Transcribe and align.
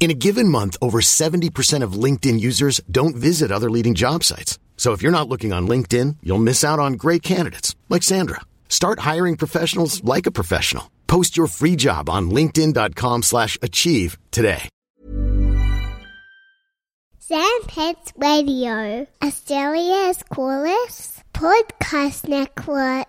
In 0.00 0.10
a 0.10 0.14
given 0.14 0.48
month, 0.48 0.78
over 0.80 1.02
70% 1.02 1.82
of 1.82 1.92
LinkedIn 1.92 2.40
users 2.40 2.80
don't 2.90 3.14
visit 3.14 3.52
other 3.52 3.70
leading 3.70 3.94
job 3.94 4.24
sites. 4.24 4.58
So 4.78 4.92
if 4.92 5.02
you're 5.02 5.12
not 5.12 5.28
looking 5.28 5.52
on 5.52 5.68
LinkedIn, 5.68 6.16
you'll 6.22 6.38
miss 6.38 6.64
out 6.64 6.78
on 6.78 6.94
great 6.94 7.22
candidates 7.22 7.76
like 7.90 8.02
Sandra. 8.02 8.40
Start 8.70 9.00
hiring 9.00 9.36
professionals 9.36 10.02
like 10.02 10.24
a 10.24 10.30
professional. 10.30 10.90
Post 11.06 11.36
your 11.36 11.48
free 11.48 11.76
job 11.76 12.08
on 12.08 12.30
linkedin.com/achieve 12.30 14.16
today. 14.30 14.70
Sandpets 17.30 18.12
Radio, 18.16 19.06
Australia's 19.22 20.22
coolest 20.32 21.22
podcast 21.32 22.26
network. 22.26 23.06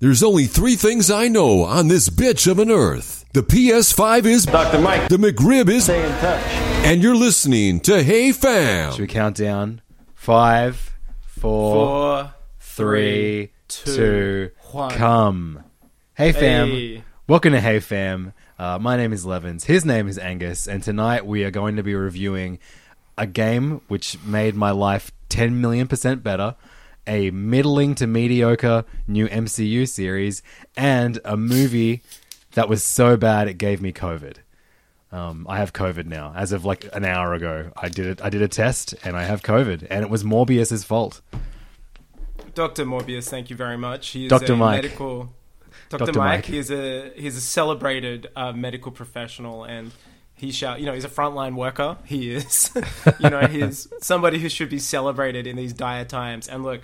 There's 0.00 0.24
only 0.24 0.46
three 0.46 0.74
things 0.74 1.08
I 1.08 1.28
know 1.28 1.62
on 1.62 1.86
this 1.86 2.08
bitch 2.08 2.50
of 2.50 2.58
an 2.58 2.68
earth. 2.68 3.24
The 3.32 3.42
PS5 3.44 4.24
is 4.26 4.44
Dr. 4.44 4.80
Mike. 4.80 5.08
the 5.08 5.16
McRib 5.18 5.68
is, 5.70 5.84
Stay 5.84 6.02
in 6.04 6.10
touch. 6.18 6.42
and 6.84 7.00
you're 7.00 7.14
listening 7.14 7.78
to 7.82 8.02
Hey 8.02 8.32
Fam. 8.32 8.90
Should 8.90 9.00
we 9.02 9.06
count 9.06 9.36
down? 9.36 9.82
Five, 10.16 10.96
four, 11.22 11.74
Four, 12.24 12.34
three, 12.58 13.50
two, 13.68 13.94
two, 13.94 14.50
one. 14.72 14.90
come. 14.90 15.62
Hey 16.16 16.32
fam. 16.32 16.70
Hey. 16.70 17.04
Welcome 17.28 17.52
to 17.52 17.60
Hey 17.60 17.78
Fam. 17.78 18.32
Uh, 18.58 18.78
my 18.80 18.96
name 18.96 19.12
is 19.12 19.24
Levins. 19.24 19.64
His 19.64 19.84
name 19.84 20.08
is 20.08 20.18
Angus, 20.18 20.66
and 20.66 20.82
tonight 20.82 21.24
we 21.24 21.44
are 21.44 21.52
going 21.52 21.76
to 21.76 21.84
be 21.84 21.94
reviewing 21.94 22.58
a 23.16 23.28
game 23.28 23.80
which 23.86 24.18
made 24.24 24.56
my 24.56 24.72
life 24.72 25.12
10 25.28 25.60
million 25.60 25.86
percent 25.86 26.24
better, 26.24 26.56
a 27.06 27.30
middling 27.30 27.94
to 27.96 28.06
mediocre 28.06 28.84
new 29.06 29.28
MCU 29.28 29.88
series, 29.88 30.42
and 30.76 31.18
a 31.24 31.36
movie 31.36 32.02
that 32.52 32.68
was 32.68 32.82
so 32.82 33.16
bad 33.16 33.48
it 33.48 33.54
gave 33.54 33.80
me 33.80 33.92
COVID. 33.92 34.36
Um, 35.12 35.46
I 35.48 35.58
have 35.58 35.72
COVID 35.72 36.06
now. 36.06 36.32
As 36.34 36.50
of 36.52 36.64
like 36.64 36.88
an 36.92 37.04
hour 37.04 37.34
ago, 37.34 37.70
I 37.76 37.88
did 37.88 38.06
it. 38.06 38.24
I 38.24 38.30
did 38.30 38.42
a 38.42 38.48
test, 38.48 38.94
and 39.04 39.16
I 39.16 39.24
have 39.24 39.42
COVID, 39.42 39.86
and 39.90 40.02
it 40.02 40.10
was 40.10 40.24
Morbius's 40.24 40.84
fault. 40.84 41.20
Dr. 42.54 42.84
Morbius, 42.84 43.28
thank 43.28 43.50
you 43.50 43.56
very 43.56 43.76
much. 43.76 44.08
He 44.08 44.24
is 44.26 44.30
Dr. 44.30 44.52
a 44.52 44.56
Mike. 44.56 44.82
medical 44.82 45.32
Dr. 45.88 46.06
Dr. 46.06 46.18
Mike, 46.18 46.38
Mike. 46.38 46.46
he's 46.46 46.70
a 46.70 47.10
he's 47.16 47.36
a 47.36 47.40
celebrated 47.40 48.28
uh, 48.36 48.52
medical 48.52 48.90
professional 48.92 49.64
and 49.64 49.92
he 50.34 50.50
shall 50.50 50.78
you 50.78 50.86
know 50.86 50.92
he's 50.92 51.04
a 51.04 51.08
frontline 51.08 51.54
worker. 51.54 51.96
He 52.04 52.30
is 52.32 52.70
you 53.20 53.30
know 53.30 53.40
he's 53.46 53.88
somebody 54.00 54.38
who 54.38 54.48
should 54.48 54.68
be 54.70 54.78
celebrated 54.78 55.46
in 55.46 55.56
these 55.56 55.72
dire 55.72 56.04
times. 56.04 56.48
And 56.48 56.62
look, 56.62 56.82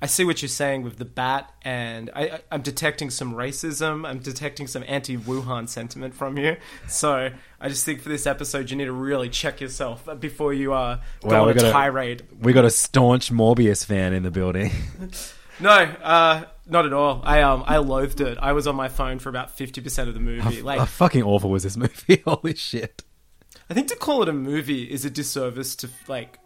I 0.00 0.06
see 0.06 0.24
what 0.24 0.42
you're 0.42 0.48
saying 0.48 0.82
with 0.82 0.96
the 0.98 1.04
bat, 1.04 1.52
and 1.62 2.08
I, 2.14 2.40
I'm 2.52 2.62
detecting 2.62 3.10
some 3.10 3.34
racism. 3.34 4.06
I'm 4.06 4.20
detecting 4.20 4.68
some 4.68 4.84
anti-Wuhan 4.86 5.68
sentiment 5.68 6.14
from 6.14 6.38
you. 6.38 6.56
So 6.86 7.30
I 7.60 7.68
just 7.68 7.84
think 7.84 8.00
for 8.00 8.08
this 8.08 8.24
episode, 8.24 8.70
you 8.70 8.76
need 8.76 8.84
to 8.84 8.92
really 8.92 9.28
check 9.28 9.60
yourself 9.60 10.08
before 10.20 10.54
you 10.54 10.72
uh, 10.72 10.98
go 11.22 11.28
Well, 11.28 11.48
on 11.48 11.58
a 11.58 11.72
tirade. 11.72 12.22
We 12.40 12.52
got 12.52 12.64
a 12.64 12.70
staunch 12.70 13.32
Morbius 13.32 13.84
fan 13.84 14.12
in 14.12 14.22
the 14.22 14.30
building. 14.30 14.70
No, 15.60 15.70
uh, 15.70 16.44
not 16.68 16.86
at 16.86 16.92
all. 16.92 17.20
I 17.24 17.42
um, 17.42 17.64
I 17.66 17.78
loathed 17.78 18.20
it. 18.20 18.38
I 18.40 18.52
was 18.52 18.66
on 18.66 18.76
my 18.76 18.88
phone 18.88 19.18
for 19.18 19.28
about 19.28 19.50
fifty 19.56 19.80
percent 19.80 20.08
of 20.08 20.14
the 20.14 20.20
movie. 20.20 20.40
How 20.60 20.62
Like, 20.64 20.86
fucking 20.88 21.22
awful 21.22 21.50
was 21.50 21.62
this 21.62 21.76
movie? 21.76 22.22
Holy 22.26 22.54
shit! 22.54 23.02
I 23.70 23.74
think 23.74 23.88
to 23.88 23.96
call 23.96 24.22
it 24.22 24.28
a 24.28 24.32
movie 24.32 24.84
is 24.84 25.04
a 25.04 25.10
disservice 25.10 25.74
to 25.76 25.88
like. 26.06 26.38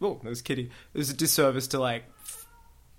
Oh, 0.00 0.18
that 0.22 0.28
was 0.28 0.42
Kitty. 0.42 0.70
It 0.94 0.98
was 0.98 1.10
a 1.10 1.14
disservice 1.14 1.68
to 1.68 1.78
like 1.80 2.04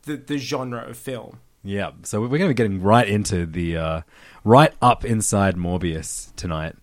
the 0.04 0.18
the 0.18 0.38
genre 0.38 0.82
of 0.88 0.98
film. 0.98 1.40
Yeah, 1.66 1.92
so 2.04 2.20
we're 2.20 2.28
going 2.28 2.42
to 2.42 2.48
be 2.50 2.54
getting 2.56 2.82
right 2.82 3.08
into 3.08 3.46
the 3.46 3.78
uh, 3.78 4.02
right 4.44 4.74
up 4.82 5.06
inside 5.06 5.56
Morbius 5.56 6.36
tonight. 6.36 6.76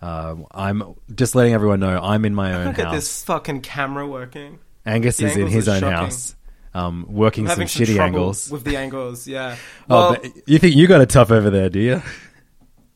Uh, 0.00 0.36
I'm 0.52 0.94
just 1.12 1.34
letting 1.34 1.54
everyone 1.54 1.80
know 1.80 2.00
I'm 2.00 2.24
in 2.24 2.36
my 2.36 2.54
own 2.54 2.66
Look 2.68 2.78
at 2.78 2.84
house. 2.86 2.94
this 2.94 3.24
fucking 3.24 3.62
camera 3.62 4.06
working. 4.06 4.60
Angus 4.86 5.16
The 5.16 5.26
is 5.26 5.36
in 5.36 5.48
his 5.48 5.68
own 5.68 5.80
shocking. 5.80 5.96
house, 5.96 6.36
um, 6.78 7.06
working 7.08 7.46
some 7.48 7.56
some 7.56 7.64
shitty 7.66 7.98
angles. 7.98 8.50
with 8.50 8.64
the 8.64 8.76
angles. 8.76 9.26
Yeah. 9.26 9.56
oh, 9.90 10.10
Well, 10.12 10.16
but 10.22 10.48
you 10.48 10.58
think 10.58 10.76
you 10.76 10.86
got 10.86 11.00
it 11.00 11.10
tough 11.10 11.30
over 11.30 11.50
there, 11.50 11.68
do 11.68 11.80
you? 11.80 12.02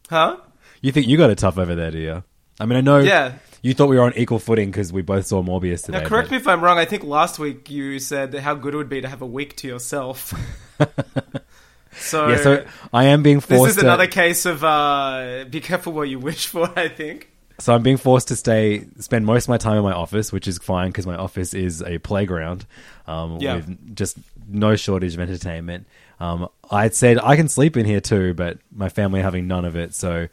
huh? 0.08 0.36
You 0.80 0.92
think 0.92 1.06
you 1.08 1.16
got 1.16 1.30
it 1.30 1.38
tough 1.38 1.58
over 1.58 1.74
there, 1.74 1.90
do 1.90 1.98
you? 1.98 2.24
I 2.60 2.66
mean, 2.66 2.76
I 2.78 2.80
know. 2.80 2.98
Yeah. 2.98 3.34
You 3.62 3.74
thought 3.74 3.88
we 3.88 3.96
were 3.96 4.02
on 4.02 4.12
equal 4.16 4.40
footing 4.40 4.70
because 4.70 4.92
we 4.92 5.02
both 5.02 5.26
saw 5.26 5.42
Morbius 5.42 5.84
today. 5.84 6.00
Now, 6.02 6.08
correct 6.08 6.28
but- 6.28 6.32
me 6.32 6.36
if 6.38 6.48
I'm 6.48 6.60
wrong. 6.62 6.78
I 6.78 6.84
think 6.84 7.04
last 7.04 7.38
week 7.38 7.70
you 7.70 7.98
said 7.98 8.34
how 8.34 8.54
good 8.54 8.74
it 8.74 8.76
would 8.76 8.88
be 8.88 9.00
to 9.00 9.08
have 9.08 9.22
a 9.22 9.26
week 9.26 9.56
to 9.58 9.68
yourself. 9.68 10.34
so, 11.92 12.28
Yeah, 12.28 12.36
so 12.38 12.64
I 12.92 13.04
am 13.04 13.22
being 13.22 13.40
forced. 13.40 13.62
this 13.64 13.70
is 13.76 13.80
to- 13.82 13.86
another 13.86 14.06
case 14.06 14.46
of 14.46 14.64
uh, 14.64 15.44
be 15.48 15.60
careful 15.60 15.92
what 15.92 16.08
you 16.08 16.18
wish 16.18 16.46
for. 16.46 16.70
I 16.76 16.88
think. 16.88 17.28
So 17.62 17.72
I'm 17.72 17.82
being 17.84 17.96
forced 17.96 18.26
to 18.28 18.36
stay, 18.36 18.86
spend 18.98 19.24
most 19.24 19.44
of 19.44 19.48
my 19.50 19.56
time 19.56 19.76
in 19.76 19.84
my 19.84 19.92
office, 19.92 20.32
which 20.32 20.48
is 20.48 20.58
fine 20.58 20.88
because 20.88 21.06
my 21.06 21.14
office 21.16 21.54
is 21.54 21.80
a 21.82 21.98
playground 21.98 22.66
um, 23.06 23.38
Yeah. 23.40 23.56
with 23.56 23.94
just 23.94 24.18
no 24.48 24.74
shortage 24.74 25.14
of 25.14 25.20
entertainment. 25.20 25.86
Um, 26.18 26.48
I 26.70 26.88
said 26.88 27.18
I 27.20 27.36
can 27.36 27.46
sleep 27.48 27.76
in 27.76 27.86
here 27.86 28.00
too, 28.00 28.34
but 28.34 28.58
my 28.74 28.88
family 28.88 29.20
are 29.20 29.22
having 29.22 29.46
none 29.46 29.64
of 29.64 29.76
it. 29.76 29.94
So 29.94 30.26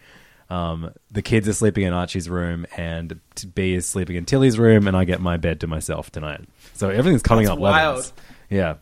um, 0.49 0.91
the 1.11 1.21
kids 1.21 1.47
are 1.47 1.53
sleeping 1.53 1.83
in 1.83 1.93
Archie's 1.93 2.27
room, 2.29 2.65
and 2.75 3.19
B 3.53 3.75
is 3.75 3.87
sleeping 3.87 4.15
in 4.15 4.25
Tilly's 4.25 4.57
room, 4.57 4.87
and 4.87 4.97
I 4.97 5.03
get 5.03 5.21
my 5.21 5.37
bed 5.37 5.59
to 5.59 5.67
myself 5.67 6.11
tonight. 6.11 6.41
So 6.73 6.89
everything's 6.89 7.21
coming 7.21 7.45
That's 7.45 7.53
up. 7.53 7.59
wild. 7.59 7.95
Levins. 7.97 8.13
Yeah. 8.49 8.75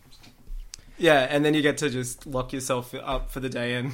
Yeah, 0.97 1.28
and 1.29 1.44
then 1.44 1.53
you 1.53 1.62
get 1.62 1.79
to 1.79 1.90
just 1.90 2.25
lock 2.25 2.53
yourself 2.53 2.94
up 2.96 3.29
for 3.29 3.41
the 3.41 3.50
day 3.50 3.74
and 3.75 3.91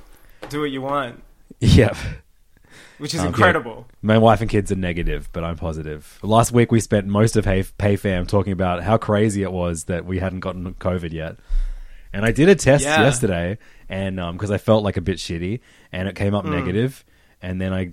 do 0.48 0.58
what 0.60 0.70
you 0.72 0.82
want, 0.82 1.22
Yeah. 1.60 1.96
Which 3.02 3.14
is 3.14 3.20
Um, 3.20 3.26
yeah. 3.26 3.28
incredible. 3.30 3.86
My 4.00 4.16
wife 4.16 4.40
and 4.40 4.48
kids 4.48 4.70
are 4.70 4.76
negative, 4.76 5.28
but 5.32 5.42
I'm 5.42 5.56
positive. 5.56 6.20
Last 6.22 6.52
week 6.52 6.70
we 6.70 6.78
spent 6.78 7.08
most 7.08 7.36
of 7.36 7.44
Hey 7.44 7.62
Fam 7.96 8.26
talking 8.26 8.52
about 8.52 8.84
how 8.84 8.96
crazy 8.96 9.42
it 9.42 9.50
was 9.52 9.84
that 9.84 10.04
we 10.06 10.20
hadn't 10.20 10.38
gotten 10.40 10.74
COVID 10.74 11.12
yet. 11.12 11.36
And 12.12 12.24
I 12.24 12.30
did 12.30 12.48
a 12.48 12.54
test 12.54 12.84
Yeah. 12.84 13.02
yesterday, 13.02 13.58
and 13.88 14.16
because 14.32 14.52
I 14.52 14.58
felt 14.58 14.84
like 14.84 14.96
a 14.96 15.00
bit 15.00 15.16
shitty, 15.18 15.58
and 15.92 16.06
it 16.08 16.14
came 16.14 16.32
up 16.34 16.44
Mm. 16.44 16.50
negative, 16.52 17.04
and 17.42 17.60
then 17.60 17.72
I 17.72 17.92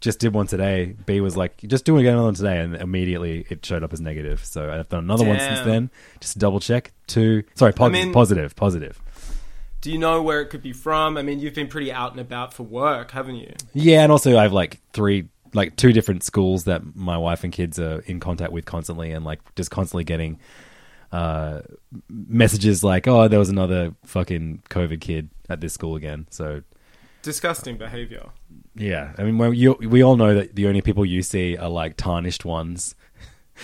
just 0.00 0.20
did 0.20 0.32
one 0.32 0.46
today. 0.46 0.94
B 1.04 1.20
was 1.20 1.36
like, 1.36 1.58
"Just 1.66 1.84
do 1.84 1.96
it 1.96 2.00
again 2.00 2.12
another 2.14 2.26
one 2.26 2.34
today," 2.34 2.58
and 2.60 2.76
immediately 2.76 3.44
it 3.50 3.64
showed 3.66 3.82
up 3.82 3.92
as 3.92 4.00
negative. 4.00 4.42
So 4.44 4.70
I've 4.72 4.88
done 4.88 5.04
another 5.04 5.24
one 5.26 5.38
since 5.38 5.58
Damn. 5.58 5.68
then, 5.68 5.90
just 6.20 6.32
to 6.34 6.38
double 6.38 6.60
check. 6.60 6.92
Two, 7.06 7.42
sorry, 7.56 7.72
pos- 7.72 7.92
mean- 7.92 8.12
positive, 8.12 8.54
positive. 8.56 9.02
Do 9.86 9.92
you 9.92 9.98
know 9.98 10.20
where 10.20 10.40
it 10.40 10.46
could 10.50 10.62
be 10.62 10.72
from? 10.72 11.16
I 11.16 11.22
mean, 11.22 11.38
you've 11.38 11.54
been 11.54 11.68
pretty 11.68 11.92
out 11.92 12.10
and 12.10 12.18
about 12.18 12.52
for 12.52 12.64
work, 12.64 13.12
haven't 13.12 13.36
you? 13.36 13.54
Yeah, 13.72 14.02
and 14.02 14.10
also 14.10 14.36
I 14.36 14.42
have 14.42 14.52
like 14.52 14.80
three, 14.92 15.28
like 15.54 15.76
two 15.76 15.92
different 15.92 16.24
schools 16.24 16.64
that 16.64 16.96
my 16.96 17.16
wife 17.16 17.44
and 17.44 17.52
kids 17.52 17.78
are 17.78 18.00
in 18.00 18.18
contact 18.18 18.50
with 18.50 18.64
constantly, 18.64 19.12
and 19.12 19.24
like 19.24 19.38
just 19.54 19.70
constantly 19.70 20.02
getting 20.02 20.40
uh, 21.12 21.60
messages 22.10 22.82
like, 22.82 23.06
"Oh, 23.06 23.28
there 23.28 23.38
was 23.38 23.48
another 23.48 23.94
fucking 24.04 24.64
COVID 24.70 25.00
kid 25.00 25.30
at 25.48 25.60
this 25.60 25.74
school 25.74 25.94
again." 25.94 26.26
So 26.30 26.64
Disgusting 27.22 27.76
behavior. 27.76 28.30
yeah, 28.74 29.12
I 29.18 29.22
mean, 29.22 29.54
you, 29.54 29.74
we 29.74 30.02
all 30.02 30.16
know 30.16 30.34
that 30.34 30.56
the 30.56 30.66
only 30.66 30.80
people 30.80 31.06
you 31.06 31.22
see 31.22 31.56
are 31.56 31.68
like 31.68 31.96
tarnished 31.96 32.44
ones. 32.44 32.96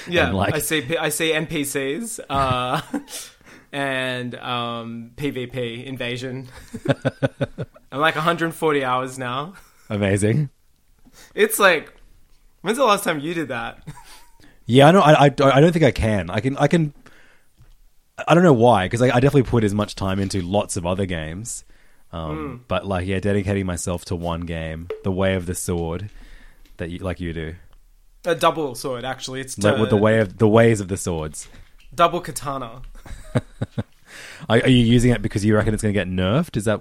Yeah, 0.09 0.31
like- 0.33 0.55
I 0.55 0.61
see. 0.61 0.97
I 0.97 1.09
see 1.09 1.33
NPCs 1.33 2.21
uh, 2.31 2.81
and 3.73 4.35
um, 4.37 5.13
PvP 5.17 5.85
invasion. 5.85 6.49
I'm 7.91 8.01
like 8.01 8.15
140 8.15 8.85
hours 8.85 9.19
now. 9.19 9.55
Amazing. 9.91 10.51
It's 11.35 11.59
like 11.59 11.93
When's 12.63 12.79
the 12.79 12.85
last 12.85 13.03
time 13.05 13.19
you 13.21 13.35
did 13.35 13.49
that? 13.49 13.83
Yeah, 14.67 14.87
I 14.89 14.91
know. 14.93 15.01
I, 15.01 15.13
I, 15.13 15.25
I 15.27 15.61
don't 15.61 15.73
think 15.73 15.85
I 15.85 15.91
can. 15.91 16.31
I 16.31 16.39
can. 16.41 16.57
I 16.57 16.69
can. 16.69 16.95
I 18.29 18.35
don't 18.35 18.45
know 18.45 18.53
why, 18.53 18.85
because 18.87 19.03
I, 19.03 19.07
I 19.07 19.21
definitely 19.21 19.43
put 19.45 19.65
as 19.65 19.75
much 19.75 19.97
time 19.97 20.21
into 20.21 20.41
lots 20.43 20.77
of 20.77 20.87
other 20.87 21.05
games. 21.07 21.65
Um, 22.13 22.65
But 22.69 22.87
like, 22.87 23.07
yeah, 23.07 23.19
dedicating 23.19 23.67
myself 23.67 24.05
to 24.07 24.17
one 24.17 24.43
game, 24.43 24.89
The 25.03 25.11
Way 25.11 25.35
of 25.35 25.47
the 25.47 25.55
Sword, 25.57 26.09
that 26.77 26.91
you 26.91 26.99
like 26.99 27.19
you 27.21 27.33
do, 27.33 27.55
A 28.25 28.35
double 28.37 28.75
sword, 28.77 29.05
actually. 29.05 29.41
It's 29.41 29.59
like, 29.59 29.75
to- 29.75 29.81
with 29.81 29.91
the 29.91 29.97
way 29.97 30.21
of 30.21 30.39
the 30.39 30.47
ways 30.49 30.81
of 30.81 30.87
the 30.89 30.97
swords. 30.97 31.49
double 31.93 32.21
katana. 32.21 32.83
Are, 34.49 34.59
are 34.59 34.69
you 34.69 34.85
using 34.85 35.13
it 35.13 35.23
because 35.23 35.45
you 35.45 35.55
reckon 35.55 35.75
it's 35.75 35.83
going 35.83 35.95
to 35.95 35.99
get 35.99 36.09
nerfed? 36.09 36.57
Is 36.57 36.65
that 36.65 36.81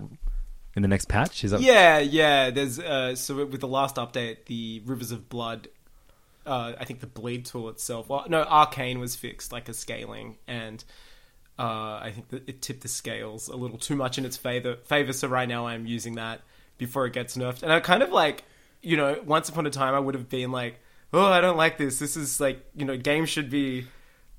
in 0.75 0.81
the 0.81 0.87
next 0.87 1.07
patch? 1.07 1.43
Is 1.43 1.51
that 1.51 1.61
Yeah, 1.61 1.99
yeah. 1.99 2.49
There's 2.49 2.79
uh, 2.79 3.15
so 3.15 3.45
with 3.45 3.61
the 3.61 3.67
last 3.67 3.95
update, 3.97 4.45
the 4.45 4.81
Rivers 4.85 5.11
of 5.11 5.29
Blood. 5.29 5.67
Uh, 6.45 6.73
I 6.79 6.85
think 6.85 7.01
the 7.01 7.07
bleed 7.07 7.45
tool 7.45 7.69
itself. 7.69 8.09
Well, 8.09 8.25
no, 8.27 8.41
arcane 8.41 8.99
was 8.99 9.15
fixed, 9.15 9.51
like 9.51 9.69
a 9.69 9.75
scaling, 9.75 10.37
and 10.47 10.83
uh, 11.59 11.99
I 12.01 12.11
think 12.15 12.29
that 12.29 12.49
it 12.49 12.63
tipped 12.63 12.81
the 12.81 12.87
scales 12.87 13.47
a 13.47 13.55
little 13.55 13.77
too 13.77 13.95
much 13.95 14.17
in 14.17 14.25
its 14.25 14.37
favor. 14.37 14.77
Favor. 14.77 15.13
So 15.13 15.27
right 15.27 15.47
now, 15.47 15.67
I'm 15.67 15.85
using 15.85 16.15
that 16.15 16.41
before 16.79 17.05
it 17.05 17.13
gets 17.13 17.37
nerfed, 17.37 17.61
and 17.61 17.71
I 17.71 17.79
kind 17.79 18.01
of 18.01 18.09
like, 18.09 18.43
you 18.81 18.97
know, 18.97 19.21
once 19.23 19.49
upon 19.49 19.67
a 19.67 19.69
time, 19.69 19.93
I 19.93 19.99
would 19.99 20.15
have 20.15 20.29
been 20.29 20.51
like, 20.51 20.79
oh, 21.13 21.25
I 21.25 21.41
don't 21.41 21.57
like 21.57 21.77
this. 21.77 21.99
This 21.99 22.17
is 22.17 22.39
like, 22.39 22.65
you 22.75 22.85
know, 22.85 22.97
games 22.97 23.29
should 23.29 23.49
be. 23.49 23.85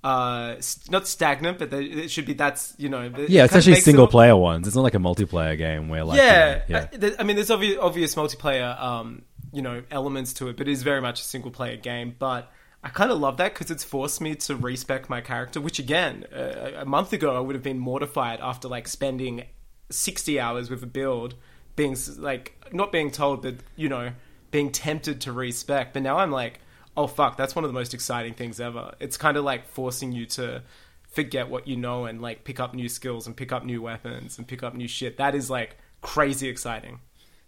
Uh, 0.04 0.60
st- 0.60 0.90
not 0.90 1.06
stagnant, 1.06 1.58
but 1.58 1.70
they, 1.70 1.84
it 1.84 2.10
should 2.10 2.26
be. 2.26 2.32
That's 2.32 2.74
you 2.76 2.88
know. 2.88 3.02
it 3.02 3.30
Yeah, 3.30 3.44
it's 3.44 3.54
actually 3.54 3.76
single 3.76 4.08
player 4.08 4.36
ones. 4.36 4.66
It's 4.66 4.74
not 4.74 4.82
like 4.82 4.94
a 4.94 4.98
multiplayer 4.98 5.56
game 5.56 5.88
where 5.88 6.04
like 6.04 6.18
yeah, 6.18 6.62
you 6.66 6.74
know, 6.74 6.88
yeah. 7.00 7.10
I, 7.18 7.20
I 7.20 7.22
mean, 7.22 7.36
there's 7.36 7.52
obvious, 7.52 7.78
obvious 7.80 8.14
multiplayer, 8.16 8.80
um, 8.82 9.22
you 9.52 9.62
know, 9.62 9.84
elements 9.92 10.32
to 10.34 10.48
it, 10.48 10.56
but 10.56 10.66
it 10.66 10.72
is 10.72 10.82
very 10.82 11.00
much 11.00 11.20
a 11.20 11.24
single 11.24 11.52
player 11.52 11.76
game. 11.76 12.16
But 12.18 12.50
I 12.82 12.88
kind 12.88 13.12
of 13.12 13.20
love 13.20 13.36
that 13.36 13.54
because 13.54 13.70
it's 13.70 13.84
forced 13.84 14.20
me 14.20 14.34
to 14.34 14.56
respec 14.56 15.08
my 15.08 15.20
character. 15.20 15.60
Which 15.60 15.78
again, 15.78 16.24
uh, 16.34 16.72
a 16.78 16.84
month 16.84 17.12
ago, 17.12 17.36
I 17.36 17.40
would 17.40 17.54
have 17.54 17.62
been 17.62 17.78
mortified 17.78 18.40
after 18.40 18.66
like 18.66 18.88
spending 18.88 19.44
sixty 19.88 20.40
hours 20.40 20.68
with 20.68 20.82
a 20.82 20.86
build, 20.86 21.36
being 21.76 21.96
like 22.18 22.60
not 22.72 22.90
being 22.90 23.12
told 23.12 23.42
that 23.42 23.60
you 23.76 23.88
know, 23.88 24.10
being 24.50 24.72
tempted 24.72 25.20
to 25.20 25.32
respec. 25.32 25.92
But 25.92 26.02
now 26.02 26.18
I'm 26.18 26.32
like, 26.32 26.58
oh 26.96 27.06
fuck, 27.06 27.36
that's 27.36 27.54
one 27.54 27.64
of 27.64 27.68
the 27.70 27.74
most 27.74 27.94
exciting 27.94 28.34
things 28.34 28.60
ever. 28.60 28.94
It's 29.00 29.16
kind 29.16 29.36
of 29.36 29.44
like 29.44 29.66
forcing 29.68 30.12
you 30.12 30.26
to 30.26 30.62
forget 31.08 31.48
what 31.48 31.68
you 31.68 31.76
know 31.76 32.06
and 32.06 32.20
like 32.22 32.44
pick 32.44 32.58
up 32.58 32.74
new 32.74 32.88
skills 32.88 33.26
and 33.26 33.36
pick 33.36 33.52
up 33.52 33.64
new 33.64 33.82
weapons 33.82 34.38
and 34.38 34.46
pick 34.46 34.62
up 34.62 34.74
new 34.74 34.88
shit. 34.88 35.16
That 35.18 35.34
is 35.34 35.50
like 35.50 35.76
crazy 36.00 36.48
exciting. 36.48 37.00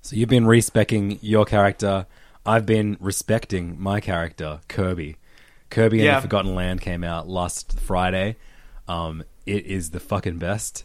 So 0.03 0.17
you've 0.17 0.29
been 0.29 0.47
respecking 0.47 1.19
your 1.23 1.45
character. 1.45 2.07
I've 2.45 2.67
been 2.67 2.99
respecting 3.01 3.81
my 3.81 4.01
character, 4.01 4.61
Kirby. 4.69 5.17
Kirby 5.71 5.99
and 6.01 6.05
Yeah. 6.05 6.17
the 6.17 6.23
Forgotten 6.23 6.55
Land 6.55 6.83
came 6.83 7.03
out 7.03 7.27
last 7.27 7.79
Friday. 7.81 8.37
Um, 8.87 9.25
it 9.47 9.65
is 9.67 9.91
the 9.91 10.01
fucking 10.01 10.39
best. 10.39 10.85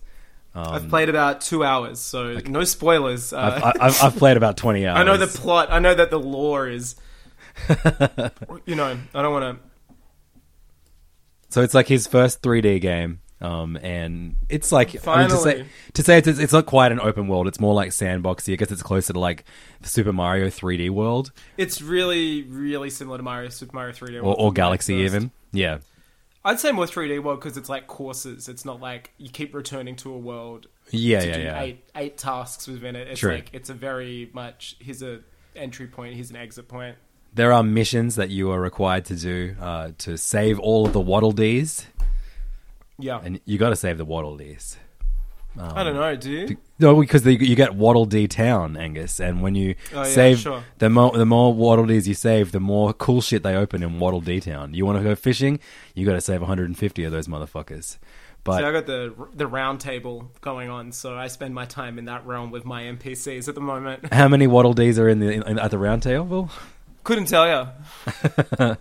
I've 0.56 0.90
played 0.90 1.10
about 1.10 1.42
two 1.42 1.64
hours, 1.64 2.00
so 2.00 2.40
no 2.48 2.64
spoilers. 2.64 3.32
Uh, 3.32 3.62
I've, 3.64 3.82
I've, 3.82 4.04
I've 4.04 4.16
played 4.18 4.36
about 4.36 4.58
20 4.58 4.86
hours. 4.88 4.98
I 5.00 5.04
know 5.04 5.16
the 5.16 5.28
plot. 5.28 5.70
I 5.72 5.80
know 5.80 5.94
that 5.94 6.10
the 6.10 6.20
lore 6.20 6.68
is. 6.68 6.96
you 8.66 8.76
know, 8.76 8.98
I 9.14 9.22
don't 9.22 9.34
want 9.34 9.58
to. 9.58 9.96
So 11.50 11.62
it's 11.62 11.74
like 11.74 11.88
his 11.88 12.08
first 12.08 12.42
3D 12.42 12.80
game. 12.82 13.22
Um, 13.42 13.78
and 13.78 14.36
it's 14.50 14.72
like 14.72 15.08
I 15.08 15.22
mean, 15.22 15.30
to 15.30 15.38
say 15.38 15.66
to 15.94 16.04
say 16.04 16.18
it's, 16.18 16.28
it's 16.28 16.52
not 16.52 16.66
quite 16.66 16.92
an 16.92 17.00
open 17.00 17.30
world. 17.30 17.48
It's 17.48 17.60
more 17.60 17.74
like 17.74 17.92
sandboxy. 17.92 18.52
I 18.52 18.56
guess 18.58 18.70
it's 18.70 18.84
closer 18.84 19.14
to 19.14 19.20
like 19.20 19.46
the 19.80 19.88
Super 19.88 20.12
Mario 20.12 20.48
3D 20.48 20.90
world 20.90 21.32
It's 21.56 21.82
really, 21.82 22.44
really 22.44 22.90
similar 22.90 23.18
to 23.18 23.24
Mario 23.24 23.48
Super 23.48 23.74
Mario 23.74 23.94
3D 23.94 24.18
or, 24.18 24.24
World, 24.24 24.36
or 24.40 24.52
Galaxy 24.52 25.02
first. 25.02 25.16
even. 25.16 25.32
Yeah, 25.54 25.78
I'd 26.44 26.60
say 26.60 26.74
more 26.74 26.86
3D 26.86 27.24
World 27.24 27.40
because 27.40 27.56
it's 27.56 27.70
like 27.70 27.88
courses. 27.88 28.50
It's 28.50 28.66
not 28.66 28.82
like 28.82 29.12
you 29.18 29.30
keep 29.30 29.54
returning 29.54 29.96
to 29.98 30.14
a 30.14 30.18
world 30.18 30.68
yeah, 30.92 31.22
to 31.22 31.28
yeah, 31.28 31.34
do 31.34 31.42
yeah. 31.42 31.62
eight 31.62 31.84
eight 31.96 32.18
tasks 32.18 32.68
within 32.68 32.98
it. 32.98 33.08
It's 33.08 33.20
True. 33.22 33.36
like 33.36 33.50
it's 33.54 33.70
a 33.70 33.74
very 33.74 34.30
much 34.34 34.76
here's 34.80 35.02
a 35.02 35.22
entry 35.56 35.88
point, 35.88 36.16
here's 36.16 36.30
an 36.30 36.36
exit 36.36 36.68
point. 36.68 36.98
There 37.34 37.54
are 37.54 37.64
missions 37.64 38.16
that 38.16 38.30
you 38.30 38.52
are 38.52 38.60
required 38.60 39.06
to 39.06 39.16
do 39.16 39.56
uh, 39.62 39.92
to 40.00 40.18
save 40.18 40.60
all 40.60 40.86
of 40.86 40.94
the 40.94 41.00
Waddle 41.02 41.32
Dees, 41.32 41.86
Yeah, 42.98 43.22
and 43.24 43.40
you 43.46 43.58
got 43.58 43.70
to 43.70 43.76
save 43.76 43.98
the 43.98 44.06
Waddle 44.06 44.36
Dees. 44.38 44.78
I 45.60 45.84
don't 45.84 45.96
know, 45.96 46.16
do 46.16 46.32
you? 46.32 46.58
No, 46.78 47.00
because 47.02 47.24
the, 47.24 47.34
you 47.34 47.56
get 47.56 47.76
Waddle 47.76 48.06
Dee 48.06 48.28
Town, 48.28 48.78
Angus, 48.78 49.20
and 49.20 49.42
when 49.42 49.56
you 49.56 49.76
Oh, 49.94 50.04
yeah, 50.04 50.04
save 50.04 50.40
sure. 50.40 50.64
the 50.78 50.90
more 50.90 51.12
the 51.12 51.26
more 51.26 51.54
Waddle 51.54 51.86
Dees 51.88 52.08
you 52.08 52.14
save, 52.14 52.52
the 52.52 52.60
more 52.60 52.94
cool 52.94 53.20
shit 53.22 53.44
they 53.44 53.56
open 53.56 53.84
in 53.84 54.00
Waddle 54.00 54.22
Dee 54.22 54.40
Town. 54.40 54.74
You 54.74 54.86
want 54.86 55.00
to 55.00 55.04
go 55.04 55.16
fishing, 55.16 55.60
you 55.96 56.06
got 56.06 56.14
to 56.14 56.22
save 56.22 56.40
150 56.42 57.04
of 57.04 57.12
those 57.12 57.28
motherfuckers. 57.28 57.98
But 58.46 58.60
See, 58.60 58.64
I 58.64 58.72
got 58.72 58.86
the 58.86 59.14
the 59.34 59.48
round 59.48 59.82
table 59.82 60.32
going 60.40 60.70
on, 60.70 60.92
so 60.94 61.18
I 61.18 61.28
spend 61.28 61.54
my 61.54 61.66
time 61.66 61.98
in 62.00 62.06
that 62.06 62.26
realm 62.26 62.52
with 62.52 62.64
my 62.64 62.84
NPCs 62.84 63.50
at 63.50 63.56
the 63.56 63.62
moment. 63.62 64.14
how 64.14 64.28
many 64.30 64.48
Waddle 64.48 64.74
Dees 64.74 64.98
are 64.98 65.10
in 65.10 65.20
the 65.20 65.30
in, 65.32 65.60
at 65.60 65.72
the 65.72 65.78
round 65.80 66.04
table? 66.04 66.50
Couldn't 67.04 67.26
tell 67.26 67.48
you. 67.48 67.68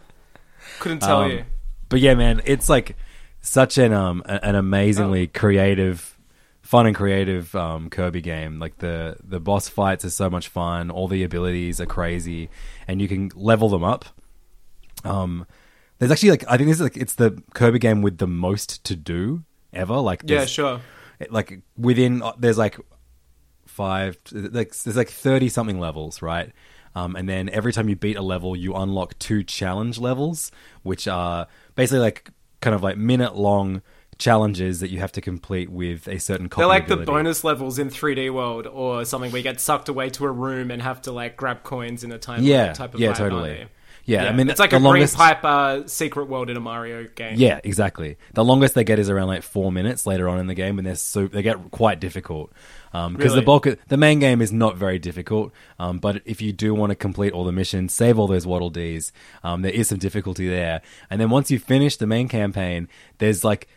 Couldn't 0.80 1.00
tell 1.00 1.22
Um, 1.22 1.30
you. 1.30 1.44
But 1.88 2.00
yeah, 2.00 2.14
man, 2.14 2.42
it's 2.44 2.68
like 2.68 2.96
such 3.40 3.78
an 3.78 3.92
um 3.92 4.22
an 4.26 4.54
amazingly 4.54 5.24
Oh. 5.34 5.38
creative, 5.38 6.18
fun 6.62 6.86
and 6.86 6.94
creative 6.94 7.54
um, 7.54 7.88
Kirby 7.90 8.20
game. 8.20 8.58
Like 8.58 8.78
the 8.78 9.16
the 9.24 9.40
boss 9.40 9.68
fights 9.68 10.04
are 10.04 10.10
so 10.10 10.28
much 10.28 10.48
fun. 10.48 10.90
All 10.90 11.08
the 11.08 11.24
abilities 11.24 11.80
are 11.80 11.86
crazy, 11.86 12.50
and 12.86 13.00
you 13.00 13.08
can 13.08 13.30
level 13.34 13.68
them 13.68 13.84
up. 13.84 14.04
Um, 15.04 15.46
there's 15.98 16.10
actually 16.12 16.30
like 16.30 16.44
I 16.48 16.56
think 16.56 16.68
this 16.68 16.76
is 16.76 16.82
like 16.82 16.96
it's 16.96 17.14
the 17.14 17.42
Kirby 17.54 17.78
game 17.78 18.02
with 18.02 18.18
the 18.18 18.26
most 18.26 18.84
to 18.84 18.94
do 18.96 19.44
ever. 19.72 19.96
Like 19.96 20.22
Yeah, 20.26 20.44
sure. 20.44 20.80
like 21.30 21.60
within 21.76 22.22
uh, 22.22 22.32
there's 22.38 22.58
like 22.58 22.78
five 23.66 24.18
like 24.32 24.74
there's 24.76 24.96
like 24.96 25.08
30 25.10 25.48
something 25.48 25.78
levels 25.78 26.20
right 26.20 26.52
um, 26.98 27.16
and 27.16 27.28
then 27.28 27.48
every 27.50 27.72
time 27.72 27.88
you 27.88 27.96
beat 27.96 28.16
a 28.16 28.22
level 28.22 28.56
you 28.56 28.74
unlock 28.74 29.18
two 29.18 29.42
challenge 29.42 29.98
levels 29.98 30.50
which 30.82 31.06
are 31.08 31.46
basically 31.74 32.00
like 32.00 32.30
kind 32.60 32.74
of 32.74 32.82
like 32.82 32.96
minute 32.96 33.36
long 33.36 33.82
challenges 34.18 34.80
that 34.80 34.90
you 34.90 34.98
have 34.98 35.12
to 35.12 35.20
complete 35.20 35.70
with 35.70 36.08
a 36.08 36.18
certain 36.18 36.48
They're 36.56 36.66
like 36.66 36.84
ability. 36.86 37.04
the 37.04 37.06
bonus 37.12 37.44
levels 37.44 37.78
in 37.78 37.88
3D 37.88 38.32
World 38.32 38.66
or 38.66 39.04
something 39.04 39.30
where 39.30 39.38
you 39.38 39.42
get 39.44 39.60
sucked 39.60 39.88
away 39.88 40.10
to 40.10 40.24
a 40.24 40.30
room 40.32 40.70
and 40.72 40.82
have 40.82 41.00
to 41.02 41.12
like 41.12 41.36
grab 41.36 41.62
coins 41.62 42.02
in 42.02 42.10
a 42.10 42.18
time 42.18 42.42
Yeah, 42.42 42.72
type 42.72 42.94
of 42.94 43.00
yeah, 43.00 43.12
vibe, 43.12 43.16
totally. 43.16 43.66
Yeah, 44.08 44.24
I 44.28 44.32
mean, 44.32 44.48
it's 44.48 44.58
like 44.58 44.70
the 44.70 44.78
a 44.78 44.78
longest- 44.78 45.16
green 45.16 45.26
pipe 45.28 45.44
uh, 45.44 45.86
secret 45.86 46.28
world 46.28 46.48
in 46.48 46.56
a 46.56 46.60
Mario 46.60 47.06
game. 47.14 47.34
Yeah, 47.36 47.60
exactly. 47.62 48.16
The 48.32 48.42
longest 48.44 48.74
they 48.74 48.82
get 48.84 48.98
is 48.98 49.10
around 49.10 49.26
like 49.28 49.42
four 49.42 49.70
minutes 49.70 50.06
later 50.06 50.28
on 50.28 50.38
in 50.40 50.46
the 50.46 50.54
game, 50.54 50.78
and 50.78 50.86
they're 50.86 50.94
so 50.94 51.26
they 51.26 51.42
get 51.42 51.70
quite 51.70 52.00
difficult 52.00 52.50
because 52.90 53.16
the 53.18 53.24
Really? 53.28 53.44
bulk 53.44 53.66
of, 53.66 53.78
the 53.88 53.98
main 53.98 54.18
game 54.18 54.40
is 54.40 54.50
not 54.50 54.76
very 54.78 54.98
difficult. 54.98 55.52
Um, 55.78 55.98
but 55.98 56.22
if 56.24 56.40
you 56.40 56.52
do 56.54 56.74
want 56.74 56.90
to 56.90 56.96
complete 56.96 57.34
all 57.34 57.44
the 57.44 57.52
missions, 57.52 57.92
save 57.92 58.18
all 58.18 58.26
those 58.26 58.46
Waddle 58.46 58.70
Dees, 58.70 59.12
um, 59.44 59.60
there 59.60 59.72
is 59.72 59.88
some 59.88 59.98
difficulty 59.98 60.48
there. 60.48 60.80
And 61.10 61.20
then 61.20 61.28
once 61.28 61.50
you 61.50 61.58
finish 61.58 61.96
the 61.98 62.06
main 62.06 62.28
campaign, 62.28 62.88
there's 63.18 63.44
like 63.44 63.68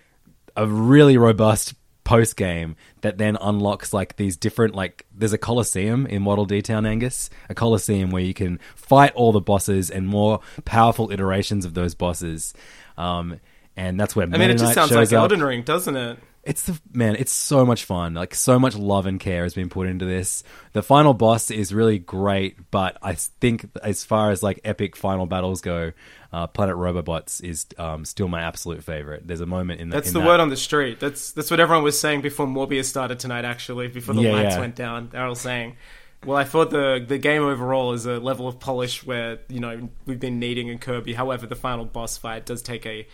a 0.56 0.66
really 0.66 1.18
robust 1.18 1.74
post 2.04 2.36
game 2.36 2.76
that 3.02 3.18
then 3.18 3.38
unlocks 3.40 3.94
like 3.94 4.16
these 4.16 4.36
different 4.36 4.76
like 4.76 5.06
there's 5.16 5.34
a 5.34 5.38
coliseum 5.38 6.06
in 6.08 6.26
Waddle 6.26 6.46
Dee 6.46 6.62
Town 6.62 6.86
Angus 6.86 7.30
a 7.48 7.54
coliseum 7.54 8.10
where 8.10 8.24
you 8.24 8.34
can 8.34 8.60
fight 8.76 9.14
all 9.14 9.32
the 9.32 9.42
bosses 9.42 9.92
and 9.92 10.08
more 10.08 10.40
powerful 10.66 11.12
iterations 11.12 11.64
of 11.64 11.74
those 11.74 11.94
bosses 11.94 12.54
um 12.98 13.40
and 13.78 14.00
that's 14.00 14.16
where 14.16 14.26
I 14.26 14.38
mean, 14.38 14.50
it 14.50 14.58
just 14.58 14.74
sounds 14.74 14.92
like 14.92 15.08
up. 15.08 15.14
Elden 15.14 15.44
Ring, 15.44 15.62
doesn't 15.64 15.96
it? 15.96 16.20
It's 16.44 16.64
the 16.64 16.80
man. 16.92 17.16
It's 17.18 17.32
so 17.32 17.66
much 17.66 17.84
fun. 17.86 18.16
Like 18.16 18.34
so 18.34 18.58
much 18.58 18.76
love 18.76 19.06
and 19.06 19.20
care 19.20 19.44
has 19.44 19.54
been 19.54 19.70
put 19.70 19.88
into 19.88 20.06
this. 20.06 20.44
The 20.74 20.82
final 20.82 21.14
boss 21.14 21.52
is 21.52 21.72
really 21.74 22.00
great, 22.00 22.72
but 22.72 22.98
I 23.04 23.14
think 23.14 23.70
as 23.84 24.04
far 24.04 24.32
as 24.32 24.42
like 24.42 24.60
epic 24.64 24.96
final 24.96 25.28
battles 25.28 25.62
go, 25.62 25.92
uh, 26.34 26.48
Planet 26.48 26.76
Robobots 26.78 27.44
is 27.44 27.68
um, 27.78 28.06
still 28.06 28.28
my 28.28 28.42
absolute 28.42 28.84
favorite. 28.84 29.28
There's 29.28 29.42
a 29.42 29.46
moment 29.46 29.82
in 29.82 29.90
the, 29.90 29.96
That's 29.98 30.08
in 30.08 30.14
the 30.16 30.22
that- 30.22 30.26
word 30.26 30.40
on 30.40 30.50
the 30.50 30.58
street. 30.58 31.00
That's 31.00 31.32
that's 31.34 31.52
what 31.52 31.60
everyone 31.60 31.84
was 31.84 32.00
saying 32.00 32.22
before 32.22 32.48
Morbius 32.48 32.86
started 32.86 33.20
tonight. 33.20 33.46
Actually, 33.46 33.88
before 33.90 34.16
the 34.16 34.22
Yeah, 34.24 34.32
lights 34.32 34.56
yeah. 34.56 34.60
went 34.62 34.76
down, 34.76 35.10
they 35.12 35.20
were 35.20 35.26
all 35.26 35.36
saying, 35.36 35.76
"Well, 36.26 36.38
I 36.38 36.44
thought 36.44 36.72
the 36.72 37.06
the 37.08 37.20
game 37.20 37.44
overall 37.44 37.94
is 37.94 38.08
a 38.08 38.20
level 38.20 38.48
of 38.48 38.60
polish 38.60 39.06
where 39.06 39.38
you 39.48 39.60
know 39.60 39.90
we've 40.08 40.20
been 40.20 40.40
needing 40.40 40.70
in 40.70 40.80
Kirby. 40.80 41.14
However, 41.14 41.46
the 41.46 41.56
final 41.56 41.86
boss 41.86 42.18
fight 42.18 42.48
does 42.48 42.64
take 42.64 42.88
a 42.88 43.08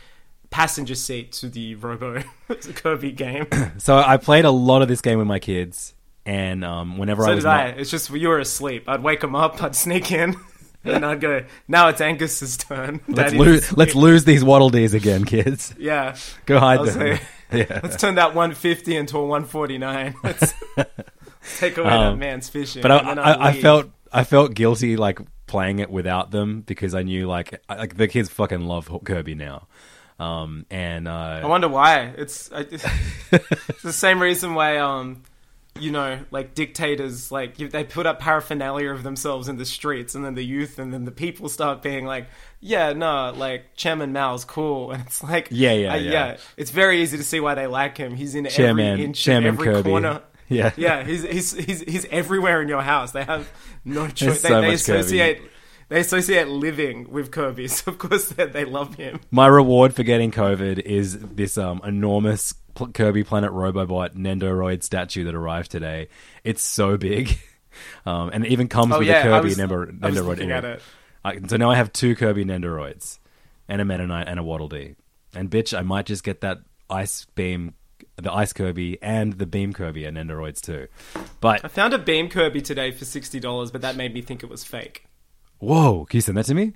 passenger 0.50 0.96
seat 0.96 1.32
to 1.34 1.50
the 1.50 1.76
Robo 1.76 2.24
Kirby 2.76 3.12
game. 3.12 3.48
So 3.80 3.98
I 3.98 4.18
played 4.18 4.46
a 4.46 4.52
lot 4.52 4.82
of 4.82 4.88
this 4.88 5.02
game 5.02 5.18
with 5.20 5.28
my 5.28 5.40
kids, 5.40 5.94
and 6.26 6.64
um, 6.66 6.98
whenever 6.98 7.24
I 7.24 7.28
so 7.28 7.36
was 7.36 7.44
did 7.44 7.50
I. 7.50 7.72
not, 7.72 7.80
It's 7.80 7.92
just 7.92 8.10
you 8.10 8.28
were 8.30 8.40
asleep. 8.40 8.88
I'd 8.88 9.04
wake 9.04 9.22
them 9.22 9.36
up. 9.36 9.62
I'd 9.62 9.76
sneak 9.76 10.12
in. 10.12 10.36
And 10.84 11.04
I'd 11.06 11.20
go. 11.20 11.44
Now 11.68 11.90
it's 11.90 12.00
Angus's 12.00 12.56
turn. 12.56 13.02
let's 13.10 13.34
lose 13.34 13.76
let's 13.76 13.94
lose 13.94 14.24
these 14.24 14.42
Waddle 14.42 14.70
Dees 14.70 14.94
again, 14.94 15.26
kids. 15.26 15.74
Yeah. 15.80 16.16
Go 16.46 16.60
hide 16.60 16.86
them. 16.86 17.20
yeah. 17.52 17.80
Let's 17.84 17.98
turn 17.98 18.16
that 18.16 18.28
150 18.36 18.96
into 18.96 19.18
a 19.18 19.26
149. 19.26 20.16
Let's 20.24 20.54
take 21.58 21.78
away 21.78 21.90
Um, 21.90 22.14
that 22.14 22.18
man's 22.20 22.48
fishing. 22.48 22.84
But 22.84 22.92
I, 22.92 22.98
I, 23.00 23.48
I 23.50 23.54
felt 23.60 23.88
I 24.14 24.24
felt 24.24 24.54
guilty 24.54 24.96
like 24.96 25.20
playing 25.46 25.80
it 25.80 25.90
without 25.90 26.32
them 26.32 26.62
because 26.62 26.96
I 26.96 27.04
knew 27.04 27.28
like 27.28 27.62
I- 27.68 27.76
like 27.76 27.98
the 27.98 28.08
kids 28.08 28.30
fucking 28.30 28.62
love 28.62 28.90
Kirby 29.04 29.36
now. 29.36 29.68
Um, 30.20 30.66
and 30.72 31.08
uh, 31.08 31.42
I 31.44 31.46
wonder 31.46 31.68
why. 31.68 32.14
It's, 32.18 32.50
it's 32.54 32.84
the 33.84 33.94
same 33.94 34.22
reason 34.22 34.56
why, 34.56 34.78
um, 34.78 35.22
you 35.80 35.92
know, 35.92 36.20
like 36.32 36.56
dictators, 36.56 37.32
like 37.32 37.56
they 37.58 37.84
put 37.84 38.08
up 38.08 38.20
paraphernalia 38.20 38.90
of 38.92 39.04
themselves 39.04 39.48
in 39.48 39.58
the 39.58 39.66
streets, 39.66 40.16
and 40.16 40.26
then 40.26 40.34
the 40.34 40.44
youth 40.44 40.80
and 40.80 40.92
then 40.92 41.06
the 41.06 41.12
people 41.12 41.50
start 41.50 41.84
being 41.84 42.06
like, 42.06 42.28
yeah, 42.60 42.94
no, 42.94 43.32
like 43.36 43.76
Chairman 43.76 44.12
Mao's 44.12 44.44
cool, 44.44 44.92
and 44.94 45.04
it's 45.06 45.24
like, 45.24 45.50
Yeah, 45.52 45.74
yeah, 45.74 45.94
uh, 45.94 45.98
yeah. 45.98 46.38
It's 46.58 46.72
very 46.72 47.02
easy 47.04 47.18
to 47.18 47.24
see 47.24 47.40
why 47.40 47.54
they 47.54 47.68
like 47.68 47.96
him. 47.98 48.16
He's 48.16 48.34
in 48.34 48.46
Chairman- 48.46 48.86
every 48.94 49.06
inch 49.06 49.22
Chairman 49.24 49.50
every 49.50 49.66
Kirby. 49.68 49.90
corner. 49.90 50.22
Yeah. 50.50 50.72
yeah, 50.78 51.04
he's 51.04 51.24
he's 51.24 51.52
he's 51.54 51.82
he's 51.82 52.06
everywhere 52.06 52.62
in 52.62 52.70
your 52.70 52.82
house. 52.82 53.12
They 53.12 53.24
have 53.26 53.52
no 53.84 54.08
choice. 54.08 54.42
They, 54.42 54.48
so 54.50 54.62
they 54.62 54.72
much 54.72 54.86
Kirby. 54.86 55.42
They 55.90 56.02
associate 56.02 56.48
living 56.50 57.10
with 57.10 57.32
Kirby, 57.32 57.68
so 57.70 57.92
of 57.92 57.98
course 57.98 58.30
they, 58.30 58.46
they 58.46 58.66
love 58.66 58.96
him. 58.96 59.20
My 59.32 59.48
reward 59.48 59.96
for 59.96 60.04
getting 60.04 60.32
COVID 60.32 60.80
is 60.80 61.18
this 61.20 61.58
um, 61.58 61.82
enormous 61.84 62.54
Pl- 62.76 62.90
Kirby 62.90 63.24
Planet 63.24 63.52
Robobot 63.52 64.16
Nendoroid 64.16 64.84
statue 64.84 65.24
that 65.24 65.34
arrived 65.36 65.72
today. 65.72 66.10
It's 66.44 66.62
so 66.62 66.98
big, 66.98 67.40
um, 68.06 68.30
and 68.34 68.46
it 68.46 68.52
even 68.52 68.68
comes 68.68 68.94
Oh, 68.94 69.00
with 69.00 69.08
yeah, 69.08 69.20
a 69.20 69.24
Kirby 69.24 69.50
was- 69.50 69.58
Nendor- 69.58 70.04
I 70.04 70.10
was 70.10 70.18
Nendoroid 70.18 70.26
looking 70.26 70.44
in 70.50 70.52
at 70.52 70.66
it. 70.66 70.82
I, 71.24 71.40
so 71.48 71.58
now 71.58 71.72
I 71.72 71.76
have 71.76 71.92
two 71.94 72.16
Kirby 72.16 72.44
Nendoroids, 72.46 73.20
and 73.70 73.82
a 73.82 73.86
Meta 73.86 74.06
Knight 74.08 74.28
and 74.28 74.40
a 74.40 74.44
Waddle 74.44 74.68
Dee. 74.70 74.96
And 75.34 75.50
bitch, 75.50 75.78
I 75.78 75.82
might 75.82 76.06
just 76.06 76.24
get 76.24 76.42
that 76.42 76.60
Ice 76.90 77.26
Beam, 77.36 77.74
the 78.18 78.32
Ice 78.34 78.52
Kirby, 78.54 78.98
and 79.02 79.34
the 79.34 79.46
Beam 79.46 79.74
Kirby 79.74 80.06
and 80.06 80.18
Nendoroids 80.18 80.62
too. 80.62 80.88
But 81.40 81.64
I 81.64 81.68
found 81.70 81.94
a 81.94 81.98
Beam 81.98 82.28
Kirby 82.30 82.62
today 82.62 82.92
for 82.92 83.06
sixty 83.06 83.40
dollars, 83.40 83.72
but 83.72 83.82
that 83.82 83.96
made 83.96 84.14
me 84.14 84.22
think 84.22 84.44
it 84.44 84.50
was 84.50 84.64
fake. 84.64 85.06
Whoa, 85.60 86.06
can 86.06 86.18
you 86.18 86.22
send 86.22 86.38
that 86.38 86.46
to 86.46 86.54
me? 86.54 86.74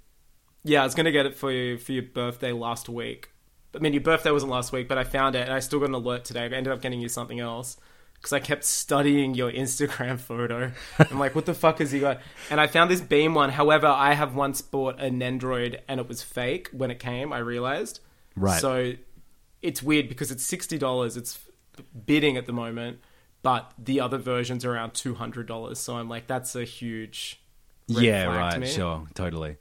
Yeah, 0.64 0.82
I 0.82 0.86
was 0.86 0.96
gonna 0.96 1.12
get 1.12 1.26
it 1.26 1.36
for 1.36 1.52
you 1.52 1.78
for 1.78 1.92
your 1.92 2.04
birthday 2.04 2.52
last 2.52 2.90
week. 2.90 3.30
I 3.76 3.80
mean, 3.80 3.94
your 3.94 4.02
birthday 4.02 4.32
wasn't 4.32 4.52
last 4.52 4.72
week, 4.72 4.88
but 4.88 4.98
I 4.98 5.04
found 5.04 5.36
it, 5.36 5.42
and 5.42 5.54
I 5.54 5.60
still 5.60 5.80
got 5.80 5.90
an 5.90 5.96
alert 5.96 6.26
today. 6.26 6.42
I 6.42 6.44
ended 6.46 6.68
up 6.68 6.82
getting 6.82 7.00
you 7.00 7.10
something 7.10 7.40
else 7.40 7.78
because 8.16 8.34
I 8.34 8.40
kept 8.40 8.64
studying 8.64 9.34
your 9.34 9.52
Instagram 9.52 10.20
photo. 10.20 10.72
I'm 11.00 11.20
like, 11.20 11.34
what 11.34 11.46
the 11.46 11.54
fuck 11.54 11.80
has 11.80 11.92
he 11.92 12.00
got? 12.00 12.20
And 12.50 12.62
I 12.62 12.68
found 12.68 12.92
this 12.92 13.02
Beam 13.02 13.34
one. 13.34 13.50
However, 13.50 13.88
I 13.88 14.14
have 14.14 14.36
once 14.36 14.62
bought 14.62 15.00
a 15.00 15.10
Nendoroid, 15.10 15.80
and 15.88 16.00
it 16.00 16.08
was 16.08 16.22
fake 16.22 16.70
when 16.72 16.92
it 16.92 17.00
came. 17.00 17.34
I 17.34 17.40
realized. 17.40 18.00
Right. 18.36 18.62
So 18.62 18.94
it's 19.62 19.82
weird 19.82 20.08
because 20.10 20.32
it's 20.32 20.46
sixty 20.46 20.78
dollars. 20.78 21.18
It's 21.18 21.40
bidding 22.06 22.38
at 22.38 22.46
the 22.46 22.54
moment, 22.54 23.00
but 23.42 23.74
the 23.78 24.00
other 24.00 24.18
version's 24.18 24.66
around 24.66 24.94
two 24.94 25.16
hundred 25.16 25.48
dollars. 25.48 25.80
So 25.80 25.96
I'm 25.96 26.10
like, 26.10 26.28
that's 26.28 26.56
a 26.56 26.64
huge. 26.64 27.41
Yeah, 27.88 28.26
right, 28.26 28.68
sure, 28.68 29.08
totally. 29.14 29.58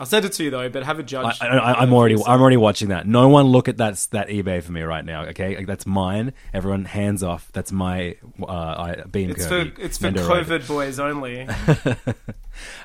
I'll 0.00 0.06
send 0.06 0.24
it 0.24 0.32
to 0.32 0.44
you 0.44 0.50
though, 0.50 0.68
but 0.68 0.82
have 0.82 0.98
a 0.98 1.04
judge. 1.04 1.40
I, 1.40 1.74
I'm 1.74 1.92
already 1.92 2.16
I'm 2.16 2.40
already 2.40 2.56
watching 2.56 2.88
that. 2.88 3.06
No 3.06 3.28
one 3.28 3.46
look 3.46 3.68
at 3.68 3.76
that 3.76 3.94
that 4.10 4.26
eBay 4.26 4.60
for 4.60 4.72
me 4.72 4.82
right 4.82 5.04
now. 5.04 5.26
Okay, 5.26 5.56
Like, 5.56 5.68
that's 5.68 5.86
mine. 5.86 6.32
Everyone 6.52 6.84
hands 6.84 7.22
off. 7.22 7.48
That's 7.52 7.70
my 7.70 8.16
uh, 8.42 8.46
I, 8.46 9.02
beam. 9.08 9.30
It's 9.30 9.46
Kirby, 9.46 9.70
for 9.70 9.80
it's 9.80 9.98
for. 9.98 10.10
COVID 10.10 10.66
boys 10.66 10.98
only. 10.98 11.46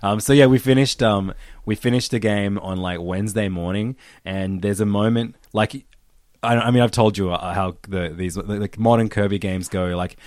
Um, 0.02 0.20
so 0.20 0.34
yeah, 0.34 0.48
we 0.48 0.58
finished. 0.58 1.04
Um, 1.04 1.34
we 1.66 1.76
finished 1.76 2.12
the 2.12 2.20
game 2.20 2.58
on 2.58 2.78
like 2.78 3.00
Wednesday 3.00 3.50
morning, 3.50 3.96
and 4.26 4.62
there's 4.62 4.80
a 4.80 4.86
moment 4.86 5.36
like, 5.54 5.86
I, 6.42 6.56
I 6.56 6.72
mean, 6.72 6.82
I've 6.82 6.92
told 6.92 7.18
you 7.18 7.32
uh, 7.32 7.54
how 7.54 7.78
the 7.88 8.10
these 8.10 8.36
like 8.36 8.80
modern 8.80 9.10
Kirby 9.10 9.40
games 9.40 9.68
go. 9.68 9.96
Like, 9.96 10.18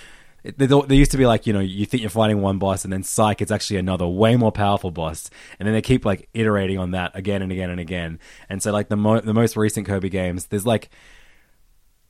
there 0.44 0.96
used 0.96 1.12
to 1.12 1.18
be 1.18 1.26
like 1.26 1.46
you 1.46 1.52
know 1.52 1.60
you 1.60 1.86
think 1.86 2.02
you're 2.02 2.10
fighting 2.10 2.40
one 2.40 2.58
boss, 2.58 2.84
and 2.84 2.92
then 2.92 3.02
psych, 3.02 3.40
it's 3.40 3.52
actually 3.52 3.76
another 3.76 4.06
way 4.06 4.36
more 4.36 4.52
powerful 4.52 4.90
boss, 4.90 5.30
and 5.58 5.66
then 5.66 5.74
they 5.74 5.82
keep 5.82 6.04
like 6.04 6.28
iterating 6.34 6.78
on 6.78 6.92
that 6.92 7.12
again 7.14 7.42
and 7.42 7.52
again 7.52 7.70
and 7.70 7.80
again. 7.80 8.18
And 8.48 8.62
so 8.62 8.72
like 8.72 8.88
the 8.88 8.96
mo- 8.96 9.20
the 9.20 9.34
most 9.34 9.56
recent 9.56 9.86
Kirby 9.86 10.08
games, 10.08 10.46
there's 10.46 10.66
like 10.66 10.90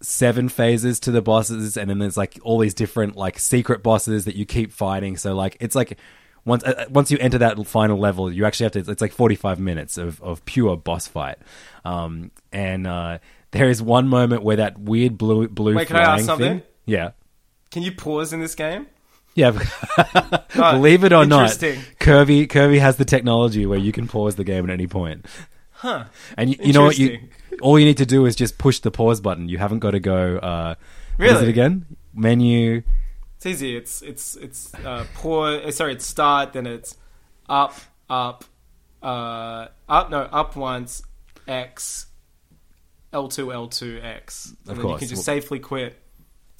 seven 0.02 0.48
phases 0.48 1.00
to 1.00 1.10
the 1.10 1.22
bosses 1.22 1.76
and 1.76 1.88
then 1.88 1.98
there's 1.98 2.16
like 2.16 2.38
all 2.42 2.58
these 2.58 2.74
different 2.74 3.16
like 3.16 3.38
secret 3.38 3.82
bosses 3.82 4.24
that 4.24 4.34
you 4.34 4.44
keep 4.44 4.72
fighting. 4.72 5.16
So 5.16 5.34
like 5.34 5.56
it's 5.60 5.74
like 5.74 5.98
once 6.44 6.64
uh, 6.64 6.86
once 6.90 7.10
you 7.10 7.18
enter 7.20 7.38
that 7.38 7.64
final 7.66 7.98
level 7.98 8.32
you 8.32 8.44
actually 8.44 8.64
have 8.64 8.72
to 8.72 8.90
it's 8.90 9.00
like 9.00 9.12
45 9.12 9.60
minutes 9.60 9.98
of, 9.98 10.20
of 10.20 10.44
pure 10.44 10.76
boss 10.76 11.06
fight. 11.06 11.38
Um 11.84 12.32
and 12.52 12.86
uh 12.86 13.18
there 13.52 13.68
is 13.68 13.80
one 13.80 14.08
moment 14.08 14.42
where 14.42 14.56
that 14.56 14.78
weird 14.78 15.16
blue 15.16 15.48
blue 15.48 15.76
Wait, 15.76 15.86
can 15.86 15.96
I 15.96 16.18
flying 16.20 16.38
thing 16.38 16.62
yeah 16.84 17.12
Can 17.72 17.82
you 17.82 17.92
pause 17.92 18.32
in 18.32 18.40
this 18.40 18.54
game? 18.54 18.86
yeah 19.34 19.50
Oh, 20.54 20.72
believe 20.72 21.04
it 21.04 21.12
or 21.14 21.24
not 21.24 21.58
kirby 21.98 22.46
kirby 22.46 22.78
has 22.78 22.96
the 22.98 23.04
technology 23.06 23.64
where 23.64 23.78
you 23.78 23.90
can 23.90 24.06
pause 24.06 24.36
the 24.36 24.44
game 24.44 24.64
at 24.64 24.70
any 24.70 24.86
point 24.86 25.24
Huh. 25.72 26.04
and 26.36 26.50
you, 26.50 26.56
you 26.62 26.72
know 26.74 26.84
what 26.84 26.98
you 26.98 27.18
all 27.62 27.78
you 27.78 27.84
need 27.86 27.96
to 27.96 28.04
do 28.06 28.26
is 28.26 28.36
just 28.36 28.58
push 28.58 28.80
the 28.80 28.90
pause 28.90 29.20
button 29.22 29.48
you 29.48 29.56
haven't 29.58 29.78
got 29.78 29.92
to 29.92 30.00
go 30.00 30.36
uh 30.36 30.74
what 31.16 31.26
is 31.28 31.32
Really? 31.32 31.46
it 31.46 31.48
again 31.48 31.86
menu 32.14 32.82
It's 33.36 33.46
easy. 33.46 33.74
It's 33.76 34.02
it's 34.02 34.36
it's 34.36 34.72
uh, 34.74 35.04
pause. 35.14 35.62
uh, 35.64 35.70
Sorry, 35.72 35.94
it's 35.94 36.06
start. 36.06 36.52
Then 36.52 36.66
it's 36.66 36.96
up, 37.48 37.74
up, 38.08 38.44
uh, 39.02 39.66
up. 39.88 40.10
No, 40.10 40.20
up 40.30 40.54
once. 40.54 41.02
X. 41.48 42.06
L 43.12 43.26
two, 43.28 43.52
L 43.52 43.66
two, 43.66 43.98
X. 44.00 44.54
And 44.68 44.76
Of 44.76 44.82
then 44.82 44.88
you 44.92 44.96
can 44.98 45.08
just 45.08 45.24
safely 45.24 45.58
quit. 45.58 45.98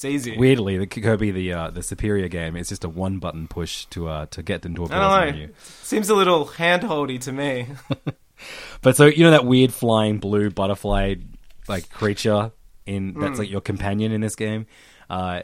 It's 0.05 0.15
easy. 0.29 0.37
Weirdly, 0.37 0.79
the 0.79 0.87
Kirby, 0.87 1.31
the 1.31 1.53
uh, 1.53 1.71
the 1.71 1.83
superior 1.83 2.29
game, 2.29 2.57
it's 2.57 2.69
just 2.71 2.85
a 2.85 2.89
one 2.89 3.19
button 3.19 3.47
push 3.49 3.85
to 3.87 4.09
uh, 4.09 4.27
to 4.27 4.43
get 4.43 4.65
into 4.67 4.83
a 4.83 4.87
I 4.87 4.89
pause 4.89 5.25
don't 5.25 5.31
menu. 5.35 5.55
Seems 5.83 6.09
a 6.09 6.15
little 6.15 6.47
handholdy 6.47 7.21
to 7.23 7.33
me. 7.33 7.69
But 8.81 8.97
so 8.97 9.07
you 9.07 9.23
know 9.23 9.31
that 9.31 9.45
weird 9.47 9.73
flying 9.73 10.19
blue 10.19 10.51
butterfly 10.51 11.15
like 11.69 11.89
creature 11.91 12.51
in 12.87 13.15
that's 13.15 13.35
Hmm. 13.35 13.39
like 13.43 13.51
your 13.51 13.61
companion 13.61 14.11
in 14.11 14.21
this 14.21 14.35
game. 14.35 14.67
Uh, 15.09 15.43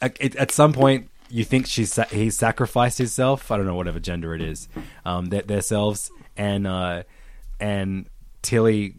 at, 0.00 0.36
at 0.36 0.50
some 0.52 0.72
point, 0.72 1.10
you 1.30 1.42
think 1.44 1.66
she's 1.66 1.92
sa- 1.92 2.04
he 2.04 2.30
sacrificed 2.30 2.98
himself. 2.98 3.50
I 3.50 3.56
don't 3.56 3.66
know 3.66 3.74
whatever 3.74 3.98
gender 3.98 4.36
it 4.36 4.42
is. 4.42 4.68
Um, 5.04 5.26
their, 5.26 5.42
their 5.42 5.62
selves 5.62 6.12
and 6.36 6.64
uh, 6.66 7.02
and 7.58 8.06
Tilly, 8.42 8.94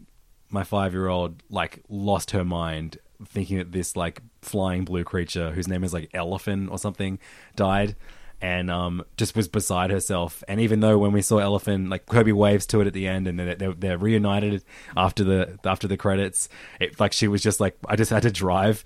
my 0.50 0.62
five 0.64 0.92
year 0.92 1.08
old, 1.08 1.42
like 1.48 1.82
lost 1.88 2.32
her 2.32 2.44
mind 2.44 2.98
thinking 3.24 3.58
that 3.58 3.72
this 3.72 3.96
like 3.96 4.20
flying 4.42 4.84
blue 4.84 5.04
creature 5.04 5.50
whose 5.50 5.68
name 5.68 5.84
is 5.84 5.92
like 5.92 6.10
Elephant 6.14 6.70
or 6.70 6.78
something 6.78 7.18
died. 7.54 7.96
And 8.38 8.70
um, 8.70 9.02
just 9.16 9.34
was 9.34 9.48
beside 9.48 9.90
herself. 9.90 10.44
And 10.46 10.60
even 10.60 10.80
though 10.80 10.98
when 10.98 11.12
we 11.12 11.22
saw 11.22 11.38
Elephant, 11.38 11.88
like 11.88 12.04
Kirby 12.04 12.32
waves 12.32 12.66
to 12.66 12.82
it 12.82 12.86
at 12.86 12.92
the 12.92 13.08
end, 13.08 13.26
and 13.26 13.38
they're, 13.38 13.54
they're, 13.54 13.72
they're 13.72 13.98
reunited 13.98 14.62
after 14.94 15.24
the 15.24 15.58
after 15.64 15.88
the 15.88 15.96
credits, 15.96 16.50
it 16.78 17.00
like 17.00 17.14
she 17.14 17.28
was 17.28 17.42
just 17.42 17.60
like 17.60 17.78
I 17.88 17.96
just 17.96 18.10
had 18.10 18.24
to 18.24 18.30
drive 18.30 18.84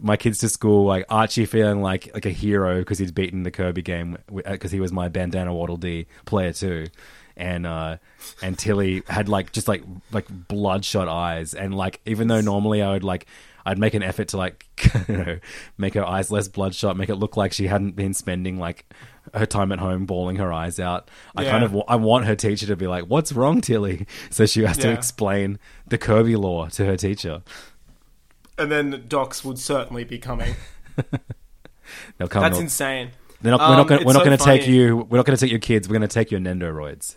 my 0.00 0.16
kids 0.16 0.38
to 0.38 0.48
school, 0.48 0.84
like 0.84 1.04
Archie 1.08 1.46
feeling 1.46 1.82
like 1.82 2.10
like 2.14 2.26
a 2.26 2.30
hero 2.30 2.78
because 2.78 2.98
he's 2.98 3.12
beaten 3.12 3.42
the 3.42 3.50
Kirby 3.50 3.82
game 3.82 4.18
because 4.32 4.70
he 4.70 4.80
was 4.80 4.92
my 4.92 5.08
bandana 5.08 5.54
Waddle 5.54 5.76
Dee 5.76 6.06
player 6.24 6.52
too, 6.52 6.86
and 7.36 7.66
uh, 7.66 7.96
and 8.42 8.58
Tilly 8.58 9.02
had 9.08 9.28
like 9.28 9.52
just 9.52 9.68
like 9.68 9.82
like 10.12 10.26
bloodshot 10.48 11.08
eyes, 11.08 11.54
and 11.54 11.74
like 11.74 12.00
even 12.06 12.28
though 12.28 12.40
normally 12.40 12.82
I 12.82 12.92
would 12.92 13.04
like 13.04 13.26
I'd 13.66 13.78
make 13.78 13.94
an 13.94 14.02
effort 14.02 14.28
to 14.28 14.36
like 14.36 14.66
you 15.08 15.16
know 15.16 15.38
make 15.78 15.94
her 15.94 16.04
eyes 16.04 16.30
less 16.30 16.48
bloodshot, 16.48 16.96
make 16.96 17.08
it 17.08 17.16
look 17.16 17.36
like 17.36 17.52
she 17.52 17.66
hadn't 17.66 17.96
been 17.96 18.14
spending 18.14 18.58
like 18.58 18.86
her 19.34 19.46
time 19.46 19.70
at 19.72 19.78
home 19.78 20.06
bawling 20.06 20.36
her 20.36 20.52
eyes 20.52 20.80
out. 20.80 21.10
I 21.36 21.42
Yeah. 21.44 21.50
kind 21.50 21.64
of 21.64 21.76
I 21.88 21.96
want 21.96 22.24
her 22.26 22.34
teacher 22.36 22.66
to 22.66 22.76
be 22.76 22.86
like, 22.86 23.04
"What's 23.04 23.32
wrong, 23.32 23.60
Tilly?" 23.60 24.06
So 24.30 24.46
she 24.46 24.62
has 24.64 24.78
to 24.78 24.90
explain 24.90 25.58
the 25.86 25.98
Kirby 25.98 26.36
lore 26.36 26.68
to 26.70 26.84
her 26.86 26.96
teacher. 26.96 27.42
and 28.58 28.70
then 28.70 29.04
docs 29.08 29.44
would 29.44 29.58
certainly 29.58 30.04
be 30.04 30.18
coming. 30.18 30.54
They'll 32.18 32.28
come. 32.28 32.42
That's 32.42 32.54
they'll- 32.56 32.62
insane. 32.62 33.10
They're 33.42 33.52
not, 33.52 33.60
we're 33.60 33.66
Um, 33.66 33.76
not 33.78 33.88
gonna, 33.88 34.04
we're 34.04 34.12
not 34.12 34.18
so 34.20 34.24
going 34.26 34.36
to 34.38 34.44
take 34.44 34.66
you. 34.66 34.96
We're 34.98 35.16
not 35.16 35.24
going 35.24 35.36
to 35.36 35.40
take 35.40 35.50
your 35.50 35.60
kids. 35.60 35.88
We're 35.88 35.96
going 35.96 36.06
to 36.08 36.12
take 36.14 36.30
your 36.30 36.40
Nendoroids. 36.40 37.16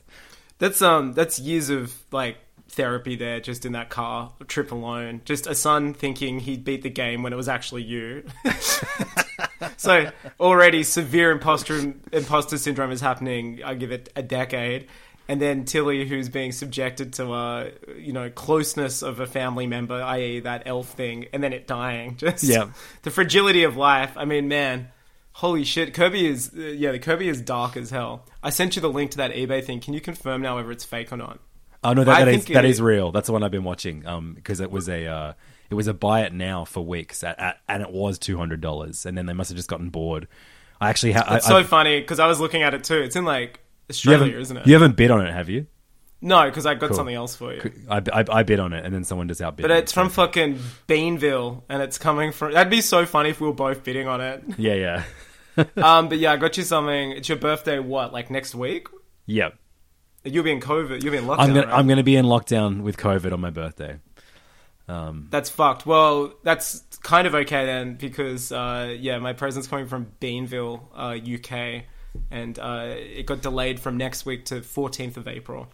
That's 0.60 0.82
um 0.82 1.12
that's 1.14 1.38
years 1.40 1.70
of 1.70 1.94
like 2.14 2.38
therapy 2.74 3.16
there 3.16 3.40
just 3.40 3.66
in 3.66 3.72
that 3.74 3.90
car 3.90 4.32
trip 4.48 4.72
alone. 4.72 5.22
Just 5.26 5.48
a 5.48 5.56
son 5.56 5.94
thinking 5.94 6.40
he'd 6.40 6.64
beat 6.64 6.82
the 6.82 6.90
game 6.90 7.24
when 7.24 7.34
it 7.34 7.36
was 7.36 7.48
actually 7.48 7.84
you. 7.84 8.24
so 9.78 10.10
already 10.40 10.84
severe 10.84 11.32
imposter 11.32 11.94
imposter 12.12 12.58
syndrome 12.58 12.92
is 12.92 13.02
happening. 13.02 13.62
I 13.64 13.74
give 13.76 13.92
it 13.92 14.10
a 14.16 14.22
decade. 14.24 14.88
And 15.30 15.42
then 15.42 15.64
Tilly, 15.64 16.06
who's 16.06 16.28
being 16.28 16.52
subjected 16.52 17.14
to, 17.14 17.32
uh, 17.32 17.70
you 17.98 18.12
know, 18.12 18.30
closeness 18.30 19.02
of 19.02 19.22
a 19.22 19.26
family 19.26 19.68
member, 19.68 20.02
i.e., 20.04 20.42
that 20.42 20.64
elf 20.66 20.90
thing, 20.90 21.28
and 21.32 21.42
then 21.42 21.54
it 21.54 21.66
dying. 21.66 22.16
Just 22.18 22.44
Yeah. 22.44 22.72
the 23.04 23.10
fragility 23.10 23.64
of 23.64 23.78
life. 23.78 24.12
I 24.18 24.26
mean, 24.26 24.50
man, 24.50 24.90
holy 25.32 25.64
shit, 25.64 25.94
Kirby 25.94 26.28
is 26.28 26.52
uh, 26.54 26.60
yeah, 26.60 26.92
the 26.92 27.00
Kirby 27.00 27.30
is 27.30 27.42
dark 27.42 27.78
as 27.78 27.90
hell. 27.90 28.26
I 28.44 28.50
sent 28.50 28.76
you 28.76 28.82
the 28.82 28.90
link 28.90 29.12
to 29.12 29.18
that 29.18 29.32
eBay 29.32 29.64
thing. 29.64 29.80
Can 29.80 29.94
you 29.94 30.02
confirm 30.02 30.42
now 30.42 30.58
whether 30.58 30.72
it's 30.72 30.84
fake 30.84 31.14
or 31.14 31.18
not? 31.18 31.40
Oh 31.84 31.94
no, 31.94 32.04
that, 32.04 32.26
that 32.26 32.28
is 32.28 32.46
that 32.46 32.66
is 32.66 32.82
real. 32.82 33.12
That's 33.12 33.28
the 33.28 33.34
one 33.34 33.44
I've 33.44 33.52
been 33.52 33.64
watching. 33.64 34.06
Um, 34.06 34.34
because 34.34 34.60
it 34.60 34.72
was 34.72 34.88
a 34.90 35.06
uh, 35.06 35.34
it 35.70 35.76
was 35.76 35.88
a 35.88 35.94
buy 35.94 36.22
it 36.22 36.34
now 36.34 36.66
for 36.66 36.86
weeks, 36.86 37.24
at, 37.24 37.40
at, 37.40 37.60
and 37.68 37.82
it 37.84 37.92
was 37.92 38.18
two 38.20 38.38
hundred 38.38 38.62
dollars, 38.62 39.06
and 39.06 39.18
then 39.18 39.26
they 39.26 39.34
must 39.34 39.50
have 39.50 39.58
just 39.58 39.70
gotten 39.70 39.90
bored. 39.90 40.28
I 40.82 40.90
actually 40.90 41.14
ha- 41.14 41.26
I, 41.28 41.38
It's 41.38 41.48
so 41.48 41.58
I, 41.58 41.64
funny 41.64 42.00
because 42.02 42.20
I 42.20 42.28
was 42.28 42.40
looking 42.40 42.62
at 42.64 42.74
it 42.74 42.84
too. 42.84 42.98
It's 43.00 43.16
in 43.16 43.26
like 43.26 43.60
Australia, 43.90 44.38
isn't 44.40 44.58
it? 44.58 44.68
You 44.68 44.74
haven't 44.74 44.96
bid 44.96 45.12
on 45.12 45.26
it, 45.26 45.32
have 45.32 45.50
you? 45.50 45.68
No, 46.22 46.46
because 46.46 46.66
I 46.66 46.76
got 46.76 46.88
Cool. 46.88 46.96
something 46.96 47.16
else 47.16 47.36
for 47.36 47.54
you. 47.54 47.72
I, 47.90 47.98
I, 48.14 48.24
I 48.32 48.44
bid 48.44 48.60
on 48.60 48.72
it, 48.72 48.86
and 48.86 48.94
then 48.94 49.04
someone 49.04 49.28
just 49.28 49.42
outbid. 49.42 49.64
But 49.64 49.72
it's 49.72 49.92
from 49.92 50.08
so- 50.10 50.26
fucking 50.26 50.58
Beanville, 50.88 51.64
and 51.70 51.82
it's 51.82 51.98
coming 51.98 52.32
from. 52.32 52.54
That'd 52.54 52.72
be 52.72 52.82
so 52.82 53.06
funny 53.06 53.30
if 53.30 53.42
we 53.42 53.48
were 53.48 53.54
both 53.54 53.84
bidding 53.84 54.08
on 54.08 54.22
it. 54.22 54.44
yeah, 54.58 55.04
yeah, 55.56 55.66
um, 55.78 56.08
but 56.10 56.20
yeah, 56.20 56.32
I 56.32 56.38
got 56.38 56.56
you 56.58 56.64
something. 56.64 57.12
It's 57.12 57.28
your 57.28 57.38
birthday. 57.38 57.80
What, 57.80 58.14
like 58.14 58.30
next 58.32 58.56
week? 58.56 58.88
yeah. 59.26 59.50
You'll 60.26 60.44
be 60.44 60.52
in 60.52 60.62
COVID. 60.62 61.04
You'll 61.04 61.12
be 61.12 61.18
in 61.18 61.26
lockdown. 61.26 61.40
I'm 61.40 61.54
gonna 61.54 61.68
right? 61.68 61.78
I'm 61.78 61.88
gonna 61.88 62.04
be 62.04 62.16
in 62.16 62.26
lockdown 62.26 62.82
with 62.82 62.98
COVID 62.98 63.34
on 63.34 63.42
my 63.42 63.50
birthday. 63.50 64.00
That's 64.88 65.50
fucked. 65.50 65.86
Well, 65.86 66.34
that's 66.44 66.84
kind 67.02 67.26
of 67.28 67.36
okay 67.36 67.66
then, 67.66 67.96
because 67.96 68.52
uh, 68.52 68.96
yeah, 68.98 69.18
my 69.20 69.34
present's 69.34 69.68
coming 69.68 69.88
from 69.88 70.12
Beanville, 70.22 70.82
uh, 70.96 71.18
UK, 71.18 71.86
and 72.32 72.58
uh, 72.60 72.94
it 72.96 73.26
got 73.26 73.42
delayed 73.42 73.80
from 73.80 73.98
next 73.98 74.26
week 74.26 74.46
to 74.46 74.56
14th 74.62 75.18
of 75.18 75.28
April. 75.28 75.68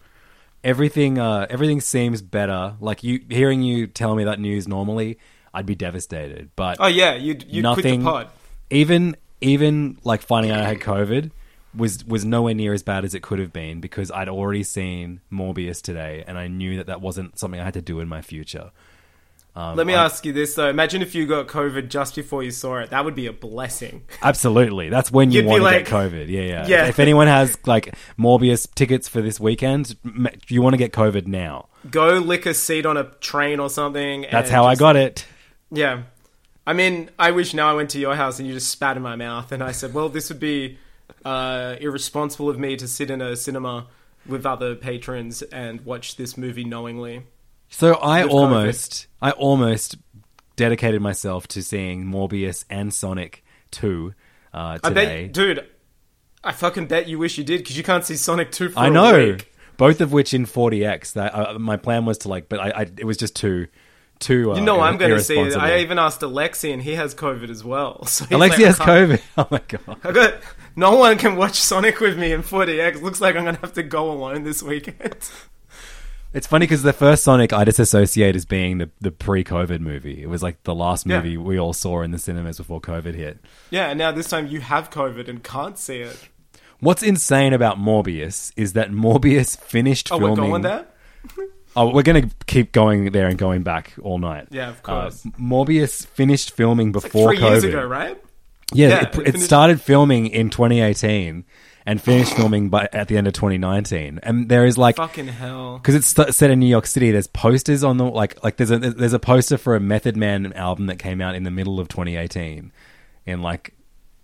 Everything 0.62 1.18
uh, 1.18 1.46
everything 1.48 1.80
seems 1.80 2.20
better. 2.20 2.76
Like 2.80 3.02
you 3.02 3.20
hearing 3.28 3.62
you 3.62 3.86
tell 3.86 4.14
me 4.14 4.24
that 4.24 4.38
news 4.38 4.68
normally, 4.68 5.18
I'd 5.54 5.66
be 5.66 5.74
devastated. 5.74 6.50
But 6.54 6.76
Oh 6.80 6.86
yeah, 6.86 7.14
you'd 7.14 7.44
you 7.44 7.62
quit 7.62 7.62
nothing. 7.62 8.00
the 8.00 8.10
pod. 8.10 8.28
Even 8.68 9.16
even 9.40 9.98
like 10.04 10.20
finding 10.22 10.52
out 10.52 10.60
I 10.60 10.66
had 10.66 10.80
COVID 10.80 11.30
was 11.74 12.04
was 12.04 12.24
nowhere 12.24 12.54
near 12.54 12.72
as 12.72 12.82
bad 12.82 13.04
as 13.04 13.14
it 13.14 13.22
could 13.22 13.38
have 13.38 13.52
been 13.52 13.80
because 13.80 14.10
I'd 14.10 14.28
already 14.28 14.62
seen 14.62 15.20
Morbius 15.32 15.80
today, 15.82 16.24
and 16.26 16.36
I 16.38 16.48
knew 16.48 16.76
that 16.78 16.86
that 16.86 17.00
wasn't 17.00 17.38
something 17.38 17.60
I 17.60 17.64
had 17.64 17.74
to 17.74 17.82
do 17.82 18.00
in 18.00 18.08
my 18.08 18.22
future. 18.22 18.70
Um, 19.56 19.74
Let 19.76 19.84
me 19.86 19.94
I- 19.94 20.04
ask 20.04 20.24
you 20.24 20.32
this 20.32 20.54
though: 20.54 20.68
Imagine 20.68 21.02
if 21.02 21.14
you 21.14 21.26
got 21.26 21.48
COVID 21.48 21.88
just 21.88 22.14
before 22.14 22.42
you 22.44 22.52
saw 22.52 22.78
it. 22.78 22.90
That 22.90 23.04
would 23.04 23.16
be 23.16 23.26
a 23.26 23.32
blessing. 23.32 24.04
Absolutely, 24.22 24.88
that's 24.90 25.10
when 25.10 25.30
you 25.32 25.40
You'd 25.40 25.46
want 25.48 25.58
to 25.60 25.64
like- 25.64 25.84
get 25.86 25.92
COVID. 25.92 26.28
Yeah, 26.28 26.40
yeah. 26.42 26.66
Yeah. 26.68 26.82
If, 26.84 26.90
if 26.90 26.98
anyone 27.00 27.26
has 27.26 27.58
like 27.66 27.94
Morbius 28.18 28.72
tickets 28.74 29.08
for 29.08 29.20
this 29.20 29.40
weekend, 29.40 29.96
you 30.48 30.62
want 30.62 30.74
to 30.74 30.78
get 30.78 30.92
COVID 30.92 31.26
now. 31.26 31.66
Go 31.90 32.18
lick 32.18 32.46
a 32.46 32.54
seat 32.54 32.86
on 32.86 32.96
a 32.96 33.04
train 33.04 33.58
or 33.58 33.68
something. 33.70 34.26
That's 34.30 34.50
how 34.50 34.64
I 34.66 34.74
got 34.76 34.96
it. 34.96 35.26
Yeah. 35.72 36.02
I 36.66 36.72
mean, 36.72 37.10
I 37.18 37.32
wish 37.32 37.52
now 37.54 37.70
I 37.70 37.74
went 37.74 37.90
to 37.90 37.98
your 37.98 38.14
house 38.14 38.38
and 38.38 38.46
you 38.46 38.54
just 38.54 38.68
spat 38.70 38.96
in 38.96 39.02
my 39.02 39.16
mouth, 39.16 39.50
and 39.50 39.62
I 39.64 39.72
said, 39.72 39.94
"Well, 39.94 40.08
this 40.08 40.28
would 40.28 40.38
be 40.38 40.78
uh, 41.24 41.76
irresponsible 41.80 42.48
of 42.48 42.58
me 42.58 42.76
to 42.76 42.86
sit 42.88 43.10
in 43.10 43.20
a 43.20 43.36
cinema 43.36 43.86
with 44.26 44.44
other 44.46 44.74
patrons 44.74 45.42
and 45.42 45.80
watch 45.84 46.16
this 46.16 46.36
movie 46.36 46.64
knowingly." 46.64 47.22
So 47.68 47.94
I 47.94 48.24
With 48.24 48.32
almost, 48.32 49.06
I 49.22 49.30
almost 49.32 49.96
dedicated 50.56 51.00
myself 51.00 51.46
to 51.48 51.62
seeing 51.62 52.04
Morbius 52.04 52.64
and 52.68 52.92
Sonic 52.92 53.44
Two 53.70 54.14
uh, 54.52 54.78
I 54.82 54.88
today. 54.88 55.24
bet, 55.24 55.32
dude. 55.32 55.66
I 56.42 56.52
fucking 56.52 56.86
bet 56.86 57.06
you 57.06 57.18
wish 57.18 57.36
you 57.38 57.44
did 57.44 57.58
because 57.58 57.76
you 57.76 57.82
can't 57.84 58.04
see 58.04 58.16
Sonic 58.16 58.50
Two 58.50 58.70
for 58.70 58.78
I 58.78 58.88
know. 58.88 59.16
week. 59.32 59.52
Both 59.76 60.00
of 60.02 60.12
which 60.12 60.34
in 60.34 60.44
4DX. 60.44 61.14
That 61.14 61.34
uh, 61.34 61.58
my 61.58 61.76
plan 61.76 62.04
was 62.04 62.18
to 62.18 62.28
like, 62.28 62.48
but 62.48 62.60
I, 62.60 62.70
I 62.70 62.82
it 62.82 63.04
was 63.04 63.16
just 63.16 63.34
too, 63.36 63.66
Uh, 64.28 64.54
You 64.54 64.60
know, 64.60 64.80
I'm 64.80 64.96
going 64.98 65.12
to 65.12 65.22
see 65.22 65.38
it. 65.38 65.56
I 65.56 65.78
even 65.78 65.98
asked 65.98 66.20
Alexi, 66.20 66.72
and 66.72 66.82
he 66.82 66.94
has 66.94 67.14
COVID 67.14 67.48
as 67.50 67.64
well. 67.64 68.04
So 68.06 68.24
Alexi 68.26 68.38
like, 68.50 68.58
has 68.60 68.78
COVID. 68.78 69.22
Oh 69.38 69.46
my 69.50 69.60
god. 69.68 70.14
Got 70.14 70.34
no 70.76 70.96
one 70.96 71.16
can 71.18 71.36
watch 71.36 71.60
Sonic 71.60 72.00
with 72.00 72.18
me 72.18 72.32
in 72.32 72.42
4DX. 72.42 73.00
Looks 73.02 73.20
like 73.20 73.36
I'm 73.36 73.44
gonna 73.44 73.58
have 73.58 73.72
to 73.74 73.82
go 73.82 74.10
alone 74.10 74.44
this 74.44 74.62
weekend. 74.62 75.30
It's 76.32 76.46
funny 76.46 76.64
because 76.64 76.84
the 76.84 76.92
first 76.92 77.24
Sonic 77.24 77.52
I 77.52 77.64
disassociate 77.64 78.36
as 78.36 78.44
being 78.44 78.78
the, 78.78 78.88
the 79.00 79.10
pre-COVID 79.10 79.80
movie. 79.80 80.22
It 80.22 80.28
was 80.28 80.44
like 80.44 80.62
the 80.62 80.76
last 80.76 81.04
Yeah. 81.04 81.16
movie 81.16 81.36
we 81.36 81.58
all 81.58 81.72
saw 81.72 82.02
in 82.02 82.12
the 82.12 82.18
cinemas 82.18 82.58
before 82.58 82.80
COVID 82.80 83.16
hit. 83.16 83.40
yeah, 83.70 83.88
and 83.88 83.98
now 83.98 84.12
this 84.12 84.28
time 84.28 84.46
you 84.46 84.60
have 84.60 84.90
COVID 84.90 85.26
and 85.28 85.42
can't 85.42 85.76
see 85.76 85.98
it. 86.02 86.28
What's 86.78 87.02
insane 87.02 87.52
about 87.52 87.78
Morbius 87.78 88.52
is 88.56 88.74
that 88.74 88.92
Morbius 88.92 89.58
finished 89.58 90.12
Oh, 90.12 90.18
filming. 90.20 90.36
we're 90.38 90.48
going 90.50 90.62
there. 90.62 90.86
Oh, 91.76 91.92
we're 91.94 92.02
going 92.02 92.28
to 92.28 92.36
keep 92.46 92.72
going 92.72 93.12
there 93.12 93.26
and 93.28 93.38
going 93.38 93.62
back 93.62 93.92
all 94.02 94.18
night. 94.18 94.48
Yeah, 94.50 94.70
of 94.70 94.78
Uh, 94.84 95.02
course. 95.02 95.22
Morbius 95.40 96.06
finished 96.06 96.50
filming 96.52 96.92
Like 96.92 97.04
before 97.04 97.28
three 97.28 97.38
COVID. 97.38 97.50
years 97.50 97.64
ago, 97.64 97.84
right? 97.84 98.20
Yeah, 98.72 98.88
Yeah, 98.88 99.00
it, 99.08 99.18
it 99.18 99.34
it 99.36 99.40
started 99.40 99.80
filming 99.80 100.26
in 100.28 100.50
2018 100.50 101.44
and 101.86 102.00
finished 102.00 102.34
filming 102.34 102.68
by 102.68 102.88
at 102.92 103.08
the 103.08 103.16
end 103.16 103.26
of 103.26 103.32
2019. 103.32 104.20
And 104.22 104.48
there 104.48 104.64
is 104.66 104.76
like 104.78 104.96
Fucking 104.96 105.28
hell. 105.28 105.78
because 105.78 105.94
it's 105.94 106.06
st- 106.08 106.34
set 106.34 106.50
in 106.50 106.60
New 106.60 106.66
York 106.68 106.86
City. 106.86 107.10
There's 107.10 107.26
posters 107.26 107.82
on 107.82 107.96
the 107.96 108.04
like 108.04 108.42
like 108.44 108.56
there's 108.58 108.70
a 108.70 108.78
there's 108.78 109.12
a 109.12 109.18
poster 109.18 109.56
for 109.58 109.74
a 109.76 109.80
Method 109.80 110.16
Man 110.16 110.52
album 110.52 110.86
that 110.86 110.98
came 110.98 111.20
out 111.20 111.34
in 111.34 111.42
the 111.44 111.50
middle 111.50 111.80
of 111.80 111.88
2018 111.88 112.70
in 113.26 113.42
like 113.42 113.74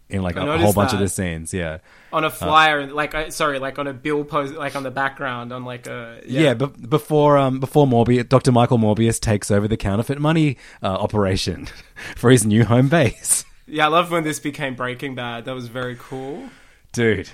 in 0.08 0.22
like 0.22 0.36
I 0.36 0.54
a 0.54 0.58
whole 0.58 0.72
bunch 0.72 0.92
of 0.92 0.98
the 0.98 1.08
scenes. 1.08 1.52
Yeah, 1.52 1.78
On 2.12 2.24
a 2.24 2.30
flyer, 2.30 2.86
like 2.86 3.14
I, 3.14 3.28
sorry, 3.30 3.58
like 3.58 3.78
on 3.78 3.86
a 3.86 3.92
bill 3.92 4.24
post, 4.24 4.54
like 4.54 4.76
on 4.76 4.82
the 4.82 4.90
background, 4.90 5.52
on 5.52 5.64
like 5.64 5.86
a 5.86 6.20
yeah. 6.26 6.54
but 6.54 6.88
before 6.88 7.36
um 7.38 7.60
before 7.60 7.86
Morbius, 7.86 8.28
Dr. 8.28 8.52
Michael 8.52 8.78
Morbius 8.78 9.20
takes 9.20 9.50
over 9.50 9.66
the 9.66 9.76
counterfeit 9.76 10.20
money 10.20 10.56
uh, 10.82 10.86
operation 10.86 11.68
for 12.16 12.30
his 12.30 12.46
new 12.46 12.64
home 12.64 12.88
base. 12.88 13.44
yeah. 13.66 13.86
I 13.86 13.88
love 13.88 14.10
when 14.10 14.24
this 14.24 14.40
became 14.40 14.74
Breaking 14.74 15.14
Bad. 15.14 15.44
That 15.46 15.54
was 15.54 15.68
very 15.68 15.96
cool. 15.98 16.48
Dude, 16.92 17.30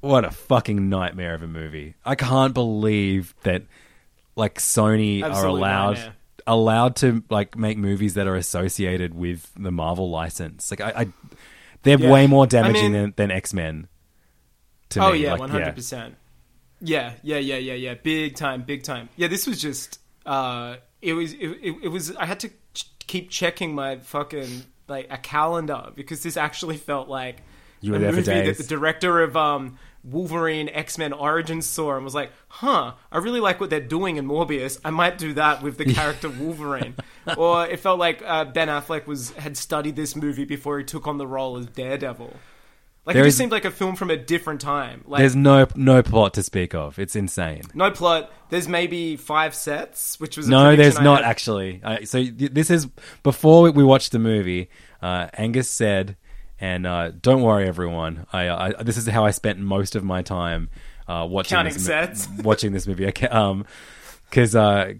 what 0.00 0.24
a 0.24 0.30
fucking 0.30 0.88
nightmare 0.88 1.34
of 1.34 1.42
a 1.42 1.48
movie. 1.48 1.94
I 2.04 2.14
can't 2.14 2.54
believe 2.54 3.34
that 3.42 3.62
like 4.36 4.58
Sony 4.58 5.22
are 5.22 5.46
allowed 5.46 5.96
nightmare. 5.96 6.14
allowed 6.46 6.96
to 6.96 7.22
like 7.30 7.56
make 7.56 7.78
movies 7.78 8.14
that 8.14 8.26
are 8.26 8.36
associated 8.36 9.14
with 9.14 9.50
the 9.56 9.70
Marvel 9.70 10.10
license. 10.10 10.70
Like 10.70 10.80
I, 10.80 11.02
I 11.02 11.08
they're 11.82 11.98
Yeah. 12.00 12.10
way 12.10 12.26
more 12.26 12.44
I 12.44 12.46
damaging 12.46 12.92
mean- 12.92 12.92
than, 12.92 13.14
than 13.16 13.30
X-Men. 13.30 13.88
To 14.90 15.04
oh 15.04 15.12
me. 15.12 15.18
yeah, 15.22 15.32
Like, 15.32 15.40
one 15.40 15.50
hundred 15.50 15.74
percent. 15.76 16.16
Yeah, 16.80 17.12
yeah, 17.22 17.38
yeah, 17.38 17.56
yeah, 17.56 17.74
yeah. 17.74 17.94
Big 17.94 18.34
time, 18.34 18.62
big 18.62 18.82
time. 18.82 19.08
Yeah, 19.16 19.28
this 19.28 19.46
was 19.46 19.60
just. 19.60 20.00
uh 20.26 20.76
It 21.02 21.12
was. 21.14 21.32
It, 21.34 21.46
it, 21.62 21.76
it 21.84 21.88
was. 21.88 22.14
I 22.16 22.24
had 22.26 22.40
to 22.40 22.48
ch- 22.74 22.86
keep 23.06 23.30
checking 23.30 23.74
my 23.74 23.98
fucking 23.98 24.64
like 24.88 25.06
a 25.10 25.18
calendar 25.18 25.90
because 25.94 26.22
this 26.24 26.36
actually 26.36 26.76
felt 26.76 27.08
like 27.08 27.42
You 27.80 27.92
were 27.92 27.98
a 27.98 28.00
there 28.00 28.10
for 28.10 28.16
movie 28.16 28.46
that 28.46 28.58
the 28.58 28.64
director 28.64 29.22
of 29.22 29.36
um 29.36 29.78
Wolverine 30.02 30.68
X 30.70 30.96
Men 30.98 31.12
Origins 31.12 31.66
saw 31.66 31.94
and 31.96 32.04
was 32.04 32.14
like, 32.14 32.32
"Huh, 32.48 32.94
I 33.12 33.18
really 33.18 33.40
like 33.40 33.60
what 33.60 33.70
they're 33.70 33.80
doing 33.80 34.16
in 34.16 34.26
Morbius. 34.26 34.78
I 34.84 34.90
might 34.90 35.18
do 35.18 35.34
that 35.34 35.62
with 35.62 35.76
the 35.78 35.92
character 35.92 36.28
Wolverine." 36.28 36.94
or 37.36 37.66
it 37.66 37.80
felt 37.80 37.98
like 37.98 38.22
uh, 38.24 38.44
Ben 38.46 38.68
Affleck 38.68 39.06
was 39.06 39.30
had 39.32 39.56
studied 39.56 39.96
this 39.96 40.16
movie 40.16 40.44
before 40.46 40.78
he 40.78 40.84
took 40.84 41.06
on 41.06 41.18
the 41.18 41.26
role 41.26 41.58
as 41.58 41.66
Daredevil. 41.66 42.34
Like 43.06 43.14
There 43.14 43.22
it 43.24 43.28
just 43.28 43.34
is- 43.34 43.38
seemed 43.38 43.52
like 43.52 43.64
a 43.64 43.70
film 43.70 43.96
from 43.96 44.10
a 44.10 44.16
different 44.16 44.60
time. 44.60 45.02
Like 45.06 45.20
There's 45.20 45.34
no 45.36 45.66
no 45.74 46.02
plot 46.02 46.34
to 46.34 46.42
speak 46.42 46.74
of. 46.74 46.98
It's 46.98 47.16
insane. 47.16 47.62
no 47.74 47.90
plot. 47.90 48.30
There's 48.50 48.68
maybe 48.68 49.16
five 49.16 49.54
sets, 49.54 50.18
which 50.20 50.36
was 50.36 50.48
a 50.48 50.50
No, 50.50 50.76
there's 50.76 50.96
I 50.98 51.02
not 51.04 51.22
had. 51.22 51.30
actually. 51.30 51.80
Uh, 51.82 52.04
so 52.04 52.18
y- 52.20 52.32
this 52.36 52.70
is 52.70 52.88
before 53.22 53.70
we 53.70 53.82
watched 53.84 54.12
the 54.12 54.18
movie. 54.18 54.68
Uh, 55.02 55.28
Angus 55.34 55.70
said, 55.70 56.16
and 56.60 56.86
uh, 56.86 57.10
don't 57.10 57.42
worry, 57.42 57.66
everyone. 57.66 58.26
I, 58.32 58.46
uh, 58.48 58.72
I 58.78 58.82
this 58.82 58.96
is 58.96 59.06
how 59.06 59.24
I 59.24 59.30
spent 59.30 59.58
most 59.58 59.96
of 59.96 60.04
my 60.04 60.22
time 60.22 60.68
uh, 61.08 61.26
watching 61.28 61.56
Counting 61.56 61.72
this 61.74 61.86
sets. 61.86 62.28
watching 62.42 62.72
this 62.72 62.86
movie. 62.86 63.06
Okay, 63.08 63.26
Um, 63.28 63.64
because 64.28 64.54
uh, 64.54 64.92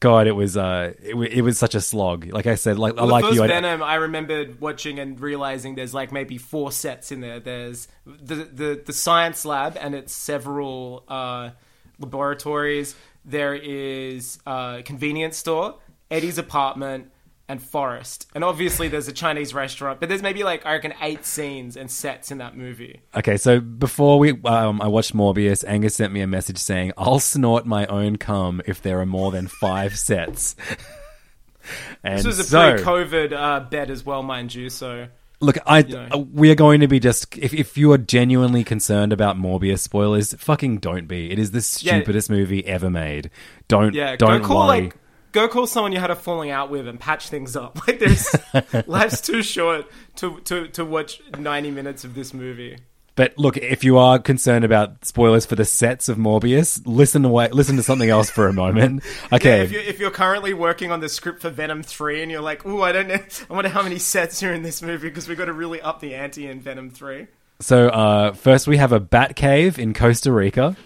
God, 0.00 0.26
it 0.26 0.32
was 0.32 0.56
uh, 0.56 0.92
it, 1.02 1.10
w- 1.12 1.30
it 1.32 1.40
was 1.42 1.56
such 1.58 1.74
a 1.74 1.80
slog. 1.80 2.26
Like 2.30 2.46
I 2.46 2.56
said, 2.56 2.78
like 2.78 2.96
Well, 2.96 3.06
I 3.06 3.08
like 3.08 3.24
first 3.24 3.36
you. 3.36 3.42
I- 3.44 3.46
Venom, 3.46 3.82
I 3.82 3.94
remembered 3.94 4.60
watching 4.60 4.98
and 4.98 5.18
realizing 5.18 5.76
there's 5.76 5.94
like 5.94 6.12
maybe 6.12 6.36
four 6.36 6.70
sets 6.72 7.10
in 7.10 7.20
there. 7.20 7.40
There's 7.40 7.88
the 8.04 8.34
the, 8.34 8.82
the 8.84 8.92
science 8.92 9.44
lab 9.46 9.78
and 9.80 9.94
its 9.94 10.12
several 10.12 11.04
uh, 11.08 11.50
laboratories. 11.98 12.94
There 13.24 13.54
is 13.54 14.38
a 14.46 14.82
convenience 14.84 15.38
store, 15.38 15.76
Eddie's 16.10 16.36
apartment, 16.36 17.10
and 17.48 17.62
Forest. 17.62 18.26
And 18.34 18.42
obviously, 18.42 18.88
there's 18.88 19.06
a 19.08 19.12
Chinese 19.12 19.52
restaurant. 19.52 20.00
But 20.00 20.08
there's 20.08 20.22
maybe 20.22 20.44
like 20.44 20.64
I 20.64 20.72
reckon 20.72 20.94
eight 21.02 21.24
scenes 21.26 21.76
and 21.76 21.90
sets 21.90 22.30
in 22.30 22.38
that 22.38 22.56
movie. 22.56 23.02
Okay, 23.14 23.36
so 23.36 23.60
before 23.60 24.18
we, 24.18 24.32
um, 24.44 24.80
I 24.80 24.86
watched 24.88 25.14
Morbius. 25.14 25.64
Angus 25.66 25.94
sent 25.96 26.12
me 26.12 26.20
a 26.22 26.26
message 26.26 26.58
saying, 26.58 26.92
"I'll 26.96 27.20
snort 27.20 27.66
my 27.66 27.86
own 27.86 28.16
cum 28.16 28.62
if 28.66 28.80
there 28.80 29.00
are 29.00 29.06
more 29.06 29.30
than 29.30 29.46
five 29.48 29.98
sets." 29.98 30.56
and 32.02 32.18
This 32.18 32.26
was 32.26 32.38
a 32.38 32.44
so, 32.44 32.74
pre-COVID 32.74 33.32
uh, 33.32 33.60
bet 33.60 33.90
as 33.90 34.04
well, 34.04 34.22
mind 34.22 34.54
you. 34.54 34.70
So 34.70 35.08
Look, 35.40 35.58
I 35.66 35.82
know. 35.82 36.08
uh, 36.12 36.18
we 36.18 36.50
are 36.50 36.54
going 36.54 36.80
to 36.80 36.88
be 36.88 37.00
just 37.00 37.36
if 37.36 37.52
if 37.52 37.76
you 37.76 37.92
are 37.92 37.98
genuinely 37.98 38.64
concerned 38.64 39.12
about 39.12 39.36
Morbius 39.36 39.80
spoilers, 39.80 40.32
fucking 40.34 40.78
don't 40.78 41.06
be. 41.08 41.30
It 41.30 41.38
is 41.38 41.50
the 41.50 41.58
Yeah. 41.84 41.96
stupidest 41.96 42.30
movie 42.30 42.64
ever 42.66 42.88
made. 42.90 43.30
Don't 43.68 43.94
Yeah, 43.94 44.16
don't 44.16 44.40
go 44.42 44.48
call 44.48 44.66
worry. 44.68 44.80
like 44.84 44.96
go 45.34 45.48
call 45.48 45.66
someone 45.66 45.92
you 45.92 45.98
had 45.98 46.10
a 46.10 46.16
falling 46.16 46.50
out 46.50 46.70
with 46.70 46.88
and 46.88 46.98
patch 46.98 47.28
things 47.28 47.54
up. 47.56 47.78
Like 47.86 47.98
there's 47.98 48.34
life's 48.86 49.20
too 49.20 49.42
short 49.42 49.86
to 50.16 50.40
to 50.40 50.68
to 50.68 50.84
watch 50.84 51.20
ninety 51.38 51.70
minutes 51.70 52.04
of 52.04 52.14
this 52.14 52.32
movie. 52.32 52.78
But 53.16 53.38
look, 53.38 53.56
if 53.56 53.84
you 53.84 53.98
are 53.98 54.18
concerned 54.18 54.64
about 54.64 55.04
spoilers 55.04 55.46
for 55.46 55.54
the 55.54 55.64
sets 55.64 56.08
of 56.08 56.16
Morbius, 56.18 56.82
listen 56.84 57.24
away, 57.24 57.48
listen 57.50 57.76
to 57.76 57.82
something 57.84 58.10
else 58.10 58.28
for 58.28 58.48
a 58.48 58.52
moment. 58.52 59.04
Okay, 59.32 59.62
If 59.62 59.70
you're, 59.70 59.82
if 59.82 60.00
you're 60.00 60.10
currently 60.10 60.52
working 60.52 60.90
on 60.90 60.98
the 60.98 61.08
script 61.08 61.40
for 61.42 61.50
Venom 61.50 61.84
three 61.84 62.22
and 62.22 62.30
you're 62.30 62.40
like, 62.40 62.66
ooh, 62.66 62.82
I 62.82 62.90
don't 62.90 63.06
know, 63.06 63.20
I 63.50 63.52
wonder 63.52 63.68
how 63.68 63.82
many 63.82 64.00
sets 64.00 64.42
are 64.42 64.52
in 64.52 64.62
this 64.62 64.82
movie 64.82 65.08
because 65.08 65.28
we've 65.28 65.38
got 65.38 65.44
to 65.44 65.52
really 65.52 65.80
up 65.80 66.00
the 66.00 66.14
ante 66.16 66.48
in 66.48 66.60
Venom 66.60 66.90
three. 66.90 67.28
So 67.60 67.88
uh, 67.88 68.32
first 68.32 68.66
we 68.66 68.78
have 68.78 68.90
a 68.90 68.98
bat 68.98 69.36
cave 69.36 69.78
in 69.78 69.94
Costa 69.94 70.32
Rica. 70.32 70.76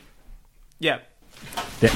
Yeah. 0.81 0.99
Th- 1.81 1.93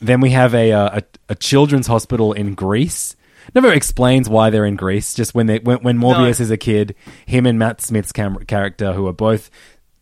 Then 0.00 0.20
we 0.20 0.30
have 0.30 0.54
a, 0.54 0.72
uh, 0.72 1.00
a 1.00 1.02
a 1.30 1.34
children's 1.34 1.86
hospital 1.86 2.32
in 2.32 2.54
Greece. 2.54 3.16
Never 3.54 3.72
explains 3.72 4.28
why 4.28 4.50
they're 4.50 4.66
in 4.66 4.76
Greece. 4.76 5.14
Just 5.14 5.34
when 5.34 5.46
they 5.46 5.58
when, 5.58 5.78
when 5.78 5.98
Morbius 5.98 6.40
is 6.40 6.50
a 6.50 6.56
kid, 6.56 6.94
him 7.26 7.46
and 7.46 7.58
Matt 7.58 7.80
Smith's 7.80 8.12
cam- 8.12 8.44
character, 8.46 8.92
who 8.92 9.06
are 9.06 9.12
both 9.12 9.50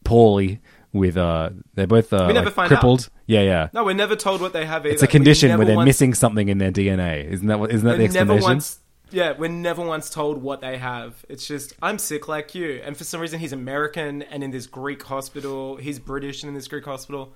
poorly 0.03 0.61
with 0.93 1.17
uh, 1.17 1.51
they're 1.75 1.87
both 1.87 2.13
uh, 2.13 2.25
We 2.27 2.33
never 2.33 2.47
like, 2.47 2.55
find 2.55 2.69
crippled. 2.69 3.01
out. 3.01 3.09
Yeah, 3.27 3.43
yeah. 3.43 3.69
No, 3.73 3.85
we're 3.85 3.95
never 3.95 4.17
told 4.17 4.41
what 4.41 4.53
they 4.53 4.65
have. 4.65 4.83
Either. 4.87 4.95
it's 4.95 5.03
a 5.03 5.07
condition 5.07 5.57
where 5.59 5.67
they're 5.67 5.85
missing 5.85 6.15
something 6.15 6.49
in 6.49 6.59
their 6.59 6.73
DNA. 6.73 7.25
Isn't 7.25 7.47
that 7.49 7.59
what? 7.59 7.71
Isn't 7.71 7.87
that 7.87 7.99
the 7.99 8.09
never 8.09 8.35
explanation? 8.35 8.43
once. 8.43 8.79
Yeah, 9.11 9.35
we're 9.37 9.49
never 9.51 9.85
once 9.85 10.11
told 10.11 10.43
what 10.43 10.61
they 10.61 10.79
have. 10.79 11.25
It's 11.29 11.47
just 11.47 11.75
I'm 11.83 11.99
sick 11.99 12.27
like 12.29 12.55
you, 12.55 12.81
and 12.85 12.97
for 12.97 13.05
some 13.05 13.21
reason 13.21 13.39
he's 13.41 13.53
American 13.53 14.23
and 14.23 14.43
in 14.43 14.51
this 14.51 14.67
Greek 14.67 15.03
hospital. 15.03 15.77
He's 15.77 15.99
British 15.99 16.43
and 16.43 16.49
in 16.49 16.55
this 16.55 16.69
Greek 16.69 16.85
hospital. 16.85 17.35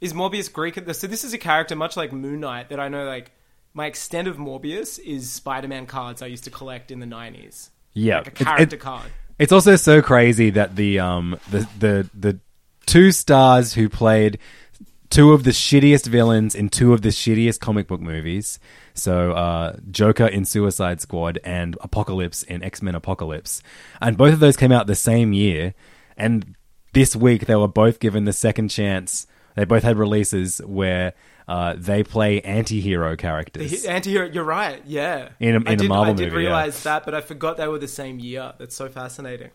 Is 0.00 0.12
Morbius 0.12 0.52
Greek? 0.52 0.74
So 0.92 1.06
this 1.06 1.24
is 1.24 1.32
a 1.32 1.38
character 1.38 1.74
much 1.76 1.96
like 1.96 2.12
Moon 2.12 2.40
Knight 2.40 2.68
that 2.68 2.80
I 2.80 2.88
know. 2.88 3.04
Like 3.06 3.32
my 3.72 3.86
extent 3.86 4.28
of 4.28 4.36
Morbius 4.36 4.98
is 4.98 5.30
Spider-Man 5.30 5.86
cards 5.86 6.20
I 6.22 6.26
used 6.26 6.44
to 6.44 6.50
collect 6.50 6.90
in 6.90 7.00
the 7.00 7.06
'90s. 7.06 7.70
Yeah, 7.92 8.18
like 8.18 8.26
a 8.26 8.30
It- 8.30 8.40
it- 8.40 8.44
character 8.44 8.76
card. 8.76 9.10
It's 9.38 9.52
also 9.52 9.74
so 9.76 10.00
crazy 10.02 10.50
that 10.50 10.76
the 10.76 10.98
um 11.00 11.38
the 11.50 11.66
the 11.78 12.10
the 12.14 12.38
two 12.86 13.10
stars 13.12 13.74
who 13.74 13.88
played 13.88 14.38
two 15.10 15.32
of 15.32 15.44
the 15.44 15.50
shittiest 15.50 16.06
villains 16.06 16.54
in 16.54 16.68
two 16.68 16.92
of 16.92 17.02
the 17.02 17.08
shittiest 17.08 17.60
comic 17.60 17.86
book 17.88 18.00
movies. 18.00 18.58
So 18.94 19.32
uh, 19.32 19.76
Joker 19.90 20.26
in 20.26 20.44
Suicide 20.44 21.00
Squad 21.00 21.38
and 21.44 21.76
Apocalypse 21.80 22.42
in 22.44 22.62
X 22.62 22.80
Men 22.82 22.94
Apocalypse, 22.94 23.60
and 24.00 24.16
both 24.16 24.32
of 24.34 24.40
those 24.40 24.56
came 24.56 24.70
out 24.72 24.86
the 24.86 24.94
same 24.94 25.32
year. 25.32 25.74
And 26.16 26.54
this 26.92 27.16
week 27.16 27.46
they 27.46 27.56
were 27.56 27.66
both 27.68 27.98
given 28.00 28.24
the 28.24 28.32
second 28.32 28.68
chance. 28.68 29.26
They 29.54 29.64
both 29.64 29.82
had 29.82 29.96
releases 29.98 30.58
where 30.58 31.12
uh, 31.46 31.74
they 31.76 32.02
play 32.02 32.40
anti-hero 32.40 33.16
characters. 33.16 33.84
hi- 33.84 33.92
anti-hero. 33.92 34.26
You're 34.32 34.44
right. 34.44 34.82
Yeah. 34.86 35.28
In 35.40 35.54
a- 35.56 35.70
in 35.70 35.80
I 35.80 35.84
a 35.84 35.88
Marvel 35.88 36.14
I 36.14 36.16
did 36.16 36.32
movie, 36.32 36.42
yeah. 36.44 36.48
realize 36.48 36.82
that, 36.84 37.04
but 37.04 37.14
I 37.14 37.20
forgot 37.20 37.56
they 37.58 37.68
were 37.68 37.78
the 37.78 37.86
same 37.88 38.18
year. 38.18 38.54
That's 38.58 38.74
so 38.74 38.88
fascinating. 38.88 39.50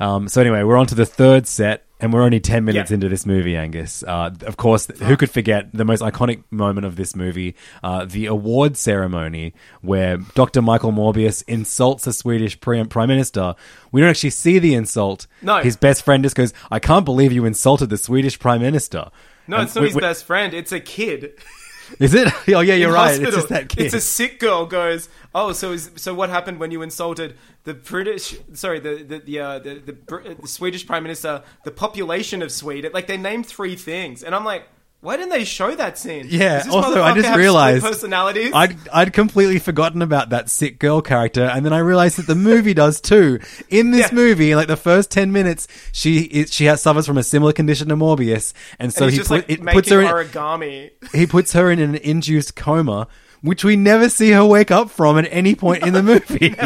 Um, 0.00 0.26
so 0.28 0.40
anyway, 0.40 0.62
we're 0.64 0.76
on 0.78 0.86
to 0.86 0.94
the 0.96 1.06
third 1.06 1.46
set, 1.46 1.84
and 2.00 2.12
we're 2.12 2.22
only 2.22 2.40
ten 2.40 2.64
minutes 2.64 2.90
Yeah. 2.90 2.94
into 2.94 3.08
this 3.08 3.24
movie, 3.24 3.56
Angus. 3.56 4.02
Uh, 4.02 4.30
of 4.46 4.56
course, 4.56 4.86
who 5.02 5.16
could 5.16 5.30
forget 5.30 5.68
the 5.72 5.84
most 5.84 6.02
iconic 6.02 6.42
moment 6.50 6.86
of 6.86 6.96
this 6.96 7.14
movie, 7.14 7.54
uh, 7.84 8.04
the 8.04 8.26
award 8.26 8.76
ceremony, 8.76 9.54
where 9.80 10.16
Dr. 10.34 10.60
Michael 10.60 10.90
Morbius 10.92 11.44
insults 11.46 12.04
the 12.04 12.12
Swedish 12.12 12.58
pre- 12.60 12.82
prime 12.84 13.08
minister. 13.08 13.54
We 13.92 14.00
don't 14.00 14.10
actually 14.10 14.30
see 14.30 14.58
the 14.58 14.74
insult. 14.74 15.26
No. 15.40 15.58
his 15.58 15.76
best 15.76 16.04
friend 16.04 16.22
just 16.24 16.34
goes, 16.36 16.52
"I 16.70 16.78
can't 16.80 17.04
believe 17.04 17.32
you 17.32 17.44
insulted 17.44 17.88
the 17.88 17.98
Swedish 17.98 18.38
prime 18.40 18.60
minister." 18.62 19.08
No, 19.46 19.60
it's 19.60 19.74
not 19.74 19.82
we- 19.82 19.88
his 19.88 19.94
we- 19.96 20.00
best 20.00 20.24
friend. 20.24 20.54
It's 20.54 20.72
a 20.72 20.80
kid. 20.80 21.34
Is 21.98 22.14
it? 22.14 22.28
oh 22.48 22.60
yeah, 22.60 22.74
you're 22.74 22.92
right. 22.92 23.08
hospital. 23.08 23.26
It's 23.28 23.36
just 23.36 23.48
that 23.48 23.68
kid. 23.68 23.84
It's 23.86 23.94
a 23.94 24.00
sick 24.00 24.38
girl 24.38 24.64
goes. 24.66 25.08
Oh, 25.34 25.52
so 25.52 25.72
is, 25.72 25.90
so 25.96 26.14
what 26.14 26.30
happened 26.30 26.58
when 26.58 26.70
you 26.70 26.80
insulted 26.80 27.36
the 27.64 27.74
British? 27.74 28.36
Sorry, 28.54 28.80
the 28.80 29.02
the 29.02 29.18
the, 29.18 29.40
uh, 29.40 29.58
the, 29.58 29.74
the, 29.74 30.36
the 30.40 30.48
Swedish 30.48 30.86
prime 30.86 31.02
minister, 31.02 31.42
the 31.64 31.70
population 31.70 32.40
of 32.40 32.50
Sweden. 32.50 32.92
Like 32.94 33.08
they 33.08 33.18
named 33.18 33.46
three 33.46 33.76
things, 33.76 34.22
and 34.22 34.34
I'm 34.34 34.44
like, 34.44 34.68
why 35.02 35.16
didn't 35.16 35.30
they 35.30 35.44
show 35.44 35.74
that 35.74 35.98
scene? 35.98 36.26
Yeah. 36.30 36.62
Also, 36.70 37.02
I 37.02 37.12
just 37.12 37.36
realized 37.36 37.84
personalities. 37.84 38.52
I'd 38.54 38.76
I'd 38.92 39.12
completely 39.12 39.58
forgotten 39.58 40.00
about 40.00 40.30
that 40.30 40.48
sick 40.48 40.78
girl 40.78 41.02
character, 41.02 41.42
and 41.44 41.66
then 41.66 41.72
I 41.72 41.78
realized 41.78 42.18
that 42.18 42.26
the 42.28 42.36
movie 42.36 42.72
does 42.72 43.00
too. 43.00 43.40
In 43.68 43.90
this 43.90 44.08
Yeah. 44.10 44.14
movie, 44.14 44.54
like 44.54 44.68
the 44.68 44.76
first 44.76 45.10
ten 45.10 45.32
minutes, 45.32 45.66
she 45.92 46.20
is, 46.20 46.54
she 46.54 46.66
has 46.66 46.80
suffers 46.80 47.04
from 47.06 47.18
a 47.18 47.24
similar 47.24 47.52
condition 47.52 47.88
to 47.88 47.96
Morbius, 47.96 48.54
and 48.78 48.94
so 48.94 49.04
and 49.06 49.12
he 49.12 49.18
put, 49.18 49.30
like 49.30 49.50
it 49.50 49.60
puts 49.66 49.90
her 49.90 50.00
in, 50.00 50.06
origami. 50.08 50.90
he 51.12 51.26
puts 51.26 51.52
her 51.52 51.68
in 51.70 51.80
an 51.80 51.96
induced 51.96 52.54
coma, 52.54 53.08
which 53.40 53.64
we 53.64 53.74
never 53.74 54.08
see 54.08 54.30
her 54.30 54.44
wake 54.46 54.70
up 54.70 54.88
from 54.88 55.18
at 55.18 55.26
any 55.32 55.54
point 55.56 55.82
in 55.84 55.92
the 55.94 56.02
movie. 56.02 56.48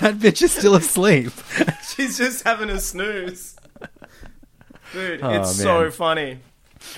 that 0.00 0.18
bitch 0.18 0.42
is 0.42 0.52
still 0.52 0.74
asleep. 0.74 1.32
She's 1.96 2.18
just 2.18 2.44
having 2.44 2.68
a 2.68 2.78
snooze. 2.78 3.56
Dude, 4.92 5.20
Oh, 5.22 5.30
it's 5.30 5.56
so 5.56 5.90
funny. 5.90 6.38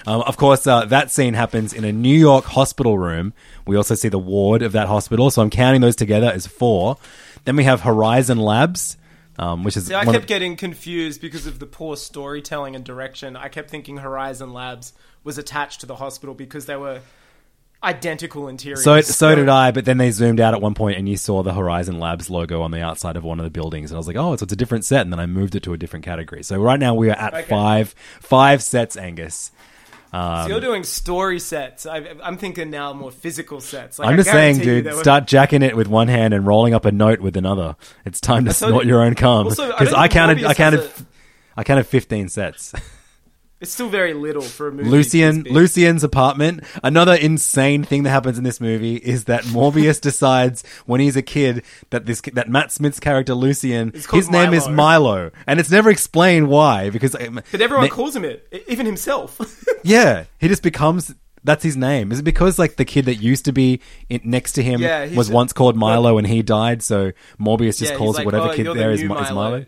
Um, 0.06 0.22
of 0.22 0.36
course, 0.36 0.66
uh, 0.66 0.84
that 0.86 1.10
scene 1.10 1.34
happens 1.34 1.72
in 1.72 1.84
a 1.84 1.92
New 1.92 2.16
York 2.16 2.44
hospital 2.44 2.98
room. 2.98 3.32
We 3.66 3.76
also 3.76 3.94
see 3.94 4.08
the 4.08 4.18
ward 4.18 4.62
of 4.62 4.72
that 4.72 4.88
hospital, 4.88 5.30
so 5.30 5.42
I'm 5.42 5.50
counting 5.50 5.80
those 5.80 5.96
together 5.96 6.26
as 6.30 6.46
four. 6.46 6.96
Then 7.44 7.56
we 7.56 7.64
have 7.64 7.80
Horizon 7.82 8.38
Labs, 8.38 8.96
um, 9.38 9.64
which 9.64 9.76
is 9.76 9.86
See, 9.86 9.94
I 9.94 10.04
kept 10.04 10.16
of- 10.16 10.26
getting 10.26 10.56
confused 10.56 11.20
because 11.20 11.46
of 11.46 11.58
the 11.58 11.66
poor 11.66 11.96
storytelling 11.96 12.74
and 12.74 12.84
direction. 12.84 13.36
I 13.36 13.48
kept 13.48 13.70
thinking 13.70 13.98
Horizon 13.98 14.52
Labs 14.52 14.92
was 15.24 15.38
attached 15.38 15.80
to 15.80 15.86
the 15.86 15.96
hospital 15.96 16.34
because 16.34 16.66
they 16.66 16.76
were 16.76 17.00
identical 17.84 18.48
interiors. 18.48 18.82
So, 18.82 19.00
so 19.00 19.34
did 19.34 19.48
I, 19.48 19.70
but 19.70 19.84
then 19.84 19.98
they 19.98 20.10
zoomed 20.10 20.40
out 20.40 20.54
at 20.54 20.62
one 20.62 20.74
point 20.74 20.98
and 20.98 21.08
you 21.08 21.16
saw 21.16 21.42
the 21.42 21.52
Horizon 21.52 22.00
Labs 22.00 22.30
logo 22.30 22.62
on 22.62 22.70
the 22.70 22.80
outside 22.82 23.16
of 23.16 23.22
one 23.24 23.38
of 23.38 23.44
the 23.44 23.50
buildings. 23.50 23.90
And 23.90 23.96
I 23.96 23.98
was 23.98 24.06
like, 24.06 24.16
oh, 24.16 24.34
so 24.36 24.44
it's 24.44 24.52
a 24.52 24.56
different 24.56 24.84
set. 24.84 25.02
And 25.02 25.12
then 25.12 25.20
I 25.20 25.26
moved 25.26 25.54
it 25.54 25.62
to 25.64 25.72
a 25.72 25.76
different 25.78 26.04
category. 26.04 26.42
So 26.42 26.58
right 26.58 26.80
now 26.80 26.94
we 26.94 27.10
are 27.10 27.16
at 27.16 27.34
Okay. 27.34 27.42
five, 27.48 27.94
five 28.20 28.62
sets, 28.62 28.96
Angus. 28.96 29.52
So 30.12 30.46
you're 30.48 30.56
um, 30.56 30.62
doing 30.62 30.84
story 30.84 31.38
sets. 31.40 31.84
I, 31.86 31.98
I'm 32.22 32.36
thinking 32.38 32.70
now 32.70 32.92
more 32.92 33.10
physical 33.10 33.60
sets. 33.60 33.98
Like, 33.98 34.08
I'm 34.08 34.16
just 34.16 34.30
saying, 34.30 34.58
dude, 34.58 34.92
start 34.96 35.26
jacking 35.26 35.62
it 35.62 35.76
with 35.76 35.88
one 35.88 36.08
hand 36.08 36.32
and 36.32 36.46
rolling 36.46 36.74
up 36.74 36.84
a 36.84 36.92
note 36.92 37.20
with 37.20 37.36
another. 37.36 37.76
It's 38.04 38.20
time 38.20 38.44
to 38.46 38.52
snort 38.52 38.84
you- 38.84 38.90
your 38.92 39.02
own 39.02 39.14
cum. 39.14 39.46
I 39.46 39.50
Because 39.50 39.92
I, 39.92 40.02
think 40.02 40.12
counted, 40.12 40.44
I 40.44 40.54
counted, 40.54 40.80
a- 40.80 40.90
I 41.56 41.64
counted 41.64 41.84
15 41.84 42.28
sets. 42.28 42.72
It's 43.58 43.72
still 43.72 43.88
very 43.88 44.12
little 44.12 44.42
for 44.42 44.68
a 44.68 44.72
movie. 44.72 44.88
Lucian. 44.90 45.44
Lucian's 45.44 46.04
apartment. 46.04 46.62
Another 46.82 47.14
insane 47.14 47.84
thing 47.84 48.02
that 48.02 48.10
happens 48.10 48.36
in 48.36 48.44
this 48.44 48.60
movie 48.60 48.96
is 48.96 49.24
that 49.24 49.44
Morbius 49.44 49.98
decides 50.10 50.62
when 50.84 51.00
he's 51.00 51.16
a 51.16 51.22
kid 51.22 51.64
that 51.88 52.04
this 52.04 52.20
that 52.34 52.50
Matt 52.50 52.70
Smith's 52.70 53.00
character 53.00 53.34
Lucian, 53.34 53.92
his 54.12 54.28
name 54.28 54.52
is 54.52 54.68
Milo. 54.68 54.74
Milo, 54.74 55.30
and 55.46 55.58
it's 55.58 55.70
never 55.70 55.88
explained 55.88 56.48
why. 56.48 56.90
Because 56.90 57.14
um, 57.14 57.40
But 57.50 57.62
everyone 57.62 57.84
ne- 57.86 57.90
calls 57.90 58.14
him 58.14 58.24
it, 58.26 58.46
even 58.68 58.84
himself. 58.84 59.40
yeah, 59.82 60.24
he 60.38 60.48
just 60.48 60.62
becomes. 60.62 61.14
That's 61.42 61.62
his 61.62 61.76
name. 61.76 62.10
Is 62.10 62.18
it 62.18 62.24
because 62.24 62.58
like 62.58 62.74
the 62.76 62.84
kid 62.84 63.04
that 63.04 63.14
used 63.22 63.44
to 63.44 63.52
be 63.52 63.80
in, 64.10 64.20
next 64.24 64.52
to 64.54 64.62
him 64.64 64.80
Yeah, 64.82 65.14
was 65.14 65.30
once 65.30 65.52
called 65.52 65.76
Milo 65.76 66.18
and 66.18 66.26
he 66.26 66.42
died? 66.42 66.82
So 66.82 67.12
Morbius 67.40 67.78
just 67.78 67.92
Yeah, 67.92 67.96
calls 67.98 68.16
like, 68.16 68.26
whatever 68.26 68.48
"Oh, 68.48 68.52
kid 68.52 68.64
you're 68.66 68.74
the 68.74 68.80
there 68.80 68.90
is, 68.90 69.00
new 69.00 69.08
Mi- 69.10 69.14
is 69.20 69.30
Milo." 69.30 69.64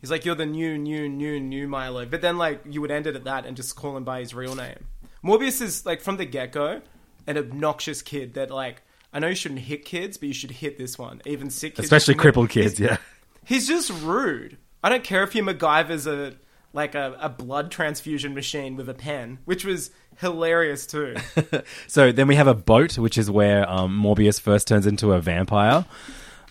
He's 0.00 0.10
like, 0.10 0.24
you're 0.24 0.34
the 0.36 0.46
new, 0.46 0.78
new, 0.78 1.08
new, 1.08 1.40
new 1.40 1.66
Milo. 1.66 2.06
But 2.06 2.20
then, 2.20 2.38
like, 2.38 2.60
you 2.68 2.80
would 2.80 2.90
end 2.90 3.06
it 3.06 3.16
at 3.16 3.24
that 3.24 3.44
and 3.46 3.56
just 3.56 3.74
call 3.76 3.96
him 3.96 4.04
by 4.04 4.20
his 4.20 4.32
real 4.34 4.54
name. 4.54 4.86
Morbius 5.24 5.60
is, 5.60 5.84
like, 5.84 6.00
from 6.00 6.16
the 6.18 6.24
get 6.24 6.52
go, 6.52 6.82
an 7.26 7.36
obnoxious 7.36 8.00
kid 8.02 8.34
that, 8.34 8.50
like, 8.50 8.82
I 9.12 9.18
know 9.18 9.28
you 9.28 9.34
shouldn't 9.34 9.60
hit 9.62 9.84
kids, 9.84 10.16
but 10.16 10.28
you 10.28 10.34
should 10.34 10.52
hit 10.52 10.78
this 10.78 10.98
one. 10.98 11.20
Even 11.26 11.50
sick 11.50 11.74
kids. 11.74 11.86
Especially 11.86 12.14
crippled 12.14 12.50
kids. 12.50 12.78
He's- 12.78 12.90
Yeah. 12.90 12.96
He's 13.44 13.66
just 13.66 13.90
rude. 14.02 14.58
I 14.84 14.88
don't 14.90 15.02
care 15.02 15.22
if 15.24 15.32
he 15.32 15.40
MacGyver's 15.40 16.06
a, 16.06 16.34
like, 16.72 16.94
a, 16.94 17.16
a 17.20 17.28
blood 17.28 17.70
transfusion 17.72 18.34
machine 18.34 18.76
with 18.76 18.88
a 18.88 18.94
pen, 18.94 19.38
which 19.46 19.64
was 19.64 19.90
hilarious, 20.18 20.86
too. 20.86 21.16
So 21.88 22.12
then 22.12 22.28
we 22.28 22.36
have 22.36 22.46
a 22.46 22.54
boat, 22.54 22.98
which 22.98 23.18
is 23.18 23.30
where 23.30 23.68
um, 23.68 24.00
Morbius 24.00 24.38
first 24.40 24.68
turns 24.68 24.86
into 24.86 25.12
a 25.12 25.20
vampire. 25.20 25.86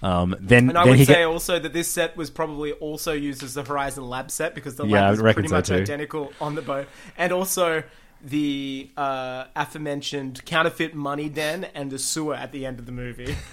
Um, 0.02 0.36
then 0.40 0.70
And 0.70 0.78
I 0.78 0.84
then 0.86 0.98
would 0.98 1.08
say 1.08 1.14
get, 1.14 1.26
also 1.26 1.58
that 1.60 1.74
this 1.74 1.88
set 1.88 2.16
was 2.16 2.30
probably 2.30 2.72
also 2.74 3.14
used 3.14 3.42
as 3.44 3.56
the 3.56 3.64
Horizon 3.64 4.08
Lab 4.08 4.30
set 4.30 4.54
because 4.54 4.76
the 4.76 4.86
Yeah, 4.86 5.02
lab 5.10 5.14
is 5.16 5.22
pretty 5.22 5.48
so 5.48 5.56
much 5.56 5.68
too. 5.68 5.76
identical 5.76 6.32
on 6.40 6.56
the 6.56 6.62
boat, 6.62 6.88
and 7.18 7.32
also 7.32 7.84
the 8.24 8.90
uh, 8.98 9.46
aforementioned 9.56 10.44
counterfeit 10.46 10.94
money 10.96 11.30
den 11.30 11.64
and 11.76 11.92
the 11.92 12.00
sewer 12.00 12.36
at 12.36 12.52
the 12.52 12.66
end 12.66 12.80
of 12.80 12.86
the 12.86 12.92
movie. 12.92 13.36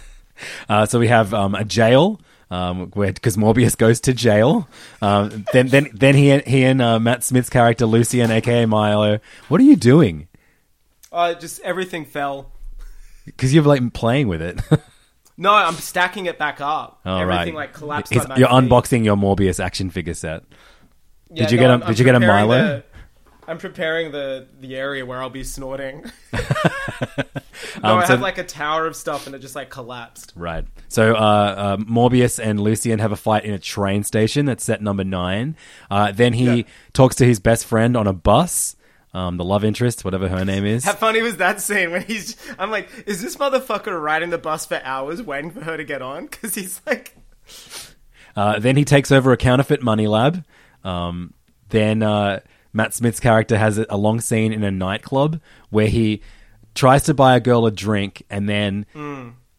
Uh, 0.69 0.85
so 0.85 0.99
we 0.99 1.07
have 1.07 1.33
um, 1.33 1.55
a 1.55 1.65
jail. 1.65 2.21
Um, 2.51 2.91
where 2.91 3.13
because 3.13 3.37
Morbius 3.37 3.77
goes 3.77 4.01
to 4.01 4.13
jail, 4.13 4.69
um, 5.01 5.45
then 5.53 5.69
then 5.69 5.91
then 5.95 6.15
he 6.17 6.37
he 6.41 6.65
and 6.65 6.83
uh, 6.83 6.99
Matt 6.99 7.23
Smith's 7.23 7.49
character 7.49 7.87
Lucian, 7.87 8.31
aka 8.33 8.67
Milo, 8.67 9.21
what 9.49 9.61
are 9.61 9.65
you 9.65 9.77
doing? 9.77 10.27
uh, 11.13 11.35
just 11.35 11.61
everything 11.63 12.05
fell. 12.05 12.51
Because 13.27 13.55
you're 13.55 13.63
like 13.65 13.93
playing 13.95 14.27
with 14.29 14.43
it. 14.43 14.61
No, 15.37 15.53
I'm 15.53 15.75
stacking 15.75 16.27
it 16.27 16.39
back 16.39 16.61
up. 16.61 17.01
All 17.05 17.19
everything 17.21 17.55
right. 17.55 17.55
like 17.55 17.73
collapsed. 17.75 18.15
My 18.15 18.37
you're 18.37 18.49
feet. 18.49 18.55
unboxing 18.55 19.05
your 19.05 19.17
Morbius 19.17 19.63
action 19.63 19.91
figure 19.91 20.15
set. 20.15 20.45
Yeah, 21.31 21.43
did 21.45 21.51
you 21.53 21.57
no, 21.59 21.63
get 21.63 21.69
a- 21.69 21.73
I'm- 21.73 21.81
did 21.81 21.89
I'm 21.89 21.95
you 21.97 22.05
get 22.05 22.15
a 22.15 22.21
Milo? 22.21 22.57
the- 22.59 22.85
I'm 23.47 23.59
preparing 23.59 24.11
the 24.13 24.47
the 24.61 24.75
area 24.77 25.05
where 25.05 25.21
I'll 25.21 25.29
be 25.29 25.45
snorting. 25.45 26.05
no, 26.33 26.39
Um, 27.83 27.99
I 27.99 28.05
so- 28.05 28.13
have 28.15 28.21
like 28.21 28.39
a 28.39 28.45
tower 28.45 28.87
of 28.87 28.97
stuff 28.97 29.27
and 29.27 29.35
it 29.35 29.41
just 29.41 29.55
like 29.55 29.71
collapsed. 29.71 30.33
Right. 30.37 30.65
So 30.89 31.15
uh, 31.15 31.19
uh, 31.19 31.77
Morbius 31.79 32.43
and 32.43 32.61
Lucian 32.61 33.01
have 33.01 33.13
a 33.13 33.17
fight 33.17 33.45
in 33.45 33.53
a 33.53 33.59
train 33.59 34.03
station. 34.05 34.47
That's 34.47 34.65
set 34.65 34.81
number 34.81 35.05
nine. 35.05 35.57
Uh, 35.91 36.13
then 36.13 36.33
he 36.35 36.59
Yeah. 36.59 36.63
talks 36.93 37.17
to 37.17 37.25
his 37.27 37.41
best 37.41 37.67
friend 37.67 37.97
on 37.97 38.07
a 38.07 38.13
bus. 38.13 38.77
Um, 39.15 39.37
the 39.37 39.45
love 39.45 39.65
interest, 39.65 40.05
whatever 40.05 40.29
her 40.29 40.45
name 40.45 40.67
is. 40.67 40.85
How 40.85 40.93
funny 40.93 41.23
was 41.23 41.37
that 41.37 41.61
scene 41.61 41.93
when 41.93 42.03
he's? 42.03 42.37
I'm 42.59 42.71
like, 42.73 42.89
is 43.07 43.23
this 43.23 43.37
motherfucker 43.37 43.99
riding 44.03 44.31
the 44.31 44.39
bus 44.39 44.67
for 44.67 44.81
hours 44.83 45.23
waiting 45.23 45.53
for 45.53 45.63
her 45.63 45.77
to 45.77 45.85
get 45.85 46.03
on? 46.03 46.27
Because 46.27 46.55
he's 46.57 46.81
like, 46.85 47.17
Uh, 48.37 48.59
then 48.59 48.77
he 48.77 48.85
takes 48.85 49.13
over 49.13 49.31
a 49.33 49.37
counterfeit 49.37 49.83
money 49.83 50.09
lab. 50.09 50.45
Um, 50.83 51.33
then 51.69 52.03
uh, 52.03 52.41
Matt 52.73 52.93
Smith's 52.93 53.21
character 53.21 53.57
has 53.57 53.79
a, 53.79 53.87
a 53.89 53.97
long 53.97 54.21
scene 54.21 54.53
in 54.53 54.65
a 54.65 54.71
nightclub 54.73 55.41
where 55.71 55.87
he 55.87 56.21
tries 56.75 57.05
to 57.05 57.15
buy 57.15 57.37
a 57.37 57.41
girl 57.41 57.67
a 57.67 57.71
drink, 57.71 58.25
and 58.29 58.49
then 58.49 58.85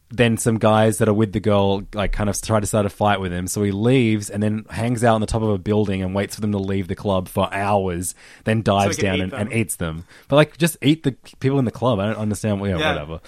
then 0.09 0.37
some 0.37 0.57
guys 0.59 0.99
that 0.99 1.09
are 1.09 1.13
with 1.13 1.33
the 1.33 1.39
girl 1.39 1.83
like 1.93 2.11
kind 2.11 2.29
of 2.29 2.39
try 2.41 2.59
to 2.59 2.67
start 2.67 2.85
a 2.85 2.89
fight 2.89 3.19
with 3.19 3.31
him. 3.33 3.47
So 3.47 3.63
he 3.63 3.71
leaves 3.71 4.29
and 4.29 4.41
then 4.41 4.65
hangs 4.69 5.03
out 5.03 5.15
on 5.15 5.21
the 5.21 5.27
top 5.27 5.41
of 5.41 5.49
a 5.49 5.57
building 5.57 6.01
and 6.03 6.13
waits 6.13 6.35
for 6.35 6.41
them 6.41 6.51
to 6.51 6.57
leave 6.59 6.87
the 6.87 6.95
club 6.95 7.27
for 7.27 7.51
hours. 7.53 8.13
Then 8.43 8.61
dives 8.61 8.97
can 8.97 9.05
down 9.05 9.21
and, 9.21 9.33
and 9.33 9.53
eats 9.53 9.77
them. 9.77 10.05
But 10.27 10.35
like, 10.35 10.57
just 10.57 10.77
eat 10.81 11.03
the 11.03 11.13
people 11.39 11.57
in 11.59 11.65
the 11.65 11.71
club. 11.71 11.99
I 11.99 12.05
don't 12.05 12.17
understand. 12.17 12.61
Yeah, 12.61 12.77
Yeah. 12.77 12.91
whatever. 12.91 13.19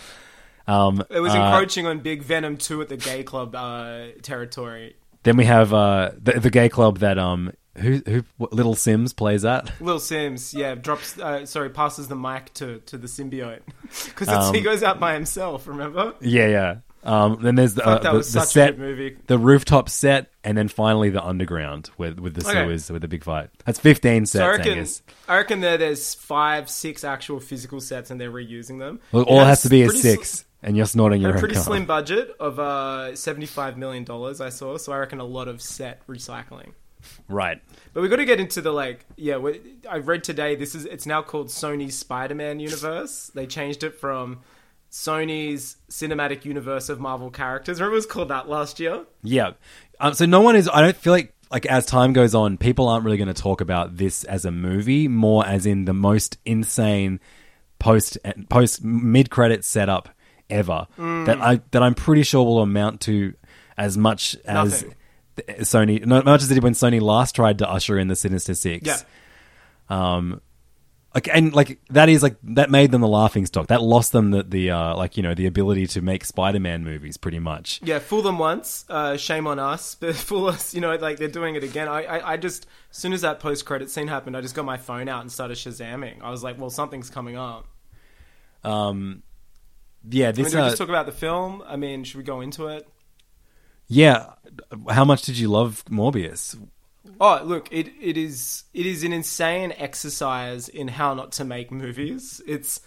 Um, 0.68 1.04
It 1.10 1.20
was 1.20 1.34
uh, 1.34 1.38
encroaching 1.38 1.88
on 1.88 2.00
Big 2.00 2.22
Venom 2.24 2.58
2 2.58 2.82
at 2.82 2.90
the 2.90 2.98
gay 2.98 3.24
club 3.24 3.56
uh, 3.56 4.08
territory. 4.22 4.96
Then 5.24 5.36
we 5.38 5.46
have 5.46 5.74
uh, 5.74 6.12
the, 6.22 6.34
the 6.40 6.50
gay 6.50 6.70
club 6.70 7.00
that 7.00 7.18
um 7.18 7.52
who 7.78 8.02
who 8.06 8.24
Little 8.52 8.76
Simz 8.76 9.16
plays 9.16 9.44
that? 9.44 9.72
Little 9.82 10.00
Simz, 10.00 10.54
yeah, 10.58 10.76
drops. 10.76 11.18
Uh, 11.20 11.46
sorry, 11.46 11.70
passes 11.70 12.08
the 12.08 12.16
mic 12.16 12.54
to, 12.56 12.80
to 12.88 12.98
the 12.98 13.08
symbiote 13.08 13.62
because 14.06 14.28
Um, 14.28 14.54
he 14.54 14.62
goes 14.62 14.84
out 14.84 15.00
by 15.00 15.14
himself. 15.14 15.68
Remember? 15.68 16.14
Yeah, 16.22 16.48
yeah. 16.48 16.76
Um, 17.04 17.38
then 17.42 17.56
there's 17.56 17.76
the, 17.76 17.86
uh, 17.88 18.00
the, 18.00 18.12
the 18.12 18.18
a 18.18 18.24
set, 18.24 19.28
the 19.28 19.38
rooftop 19.38 19.88
set, 19.88 20.30
and 20.44 20.58
then 20.58 20.68
finally 20.68 21.10
the 21.10 21.24
underground 21.24 21.90
with 21.98 22.20
with 22.20 22.34
the 22.34 22.42
Okay. 22.46 22.66
sewers 22.66 22.92
with 22.92 23.02
the 23.02 23.08
big 23.08 23.24
fight. 23.24 23.50
That's 23.66 23.80
fifteen 23.80 24.26
sets. 24.26 24.42
So 24.42 24.46
I 24.46 24.50
reckon, 24.50 24.72
Angus. 24.74 25.04
I 25.28 25.38
reckon 25.38 25.62
there 25.62 25.78
there's 25.78 26.16
five, 26.16 26.70
six 26.70 27.04
actual 27.06 27.40
physical 27.40 27.80
sets, 27.80 28.12
and 28.12 28.20
they're 28.20 28.32
reusing 28.32 28.80
them. 28.80 29.00
Well, 29.14 29.24
all 29.24 29.40
has 29.46 29.62
to 29.62 29.70
be 29.70 29.84
is 29.84 29.90
pretty 29.94 30.02
sl- 30.02 30.08
six, 30.22 30.46
and 30.64 30.76
you're 30.76 30.86
snorting 30.88 31.22
your 31.22 31.36
a 31.36 31.40
pretty 31.40 31.54
cum. 31.54 31.64
slim 31.64 31.86
budget 31.86 32.32
of 32.42 32.60
uh, 32.60 33.16
seventy-five 33.16 33.78
million 33.78 34.04
dollars. 34.04 34.42
I 34.42 34.50
saw, 34.50 34.78
so 34.78 34.92
I 34.92 34.98
reckon 34.98 35.20
a 35.22 35.24
lot 35.26 35.48
of 35.48 35.62
set 35.62 36.06
recycling. 36.08 36.72
Right. 37.28 37.62
But 37.94 38.02
we 38.02 38.10
got 38.10 38.18
to 38.18 38.26
get 38.26 38.40
into 38.40 38.62
the 38.62 38.72
like, 38.72 39.06
yeah. 39.16 39.38
we- 39.38 39.62
I 39.90 39.98
read 39.98 40.24
today. 40.24 40.56
This 40.56 40.76
is 40.76 40.86
it's 40.86 41.06
now 41.06 41.22
called 41.22 41.48
Sony's 41.48 41.98
Spider-Man 41.98 42.60
universe. 42.60 43.32
They 43.34 43.46
changed 43.48 43.84
it 43.84 43.96
from 44.00 44.40
Sony's 44.92 45.78
cinematic 45.90 46.46
universe 46.46 46.90
of 46.90 47.00
Marvel 47.00 47.30
characters. 47.30 47.80
Remember 47.80 47.94
it 47.94 47.98
was 47.98 48.06
called 48.06 48.30
that 48.30 48.48
last 48.50 48.80
year? 48.80 49.06
Yeah. 49.24 49.52
Um, 50.00 50.14
so 50.14 50.26
no 50.26 50.42
one 50.42 50.56
is. 50.56 50.70
I 50.72 50.82
don't 50.82 50.96
feel 50.96 51.14
like 51.14 51.34
like 51.52 51.66
as 51.66 51.86
time 51.86 52.14
goes 52.14 52.36
on, 52.36 52.58
people 52.58 52.88
aren't 52.88 53.06
really 53.06 53.18
going 53.18 53.34
to 53.34 53.42
talk 53.42 53.62
about 53.62 53.98
this 53.98 54.24
as 54.26 54.44
a 54.46 54.52
movie, 54.52 55.08
more 55.08 55.46
as 55.46 55.66
in 55.66 55.86
the 55.86 55.94
most 55.94 56.38
insane 56.46 57.20
post 57.80 58.18
post 58.50 58.84
mid 58.84 59.30
credit 59.30 59.64
setup 59.64 60.10
ever 60.50 60.88
Mm. 60.98 61.26
that 61.26 61.42
I 61.42 61.62
that 61.72 61.84
I'm 61.84 61.94
pretty 61.94 62.24
sure 62.24 62.44
will 62.46 62.62
amount 62.62 63.02
to 63.02 63.34
as 63.78 63.98
much 63.98 64.36
as 64.46 64.84
Nothing. 64.84 64.97
Sony, 65.60 66.06
not 66.06 66.26
much 66.26 66.44
as 66.44 66.52
it 66.52 66.56
did 66.56 66.64
when 66.64 66.74
Sony 66.74 67.02
last 67.02 67.36
tried 67.36 67.60
to 67.60 67.70
usher 67.70 67.98
in 67.98 68.08
the 68.08 68.16
Sinister 68.16 68.54
Six. 68.54 68.88
Yeah. 68.88 68.98
Um, 69.90 70.42
like 71.18 71.30
and 71.36 71.54
like 71.54 71.80
that 71.90 72.10
is 72.10 72.22
like 72.22 72.36
that 72.44 72.70
made 72.70 72.92
them 72.92 73.02
the 73.02 73.08
laughing 73.08 73.46
stock. 73.48 73.68
That 73.68 73.82
lost 73.82 74.12
them 74.12 74.30
the 74.32 74.44
the 74.44 74.72
uh, 74.72 74.96
like 74.96 75.18
you 75.18 75.24
know 75.24 75.34
the 75.34 75.48
ability 75.48 75.88
to 75.88 76.02
make 76.02 76.24
Spider-Man 76.24 76.84
movies 76.84 77.18
pretty 77.18 77.40
much. 77.40 77.80
Yeah, 77.84 77.98
fool 77.98 78.22
them 78.22 78.38
once, 78.38 78.86
uh, 78.88 79.18
shame 79.18 79.48
on 79.48 79.58
us. 79.58 79.96
But 80.00 80.16
fool 80.16 80.48
us, 80.48 80.76
you 80.76 80.82
know, 80.82 80.96
like 80.96 81.18
they're 81.18 81.28
doing 81.28 81.56
it 81.56 81.64
again. 81.64 81.88
I, 81.88 82.04
I, 82.04 82.34
I 82.34 82.38
just, 82.38 82.68
as 82.92 82.98
soon 82.98 83.14
as 83.14 83.22
that 83.22 83.40
post 83.40 83.66
credit 83.66 83.90
scene 83.90 84.08
happened, 84.08 84.38
I 84.38 84.42
just 84.42 84.54
got 84.54 84.64
my 84.64 84.78
phone 84.78 85.10
out 85.10 85.22
and 85.22 85.32
started 85.32 85.58
shazamming. 85.58 86.22
I 86.22 86.30
was 86.30 86.44
like, 86.44 86.60
well, 86.60 86.70
something's 86.70 87.10
coming 87.10 87.36
up. 87.36 87.66
Um, 88.64 89.24
yeah, 90.08 90.26
I 90.26 90.32
mean, 90.34 90.44
this 90.44 90.52
do 90.52 90.58
we 90.58 90.64
uh, 90.64 90.68
just 90.68 90.78
talk 90.78 90.90
about 90.90 91.08
the 91.08 91.12
film? 91.12 91.64
I 91.66 91.78
mean, 91.78 92.04
should 92.04 92.18
we 92.18 92.24
go 92.24 92.42
into 92.42 92.68
it? 92.68 92.88
Yeah. 93.88 94.34
How 94.90 95.06
much 95.06 95.22
did 95.24 95.38
you 95.38 95.50
love 95.50 95.84
Morbius? 95.86 96.58
Oh, 97.20 97.42
look, 97.44 97.70
it, 97.72 97.92
it 98.02 98.18
is 98.18 98.64
it 98.74 98.86
is 98.86 99.04
an 99.04 99.14
insane 99.14 99.74
exercise 99.78 100.68
in 100.70 100.88
how 100.88 101.14
not 101.14 101.32
to 101.34 101.46
make 101.46 101.72
movies. 101.72 102.42
It's 102.46 102.82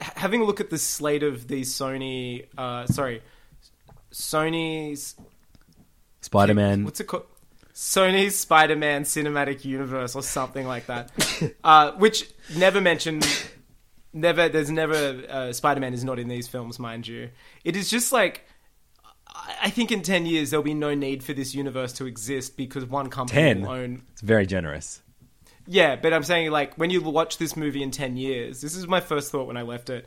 having 0.00 0.40
a 0.40 0.44
look 0.44 0.60
at 0.60 0.70
the 0.70 0.78
slate 0.78 1.22
of 1.22 1.48
these 1.48 1.72
Sony, 1.72 2.46
uh, 2.56 2.86
sorry, 2.86 3.22
Sony's 4.12 5.16
Spider-Man. 6.20 6.84
What's 6.84 7.00
it 7.00 7.04
called? 7.04 7.26
Sony's 7.74 8.36
Spider-Man 8.36 9.02
Cinematic 9.02 9.64
Universe 9.64 10.14
or 10.14 10.22
something 10.22 10.66
like 10.66 10.86
that, 10.86 11.10
uh, 11.64 11.92
which 11.92 12.30
never 12.56 12.80
mentioned. 12.80 13.26
Never, 14.16 14.48
there's 14.48 14.70
never 14.70 15.24
uh, 15.28 15.52
Spider-Man 15.52 15.92
is 15.92 16.04
not 16.04 16.20
in 16.20 16.28
these 16.28 16.46
films, 16.46 16.78
mind 16.78 17.08
you. 17.08 17.30
It 17.64 17.74
is 17.76 17.90
just 17.90 18.12
like 18.12 18.46
I 19.60 19.70
think 19.70 19.90
in 19.92 20.02
ten 20.02 20.26
years 20.26 20.50
there'll 20.50 20.64
be 20.64 20.74
no 20.74 20.94
need 20.94 21.22
for 21.22 21.32
this 21.32 21.54
universe 21.54 21.92
to 21.94 22.06
exist 22.06 22.56
because 22.56 22.84
one 22.84 23.10
company 23.10 23.40
Ten. 23.40 23.62
will 23.62 23.70
own. 23.70 24.02
It's 24.12 24.22
very 24.22 24.46
generous. 24.46 25.02
Yeah, 25.66 25.96
but 25.96 26.12
I'm 26.12 26.22
saying 26.22 26.50
like 26.50 26.74
when 26.76 26.90
you 26.90 27.00
watch 27.00 27.38
this 27.38 27.56
movie 27.56 27.82
in 27.82 27.90
ten 27.90 28.16
years, 28.16 28.60
this 28.60 28.74
is 28.74 28.86
my 28.86 29.00
first 29.00 29.30
thought 29.30 29.46
when 29.46 29.56
I 29.56 29.62
left 29.62 29.90
it. 29.90 30.06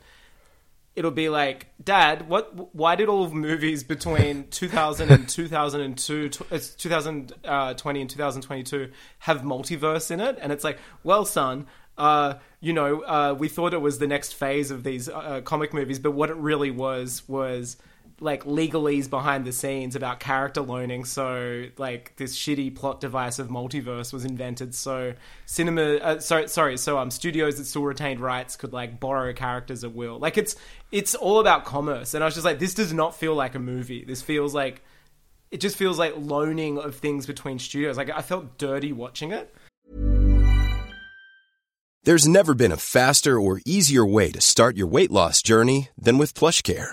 It'll 0.96 1.10
be 1.12 1.28
like, 1.28 1.68
Dad, 1.82 2.28
what? 2.28 2.74
Why 2.74 2.96
did 2.96 3.08
all 3.08 3.22
of 3.22 3.32
movies 3.32 3.84
between 3.84 4.48
2000 4.50 5.10
and 5.10 5.28
2002, 5.28 6.28
tw- 6.28 6.52
uh, 6.52 6.58
2020 6.76 8.00
and 8.00 8.10
2022 8.10 8.90
have 9.20 9.42
multiverse 9.42 10.10
in 10.10 10.20
it? 10.20 10.38
And 10.40 10.50
it's 10.52 10.64
like, 10.64 10.78
well, 11.04 11.24
son, 11.24 11.66
uh, 11.98 12.34
you 12.60 12.72
know, 12.72 13.02
uh, 13.02 13.36
we 13.38 13.48
thought 13.48 13.74
it 13.74 13.80
was 13.80 13.98
the 13.98 14.06
next 14.08 14.34
phase 14.34 14.72
of 14.72 14.82
these 14.82 15.08
uh, 15.08 15.40
comic 15.44 15.72
movies, 15.72 16.00
but 16.00 16.12
what 16.12 16.30
it 16.30 16.36
really 16.36 16.70
was 16.70 17.22
was 17.28 17.76
like 18.20 18.44
legalese 18.44 19.08
behind 19.08 19.44
the 19.44 19.52
scenes 19.52 19.94
about 19.94 20.20
character 20.20 20.60
loaning. 20.60 21.04
So 21.04 21.66
like 21.76 22.14
this 22.16 22.36
shitty 22.36 22.74
plot 22.74 23.00
device 23.00 23.38
of 23.38 23.48
multiverse 23.48 24.12
was 24.12 24.24
invented. 24.24 24.74
So 24.74 25.14
cinema, 25.46 25.96
uh, 25.96 26.20
sorry, 26.20 26.48
sorry. 26.48 26.76
So 26.76 26.98
um, 26.98 27.10
studios 27.10 27.58
that 27.58 27.64
still 27.64 27.82
retained 27.82 28.20
rights 28.20 28.56
could 28.56 28.72
like 28.72 29.00
borrow 29.00 29.32
characters 29.32 29.84
at 29.84 29.94
will. 29.94 30.18
Like 30.18 30.38
it's 30.38 30.56
it's 30.90 31.14
all 31.14 31.40
about 31.40 31.64
commerce. 31.64 32.14
And 32.14 32.24
I 32.24 32.26
was 32.26 32.34
just 32.34 32.44
like, 32.44 32.58
this 32.58 32.74
does 32.74 32.92
not 32.92 33.14
feel 33.14 33.34
like 33.34 33.54
a 33.54 33.60
movie. 33.60 34.04
This 34.04 34.22
feels 34.22 34.54
like 34.54 34.82
it 35.50 35.58
just 35.58 35.76
feels 35.76 35.98
like 35.98 36.14
loaning 36.16 36.78
of 36.78 36.96
things 36.96 37.26
between 37.26 37.58
studios. 37.58 37.96
Like 37.96 38.10
I 38.10 38.22
felt 38.22 38.58
dirty 38.58 38.92
watching 38.92 39.32
it. 39.32 39.54
There's 42.04 42.28
never 42.28 42.54
been 42.54 42.72
a 42.72 42.76
faster 42.76 43.38
or 43.38 43.60
easier 43.66 44.06
way 44.06 44.30
to 44.30 44.40
start 44.40 44.76
your 44.76 44.86
weight 44.86 45.10
loss 45.10 45.42
journey 45.42 45.88
than 45.98 46.16
with 46.16 46.32
PlushCare. 46.32 46.92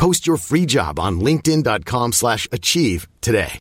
Post 0.00 0.26
your 0.26 0.38
free 0.38 0.64
job 0.64 0.98
on 0.98 1.20
linkedin.com 1.20 2.12
slash 2.12 2.48
achieve 2.52 3.06
today. 3.20 3.58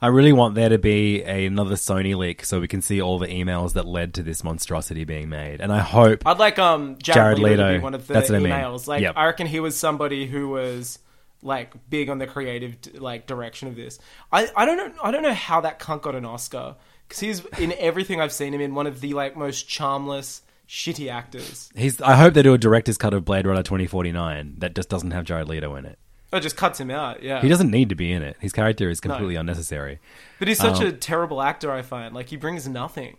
I 0.00 0.06
really 0.06 0.32
want 0.32 0.54
there 0.54 0.70
to 0.70 0.78
be 0.78 1.22
a, 1.22 1.44
another 1.44 1.74
Sony 1.74 2.16
leak 2.16 2.46
so 2.46 2.60
we 2.60 2.66
can 2.66 2.80
see 2.80 3.02
all 3.02 3.18
the 3.18 3.26
emails 3.26 3.74
that 3.74 3.84
led 3.84 4.14
to 4.14 4.22
this 4.22 4.42
monstrosity 4.42 5.04
being 5.04 5.28
made. 5.28 5.60
And 5.60 5.70
I 5.70 5.80
hope 5.80 6.26
I'd 6.26 6.38
like 6.38 6.58
um 6.58 6.96
Jared 6.96 7.36
Jared, 7.36 7.38
Leto, 7.40 7.72
to 7.72 7.78
be 7.78 7.82
one 7.82 7.92
of 7.92 8.06
the 8.06 8.14
That's 8.14 8.30
what 8.30 8.36
I 8.36 8.38
mean. 8.38 8.52
emails. 8.52 8.86
Like 8.86 9.02
Yep. 9.02 9.14
I 9.18 9.26
reckon 9.26 9.46
he 9.46 9.60
was 9.60 9.76
somebody 9.76 10.24
who 10.24 10.48
was 10.48 10.98
like 11.42 11.74
big 11.90 12.08
on 12.08 12.16
the 12.16 12.26
creative 12.26 12.76
like 12.94 13.26
direction 13.26 13.68
of 13.68 13.76
this. 13.76 13.98
I 14.32 14.48
I 14.56 14.64
don't 14.64 14.78
know 14.78 14.92
I 15.02 15.10
don't 15.10 15.22
know 15.22 15.34
how 15.34 15.60
that 15.60 15.78
cunt 15.78 16.00
got 16.00 16.14
an 16.14 16.24
Oscar 16.24 16.76
because 17.06 17.20
he's 17.20 17.44
in 17.58 17.74
everything 17.78 18.18
I've 18.18 18.32
seen 18.32 18.54
him 18.54 18.62
in 18.62 18.74
one 18.74 18.86
of 18.86 19.02
the 19.02 19.12
like 19.12 19.36
most 19.36 19.68
charmless 19.68 20.40
shitty 20.68 21.10
actors. 21.10 21.70
he's. 21.76 22.00
I 22.00 22.16
hope 22.16 22.34
they 22.34 22.42
do 22.42 22.54
a 22.54 22.58
director's 22.58 22.98
cut 22.98 23.14
of 23.14 23.24
Blade 23.24 23.46
Runner 23.46 23.62
2049 23.62 24.56
that 24.58 24.74
just 24.74 24.88
doesn't 24.88 25.10
have 25.12 25.24
Jared 25.24 25.48
Leto 25.48 25.74
in 25.76 25.84
it. 25.84 25.98
It 26.32 26.40
just 26.40 26.56
cuts 26.56 26.80
him 26.80 26.90
out. 26.90 27.22
Yeah, 27.22 27.40
He 27.40 27.48
doesn't 27.48 27.70
need 27.70 27.90
to 27.90 27.94
be 27.94 28.10
in 28.10 28.22
it. 28.22 28.36
His 28.40 28.52
character 28.52 28.90
is 28.90 28.98
completely 29.00 29.36
unnecessary. 29.36 30.00
But 30.40 30.48
he's 30.48 30.58
such 30.58 30.80
Um, 30.80 30.86
a 30.88 30.92
terrible 30.92 31.40
actor. 31.40 31.70
I 31.70 31.82
find 31.82 32.12
like 32.14 32.28
he 32.30 32.36
brings 32.36 32.66
nothing. 32.68 33.18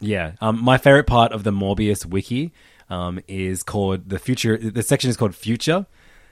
Yeah. 0.00 0.32
Um, 0.40 0.62
my 0.64 0.78
favorite 0.78 1.06
part 1.06 1.32
of 1.32 1.44
the 1.44 1.50
Morbius 1.50 2.06
wiki 2.06 2.52
um, 2.88 3.20
is 3.28 3.62
called 3.62 4.08
the 4.08 4.18
future. 4.18 4.56
The 4.56 4.82
section 4.82 5.10
is 5.10 5.16
called 5.18 5.34
Future, 5.34 5.86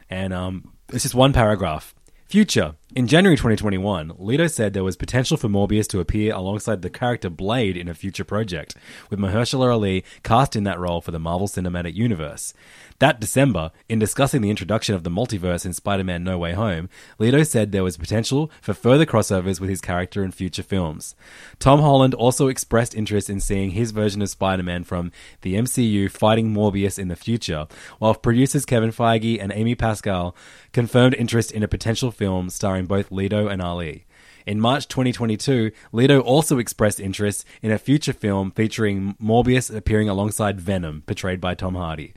and 0.08 0.32
um, 0.32 0.72
it's 0.90 1.02
just 1.02 1.14
one 1.14 1.32
paragraph. 1.34 1.94
Future. 2.28 2.76
In 2.94 3.06
January 3.06 3.36
2021, 3.38 4.16
Leto 4.18 4.46
said 4.48 4.74
there 4.74 4.84
was 4.84 4.98
potential 4.98 5.38
for 5.38 5.48
Morbius 5.48 5.88
to 5.88 6.00
appear 6.00 6.34
alongside 6.34 6.82
the 6.82 6.90
character 6.90 7.30
Blade 7.30 7.74
in 7.74 7.88
a 7.88 7.94
future 7.94 8.22
project, 8.22 8.76
with 9.08 9.18
Mahershala 9.18 9.72
Ali 9.72 10.04
cast 10.22 10.56
in 10.56 10.64
that 10.64 10.78
role 10.78 11.00
for 11.00 11.10
the 11.10 11.18
Marvel 11.18 11.48
Cinematic 11.48 11.94
Universe. 11.94 12.52
That 12.98 13.18
December, 13.18 13.72
in 13.88 13.98
discussing 13.98 14.42
the 14.42 14.50
introduction 14.50 14.94
of 14.94 15.04
the 15.04 15.10
multiverse 15.10 15.64
in 15.64 15.72
Spider 15.72 16.04
Man 16.04 16.22
No 16.22 16.36
Way 16.36 16.52
Home, 16.52 16.90
Leto 17.18 17.44
said 17.44 17.72
there 17.72 17.82
was 17.82 17.96
potential 17.96 18.50
for 18.60 18.74
further 18.74 19.06
crossovers 19.06 19.58
with 19.58 19.70
his 19.70 19.80
character 19.80 20.22
in 20.22 20.30
future 20.30 20.62
films. 20.62 21.16
Tom 21.58 21.80
Holland 21.80 22.12
also 22.12 22.48
expressed 22.48 22.94
interest 22.94 23.30
in 23.30 23.40
seeing 23.40 23.70
his 23.70 23.90
version 23.90 24.20
of 24.20 24.28
Spider 24.28 24.62
Man 24.62 24.84
from 24.84 25.12
the 25.40 25.54
MCU 25.54 26.10
fighting 26.10 26.52
Morbius 26.52 26.98
in 26.98 27.08
the 27.08 27.16
future, 27.16 27.66
while 27.98 28.14
producers 28.14 28.66
Kevin 28.66 28.92
Feige 28.92 29.42
and 29.42 29.50
Amy 29.50 29.74
Pascal 29.74 30.36
confirmed 30.74 31.14
interest 31.14 31.50
in 31.52 31.62
a 31.62 31.68
potential 31.68 32.10
film 32.10 32.50
starring 32.50 32.81
both 32.86 33.10
Leto 33.10 33.48
and 33.48 33.60
Ali. 33.62 34.06
In 34.46 34.60
March 34.60 34.88
2022, 34.88 35.70
Leto 35.92 36.20
also 36.20 36.58
expressed 36.58 36.98
interest 36.98 37.44
in 37.62 37.70
a 37.70 37.78
future 37.78 38.12
film 38.12 38.50
featuring 38.50 39.14
Morbius 39.22 39.74
appearing 39.74 40.08
alongside 40.08 40.60
Venom, 40.60 41.02
portrayed 41.06 41.40
by 41.40 41.54
Tom 41.54 41.74
Hardy. 41.76 42.12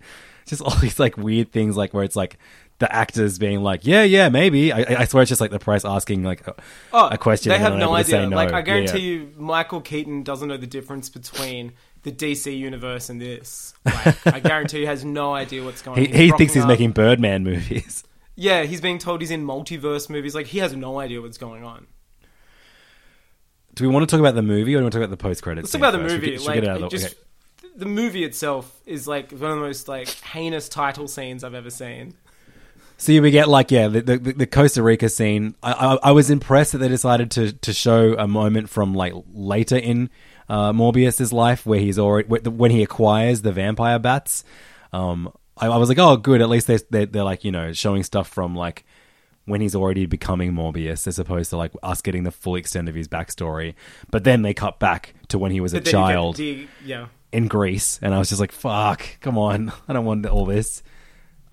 Just 0.47 0.61
all 0.63 0.75
these 0.77 0.99
like 0.99 1.17
weird 1.17 1.51
things, 1.51 1.77
like 1.77 1.93
where 1.93 2.03
it's 2.03 2.15
like 2.15 2.37
the 2.79 2.91
actors 2.93 3.37
being 3.39 3.61
like, 3.61 3.85
"Yeah, 3.85 4.03
yeah, 4.03 4.29
maybe." 4.29 4.73
I, 4.73 5.01
I- 5.01 5.05
swear 5.05 5.21
it's 5.21 5.29
just 5.29 5.39
like 5.39 5.51
the 5.51 5.59
press 5.59 5.85
asking 5.85 6.23
like 6.23 6.45
a, 6.47 6.55
oh, 6.93 7.09
a 7.09 7.17
question. 7.17 7.51
Oh, 7.51 7.55
They 7.55 7.61
have 7.61 7.73
no 7.73 7.93
unable 7.93 7.97
to 7.97 8.03
say 8.09 8.17
idea. 8.17 8.29
no. 8.29 8.35
Like 8.35 8.53
I 8.53 8.61
guarantee 8.63 8.99
yeah. 8.99 9.19
you, 9.21 9.31
Michael 9.37 9.81
Keaton 9.81 10.23
doesn't 10.23 10.47
know 10.47 10.57
the 10.57 10.67
difference 10.67 11.09
between 11.09 11.73
the 12.03 12.11
DC 12.11 12.55
universe 12.57 13.09
and 13.09 13.21
this. 13.21 13.73
Like, 13.85 14.27
I 14.27 14.39
guarantee 14.39 14.79
he 14.79 14.85
has 14.87 15.05
no 15.05 15.33
idea 15.33 15.63
what's 15.63 15.81
going. 15.83 15.99
On. 15.99 16.05
he 16.05 16.29
rocking 16.31 16.37
thinks 16.37 16.53
he's 16.55 16.63
up- 16.63 16.69
making 16.69 16.91
Birdman 16.91 17.43
movies. 17.43 18.03
Yeah, 18.35 18.63
he's 18.63 18.81
being 18.81 18.97
told 18.97 19.21
he's 19.21 19.31
in 19.31 19.45
multiverse 19.45 20.09
movies. 20.09 20.35
Like 20.35 20.47
he 20.47 20.59
has 20.59 20.75
no 20.75 20.99
idea 20.99 21.21
what's 21.21 21.37
going 21.37 21.63
on. 21.63 21.87
Do 23.73 23.87
we 23.87 23.93
want 23.93 24.07
to 24.07 24.13
talk 24.13 24.19
about 24.19 24.35
the 24.35 24.41
movie 24.41 24.73
or 24.73 24.77
do 24.77 24.79
we 24.79 24.83
want 24.83 24.93
to 24.93 24.99
talk 24.99 25.05
about 25.05 25.17
the 25.17 25.21
post 25.21 25.43
credits? 25.43 25.65
Let's 25.65 25.71
talk 25.73 25.79
about 25.79 25.91
the 25.91 26.13
movie. 26.13 26.37
Should 26.37 26.45
like 26.45 26.61
we 26.61 26.67
out 26.67 26.75
of 26.77 26.81
the, 26.83 26.87
just 26.89 27.05
okay. 27.05 27.69
the 27.75 27.85
movie 27.85 28.23
itself 28.23 28.73
is 28.85 29.07
like 29.07 29.31
one 29.31 29.51
of 29.51 29.57
the 29.57 29.63
most 29.63 29.87
like 29.87 30.09
heinous 30.09 30.69
title 30.69 31.07
scenes 31.07 31.43
I've 31.43 31.53
ever 31.53 31.69
seen. 31.69 32.15
So 32.97 33.19
we 33.21 33.31
get 33.31 33.49
like 33.49 33.71
yeah 33.71 33.87
the 33.89 34.01
the, 34.01 34.17
the 34.17 34.47
Costa 34.47 34.81
Rica 34.81 35.09
scene. 35.09 35.55
I, 35.61 35.73
I 35.73 35.97
I 36.03 36.11
was 36.11 36.29
impressed 36.29 36.71
that 36.71 36.77
they 36.77 36.87
decided 36.87 37.31
to 37.31 37.51
to 37.51 37.73
show 37.73 38.15
a 38.17 38.27
moment 38.27 38.69
from 38.69 38.93
like 38.93 39.13
later 39.33 39.75
in 39.77 40.09
uh, 40.47 40.71
Morbius's 40.71 41.33
life 41.33 41.65
where 41.65 41.79
he's 41.79 41.99
already 41.99 42.27
when 42.49 42.71
he 42.71 42.83
acquires 42.83 43.41
the 43.41 43.51
vampire 43.51 43.99
bats. 43.99 44.45
Um, 44.93 45.33
I, 45.57 45.67
I 45.67 45.77
was 45.77 45.89
like, 45.89 45.99
oh, 45.99 46.17
good. 46.17 46.41
At 46.41 46.49
least 46.49 46.67
they 46.67 46.77
they 46.89 47.05
they're 47.05 47.23
like 47.23 47.43
you 47.43 47.51
know 47.51 47.73
showing 47.73 48.03
stuff 48.03 48.27
from 48.27 48.55
like 48.55 48.85
when 49.45 49.61
he's 49.61 49.75
already 49.75 50.05
becoming 50.07 50.51
Morbius, 50.53 51.05
as 51.07 51.19
opposed 51.19 51.51
to 51.51 51.57
like 51.57 51.71
us 51.83 52.01
getting 52.01 52.23
the 52.23 52.31
full 52.31 52.55
extent 52.55 52.89
of 52.89 52.95
his 52.95 53.07
backstory. 53.07 53.75
But 54.11 54.23
then 54.23 54.41
they 54.41 54.53
cut 54.53 54.79
back 54.79 55.13
to 55.29 55.37
when 55.37 55.51
he 55.51 55.59
was 55.61 55.73
a 55.73 55.77
But 55.77 55.85
then 55.85 55.93
you 55.93 55.99
get 56.07 56.13
child 56.13 56.35
the- 56.37 56.67
yeah. 56.83 57.07
in 57.31 57.47
Greece, 57.47 57.99
and 58.01 58.13
I 58.13 58.19
was 58.19 58.29
just 58.29 58.41
like, 58.41 58.51
fuck, 58.51 59.05
come 59.21 59.37
on, 59.37 59.71
I 59.87 59.93
don't 59.93 60.05
want 60.05 60.25
all 60.25 60.45
this. 60.45 60.81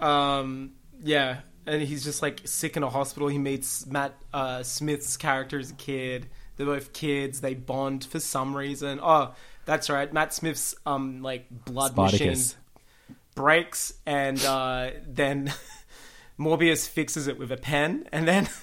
Um, 0.00 0.72
yeah, 1.02 1.40
and 1.66 1.82
he's 1.82 2.02
just 2.04 2.22
like 2.22 2.40
sick 2.44 2.76
in 2.76 2.82
a 2.82 2.90
hospital. 2.90 3.28
He 3.28 3.38
meets 3.38 3.86
Matt 3.86 4.14
uh, 4.32 4.62
Smith's 4.62 5.16
character 5.16 5.58
as 5.58 5.70
a 5.70 5.74
kid. 5.74 6.28
They're 6.56 6.66
both 6.66 6.92
kids. 6.92 7.40
They 7.40 7.54
bond 7.54 8.04
for 8.04 8.20
some 8.20 8.56
reason. 8.56 9.00
Oh, 9.02 9.34
that's 9.64 9.88
right. 9.88 10.12
Matt 10.12 10.34
Smith's 10.34 10.74
um 10.86 11.22
like 11.22 11.46
blood 11.50 11.96
machine 11.96 12.18
Spartacus. 12.18 12.56
Breaks, 13.34 13.92
and 14.06 14.42
uh, 14.44 14.90
then 15.06 15.52
Morbius 16.38 16.88
fixes 16.88 17.26
it 17.26 17.38
with 17.38 17.50
a 17.52 17.56
pen, 17.56 18.08
and 18.12 18.26
then. 18.26 18.48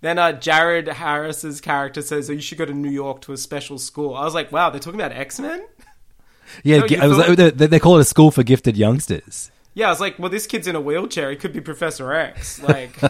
Then 0.00 0.18
uh, 0.18 0.32
Jared 0.32 0.86
Harris's 0.86 1.62
character 1.62 2.02
says, 2.02 2.28
oh, 2.28 2.34
"You 2.34 2.40
should 2.42 2.58
go 2.58 2.66
to 2.66 2.74
New 2.74 2.90
York 2.90 3.22
to 3.22 3.32
a 3.32 3.38
special 3.38 3.78
school." 3.78 4.14
I 4.14 4.22
was 4.24 4.34
like, 4.34 4.52
"Wow, 4.52 4.68
they're 4.68 4.78
talking 4.78 5.00
about 5.00 5.12
X 5.12 5.40
Men." 5.40 5.64
Yeah, 6.62 6.80
No, 6.80 6.86
gi- 6.86 6.98
I 6.98 7.06
was 7.06 7.16
like, 7.16 7.38
they, 7.38 7.66
they 7.68 7.78
call 7.78 7.96
it 7.96 8.02
a 8.02 8.04
school 8.04 8.30
for 8.30 8.42
gifted 8.42 8.76
youngsters. 8.76 9.50
Yeah, 9.72 9.86
I 9.86 9.90
was 9.90 10.00
like, 10.00 10.18
"Well, 10.18 10.28
this 10.28 10.46
kid's 10.46 10.66
in 10.68 10.76
a 10.76 10.80
wheelchair. 10.80 11.30
He 11.30 11.36
could 11.36 11.54
be 11.54 11.62
Professor 11.62 12.12
X." 12.12 12.60
Like, 12.62 13.00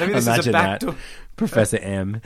maybe 0.00 0.14
this 0.14 0.22
is 0.22 0.28
a 0.28 0.32
Imagine 0.32 0.52
back 0.52 0.80
that, 0.80 0.86
door. 0.86 0.94
Professor 1.36 1.76
M. 1.76 2.22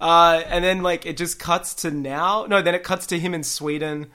Uh, 0.00 0.42
and 0.46 0.64
then 0.64 0.82
like 0.82 1.04
it 1.04 1.18
just 1.18 1.38
cuts 1.38 1.74
to 1.74 1.90
now. 1.90 2.46
No, 2.46 2.62
then 2.62 2.74
it 2.74 2.82
cuts 2.82 3.06
to 3.08 3.18
him 3.18 3.34
in 3.34 3.42
Sweden 3.44 4.06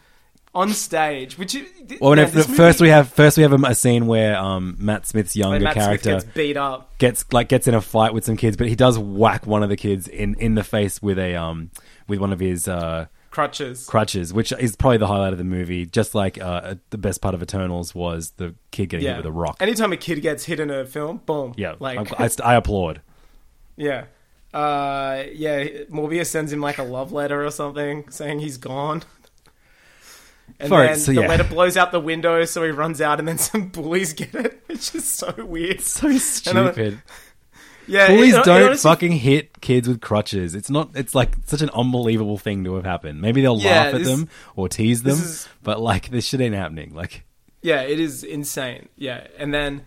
on 0.58 0.70
stage. 0.70 1.38
Which 1.38 1.56
Well, 2.02 2.15
this 2.15 2.48
first 2.48 2.82
we 2.82 2.89
have 2.89 3.10
first 3.10 3.38
we 3.38 3.43
have 3.43 3.54
a, 3.54 3.67
a 3.67 3.76
scene 3.76 4.08
where 4.08 4.36
um, 4.36 4.76
Matt 4.80 5.06
Smith's 5.06 5.36
younger 5.36 5.60
Matt 5.60 5.74
Smith 5.74 5.86
character 5.86 6.12
gets 6.13 6.24
beat 6.26 6.58
up. 6.58 6.98
gets 6.98 7.26
like 7.32 7.48
gets 7.48 7.67
in 7.67 7.76
a 7.76 7.82
fight 7.82 8.13
with 8.13 8.26
some 8.26 8.36
kids, 8.36 8.58
but 8.58 8.67
he 8.67 8.76
does 8.76 8.98
whack 8.98 9.46
one 9.46 9.62
of 9.62 9.70
the 9.70 9.78
kids 9.78 10.08
in, 10.08 10.36
in 10.39 10.56
the 10.56 10.63
face 10.63 11.02
with 11.02 11.20
a 11.20 11.36
um 11.36 11.70
with 12.08 12.20
one 12.20 12.34
of 12.34 12.39
his 12.39 12.67
uh, 12.67 13.06
Crutches. 13.30 13.86
crutches, 13.86 14.34
which 14.34 14.52
is 14.52 14.76
probably 14.76 14.98
the 14.98 15.06
highlight 15.06 15.32
of 15.32 15.38
the 15.38 15.43
movie. 15.43 15.86
Just 15.86 16.15
like 16.15 16.41
uh, 16.41 16.76
the 16.89 16.98
best 16.98 17.22
part 17.22 17.36
of 17.36 17.43
Eternals 17.43 17.93
was 17.93 18.32
the 18.38 18.56
kid 18.72 18.88
getting 18.89 19.06
yeah. 19.06 19.12
hit 19.12 19.17
with 19.17 19.26
a 19.28 19.32
rock. 19.32 19.58
Anytime 19.60 19.93
a 19.93 19.98
kid 19.98 20.22
gets 20.24 20.43
hit 20.46 20.60
in 20.60 20.72
a 20.72 20.86
film, 20.86 21.22
boom. 21.26 21.54
yeah, 21.56 21.76
Like 21.80 22.20
I, 22.20 22.26
I, 22.26 22.30
I 22.43 22.56
applaud. 22.56 23.02
yeah. 23.76 24.06
Uh, 24.54 25.24
yeah. 25.34 25.65
Morbius 25.91 26.28
sends 26.28 26.52
him 26.52 26.62
like 26.62 26.80
a 26.80 26.84
love 26.84 27.12
letter 27.12 27.46
or 27.46 27.52
something, 27.52 28.10
saying 28.10 28.39
he's 28.39 28.58
gone. 28.58 29.04
And 30.60 30.69
For 30.69 30.83
it, 30.83 30.88
then 30.88 30.97
so 30.99 31.13
the 31.13 31.21
yeah. 31.21 31.27
letter 31.27 31.43
blows 31.43 31.77
out 31.77 31.91
the 31.91 31.99
window, 31.99 32.43
so 32.45 32.63
he 32.63 32.71
runs 32.71 32.99
out, 33.01 33.19
and 33.19 33.27
then 33.27 33.38
some 33.49 33.67
bullies 33.69 34.13
get 34.13 34.33
it, 34.33 34.63
which 34.67 34.95
is 34.95 35.05
so 35.05 35.33
weird. 35.38 35.81
So 35.81 36.12
stupid. 36.17 37.01
Yeah, 37.89 38.07
Bullies 38.10 38.33
it- 38.33 38.39
it 38.39 38.43
don't 38.45 38.63
honestly- 38.63 38.89
fucking 38.89 39.12
hit 39.13 39.62
kids 39.62 39.88
with 39.88 40.01
crutches. 40.01 40.55
It's 40.55 40.69
not. 40.69 40.89
It's 40.95 41.15
like 41.15 41.36
such 41.45 41.62
an 41.62 41.69
unbelievable 41.69 42.38
thing 42.38 42.65
to 42.65 42.75
have 42.75 42.83
happened. 42.83 43.21
Maybe 43.21 43.41
they'll 43.41 43.57
Yeah, 43.62 43.83
laugh 43.83 43.93
at 43.93 43.99
this- 43.99 44.07
them 44.10 44.27
or 44.57 44.67
tease 44.67 45.03
them, 45.03 45.13
is- 45.13 45.47
but 45.63 45.79
like 45.79 46.10
this 46.10 46.25
shit 46.25 46.41
ain't 46.41 46.53
happening. 46.53 46.93
Like 46.93 47.23
Yeah, 47.62 47.83
it 47.83 47.97
is 47.97 48.25
insane. 48.25 48.89
Yeah, 48.97 49.25
and 49.38 49.53
then 49.53 49.86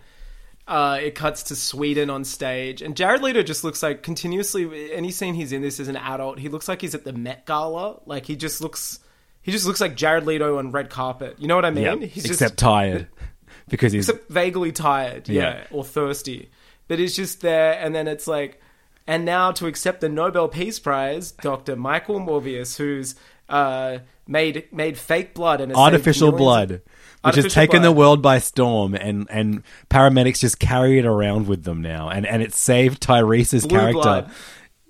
uh, 0.67 0.97
it 0.99 1.13
cuts 1.13 1.43
to 1.43 1.55
Sweden 1.55 2.09
on 2.09 2.23
stage, 2.23 2.81
and 2.81 2.97
Jared 2.97 3.21
Leto 3.21 3.43
just 3.43 3.63
looks 3.63 3.83
like 3.83 4.01
continuously. 4.01 4.91
Any 4.91 5.11
scene 5.11 5.35
he's 5.35 5.51
in 5.51 5.61
this 5.61 5.79
as 5.79 5.87
an 5.87 5.95
adult, 5.97 6.39
he 6.39 6.49
looks 6.49 6.67
like 6.67 6.81
he's 6.81 6.95
at 6.95 7.03
the 7.03 7.13
Met 7.13 7.45
Gala. 7.45 7.99
Like 8.07 8.25
he 8.25 8.35
just 8.35 8.61
looks, 8.61 8.97
he 9.41 9.51
just 9.51 9.65
looks 9.65 9.81
like 9.81 9.95
Jared 9.95 10.25
Leto 10.25 10.57
on 10.57 10.71
red 10.71 10.89
carpet. 10.89 11.35
You 11.39 11.47
know 11.47 11.55
what 11.55 11.65
I 11.65 11.71
mean? 11.71 11.83
yeah, 11.83 11.95
He's 12.07 12.25
except 12.25 12.51
just, 12.53 12.57
tired 12.57 13.07
because 13.69 13.91
he's 13.93 14.07
except 14.09 14.29
vaguely 14.29 14.71
tired, 14.71 15.27
yeah, 15.29 15.41
Yeah. 15.41 15.63
or 15.71 15.83
thirsty. 15.83 16.49
But 16.87 16.99
he's 16.99 17.15
just 17.15 17.41
there, 17.41 17.73
and 17.79 17.95
then 17.95 18.07
it's 18.07 18.27
like, 18.27 18.61
and 19.07 19.23
now 19.25 19.51
to 19.53 19.65
accept 19.67 20.01
the 20.01 20.09
Nobel 20.09 20.47
Peace 20.47 20.77
Prize, 20.79 21.31
Doctor 21.31 21.75
Michael 21.75 22.19
Morbius, 22.19 22.77
who's 22.77 23.15
uh, 23.49 23.99
made 24.27 24.67
made 24.71 24.97
fake 24.97 25.33
blood 25.33 25.59
and 25.61 25.73
artificial 25.75 26.31
millions 26.31 26.33
of- 26.33 26.37
blood, 26.39 26.81
which 27.23 27.35
has 27.43 27.53
taken 27.53 27.81
the 27.81 27.91
world 27.91 28.21
by 28.21 28.39
storm, 28.39 28.93
and 28.93 29.27
and 29.29 29.63
paramedics 29.89 30.39
just 30.39 30.59
carry 30.59 30.99
it 30.99 31.05
around 31.05 31.47
with 31.47 31.63
them 31.63 31.81
now, 31.81 32.09
and 32.09 32.25
and 32.25 32.41
it 32.41 32.53
saved 32.53 33.01
Tyrese's 33.01 33.65
Blue 33.65 33.77
character 33.79 34.01
blood. 34.01 34.31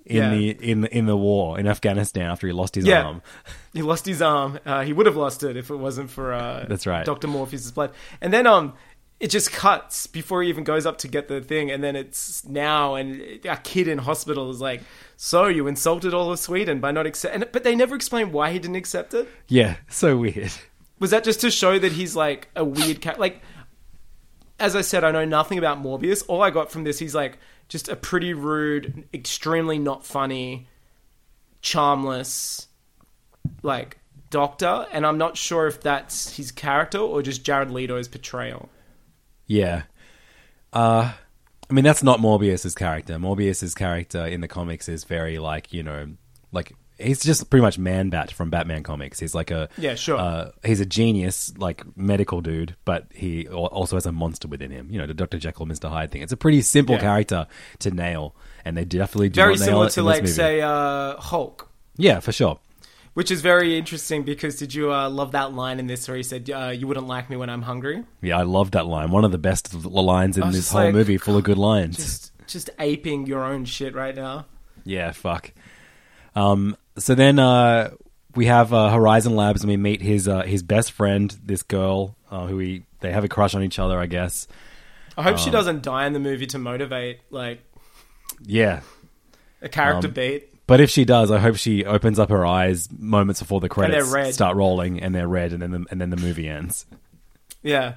In 0.04 0.16
Yeah. 0.16 0.30
the 0.34 0.50
in 0.50 0.84
in 0.86 1.06
the 1.06 1.16
war 1.16 1.58
in 1.60 1.66
Afghanistan 1.68 2.30
after 2.30 2.46
he 2.48 2.52
lost 2.52 2.74
his 2.74 2.84
Yeah. 2.86 3.04
arm. 3.04 3.22
He 3.72 3.80
lost 3.82 4.04
his 4.04 4.20
arm. 4.20 4.58
Uh, 4.66 4.82
he 4.82 4.92
would 4.92 5.06
have 5.06 5.16
lost 5.16 5.42
it 5.42 5.56
if 5.56 5.70
it 5.70 5.76
wasn't 5.76 6.10
for 6.10 6.34
uh, 6.34 6.66
That's 6.68 6.86
right. 6.86 7.06
Doctor 7.06 7.26
Morbius's 7.26 7.72
blood. 7.72 7.92
And 8.20 8.30
then 8.30 8.46
um, 8.46 8.74
it 9.18 9.28
just 9.30 9.50
cuts 9.50 10.06
before 10.06 10.42
he 10.42 10.48
even 10.50 10.62
goes 10.64 10.84
up 10.84 10.98
to 10.98 11.08
get 11.08 11.28
the 11.28 11.40
thing, 11.40 11.70
and 11.70 11.82
then 11.82 11.96
it's 11.96 12.44
now, 12.46 12.96
and 12.96 13.22
a 13.46 13.56
kid 13.56 13.86
in 13.88 13.98
hospital 13.98 14.50
is 14.50 14.60
like, 14.60 14.82
"So 15.16 15.46
you 15.46 15.66
insulted 15.68 16.12
all 16.12 16.30
of 16.32 16.38
Sweden 16.38 16.80
by 16.80 16.90
not 16.90 17.06
accept?" 17.06 17.52
But 17.52 17.62
they 17.64 17.74
never 17.76 17.94
explain 17.94 18.32
why 18.32 18.50
he 18.52 18.58
didn't 18.58 18.76
accept 18.76 19.14
it. 19.14 19.26
Yeah, 19.48 19.76
so 19.88 20.16
weird. 20.18 20.52
Was 20.98 21.10
that 21.10 21.24
just 21.24 21.40
to 21.40 21.50
show 21.50 21.78
that 21.78 21.92
he's 21.92 22.14
like 22.16 22.48
a 22.56 22.64
weird 22.64 23.00
cat? 23.00 23.18
Like, 23.18 23.40
as 24.62 24.76
I 24.76 24.80
said, 24.80 25.02
I 25.02 25.10
know 25.10 25.24
nothing 25.24 25.58
about 25.58 25.82
Morbius. 25.82 26.22
All 26.28 26.40
I 26.40 26.50
got 26.50 26.70
from 26.70 26.84
this, 26.84 27.00
he's 27.00 27.16
like 27.16 27.38
just 27.68 27.88
a 27.88 27.96
pretty 27.96 28.32
rude, 28.32 29.08
extremely 29.12 29.76
not 29.76 30.06
funny 30.06 30.68
charmless, 31.62 32.68
like 33.62 33.98
doctor, 34.30 34.86
and 34.92 35.04
I'm 35.04 35.18
not 35.18 35.36
sure 35.36 35.66
if 35.66 35.80
that's 35.80 36.36
his 36.36 36.52
character 36.52 36.98
or 36.98 37.22
just 37.22 37.44
Jared 37.44 37.72
Leto's 37.72 38.06
portrayal. 38.06 38.68
Yeah. 39.48 39.82
Uh 40.72 41.12
I 41.68 41.72
mean 41.74 41.84
that's 41.84 42.04
not 42.04 42.20
Morbius's 42.20 42.76
character. 42.76 43.18
Morbius's 43.18 43.74
character 43.74 44.24
in 44.24 44.42
the 44.42 44.48
comics 44.48 44.88
is 44.88 45.02
very 45.02 45.38
like, 45.40 45.72
you 45.72 45.82
know, 45.82 46.12
like 46.52 46.72
he's 47.02 47.20
just 47.22 47.50
pretty 47.50 47.62
much 47.62 47.78
Man 47.78 48.08
Bat 48.10 48.32
from 48.32 48.50
Batman 48.50 48.82
comics. 48.82 49.18
He's 49.20 49.34
like 49.34 49.50
a 49.50 49.68
Yeah, 49.76 49.94
sure. 49.94 50.16
Uh, 50.18 50.50
he's 50.64 50.80
a 50.80 50.86
genius, 50.86 51.52
like 51.58 51.84
medical 51.96 52.40
dude, 52.40 52.76
but 52.84 53.06
he 53.12 53.46
also 53.48 53.96
has 53.96 54.06
a 54.06 54.12
monster 54.12 54.48
within 54.48 54.70
him. 54.70 54.88
You 54.90 54.98
know, 54.98 55.06
the 55.06 55.14
Doctor 55.14 55.38
Jekyll, 55.38 55.66
Mister 55.66 55.88
Hyde 55.88 56.10
thing. 56.10 56.22
It's 56.22 56.32
a 56.32 56.36
pretty 56.36 56.62
simple 56.62 56.94
Yeah. 56.94 57.00
character 57.02 57.46
to 57.80 57.90
nail, 57.90 58.34
and 58.64 58.76
they 58.76 58.84
definitely 58.84 59.28
do 59.28 59.40
Very 59.40 59.56
similar 59.56 59.88
to 59.90 60.02
like 60.02 60.22
movie. 60.22 60.32
say 60.32 60.60
uh, 60.60 61.16
Hulk. 61.18 61.68
yeah, 61.96 62.20
for 62.20 62.32
sure. 62.32 62.58
Which 63.14 63.30
is 63.30 63.42
very 63.42 63.76
interesting 63.76 64.22
because 64.22 64.56
did 64.56 64.72
you 64.72 64.90
uh, 64.90 65.10
love 65.10 65.32
that 65.32 65.52
line 65.52 65.78
in 65.78 65.86
this 65.86 66.08
where 66.08 66.16
he 66.16 66.22
said, 66.22 66.48
uh, 66.48 66.68
"You 66.74 66.86
wouldn't 66.86 67.06
like 67.06 67.28
me 67.28 67.36
when 67.36 67.50
I'm 67.50 67.60
hungry"? 67.60 68.04
Yeah, 68.22 68.38
I 68.38 68.44
love 68.44 68.70
that 68.70 68.86
line. 68.86 69.10
One 69.10 69.26
of 69.26 69.32
the 69.32 69.36
best 69.38 69.74
lines 69.74 70.38
in 70.38 70.50
this 70.50 70.70
whole 70.72 70.84
like, 70.84 70.94
movie, 70.94 71.18
full 71.18 71.36
of 71.36 71.44
good 71.44 71.58
lines. 71.58 71.96
Just, 71.98 72.32
just 72.46 72.70
aping 72.78 73.26
your 73.26 73.44
own 73.44 73.66
shit 73.66 73.94
right 73.94 74.16
now. 74.16 74.46
Yeah, 74.84 75.12
fuck. 75.12 75.52
Um, 76.34 76.74
so 76.98 77.14
then 77.14 77.38
uh, 77.38 77.90
we 78.34 78.46
have 78.46 78.72
uh, 78.72 78.90
Horizon 78.90 79.36
Labs, 79.36 79.62
and 79.62 79.70
we 79.70 79.76
meet 79.76 80.02
his 80.02 80.28
uh, 80.28 80.42
his 80.42 80.62
best 80.62 80.92
friend, 80.92 81.36
this 81.44 81.62
girl 81.62 82.16
uh, 82.30 82.46
who 82.46 82.58
he 82.58 82.82
they 83.00 83.12
have 83.12 83.24
a 83.24 83.28
crush 83.28 83.54
on 83.54 83.62
each 83.62 83.78
other, 83.78 83.98
I 83.98 84.06
guess. 84.06 84.46
I 85.16 85.22
hope 85.22 85.38
she 85.38 85.46
Um, 85.46 85.52
doesn't 85.52 85.82
die 85.82 86.06
in 86.06 86.12
the 86.14 86.20
movie 86.20 86.46
to 86.46 86.58
motivate 86.58 87.20
like 87.30 87.60
Yeah, 88.44 88.80
a 89.60 89.68
character 89.68 90.08
Um, 90.08 90.14
beat. 90.14 90.66
but 90.66 90.80
if 90.80 90.88
she 90.90 91.04
does, 91.04 91.30
I 91.30 91.38
hope 91.38 91.56
she 91.56 91.84
opens 91.84 92.18
up 92.18 92.30
her 92.30 92.46
eyes 92.46 92.88
moments 92.90 93.40
before 93.40 93.60
the 93.60 93.68
credits 93.68 94.08
red. 94.10 94.32
start 94.32 94.56
rolling, 94.56 95.00
and 95.02 95.14
they're 95.14 95.28
red, 95.28 95.52
and 95.52 95.60
then 95.62 95.70
the, 95.72 95.84
and 95.90 96.00
then 96.00 96.10
the 96.10 96.16
movie 96.16 96.48
ends. 96.48 96.86
Yeah. 97.62 97.94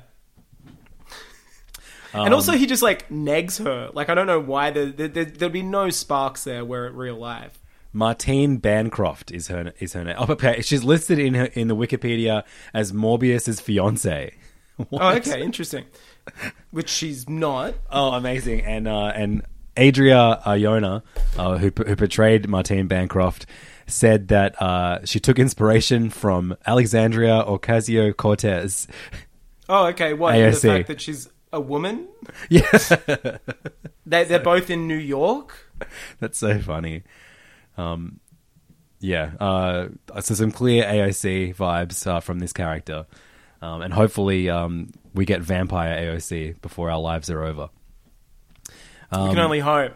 Um, 2.14 2.26
and 2.26 2.34
also, 2.34 2.54
he 2.54 2.66
just 2.66 2.82
like 2.84 3.10
negs 3.10 3.62
her. 3.64 3.90
Like 3.94 4.10
I 4.10 4.16
don't 4.16 4.28
know 4.28 4.40
why. 4.40 4.72
There, 4.72 4.86
there, 4.86 5.26
there'd 5.26 5.52
be 5.52 5.62
no 5.64 5.90
sparks 5.90 6.44
there 6.46 6.64
where 6.64 6.90
real 6.92 7.16
life. 7.18 7.58
Martine 7.96 8.58
Bancroft 8.58 9.32
is 9.32 9.48
her 9.48 9.74
is 9.80 9.94
her 9.94 10.04
name. 10.04 10.16
Oh, 10.20 10.34
okay, 10.34 10.62
she's 10.62 10.84
listed 10.84 11.18
in 11.18 11.34
her 11.34 11.46
in 11.46 11.70
the 11.70 11.76
Wikipedia 11.76 12.44
as 12.74 12.94
Morbius's 12.94 13.60
fiance. 13.60 14.36
Oh, 14.92 15.16
okay, 15.16 15.42
interesting. 15.42 15.86
Which 16.72 16.90
she's 16.90 17.30
not. 17.30 17.76
Oh, 17.90 18.12
amazing! 18.12 18.60
And 18.60 18.90
uh, 18.90 19.14
and 19.16 19.42
Adria 19.78 20.42
Arjona, 20.46 21.02
uh, 21.38 21.58
who 21.58 21.72
who 21.88 21.96
portrayed 21.96 22.50
Martine 22.50 22.86
Bancroft, 22.88 23.46
said 23.88 24.28
that 24.28 24.62
uh, 24.62 25.06
she 25.06 25.22
took 25.22 25.40
inspiration 25.40 26.10
from 26.10 26.58
Alexandria 26.66 27.46
Ocasio 27.48 28.14
Cortez. 28.18 28.90
Oh, 29.70 29.86
okay. 29.88 30.14
What? 30.14 30.36
in 30.36 30.52
The 30.52 30.60
fact 30.60 30.90
that 30.90 31.00
she's 31.00 31.30
a 31.54 31.62
woman. 31.62 32.10
Yeah, 32.50 32.70
They, 34.06 34.26
they're 34.26 34.40
both 34.40 34.70
in 34.70 34.88
New 34.88 34.98
York. 34.98 35.58
that's 36.20 36.38
so 36.38 36.60
funny. 36.60 37.04
Um, 37.78 38.20
yeah, 39.00 39.32
uh, 39.40 39.88
so 40.22 40.34
some 40.36 40.52
clear 40.52 40.84
AOC 40.86 41.56
vibes 41.56 42.08
uh, 42.08 42.20
from 42.22 42.40
this 42.40 42.54
character, 42.54 43.06
um, 43.62 43.82
and 43.82 43.94
hopefully 43.94 44.50
um, 44.50 44.92
we 45.14 45.26
get 45.26 45.42
vampire 45.42 45.96
AOC 45.98 46.62
before 46.62 46.90
our 46.90 47.00
lives 47.00 47.30
are 47.30 47.44
over. 47.44 47.70
you 49.12 49.18
Um, 49.20 49.30
can 49.30 49.40
only 49.40 49.60
hope. 49.60 49.94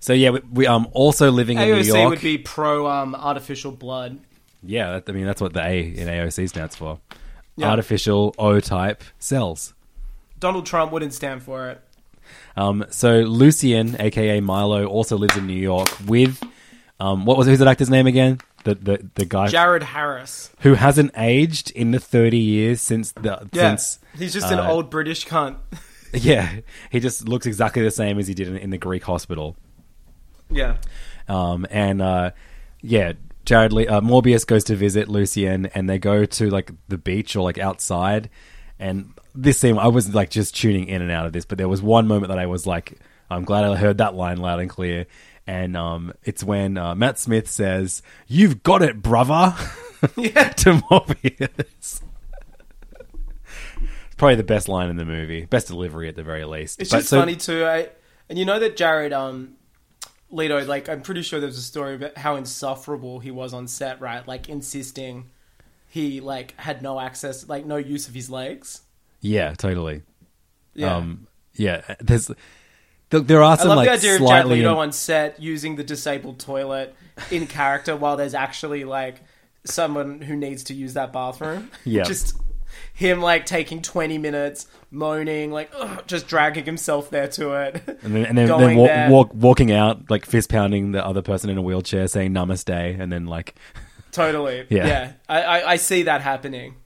So 0.00 0.12
yeah, 0.12 0.30
we, 0.30 0.40
we 0.52 0.66
um 0.66 0.86
also 0.92 1.30
living 1.30 1.58
in 1.58 1.66
New 1.68 1.76
AOC 1.76 1.86
York. 1.86 2.10
would 2.10 2.20
be 2.20 2.36
pro 2.38 2.86
um, 2.86 3.14
artificial 3.14 3.72
blood. 3.72 4.18
Yeah, 4.62 4.92
that, 4.92 5.08
I 5.08 5.12
mean 5.12 5.24
that's 5.24 5.40
what 5.40 5.52
the 5.54 5.62
A 5.64 5.80
in 5.80 6.08
AOC 6.08 6.48
stands 6.50 6.76
for. 6.76 7.00
Yeah. 7.56 7.70
Artificial 7.70 8.34
O 8.38 8.60
type 8.60 9.02
cells. 9.18 9.72
Donald 10.38 10.66
Trump 10.66 10.92
wouldn't 10.92 11.14
stand 11.14 11.42
for 11.42 11.70
it. 11.70 11.80
Um, 12.56 12.84
so 12.90 13.20
Lucien, 13.20 13.96
aka 13.98 14.40
Milo, 14.40 14.86
also 14.86 15.16
lives 15.16 15.36
in 15.36 15.46
New 15.46 15.54
York 15.54 15.88
with 16.06 16.42
um, 17.04 17.24
what 17.26 17.36
was 17.36 17.46
who's 17.46 17.58
that 17.58 17.68
actor's 17.68 17.90
name 17.90 18.06
again? 18.06 18.38
The 18.64 18.74
the 18.74 19.10
the 19.14 19.24
guy 19.26 19.48
Jared 19.48 19.82
Harris. 19.82 20.50
who 20.60 20.74
hasn't 20.74 21.12
aged 21.16 21.70
in 21.72 21.90
the 21.90 22.00
thirty 22.00 22.38
years 22.38 22.80
since 22.80 23.12
the 23.12 23.46
Yeah, 23.52 23.76
since 23.76 23.98
he's 24.18 24.32
just 24.32 24.50
an 24.50 24.58
uh, 24.58 24.70
old 24.70 24.88
British 24.88 25.26
cunt. 25.26 25.56
yeah 26.14 26.60
he 26.90 27.00
just 27.00 27.28
looks 27.28 27.44
exactly 27.44 27.82
the 27.82 27.90
same 27.90 28.18
as 28.18 28.26
he 28.26 28.34
did 28.34 28.48
in, 28.48 28.56
in 28.56 28.70
the 28.70 28.78
Greek 28.78 29.04
hospital. 29.04 29.56
yeah. 30.50 30.76
Um, 31.28 31.66
and 31.70 32.00
uh, 32.00 32.30
yeah, 32.80 33.12
Jared 33.44 33.72
Le- 33.72 33.86
uh, 33.86 34.00
Morbius 34.00 34.46
goes 34.46 34.64
to 34.64 34.76
visit 34.76 35.08
Lucien, 35.08 35.66
and 35.74 35.88
they 35.88 35.98
go 35.98 36.24
to 36.24 36.50
like 36.50 36.70
the 36.88 36.98
beach 36.98 37.36
or 37.36 37.42
like 37.42 37.58
outside. 37.58 38.30
And 38.78 39.12
this 39.34 39.58
scene, 39.58 39.78
I 39.78 39.88
was 39.88 40.14
like 40.14 40.30
just 40.30 40.56
tuning 40.56 40.88
in 40.88 41.02
and 41.02 41.10
out 41.10 41.26
of 41.26 41.32
this, 41.32 41.44
but 41.44 41.58
there 41.58 41.68
was 41.68 41.82
one 41.82 42.06
moment 42.06 42.28
that 42.28 42.38
I 42.38 42.46
was 42.46 42.66
like, 42.66 42.98
I'm 43.30 43.44
glad 43.44 43.64
I 43.64 43.76
heard 43.76 43.98
that 43.98 44.14
line 44.14 44.38
loud 44.38 44.60
and 44.60 44.70
clear. 44.70 45.06
And 45.46 45.76
um, 45.76 46.12
it's 46.22 46.42
when 46.42 46.78
uh, 46.78 46.94
Matt 46.94 47.18
Smith 47.18 47.50
says, 47.50 48.02
"You've 48.26 48.62
got 48.62 48.82
it, 48.82 49.02
brother," 49.02 49.54
yeah. 50.16 50.48
to 50.56 50.72
Morbius. 50.74 52.00
It's 54.06 54.14
probably 54.16 54.36
the 54.36 54.42
best 54.44 54.68
line 54.68 54.88
in 54.90 54.96
the 54.96 55.04
movie, 55.04 55.44
best 55.44 55.66
delivery 55.68 56.08
at 56.08 56.16
the 56.16 56.22
very 56.22 56.44
least. 56.44 56.80
It's 56.80 56.90
But 56.90 56.98
just 56.98 57.08
so- 57.10 57.20
funny 57.20 57.36
too. 57.36 57.64
I, 57.64 57.88
and 58.28 58.38
you 58.38 58.44
know 58.44 58.58
that 58.58 58.76
Jared 58.76 59.12
um, 59.12 59.54
Leto, 60.30 60.64
like 60.64 60.88
I'm 60.88 61.02
pretty 61.02 61.22
sure 61.22 61.40
there's 61.40 61.58
a 61.58 61.62
story 61.62 61.96
about 61.96 62.16
how 62.16 62.36
insufferable 62.36 63.18
he 63.20 63.30
was 63.30 63.52
on 63.52 63.66
set, 63.68 64.00
right? 64.00 64.26
Like 64.26 64.48
insisting 64.48 65.30
he 65.88 66.20
like 66.20 66.58
had 66.58 66.80
no 66.80 66.98
access, 67.00 67.48
like 67.48 67.66
no 67.66 67.76
use 67.76 68.08
of 68.08 68.14
his 68.14 68.30
legs. 68.30 68.82
Yeah, 69.20 69.52
totally. 69.54 70.02
Yeah. 70.74 70.96
Um, 70.96 71.26
yeah, 71.54 71.82
there's 72.00 72.30
there, 73.18 73.20
there 73.22 73.42
are 73.42 73.52
I 73.52 73.56
some 73.56 73.68
love 73.68 73.76
like 73.78 73.88
the 73.88 73.92
idea 73.94 74.12
of 74.12 74.18
Jared 74.18 74.28
slightly 74.28 74.56
Leto 74.56 74.76
on 74.76 74.92
set 74.92 75.40
using 75.40 75.76
the 75.76 75.84
disabled 75.84 76.38
toilet 76.38 76.94
in 77.30 77.46
character 77.46 77.96
while 77.96 78.16
there's 78.16 78.34
actually 78.34 78.84
like 78.84 79.20
someone 79.64 80.20
who 80.20 80.36
needs 80.36 80.64
to 80.64 80.74
use 80.74 80.94
that 80.94 81.12
bathroom. 81.12 81.70
Yeah. 81.84 82.04
just 82.04 82.36
him 82.92 83.20
like 83.20 83.46
taking 83.46 83.82
20 83.82 84.18
minutes 84.18 84.66
moaning, 84.90 85.50
like 85.52 85.70
ugh, 85.76 86.04
just 86.06 86.26
dragging 86.26 86.64
himself 86.64 87.10
there 87.10 87.28
to 87.28 87.52
it. 87.52 87.82
and 88.02 88.14
then, 88.14 88.26
and 88.26 88.38
then, 88.38 88.46
then 88.46 88.76
walk, 88.76 89.10
walk, 89.10 89.30
walking 89.34 89.72
out 89.72 90.10
like 90.10 90.24
fist 90.24 90.48
pounding 90.48 90.92
the 90.92 91.04
other 91.04 91.22
person 91.22 91.50
in 91.50 91.58
a 91.58 91.62
wheelchair 91.62 92.08
saying 92.08 92.32
namaste 92.32 93.00
and 93.00 93.12
then 93.12 93.26
like 93.26 93.54
Totally. 94.14 94.64
Yeah. 94.70 94.86
Yeah. 94.86 95.12
I, 95.28 95.42
I, 95.42 95.70
I 95.72 95.76
see 95.76 96.04
that 96.04 96.20
happening. 96.20 96.76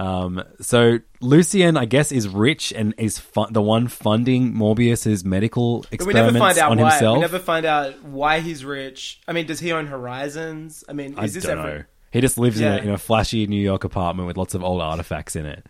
Um 0.00 0.42
so 0.60 0.98
Lucien 1.20 1.76
I 1.76 1.84
guess 1.84 2.10
is 2.10 2.26
rich 2.28 2.72
and 2.72 2.94
is 2.96 3.18
fu- 3.18 3.46
the 3.50 3.60
one 3.62 3.86
funding 3.88 4.54
Morbius's 4.54 5.24
medical 5.24 5.84
But 5.90 6.06
we 6.06 6.14
never 6.14 6.36
find 6.38 6.56
out 6.58 6.70
on 6.72 6.78
why. 6.78 6.90
himself 6.92 7.16
We 7.16 7.20
never 7.20 7.38
find 7.38 7.66
out 7.66 8.02
why 8.02 8.40
he's 8.40 8.64
rich. 8.64 9.20
I 9.28 9.32
mean, 9.32 9.46
does 9.46 9.60
he 9.60 9.72
own 9.72 9.86
Horizons? 9.86 10.84
I 10.88 10.92
mean, 10.94 11.14
I 11.18 11.24
is 11.24 11.34
this 11.34 11.44
don't 11.44 11.58
ever- 11.58 11.78
know 11.78 11.84
he 12.12 12.20
just 12.20 12.38
lives 12.38 12.60
Yeah. 12.60 12.76
in, 12.76 12.78
a, 12.78 12.82
in 12.86 12.90
a 12.90 12.98
flashy 12.98 13.46
New 13.46 13.60
York 13.60 13.84
apartment 13.84 14.26
with 14.26 14.36
lots 14.36 14.54
of 14.54 14.64
old 14.64 14.80
artifacts 14.80 15.36
in 15.36 15.46
it 15.46 15.66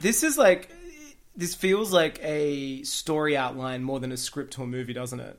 This 0.00 0.22
is 0.22 0.36
like 0.38 0.70
this 1.36 1.54
feels 1.54 1.92
like 1.92 2.18
a 2.22 2.82
story 2.84 3.36
outline 3.36 3.82
more 3.82 3.98
than 4.00 4.12
a 4.12 4.16
script 4.16 4.52
to 4.54 4.62
a 4.62 4.66
movie, 4.66 4.92
doesn't 4.94 5.20
it? 5.20 5.38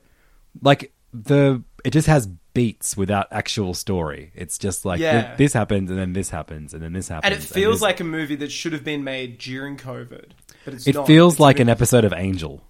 like 0.62 0.92
the 1.12 1.62
it 1.84 1.90
just 1.90 2.06
has 2.06 2.28
beats 2.56 2.96
without 2.96 3.28
actual 3.30 3.72
story 3.74 4.32
it's 4.34 4.58
just 4.58 4.84
like 4.84 4.98
Yeah. 4.98 5.22
th- 5.26 5.38
this 5.38 5.52
happens 5.52 5.90
and 5.90 5.98
then 5.98 6.12
this 6.12 6.30
happens 6.30 6.74
and 6.74 6.82
then 6.82 6.92
this 6.92 7.06
happens 7.08 7.32
And 7.32 7.40
it 7.42 7.46
feels 7.46 7.76
this- 7.76 7.82
like 7.82 8.00
a 8.00 8.04
movie 8.04 8.36
that 8.36 8.50
should 8.50 8.72
have 8.72 8.82
been 8.82 9.04
made 9.04 9.38
during 9.38 9.76
COVID, 9.76 10.30
but 10.64 10.74
it's 10.74 10.86
it 10.86 10.94
not. 10.94 11.06
feels 11.06 11.34
It's 11.34 11.40
like 11.40 11.60
an 11.60 11.68
episode 11.68 12.04
of 12.04 12.12
Angel 12.12 12.62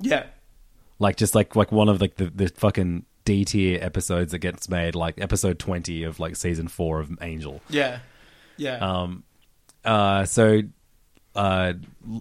Yeah, 0.00 0.24
like 0.98 1.16
just 1.16 1.34
like 1.34 1.54
like 1.56 1.70
one 1.72 1.88
of 1.88 2.00
like 2.00 2.16
the, 2.16 2.26
the 2.26 2.48
fucking 2.48 3.04
D 3.24 3.44
tier 3.44 3.78
episodes 3.80 4.32
that 4.32 4.38
gets 4.40 4.68
made, 4.68 4.94
like 4.94 5.20
episode 5.20 5.58
twenty 5.58 6.02
of 6.04 6.18
like 6.18 6.34
season 6.36 6.68
four 6.68 6.98
of 7.00 7.10
Angel. 7.20 7.60
yeah, 7.68 7.98
yeah. 8.56 8.78
Um, 8.78 9.22
uh, 9.84 10.24
so 10.24 10.62
uh, 11.36 11.74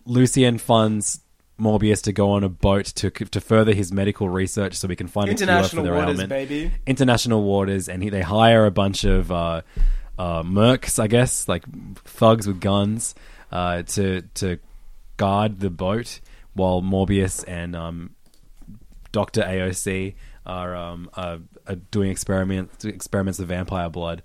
Lucien 0.06 0.58
funds 0.58 1.20
Morbius 1.62 2.02
to 2.04 2.12
go 2.14 2.32
on 2.32 2.44
a 2.44 2.50
boat 2.50 2.86
to 2.86 3.10
to 3.12 3.40
further 3.40 3.74
his 3.74 3.92
medical 3.92 4.28
research, 4.28 4.74
so 4.76 4.88
we 4.88 4.96
can 4.96 5.08
find 5.08 5.30
a 5.30 5.36
cure 5.36 5.38
for 5.38 5.44
International 5.54 5.84
their 5.84 5.94
waters, 5.94 6.10
ailment. 6.20 6.30
baby. 6.30 6.72
International 6.88 7.44
waters, 7.44 7.88
and 7.88 8.02
he, 8.04 8.10
they 8.10 8.22
hire 8.22 8.66
a 8.66 8.72
bunch 8.72 9.04
of 9.04 9.32
uh, 9.32 9.62
uh, 10.18 10.44
mercs, 10.44 11.00
I 11.00 11.08
guess, 11.08 11.48
like 11.48 11.64
thugs 12.06 12.48
with 12.48 12.60
guns, 12.60 13.16
uh, 13.52 13.84
to 13.84 14.22
to 14.36 14.58
guard 15.18 15.60
the 15.60 15.70
boat 15.70 16.20
while 16.54 16.82
Morbius 16.82 17.44
and 17.48 17.76
um, 17.76 18.16
Doctor 19.12 19.42
AOC 19.42 20.16
are 20.46 20.76
um 20.76 21.10
are, 21.14 21.38
are 21.68 21.76
doing 21.76 22.10
experiments 22.12 22.84
experiments 22.86 23.40
with 23.40 23.48
vampire 23.50 23.90
blood. 23.90 24.24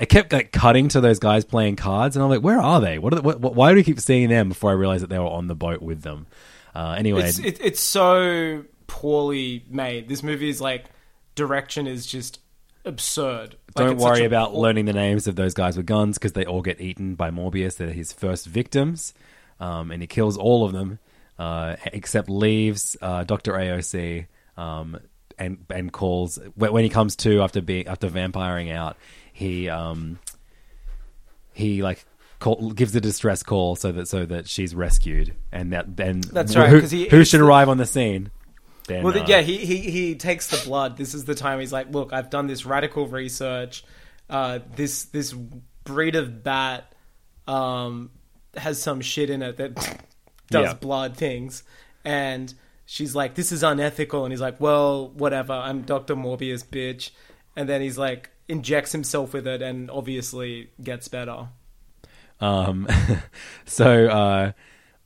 It 0.00 0.08
kept 0.08 0.32
like 0.32 0.50
cutting 0.50 0.88
to 0.88 1.00
those 1.00 1.18
guys 1.20 1.44
playing 1.44 1.76
cards, 1.76 2.16
and 2.16 2.22
I'm 2.24 2.28
like, 2.30 2.40
where 2.42 2.60
are 2.60 2.80
they? 2.80 2.98
What 2.98 3.12
are 3.12 3.16
the, 3.16 3.22
what- 3.22 3.54
why 3.54 3.70
do 3.70 3.76
we 3.76 3.84
keep 3.84 4.00
seeing 4.00 4.28
them 4.28 4.48
before 4.48 4.70
I 4.70 4.74
realized 4.74 5.02
that 5.04 5.10
they 5.10 5.18
were 5.18 5.26
on 5.26 5.46
the 5.46 5.54
boat 5.54 5.82
with 5.82 6.02
them? 6.02 6.26
Uh, 6.74 6.96
anyway, 6.98 7.28
It's 7.28 7.38
it, 7.38 7.58
it's 7.60 7.80
so 7.80 8.64
poorly 8.86 9.64
made. 9.68 10.08
This 10.08 10.22
movie's 10.22 10.60
like 10.60 10.86
direction 11.34 11.86
is 11.86 12.06
just 12.06 12.40
absurd. 12.84 13.56
Like, 13.76 13.86
Don't 13.86 13.98
worry 13.98 14.24
about 14.24 14.54
learning 14.54 14.84
the 14.84 14.92
names 14.92 15.26
of 15.26 15.36
those 15.36 15.54
guys 15.54 15.76
with 15.76 15.86
guns 15.86 16.18
because 16.18 16.32
they 16.32 16.44
all 16.44 16.62
get 16.62 16.80
eaten 16.80 17.14
by 17.14 17.30
Morbius. 17.30 17.76
They're 17.76 17.90
his 17.90 18.12
first 18.12 18.46
victims, 18.46 19.14
um, 19.60 19.90
and 19.90 20.02
he 20.02 20.06
kills 20.06 20.36
all 20.36 20.64
of 20.64 20.72
them 20.72 20.98
uh, 21.38 21.76
except 21.86 22.28
leaves 22.28 22.96
uh, 23.02 23.24
Doctor 23.24 23.52
AOC 23.52 24.26
um, 24.56 24.98
and 25.38 25.64
and 25.70 25.92
calls 25.92 26.38
when 26.54 26.72
when 26.72 26.84
he 26.84 26.90
comes 26.90 27.16
to 27.16 27.42
after 27.42 27.60
being 27.60 27.86
after 27.86 28.08
vampiring 28.08 28.72
out. 28.72 28.96
He 29.32 29.68
um, 29.68 30.18
he 31.52 31.82
like 31.82 32.04
call, 32.44 32.70
gives 32.72 32.94
a 32.94 33.00
distress 33.00 33.42
call 33.42 33.74
so 33.76 33.90
that 33.92 34.06
so 34.08 34.24
that 34.26 34.46
she's 34.48 34.74
rescued, 34.74 35.34
and 35.50 35.72
that 35.72 35.96
then 35.96 36.20
That's 36.20 36.54
right, 36.54 36.68
Who, 36.70 36.80
'cause 36.80 36.90
he- 36.90 37.08
who 37.08 37.24
should 37.24 37.40
arrive 37.40 37.68
on 37.68 37.78
the 37.78 37.86
scene? 37.86 38.30
Then, 38.86 39.02
Well, 39.02 39.16
uh, 39.18 39.24
yeah, 39.26 39.40
he, 39.40 39.56
he 39.64 39.78
he 39.90 40.14
takes 40.14 40.48
the 40.48 40.62
blood. 40.68 40.96
This 40.98 41.14
is 41.14 41.24
the 41.24 41.34
time 41.34 41.58
he's 41.60 41.72
like, 41.72 41.90
look, 41.90 42.12
I've 42.12 42.28
done 42.28 42.46
this 42.48 42.66
radical 42.66 43.06
research. 43.06 43.82
Uh, 44.28 44.58
this 44.76 45.04
this 45.04 45.32
breed 45.84 46.14
of 46.16 46.42
bat 46.44 46.92
um, 47.48 48.10
has 48.56 48.80
some 48.80 49.00
shit 49.00 49.30
in 49.30 49.42
it 49.42 49.56
that 49.56 49.74
does 50.50 50.66
Yeah. 50.66 50.74
blood 50.74 51.16
things, 51.16 51.62
and 52.04 52.52
she's 52.86 53.14
like, 53.14 53.34
this 53.34 53.52
is 53.52 53.62
unethical. 53.62 54.24
And 54.24 54.32
he's 54.32 54.40
like, 54.40 54.60
well, 54.60 55.08
whatever. 55.08 55.52
I'm 55.54 55.82
Doctor 55.82 56.14
Morbius, 56.14 56.62
bitch. 56.64 57.10
And 57.56 57.68
then 57.68 57.80
he's 57.80 57.96
like, 57.96 58.30
injects 58.48 58.92
himself 58.92 59.32
with 59.32 59.46
it, 59.46 59.62
and 59.62 59.90
obviously 59.90 60.70
gets 60.82 61.08
better. 61.08 61.48
Um, 62.44 62.86
so 63.64 64.06
uh, 64.06 64.52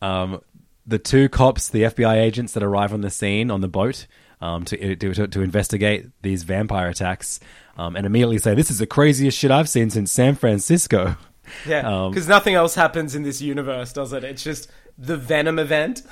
um, 0.05 0.41
the 0.87 0.99
two 0.99 1.29
cops, 1.29 1.69
the 1.71 1.83
FBI 1.83 2.17
agents 2.17 2.53
that 2.55 2.63
arrive 2.63 2.93
on 2.93 3.01
the 3.01 3.11
scene 3.11 3.51
on 3.51 3.61
the 3.61 3.69
boat 3.69 4.07
um, 4.41 4.65
to, 4.67 4.97
to 4.97 5.27
to 5.27 5.41
investigate 5.43 6.07
these 6.23 6.43
vampire 6.43 6.89
attacks, 6.89 7.41
um, 7.77 7.97
and 7.97 8.07
immediately 8.07 8.39
say, 8.39 8.55
"This 8.55 8.71
is 8.71 8.79
the 8.79 8.87
craziest 8.87 9.39
shit 9.39 9.51
I've 9.51 9.69
seen 9.69 9.91
since 9.91 10.11
San 10.13 10.35
Francisco." 10.35 11.17
Yeah, 11.67 11.79
Um, 11.79 12.11
because 12.11 12.29
nothing 12.29 12.57
else 12.57 12.75
happens 12.75 13.15
in 13.15 13.23
this 13.23 13.41
universe, 13.41 13.95
does 13.95 14.13
it? 14.13 14.23
It's 14.23 14.45
just 14.45 14.71
the 14.99 15.17
Venom 15.17 15.59
event. 15.59 16.03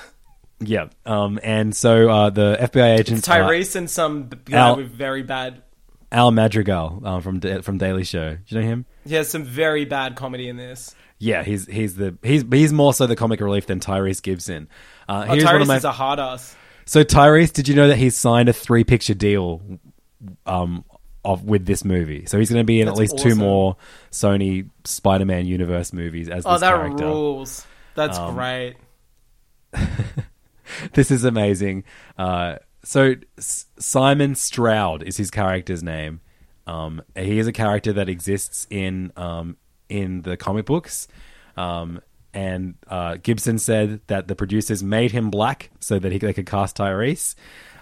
Yeah, 0.60 0.88
um, 1.04 1.38
and 1.42 1.76
so 1.76 2.08
uh, 2.08 2.30
the 2.30 2.56
FBI 2.58 3.00
agents 3.00 3.18
It's 3.18 3.28
Tyrese 3.28 3.76
and 3.76 3.90
some 3.90 4.30
guy 4.46 4.56
Al- 4.56 4.76
with 4.76 4.90
very 4.90 5.22
bad. 5.22 5.62
Al 6.10 6.30
Madrigal 6.30 7.02
uh, 7.04 7.20
from 7.20 7.42
from 7.60 7.76
Daily 7.76 8.04
Show. 8.04 8.36
Do 8.36 8.40
you 8.46 8.60
know 8.62 8.66
him? 8.66 8.86
He 9.04 9.14
has 9.16 9.28
some 9.28 9.44
very 9.44 9.84
bad 9.84 10.16
comedy 10.16 10.48
in 10.48 10.56
this. 10.56 10.94
Yeah, 11.18 11.42
he's 11.42 11.66
he's 11.66 11.96
the 11.96 12.16
he's 12.22 12.44
he's 12.50 12.72
more 12.72 12.92
so 12.92 13.06
the 13.06 13.16
comic 13.16 13.40
relief 13.40 13.66
than 13.66 13.80
Tyrese 13.80 14.22
Gibson. 14.22 14.68
Uh, 15.08 15.26
Oh, 15.28 15.32
here's 15.32 15.44
one 15.44 15.54
Tyrese 15.54 15.62
of 15.62 15.68
my- 15.68 15.76
is 15.76 15.84
a 15.84 15.92
hard 15.92 16.18
ass. 16.20 16.54
So 16.84 17.02
Tyrese, 17.04 17.52
did 17.52 17.68
you 17.68 17.74
know 17.74 17.88
that 17.88 17.96
he's 17.96 18.16
signed 18.16 18.48
a 18.48 18.52
three 18.52 18.84
picture 18.84 19.14
deal 19.14 19.60
um 20.46 20.84
of 21.24 21.42
with 21.44 21.66
this 21.66 21.84
movie? 21.84 22.26
So 22.26 22.38
he's 22.38 22.50
going 22.50 22.60
to 22.60 22.64
be 22.66 22.80
in 22.80 22.86
That's 22.86 22.98
at 22.98 23.00
least 23.00 23.18
two 23.18 23.34
more 23.34 23.76
Sony 24.12 24.68
Spider-Man 24.84 25.46
universe 25.46 25.92
movies 25.92 26.28
as 26.28 26.44
Oh, 26.46 26.52
this 26.52 26.60
that 26.60 26.74
character. 26.74 27.04
rules. 27.06 27.66
That's 27.94 28.18
Um, 28.18 28.34
great. 28.34 28.76
This 30.94 31.10
is 31.12 31.24
amazing. 31.24 31.84
Uh, 32.18 32.56
so 32.82 33.14
S- 33.38 33.66
Simon 33.78 34.34
Stroud 34.34 35.02
is 35.04 35.16
his 35.16 35.30
character's 35.30 35.82
name. 35.82 36.20
Um, 36.66 37.02
he 37.16 37.38
is 37.38 37.46
a 37.46 37.52
character 37.52 37.92
that 37.94 38.08
exists 38.08 38.66
in 38.68 39.12
um, 39.16 39.56
in 39.88 40.22
the 40.22 40.36
comic 40.36 40.66
books. 40.66 41.08
Um, 41.56 42.00
and 42.34 42.74
uh, 42.88 43.16
Gibson 43.22 43.58
said 43.58 44.00
that 44.08 44.28
the 44.28 44.36
producers 44.36 44.82
made 44.82 45.12
him 45.12 45.30
black 45.30 45.70
so 45.80 45.98
that 45.98 46.12
he 46.12 46.18
they 46.18 46.34
could 46.34 46.46
cast 46.46 46.76
Tyrese. 46.76 47.34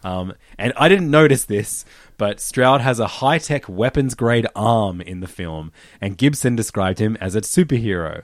Um, 0.05 0.35
and 0.59 0.73
I 0.77 0.89
didn't 0.89 1.11
notice 1.11 1.45
this, 1.45 1.85
but 2.19 2.39
Stroud 2.39 2.83
has 2.83 3.01
a 3.01 3.07
high 3.07 3.39
tech 3.39 3.69
weapons 3.69 4.15
grade 4.15 4.47
arm 4.55 5.01
in 5.01 5.21
the 5.21 5.27
film, 5.27 5.73
and 6.01 6.17
Gibson 6.17 6.55
described 6.55 6.99
him 6.99 7.17
as 7.21 7.35
a 7.35 7.41
superhero. 7.41 8.23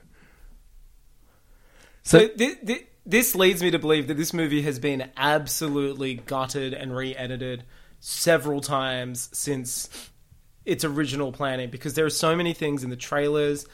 So 2.02 2.28
thi- 2.28 2.54
thi- 2.64 2.86
this 3.06 3.34
leads 3.34 3.62
me 3.62 3.70
to 3.70 3.78
believe 3.78 4.08
that 4.08 4.16
this 4.16 4.34
movie 4.34 4.62
has 4.62 4.78
been 4.78 5.10
absolutely 5.16 6.14
gutted 6.14 6.74
and 6.74 6.94
re-edited 6.94 7.64
several 7.98 8.60
times 8.60 9.28
since 9.32 10.09
its 10.70 10.84
original 10.84 11.32
planning 11.32 11.68
because 11.70 11.94
there 11.94 12.06
are 12.06 12.10
so 12.10 12.34
many 12.36 12.52
things 12.54 12.84
in 12.84 12.90
the 12.90 12.96
trailers, 12.96 13.66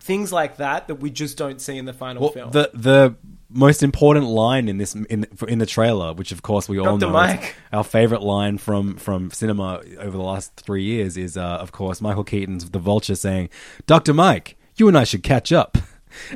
things 0.00 0.32
like 0.32 0.58
that 0.58 0.88
that 0.88 0.96
we 0.96 1.10
just 1.10 1.36
don't 1.36 1.60
see 1.60 1.76
in 1.78 1.84
the 1.84 1.92
final 1.92 2.22
Well, 2.22 2.30
film. 2.30 2.50
the 2.50 2.70
the 2.74 3.14
most 3.50 3.82
important 3.82 4.26
line 4.26 4.68
in 4.68 4.76
this 4.78 4.94
in 4.94 5.26
in 5.48 5.58
the 5.58 5.66
trailer, 5.66 6.12
which 6.12 6.32
of 6.32 6.42
course 6.42 6.68
we 6.68 6.78
all 6.78 6.98
know, 6.98 7.10
Mike. 7.10 7.56
our 7.72 7.82
favorite 7.84 8.22
line 8.22 8.58
from 8.58 8.96
from 8.96 9.30
cinema 9.30 9.80
over 9.98 10.16
the 10.16 10.22
last 10.22 10.54
three 10.56 10.82
years 10.84 11.16
is, 11.16 11.36
uh, 11.36 11.42
of 11.42 11.72
course, 11.72 12.00
Michael 12.00 12.24
Keaton's 12.24 12.70
The 12.70 12.78
Vulture 12.78 13.14
saying, 13.14 13.48
"Doctor 13.86 14.12
Mike, 14.12 14.56
you 14.76 14.86
and 14.88 14.96
I 14.98 15.04
should 15.04 15.22
catch 15.22 15.52
up." 15.52 15.78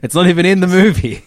It's 0.02 0.14
not 0.14 0.26
even 0.26 0.44
in 0.44 0.60
the 0.60 0.66
movie. 0.66 1.24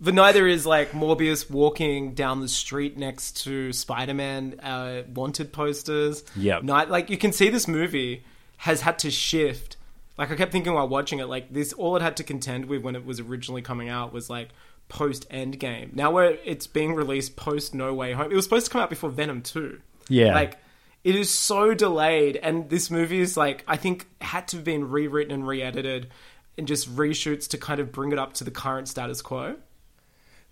But 0.00 0.14
neither 0.14 0.46
is 0.46 0.66
like 0.66 0.90
Morbius 0.92 1.50
walking 1.50 2.14
down 2.14 2.40
the 2.40 2.48
street 2.48 2.96
next 2.98 3.44
to 3.44 3.72
Spider-Man 3.72 4.60
uh, 4.60 5.02
wanted 5.14 5.52
posters. 5.52 6.24
Yeah, 6.36 6.60
Night, 6.62 6.90
like 6.90 7.10
you 7.10 7.18
can 7.18 7.32
see 7.32 7.48
this 7.48 7.68
movie 7.68 8.24
has 8.58 8.80
had 8.80 8.98
to 9.00 9.10
shift. 9.10 9.76
Like 10.16 10.30
I 10.30 10.36
kept 10.36 10.52
thinking 10.52 10.74
while 10.74 10.88
watching 10.88 11.18
it, 11.18 11.26
like 11.26 11.52
this, 11.52 11.72
all 11.72 11.96
it 11.96 12.02
had 12.02 12.16
to 12.18 12.24
contend 12.24 12.66
with 12.66 12.82
when 12.82 12.96
it 12.96 13.04
was 13.04 13.20
originally 13.20 13.62
coming 13.62 13.88
out 13.88 14.12
was 14.12 14.30
like 14.30 14.50
post 14.88 15.28
Endgame. 15.30 15.94
Now 15.94 16.10
where 16.10 16.38
it's 16.44 16.66
being 16.66 16.94
released 16.94 17.36
post 17.36 17.74
No 17.74 17.94
Way 17.94 18.12
Home, 18.12 18.30
it 18.30 18.34
was 18.34 18.44
supposed 18.44 18.66
to 18.66 18.72
come 18.72 18.80
out 18.80 18.90
before 18.90 19.10
Venom 19.10 19.42
Two. 19.42 19.80
Yeah. 20.08 20.34
Like 20.34 20.58
it 21.02 21.14
is 21.14 21.30
so 21.30 21.74
delayed, 21.74 22.36
and 22.36 22.70
this 22.70 22.90
movie 22.90 23.20
is 23.20 23.36
like 23.36 23.64
I 23.68 23.76
think 23.76 24.06
had 24.20 24.48
to 24.48 24.56
have 24.56 24.64
been 24.64 24.88
rewritten 24.88 25.32
and 25.32 25.46
re-edited, 25.46 26.08
and 26.56 26.66
just 26.66 26.94
reshoots 26.94 27.48
to 27.48 27.58
kind 27.58 27.80
of 27.80 27.92
bring 27.92 28.12
it 28.12 28.18
up 28.18 28.34
to 28.34 28.44
the 28.44 28.50
current 28.50 28.88
status 28.88 29.20
quo. 29.20 29.56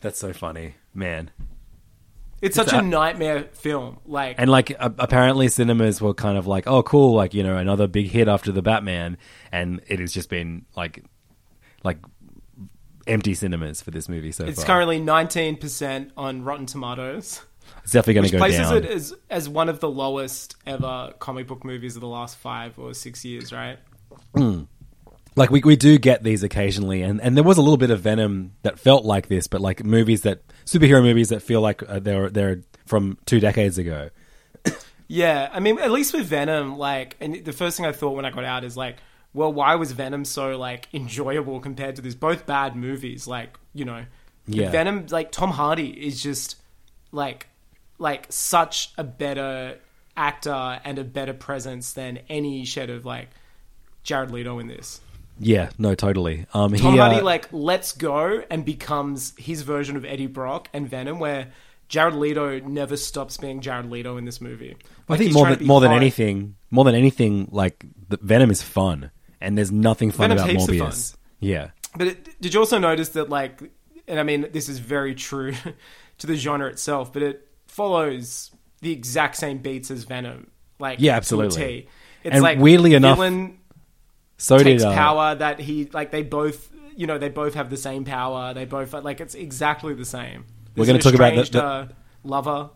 That's 0.02 0.18
so 0.18 0.32
funny, 0.32 0.74
man. 0.94 1.30
It's 2.42 2.56
such 2.56 2.72
a- 2.72 2.78
a 2.80 2.82
nightmare 2.82 3.44
film. 3.52 3.98
Like, 4.04 4.34
And 4.38 4.50
like 4.50 4.74
apparently 4.78 5.48
cinemas 5.48 6.00
were 6.00 6.12
kind 6.12 6.36
of 6.36 6.46
like, 6.48 6.66
oh, 6.66 6.82
cool, 6.82 7.14
like 7.14 7.34
you 7.34 7.42
know, 7.44 7.56
another 7.56 7.86
big 7.86 8.08
hit 8.08 8.26
after 8.28 8.50
the 8.52 8.62
Batman, 8.62 9.16
and 9.52 9.80
it 9.86 10.00
has 10.00 10.12
just 10.12 10.28
been 10.28 10.66
like, 10.76 11.04
like 11.84 11.98
empty 13.06 13.34
cinemas 13.34 13.80
for 13.82 13.90
this 13.92 14.08
movie 14.08 14.32
so 14.32 14.44
it's 14.44 14.58
far. 14.64 14.66
currently 14.76 15.00
19% 15.00 16.10
on 16.16 16.42
Rotten 16.44 16.66
Tomatoes, 16.66 17.42
it's 17.82 17.92
definitely 17.92 18.14
going 18.14 18.26
to 18.26 18.32
go 18.32 18.38
places 18.38 18.58
down. 18.68 18.76
it 18.78 18.84
as, 18.86 19.14
as 19.30 19.48
one 19.48 19.68
of 19.68 19.80
the 19.80 19.88
lowest 19.90 20.56
ever 20.66 21.12
comic 21.18 21.46
book 21.46 21.64
movies 21.64 21.94
of 21.96 22.00
the 22.00 22.08
last 22.08 22.38
five 22.38 22.78
or 22.78 22.92
six 22.94 23.24
years, 23.24 23.52
right? 23.52 23.78
Hmm. 24.36 24.62
Like 25.36 25.50
we 25.50 25.60
we 25.64 25.76
do 25.76 25.98
get 25.98 26.22
these 26.22 26.42
occasionally, 26.42 27.02
and 27.02 27.20
and 27.20 27.36
there 27.36 27.44
was 27.44 27.58
a 27.58 27.62
little 27.62 27.76
bit 27.76 27.90
of 27.90 28.00
Venom 28.00 28.52
that 28.62 28.78
felt 28.78 29.04
like 29.04 29.28
this, 29.28 29.46
but 29.46 29.60
like 29.60 29.84
movies 29.84 30.22
that 30.22 30.42
superhero 30.64 31.02
movies 31.02 31.28
that 31.30 31.42
feel 31.42 31.60
like 31.60 31.82
uh, 31.88 31.98
they're 31.98 32.30
they're 32.30 32.60
from 32.86 33.18
two 33.26 33.40
decades 33.40 33.78
ago. 33.78 34.10
Yeah, 35.08 35.50
I 35.52 35.60
mean, 35.60 35.78
at 35.78 35.90
least 35.90 36.14
with 36.14 36.24
Venom, 36.24 36.78
like, 36.78 37.16
and 37.20 37.44
the 37.44 37.52
first 37.52 37.76
thing 37.76 37.84
I 37.84 37.92
thought 37.92 38.12
when 38.12 38.24
I 38.24 38.30
got 38.30 38.44
out 38.44 38.64
is 38.64 38.78
like, 38.78 38.96
well, 39.34 39.52
why 39.52 39.74
was 39.74 39.92
Venom 39.92 40.24
so 40.24 40.56
like 40.56 40.88
enjoyable 40.94 41.60
compared 41.60 41.96
to 41.96 42.02
this? 42.02 42.14
Both 42.14 42.46
bad 42.46 42.76
movies, 42.76 43.26
like, 43.26 43.58
you 43.74 43.84
know, 43.84 44.06
Yeah. 44.46 44.70
Venom, 44.70 45.08
like 45.10 45.30
Tom 45.30 45.50
Hardy 45.50 45.90
is 45.90 46.22
just 46.22 46.56
like, 47.10 47.48
like 47.98 48.24
such 48.30 48.94
a 48.96 49.04
better 49.04 49.76
actor 50.16 50.80
and 50.82 50.98
a 50.98 51.04
better 51.04 51.34
presence 51.34 51.92
than 51.92 52.20
any 52.30 52.64
shed 52.64 52.88
of 52.88 53.04
like 53.04 53.28
Jared 54.04 54.30
Leto 54.30 54.60
in 54.60 54.66
this. 54.66 55.01
Yeah, 55.38 55.70
no, 55.78 55.94
totally. 55.94 56.46
Um, 56.54 56.74
Tom 56.74 56.92
he, 56.92 56.98
Hardy 56.98 57.16
uh, 57.16 57.24
like 57.24 57.52
lets 57.52 57.92
go 57.92 58.44
and 58.50 58.64
becomes 58.64 59.34
his 59.36 59.62
version 59.62 59.96
of 59.96 60.04
Eddie 60.04 60.26
Brock 60.26 60.68
and 60.72 60.88
Venom, 60.88 61.18
where 61.18 61.48
Jared 61.88 62.14
Leto 62.14 62.60
never 62.60 62.96
stops 62.96 63.36
being 63.36 63.60
Jared 63.60 63.90
Leto 63.90 64.16
in 64.16 64.24
this 64.24 64.40
movie. 64.40 64.76
I 65.08 65.16
think 65.16 65.32
more 65.32 65.54
than 65.54 65.66
more 65.66 65.80
than 65.80 65.92
anything, 65.92 66.56
more 66.70 66.84
than 66.84 66.94
anything, 66.94 67.48
like 67.50 67.84
the, 68.08 68.18
Venom 68.18 68.50
is 68.50 68.62
fun, 68.62 69.10
and 69.40 69.58
there's 69.58 69.72
nothing 69.72 70.10
fun 70.10 70.30
Venom's 70.30 70.50
about 70.50 70.68
Morbius. 70.68 71.10
fun. 71.10 71.18
Yeah, 71.40 71.70
But 71.96 72.06
it, 72.06 72.40
did 72.40 72.54
you 72.54 72.60
also 72.60 72.78
notice 72.78 73.10
that, 73.10 73.28
like, 73.28 73.60
and 74.06 74.20
I 74.20 74.22
mean, 74.22 74.48
this 74.52 74.68
is 74.68 74.78
very 74.78 75.14
true 75.14 75.54
to 76.18 76.26
the 76.26 76.36
genre 76.36 76.68
itself, 76.68 77.12
but 77.12 77.22
it 77.22 77.48
follows 77.66 78.52
the 78.80 78.92
exact 78.92 79.36
same 79.36 79.58
beats 79.58 79.90
as 79.90 80.04
Venom. 80.04 80.50
Like, 80.78 80.98
Yeah, 81.00 81.16
absolutely. 81.16 81.88
It's 82.24 82.32
And 82.32 82.42
like 82.42 82.58
weirdly 82.58 82.94
enough, 82.94 83.16
villain 83.16 83.58
so 84.42 84.58
takes 84.58 84.82
did 84.82 84.88
uh, 84.90 84.94
power 84.94 85.34
that 85.34 85.58
he 85.60 85.86
like. 85.92 86.10
They 86.10 86.22
both, 86.22 86.70
you 86.96 87.06
know, 87.06 87.18
they 87.18 87.28
both 87.28 87.54
have 87.54 87.70
the 87.70 87.76
same 87.76 88.04
power. 88.04 88.52
They 88.54 88.64
both 88.64 88.92
like 88.92 89.20
it's 89.20 89.34
exactly 89.34 89.94
the 89.94 90.04
same. 90.04 90.44
We're 90.76 90.86
gonna 90.86 90.98
talk 90.98 91.14
about 91.14 91.34
the- 91.34 91.50
the- 91.50 91.64
uh, 91.64 91.88
lover. 92.24 92.70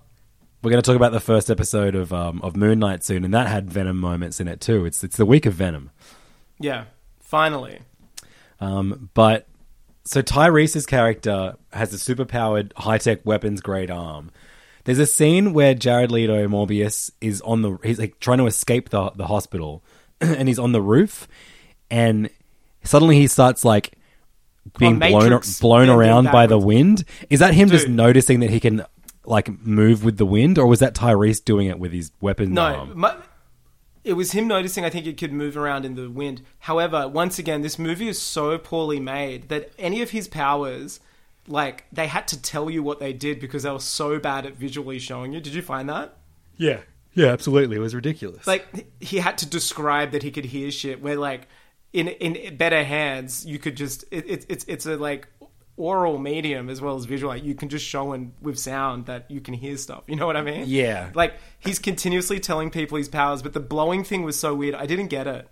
We're 0.62 0.70
going 0.70 0.82
to 0.82 0.86
talk 0.90 0.96
about 0.96 1.12
the 1.12 1.20
first 1.20 1.48
episode 1.48 1.94
of 1.94 2.12
um, 2.12 2.40
of 2.42 2.56
Moon 2.56 2.80
Knight 2.80 3.04
soon, 3.04 3.24
and 3.24 3.32
that 3.32 3.46
had 3.46 3.70
Venom 3.70 3.98
moments 4.00 4.40
in 4.40 4.48
it 4.48 4.60
too. 4.60 4.84
It's 4.84 5.04
it's 5.04 5.16
the 5.16 5.26
week 5.26 5.46
of 5.46 5.52
Venom. 5.54 5.90
Yeah, 6.58 6.86
finally. 7.20 7.80
Um, 8.60 9.10
but 9.14 9.46
so 10.04 10.22
Tyrese's 10.22 10.86
character 10.86 11.56
has 11.72 11.92
a 11.94 11.98
superpowered 11.98 12.72
high 12.78 12.98
tech 12.98 13.20
weapons 13.24 13.60
grade 13.60 13.90
arm 13.90 14.30
There's 14.84 14.98
a 14.98 15.06
scene 15.06 15.52
where 15.52 15.74
Jared 15.74 16.10
Leto 16.10 16.48
Morbius 16.48 17.10
is 17.20 17.40
on 17.42 17.62
the 17.62 17.78
he's 17.84 17.98
like 18.00 18.18
trying 18.18 18.38
to 18.38 18.46
escape 18.46 18.88
the 18.88 19.10
the 19.10 19.26
hospital, 19.26 19.84
and 20.20 20.48
he's 20.48 20.58
on 20.58 20.72
the 20.72 20.82
roof, 20.82 21.28
and 21.90 22.30
suddenly 22.84 23.16
he 23.16 23.26
starts 23.26 23.64
like 23.64 23.92
being 24.78 24.98
blown 24.98 25.40
blown 25.60 25.86
bending 25.86 25.96
around 25.96 26.24
by 26.32 26.46
the 26.46 26.58
wind. 26.58 27.04
Is 27.30 27.40
that 27.40 27.54
him 27.54 27.68
just 27.68 27.88
noticing 27.88 28.40
that 28.40 28.50
he 28.50 28.60
can 28.60 28.84
like 29.24 29.48
move 29.66 30.04
with 30.04 30.18
the 30.18 30.26
wind, 30.26 30.58
or 30.58 30.66
was 30.66 30.80
that 30.80 30.94
Tyrese 30.94 31.44
doing 31.44 31.66
it 31.66 31.78
with 31.78 31.92
his 31.92 32.10
weapon 32.20 32.54
No, 32.54 32.62
arm? 32.62 32.92
my, 32.94 33.16
it 34.04 34.12
was 34.12 34.32
him 34.32 34.46
noticing. 34.46 34.84
I 34.84 34.90
think 34.90 35.06
it 35.06 35.18
could 35.18 35.32
move 35.32 35.56
around 35.56 35.84
in 35.84 35.96
the 35.96 36.08
wind. 36.08 36.42
However, 36.60 37.08
once 37.08 37.38
again, 37.38 37.62
this 37.62 37.78
movie 37.78 38.08
is 38.08 38.20
so 38.22 38.56
poorly 38.56 39.00
made 39.00 39.48
that 39.48 39.72
any 39.78 40.00
of 40.00 40.10
his 40.10 40.28
powers, 40.28 41.00
like 41.48 41.84
they 41.90 42.06
had 42.06 42.28
to 42.28 42.40
tell 42.40 42.70
you 42.70 42.82
what 42.82 43.00
they 43.00 43.12
did 43.12 43.40
because 43.40 43.64
they 43.64 43.70
were 43.70 43.80
so 43.80 44.18
bad 44.20 44.46
at 44.46 44.54
visually 44.54 44.98
showing 45.00 45.32
you. 45.32 45.40
Did 45.40 45.54
you 45.54 45.62
find 45.62 45.88
that? 45.88 46.16
Yeah, 46.56 46.80
yeah, 47.14 47.26
absolutely. 47.28 47.76
It 47.76 47.80
was 47.80 47.94
ridiculous. 47.96 48.46
Like 48.46 48.86
he 49.00 49.18
had 49.18 49.38
to 49.38 49.46
describe 49.46 50.12
that 50.12 50.22
he 50.22 50.30
could 50.30 50.44
hear 50.46 50.70
shit. 50.70 51.02
Where 51.02 51.16
like 51.16 51.48
in 51.92 52.08
in 52.08 52.56
better 52.56 52.84
hands, 52.84 53.44
you 53.46 53.58
could 53.58 53.76
just 53.76 54.04
it, 54.10 54.28
it, 54.28 54.46
it's 54.48 54.64
it's 54.68 54.86
a 54.86 54.96
like 54.96 55.28
oral 55.78 56.18
medium 56.18 56.68
as 56.70 56.80
well 56.80 56.96
as 56.96 57.04
visual. 57.04 57.32
Like 57.32 57.44
you 57.44 57.54
can 57.54 57.68
just 57.68 57.84
show 57.84 58.12
and 58.12 58.32
with 58.40 58.58
sound 58.58 59.06
that 59.06 59.30
you 59.30 59.40
can 59.40 59.54
hear 59.54 59.76
stuff. 59.76 60.04
You 60.06 60.16
know 60.16 60.26
what 60.26 60.36
I 60.36 60.42
mean? 60.42 60.64
Yeah. 60.66 61.10
Like 61.14 61.34
he's 61.58 61.78
continuously 61.78 62.40
telling 62.40 62.70
people 62.70 62.98
his 62.98 63.08
powers, 63.08 63.42
but 63.42 63.52
the 63.52 63.60
blowing 63.60 64.02
thing 64.04 64.22
was 64.22 64.38
so 64.38 64.54
weird. 64.54 64.74
I 64.74 64.86
didn't 64.86 65.08
get 65.08 65.26
it. 65.26 65.48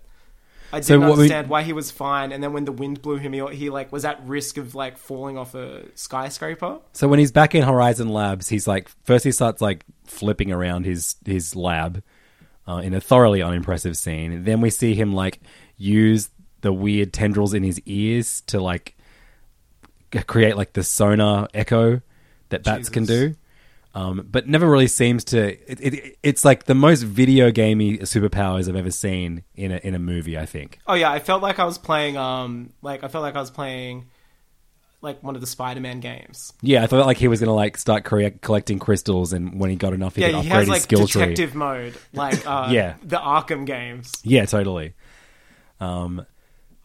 I 0.73 0.77
didn't 0.79 0.85
So 0.87 0.99
what 0.99 1.05
we- 1.05 1.11
understand 1.13 1.47
why 1.47 1.61
he 1.61 1.73
was 1.73 1.91
fine, 1.91 2.31
and 2.31 2.43
then 2.43 2.51
when 2.51 2.65
the 2.65 2.71
wind 2.71 3.01
blew 3.03 3.17
him, 3.17 3.33
he, 3.33 3.55
he 3.55 3.69
like 3.69 3.91
was 3.91 4.03
at 4.03 4.19
risk 4.25 4.57
of 4.57 4.73
like 4.73 4.97
falling 4.97 5.37
off 5.37 5.53
a 5.53 5.83
skyscraper. 5.93 6.79
So 6.91 7.07
when 7.07 7.19
he's 7.19 7.31
back 7.31 7.53
in 7.53 7.61
Horizon 7.63 8.09
Labs, 8.09 8.49
he's 8.49 8.67
like 8.67 8.89
first 9.03 9.23
he 9.25 9.31
starts 9.31 9.61
like 9.61 9.85
flipping 10.05 10.51
around 10.51 10.85
his 10.85 11.15
his 11.23 11.55
lab 11.55 12.03
uh, 12.67 12.77
in 12.83 12.95
a 12.95 12.99
thoroughly 12.99 13.43
unimpressive 13.43 13.95
scene. 13.95 14.43
Then 14.43 14.59
we 14.59 14.71
see 14.71 14.95
him 14.95 15.13
like 15.13 15.39
use 15.77 16.29
the 16.61 16.71
weird 16.73 17.13
tendrils 17.13 17.53
in 17.53 17.63
his 17.63 17.79
ears 17.85 18.41
to 18.47 18.59
like 18.61 18.95
create 20.27 20.55
like 20.57 20.73
the 20.73 20.83
sonar 20.83 21.47
echo 21.53 22.01
that 22.49 22.63
bats 22.63 22.89
can 22.89 23.05
do. 23.05 23.35
Um, 23.93 24.27
but 24.29 24.45
never 24.45 24.69
really 24.69 24.87
seems 24.87 25.23
to. 25.25 25.53
It, 25.71 25.79
it, 25.93 26.17
it's 26.21 26.43
like 26.43 26.65
the 26.65 26.75
most 26.75 27.03
video 27.03 27.49
gamey 27.49 27.99
superpowers 27.99 28.67
I've 28.67 28.75
ever 28.75 28.91
seen 28.91 29.43
in 29.55 29.71
a 29.71 29.77
in 29.77 29.95
a 29.95 29.99
movie. 29.99 30.37
I 30.37 30.45
think. 30.45 30.79
Oh 30.85 30.95
yeah, 30.95 31.09
I 31.09 31.19
felt 31.19 31.41
like 31.41 31.59
I 31.59 31.63
was 31.65 31.77
playing 31.77 32.17
um 32.17 32.73
like 32.81 33.05
I 33.05 33.07
felt 33.07 33.21
like 33.21 33.37
I 33.37 33.39
was 33.39 33.51
playing 33.51 34.07
like 35.01 35.23
one 35.23 35.35
of 35.35 35.39
the 35.41 35.47
Spider-Man 35.47 36.01
games. 36.01 36.51
Yeah, 36.61 36.83
I 36.83 36.87
thought 36.87 37.05
like 37.05 37.15
he 37.17 37.29
was 37.29 37.39
gonna 37.39 37.53
like 37.53 37.77
start 37.77 38.03
crea- 38.03 38.31
collecting 38.41 38.79
crystals, 38.79 39.31
and 39.31 39.61
when 39.61 39.69
he 39.69 39.77
got 39.77 39.93
enough, 39.93 40.15
he 40.15 40.23
yeah, 40.23 40.27
could 40.31 40.35
he 40.35 40.39
upgrade 40.39 40.51
has 40.51 40.61
his 40.63 40.69
like 40.69 40.81
skill 40.81 41.07
tree. 41.07 41.21
detective 41.21 41.55
mode, 41.55 41.93
like 42.11 42.45
uh, 42.47 42.67
Yeah. 42.71 42.95
the 43.01 43.17
Arkham 43.17 43.65
games. 43.65 44.11
Yeah, 44.25 44.43
totally. 44.45 44.93
Um, 45.79 46.25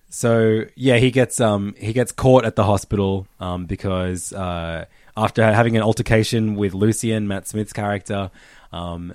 so 0.09 0.65
yeah, 0.75 0.97
he 0.97 1.11
gets 1.11 1.41
um 1.41 1.75
he 1.79 1.93
gets 1.93 2.11
caught 2.11 2.45
at 2.45 2.57
the 2.57 2.65
hospital 2.65 3.29
um 3.39 3.67
because 3.67 4.33
uh 4.33 4.87
after 5.17 5.45
having 5.53 5.77
an 5.77 5.83
altercation 5.83 6.55
with 6.55 6.75
Lucien, 6.75 7.29
Matt 7.29 7.47
Smith's 7.47 7.73
character, 7.73 8.31
um, 8.73 9.15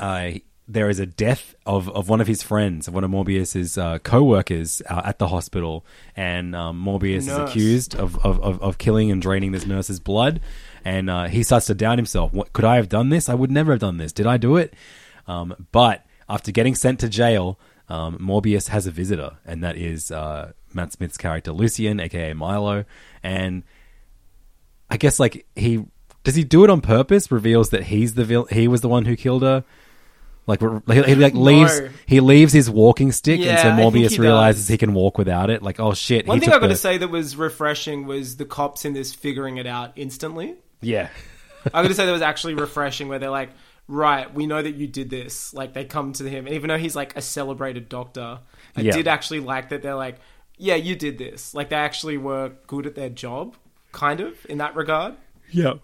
uh, 0.00 0.32
there 0.66 0.88
is 0.88 0.98
a 0.98 1.06
death 1.06 1.54
of, 1.66 1.88
of 1.90 2.08
one 2.08 2.20
of 2.20 2.26
his 2.26 2.42
friends, 2.42 2.88
of 2.88 2.94
one 2.94 3.04
of 3.04 3.10
Morbius's 3.10 3.76
uh, 3.76 3.98
co-workers 3.98 4.82
uh, 4.88 5.02
at 5.04 5.18
the 5.18 5.28
hospital, 5.28 5.84
and 6.16 6.56
um, 6.56 6.82
Morbius 6.82 7.26
Nurse. 7.26 7.28
is 7.28 7.50
accused 7.50 7.94
of, 7.94 8.16
of, 8.24 8.40
of, 8.40 8.62
of 8.62 8.78
killing 8.78 9.10
and 9.10 9.20
draining 9.20 9.52
this 9.52 9.66
nurse's 9.66 10.00
blood, 10.00 10.40
and 10.84 11.10
uh, 11.10 11.24
he 11.24 11.42
starts 11.42 11.66
to 11.66 11.74
doubt 11.74 11.98
himself. 11.98 12.32
What 12.32 12.52
could 12.52 12.64
I 12.64 12.76
have 12.76 12.88
done 12.88 13.10
this? 13.10 13.28
I 13.28 13.34
would 13.34 13.50
never 13.50 13.72
have 13.72 13.80
done 13.80 13.98
this. 13.98 14.12
Did 14.12 14.26
I 14.26 14.36
do 14.36 14.56
it? 14.56 14.72
Um, 15.26 15.66
but 15.70 16.04
after 16.28 16.50
getting 16.50 16.74
sent 16.74 16.98
to 17.00 17.08
jail, 17.08 17.58
um, 17.88 18.18
Morbius 18.18 18.68
has 18.68 18.86
a 18.86 18.90
visitor, 18.90 19.32
and 19.46 19.62
that 19.62 19.76
is 19.76 20.10
uh, 20.10 20.52
Matt 20.72 20.92
Smith's 20.92 21.16
character 21.16 21.52
Lucien, 21.52 22.00
aka 22.00 22.32
Milo, 22.32 22.84
and 23.22 23.62
I 24.90 24.96
guess 24.96 25.18
like 25.20 25.46
he 25.56 25.84
does 26.22 26.34
he 26.34 26.44
do 26.44 26.64
it 26.64 26.70
on 26.70 26.80
purpose? 26.80 27.30
Reveals 27.30 27.70
that 27.70 27.84
he's 27.84 28.14
the 28.14 28.24
vil- 28.24 28.46
he 28.46 28.68
was 28.68 28.80
the 28.80 28.88
one 28.88 29.04
who 29.04 29.16
killed 29.16 29.42
her. 29.42 29.64
Like 30.46 30.60
he, 30.60 31.02
he 31.04 31.14
like 31.14 31.32
leaves 31.34 31.80
No. 31.80 31.88
he 32.06 32.20
leaves 32.20 32.52
his 32.52 32.68
walking 32.68 33.12
stick, 33.12 33.40
and 33.40 33.58
so 33.58 33.66
Yeah, 33.68 33.74
I 33.74 33.76
think 33.80 33.94
Morbius 33.94 34.10
he 34.12 34.20
realizes 34.20 34.62
does. 34.64 34.68
he 34.68 34.76
can 34.78 34.92
walk 34.92 35.16
without 35.16 35.48
it. 35.48 35.62
Like 35.62 35.80
oh 35.80 35.94
shit! 35.94 36.26
One 36.26 36.38
thing 36.40 36.50
took 36.50 36.58
I 36.58 36.60
got 36.60 36.68
to 36.68 36.76
say 36.76 36.98
that 36.98 37.08
was 37.08 37.34
refreshing 37.36 38.04
was 38.06 38.36
the 38.36 38.44
cops 38.44 38.84
in 38.84 38.92
this 38.92 39.14
figuring 39.14 39.56
it 39.56 39.66
out 39.66 39.92
instantly. 39.96 40.54
yeah, 40.82 41.08
I 41.72 41.80
got 41.82 41.88
to 41.88 41.94
say 41.94 42.04
that 42.04 42.12
was 42.12 42.20
actually 42.20 42.54
refreshing, 42.54 43.08
where 43.08 43.18
they're 43.18 43.30
like, 43.30 43.50
"Right, 43.86 44.32
we 44.32 44.46
know 44.46 44.62
that 44.62 44.74
you 44.74 44.86
did 44.86 45.10
this." 45.10 45.52
Like 45.54 45.72
they 45.74 45.84
come 45.84 46.12
to 46.14 46.28
him, 46.28 46.46
and 46.46 46.54
even 46.54 46.68
though 46.68 46.78
he's 46.78 46.96
like 46.96 47.16
a 47.16 47.22
celebrated 47.22 47.88
doctor, 47.88 48.40
I 48.76 48.80
Yeah. 48.80 48.92
did 48.92 49.08
actually 49.08 49.40
like 49.40 49.68
that 49.70 49.82
they're 49.82 49.94
like, 49.94 50.16
"Yeah, 50.56 50.76
you 50.76 50.96
did 50.96 51.18
this." 51.18 51.54
Like 51.54 51.68
they 51.70 51.76
actually 51.76 52.16
were 52.18 52.52
good 52.66 52.86
at 52.86 52.94
their 52.94 53.10
job, 53.10 53.56
kind 53.92 54.20
of 54.20 54.44
in 54.48 54.58
that 54.58 54.74
regard. 54.74 55.14
yeah. 55.50 55.74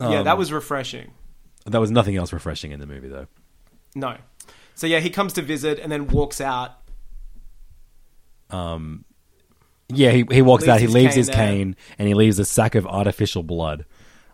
yeah, 0.00 0.18
Um, 0.18 0.24
that 0.24 0.38
was 0.38 0.52
refreshing. 0.52 1.12
That 1.66 1.80
was 1.80 1.90
nothing 1.90 2.16
else 2.16 2.32
refreshing 2.32 2.72
in 2.72 2.80
the 2.80 2.86
movie 2.86 3.08
though. 3.08 3.26
No, 3.94 4.16
so 4.74 4.86
yeah, 4.86 4.98
he 5.00 5.08
comes 5.10 5.32
to 5.34 5.42
visit 5.42 5.78
and 5.78 5.90
then 5.90 6.06
walks 6.08 6.40
out. 6.40 6.72
Um, 8.50 9.04
yeah, 9.88 10.10
he 10.10 10.24
he 10.30 10.42
walks 10.42 10.62
Leaves 10.62 10.68
out. 10.70 10.80
He 10.80 10.86
his 10.86 10.94
leaves 10.94 11.12
cane 11.14 11.16
his 11.18 11.26
there. 11.28 11.36
cane 11.36 11.76
and 11.98 12.08
he 12.08 12.14
leaves 12.14 12.38
a 12.38 12.44
sack 12.44 12.74
of 12.74 12.86
artificial 12.86 13.42
blood, 13.42 13.84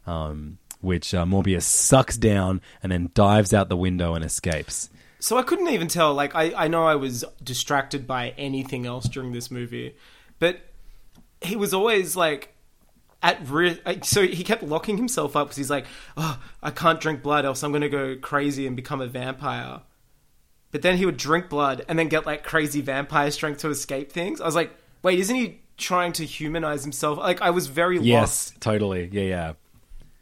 um, 0.07 0.59
which 0.81 1.15
uh, 1.15 1.25
Morbius 1.25 1.63
sucks 1.63 2.17
down 2.17 2.61
and 2.83 2.91
then 2.91 3.11
dives 3.15 3.53
out 3.55 3.69
the 3.69 3.77
window 3.77 4.15
and 4.15 4.25
escapes. 4.25 4.91
So 5.19 5.37
I 5.37 5.43
couldn't 5.43 5.69
even 5.69 5.89
tell. 5.89 6.15
Like 6.15 6.35
I, 6.35 6.53
I 6.55 6.69
know 6.69 6.87
I 6.87 6.97
was 6.97 7.25
distracted 7.43 8.07
by 8.07 8.31
anything 8.39 8.87
else 8.87 9.07
during 9.07 9.33
this 9.33 9.51
movie, 9.51 9.95
but 10.39 10.61
he 11.43 11.57
was 11.57 11.75
always 11.75 12.17
like 12.17 12.55
at 13.23 13.47
risk. 13.49 13.81
So 14.03 14.27
he 14.27 14.43
kept 14.43 14.63
locking 14.63 14.97
himself 14.97 15.37
up 15.37 15.49
because 15.49 15.57
he's 15.59 15.71
like, 15.71 15.87
"Oh, 16.17 16.41
I 16.63 16.71
can't 16.71 17.01
drink 17.01 17.23
blood, 17.23 17.45
else 17.45 17.63
I'm 17.63 17.71
going 17.71 17.83
to 17.83 17.89
go 17.89 18.17
crazy 18.17 18.67
and 18.67 18.75
become 18.75 19.01
a 19.01 19.07
vampire." 19.07 19.83
But 20.73 20.83
then 20.83 20.97
he 20.97 21.05
would 21.05 21.17
drink 21.17 21.49
blood 21.49 21.85
and 21.89 21.99
then 21.99 22.09
get 22.09 22.27
like 22.27 22.45
crazy 22.45 22.81
vampire 22.81 23.31
strength 23.31 23.61
to 23.61 23.69
escape 23.71 24.13
things. 24.13 24.41
I 24.41 24.47
was 24.47 24.55
like, 24.55 24.75
"Wait, 25.03 25.19
isn't 25.19 25.37
he 25.37 25.61
trying 25.77 26.13
to 26.15 26.25
humanize 26.25 26.83
himself?" 26.83 27.19
Like 27.19 27.43
I 27.43 27.51
was 27.51 27.67
very 27.67 27.99
lost. 27.99 28.07
Yes, 28.07 28.53
totally. 28.61 29.11
Yeah, 29.13 29.23
yeah. 29.23 29.53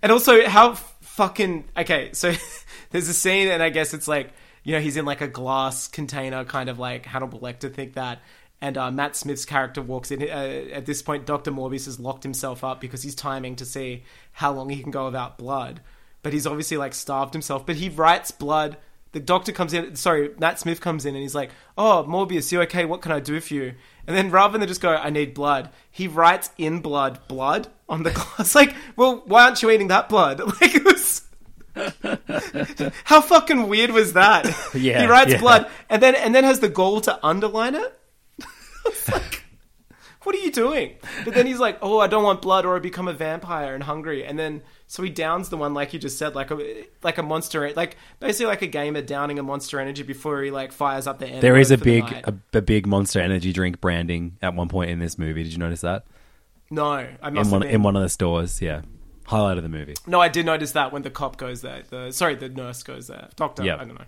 And 0.03 0.13
also, 0.13 0.47
how 0.47 0.75
fucking 0.75 1.65
okay? 1.77 2.11
So 2.13 2.33
there's 2.91 3.09
a 3.09 3.15
scene, 3.15 3.49
and 3.49 3.63
I 3.63 3.71
guess 3.71 3.95
it's 3.95 4.09
like 4.09 4.31
you 4.65 4.75
know 4.75 4.81
he's 4.81 4.97
in 4.97 5.05
like 5.05 5.21
a 5.21 5.29
glass 5.29 5.89
container, 5.89 6.45
kind 6.45 6.69
of 6.69 6.79
like 6.79 7.07
Hannibal 7.07 7.41
Lecter, 7.41 7.73
think 7.73 7.95
that. 7.95 8.21
And 8.61 8.77
uh, 8.77 8.91
Matt 8.91 9.15
Smith's 9.15 9.45
character 9.45 9.81
walks 9.81 10.11
in. 10.11 10.23
Uh, 10.23 10.69
at 10.73 10.85
this 10.85 11.01
point, 11.01 11.27
Doctor 11.27 11.53
Morbius 11.53 11.85
has 11.85 12.01
locked 12.01 12.25
himself 12.25 12.65
up 12.65 12.81
because 12.81 13.03
he's 13.03 13.15
timing 13.15 13.55
to 13.57 13.65
see 13.65 14.03
how 14.33 14.53
long 14.53 14.69
he 14.69 14.83
can 14.83 14.91
go 14.91 15.05
without 15.05 15.39
blood. 15.39 15.81
But 16.23 16.33
he's 16.33 16.47
obviously 16.47 16.77
like 16.77 16.95
starved 16.95 17.35
himself. 17.35 17.65
But 17.65 17.77
he 17.77 17.89
writes 17.89 18.33
blood. 18.33 18.77
The 19.13 19.21
doctor 19.21 19.53
comes 19.53 19.73
in. 19.73 19.97
Sorry, 19.97 20.31
Matt 20.39 20.59
Smith 20.59 20.81
comes 20.81 21.07
in 21.07 21.15
and 21.15 21.23
he's 21.23 21.35
like, 21.35 21.51
"Oh, 21.77 22.05
Morbius, 22.07 22.53
you 22.53 22.61
okay? 22.63 22.85
What 22.85 23.01
can 23.01 23.13
I 23.13 23.21
do 23.21 23.41
for 23.41 23.55
you?" 23.55 23.75
And 24.07 24.17
then 24.17 24.31
rather 24.31 24.59
than 24.59 24.69
just 24.69 24.81
go, 24.81 24.95
"I 24.95 25.11
need 25.11 25.35
blood," 25.35 25.71
he 25.91 26.09
writes 26.09 26.51
in 26.59 26.81
blood, 26.81 27.21
"blood" 27.29 27.69
on 27.89 28.03
the 28.03 28.11
glass. 28.37 28.55
Like, 28.55 28.75
well, 28.97 29.23
why 29.27 29.45
aren't 29.45 29.63
you 29.63 29.71
eating 29.71 29.89
that 29.89 30.09
blood? 30.09 30.41
Like 30.61 30.75
it 30.75 30.85
was. 30.85 31.23
How 33.05 33.21
fucking 33.21 33.69
weird 33.69 33.93
was 33.93 34.15
that? 34.15 34.47
Yeah, 34.75 35.01
he 35.01 35.07
writes 35.07 35.33
yeah. 35.33 35.41
blood 35.41 35.71
and 35.89 36.03
then 36.03 36.15
and 36.17 36.35
then 36.35 36.45
has 36.45 36.61
the 36.61 36.69
goal 36.69 37.01
to 37.03 37.25
underline 37.25 37.75
it. 37.77 37.99
Like, 39.13 39.45
what 40.29 40.35
are 40.35 40.41
you 40.41 40.53
doing? 40.53 40.95
But 41.25 41.33
then 41.33 41.47
he's 41.47 41.59
like, 41.59 41.79
oh, 41.81 42.01
I 42.01 42.07
don't 42.07 42.23
want 42.23 42.43
blood 42.43 42.67
or 42.67 42.77
I 42.77 42.81
become 42.81 43.09
a 43.09 43.15
vampire 43.15 43.75
and 43.75 43.83
hungry. 43.83 44.27
And 44.27 44.39
then 44.39 44.61
so 44.87 45.03
he 45.03 45.09
downs 45.09 45.49
the 45.49 45.57
one 45.57 45.73
like 45.73 45.95
you 45.95 45.99
just 45.99 46.19
said, 46.19 46.35
like 46.35 46.51
a 46.51 46.85
like 47.03 47.17
a 47.17 47.23
monster, 47.23 47.73
like 47.75 47.97
basically 48.21 48.45
like 48.45 48.61
a 48.61 48.67
gamer 48.67 49.01
downing 49.01 49.39
a 49.39 49.43
monster 49.43 49.81
energy 49.81 50.03
before 50.03 50.43
he 50.43 50.51
like 50.51 50.71
fires 50.73 51.07
up 51.07 51.19
the. 51.19 51.27
Energy. 51.29 51.41
There 51.41 51.57
is 51.57 51.71
a 51.71 51.75
envelope 51.75 52.09
for 52.11 52.15
the 52.15 52.21
big 52.21 52.43
a, 52.55 52.59
a 52.59 52.61
big 52.61 52.87
Monster 52.87 53.21
Energy 53.21 53.55
drink 53.55 53.81
branding 53.81 54.37
at 54.43 54.53
one 54.55 54.69
point 54.69 54.91
in 54.91 54.99
this 54.99 55.17
movie. 55.17 55.45
Did 55.45 55.53
you 55.53 55.59
notice 55.59 55.81
that 55.81 56.05
no, 56.71 56.85
I 56.93 57.29
in 57.29 57.33
must 57.33 57.51
one 57.51 57.63
have 57.63 57.69
been. 57.71 57.77
in 57.77 57.83
one 57.83 57.97
of 57.97 58.03
the 58.03 58.11
stores? 58.11 58.61
Yeah, 58.61 58.83
highlight 59.25 59.57
of 59.57 59.63
the 59.63 59.71
movie. 59.71 59.95
No, 60.07 60.21
I 60.21 60.29
did 60.29 60.45
notice 60.45 60.73
that 60.73 60.93
when 60.93 61.01
the 61.01 61.11
cop 61.11 61.39
goes 61.39 61.63
there. 61.63 61.85
The 61.89 62.11
sorry, 62.13 62.35
the 62.35 62.51
nurse 62.51 62.83
goes 62.83 63.07
there. 63.07 63.31
Doctor, 63.37 63.65
Yep. 63.65 63.81
I 63.81 63.85
don't 63.87 63.95
know. 63.95 64.05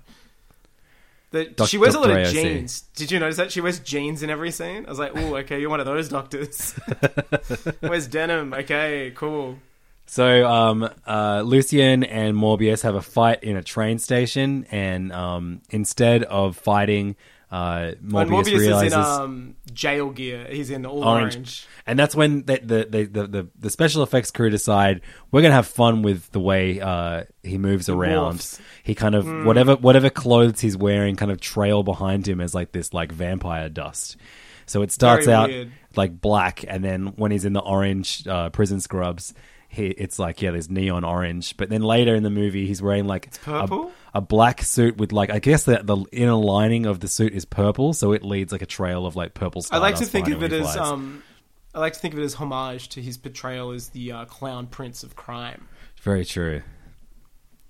The, 1.33 1.45
Doc- 1.45 1.69
she 1.69 1.79
wears 1.79 1.95
a 1.95 2.01
lot 2.01 2.11
of 2.11 2.17
AOC. 2.17 2.33
jeans. 2.33 2.81
Did 2.97 3.13
you 3.13 3.21
notice 3.21 3.37
that 3.37 3.53
she 3.53 3.61
wears 3.61 3.79
jeans 3.79 4.23
in 4.25 4.31
every 4.31 4.51
scene? 4.51 4.85
I 4.87 4.89
was 4.91 4.99
like, 4.99 5.13
"Oh, 5.15 5.37
okay, 5.37 5.61
you're 5.61 5.71
one 5.71 5.79
of 5.81 5.87
those 5.87 6.09
doctors." 6.09 6.75
Wears 7.83 8.09
denim. 8.09 8.53
Okay, 8.53 9.13
cool. 9.15 9.59
So, 10.07 10.45
um, 10.45 10.91
uh, 11.07 11.43
Lucien 11.47 12.03
and 12.03 12.37
Morbius 12.37 12.83
have 12.83 12.97
a 12.97 13.01
fight 13.01 13.45
in 13.45 13.57
a 13.57 13.63
train 13.63 14.01
station, 14.01 14.67
and 14.73 15.13
um, 15.13 15.63
instead 15.71 16.25
of 16.25 16.57
fighting, 16.57 17.15
uh, 17.51 17.93
And 17.99 18.11
Morbius, 18.11 18.29
Morbius 18.29 18.59
realizes 18.59 18.93
is 18.93 18.99
in 18.99 19.01
um, 19.23 19.57
jail 19.73 20.11
gear. 20.11 20.47
He's 20.51 20.71
in 20.71 20.87
all 20.87 21.03
orange. 21.05 21.35
orange. 21.35 21.67
And 21.87 21.99
that's 21.99 22.15
when 22.15 22.45
the 22.45 22.61
the, 22.63 22.85
the, 23.11 23.27
the, 23.27 23.49
the 23.59 23.71
special 23.71 24.03
effects 24.03 24.31
crew 24.31 24.51
decide 24.51 25.01
we're 25.33 25.43
gonna 25.43 25.55
have 25.55 25.67
fun 25.67 26.03
with 26.03 26.31
the 26.31 26.41
way 26.41 26.81
uh, 26.81 27.25
he 27.43 27.59
moves 27.59 27.89
around. 27.89 28.37
morphs. 28.39 28.61
He 28.85 28.95
kind 28.95 29.15
of 29.15 29.25
Hmm. 29.25 29.45
whatever 29.45 29.75
whatever 29.77 30.11
clothes 30.11 30.61
he's 30.61 30.77
wearing 30.77 31.17
kind 31.17 31.31
of 31.33 31.41
trail 31.41 31.83
behind 31.83 32.29
him 32.29 32.41
as 32.41 32.55
like 32.55 32.73
this 32.73 32.95
like 32.95 33.11
vampire 33.13 33.69
dust. 33.69 34.17
So 34.67 34.83
it 34.83 34.93
starts 34.93 35.27
Very 35.27 35.37
out 35.37 35.49
weird. 35.49 35.73
like 35.97 36.21
black, 36.21 36.65
and 36.69 36.85
then 36.85 37.07
when 37.17 37.33
he's 37.33 37.45
in 37.45 37.53
the 37.55 37.61
orange 37.61 38.25
uh, 38.29 38.51
prison 38.51 38.79
scrubs, 38.81 39.35
he 39.71 39.87
it's 39.87 40.19
like 40.19 40.43
yeah, 40.43 40.51
there's 40.51 40.69
neon 40.69 41.05
orange. 41.05 41.57
But 41.57 41.71
then 41.71 41.83
later 41.83 42.15
in 42.15 42.23
the 42.23 42.31
movie, 42.31 42.67
he's 42.67 42.83
wearing 42.83 43.07
like 43.07 43.33
purple? 43.43 43.93
a, 44.15 44.19
a 44.19 44.21
black 44.21 44.63
suit 44.63 44.97
with 44.99 45.13
like 45.13 45.31
I 45.31 45.39
guess 45.39 45.63
the 45.65 45.81
the 45.83 46.05
inner 46.13 46.35
lining 46.35 46.87
of 46.87 47.01
the 47.01 47.09
suit 47.09 47.33
is 47.33 47.45
purple, 47.45 47.93
so 47.95 48.13
it 48.13 48.23
leads 48.25 48.51
like 48.53 48.63
a 48.63 48.67
trail 48.67 49.07
of 49.07 49.15
like 49.17 49.33
purple. 49.35 49.65
I 49.71 49.79
like 49.79 49.95
to 49.97 50.07
think 50.07 50.29
of 50.29 50.43
it 50.43 50.53
as 50.53 50.77
um, 50.77 51.23
I 51.73 51.79
like 51.79 51.93
to 51.93 51.99
think 52.01 52.15
of 52.15 52.21
it 52.21 52.25
as 52.25 52.35
homage 52.35 52.89
to 52.91 53.01
his 53.01 53.17
portrayal 53.17 53.71
as 53.71 53.91
the 53.91 54.11
uh, 54.13 54.25
clown 54.25 54.67
prince 54.67 55.05
of 55.05 55.15
crime. 55.15 55.69
Very 56.03 56.25
true. 56.25 56.63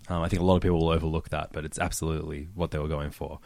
Um, 0.08 0.22
I 0.22 0.28
think 0.28 0.40
a 0.40 0.44
lot 0.44 0.56
of 0.56 0.62
people 0.62 0.78
will 0.80 0.88
overlook 0.90 1.28
that, 1.28 1.50
but 1.52 1.64
it's 1.64 1.78
absolutely 1.78 2.48
what 2.54 2.70
they 2.70 2.78
were 2.78 2.88
going 2.88 3.10
for. 3.10 3.38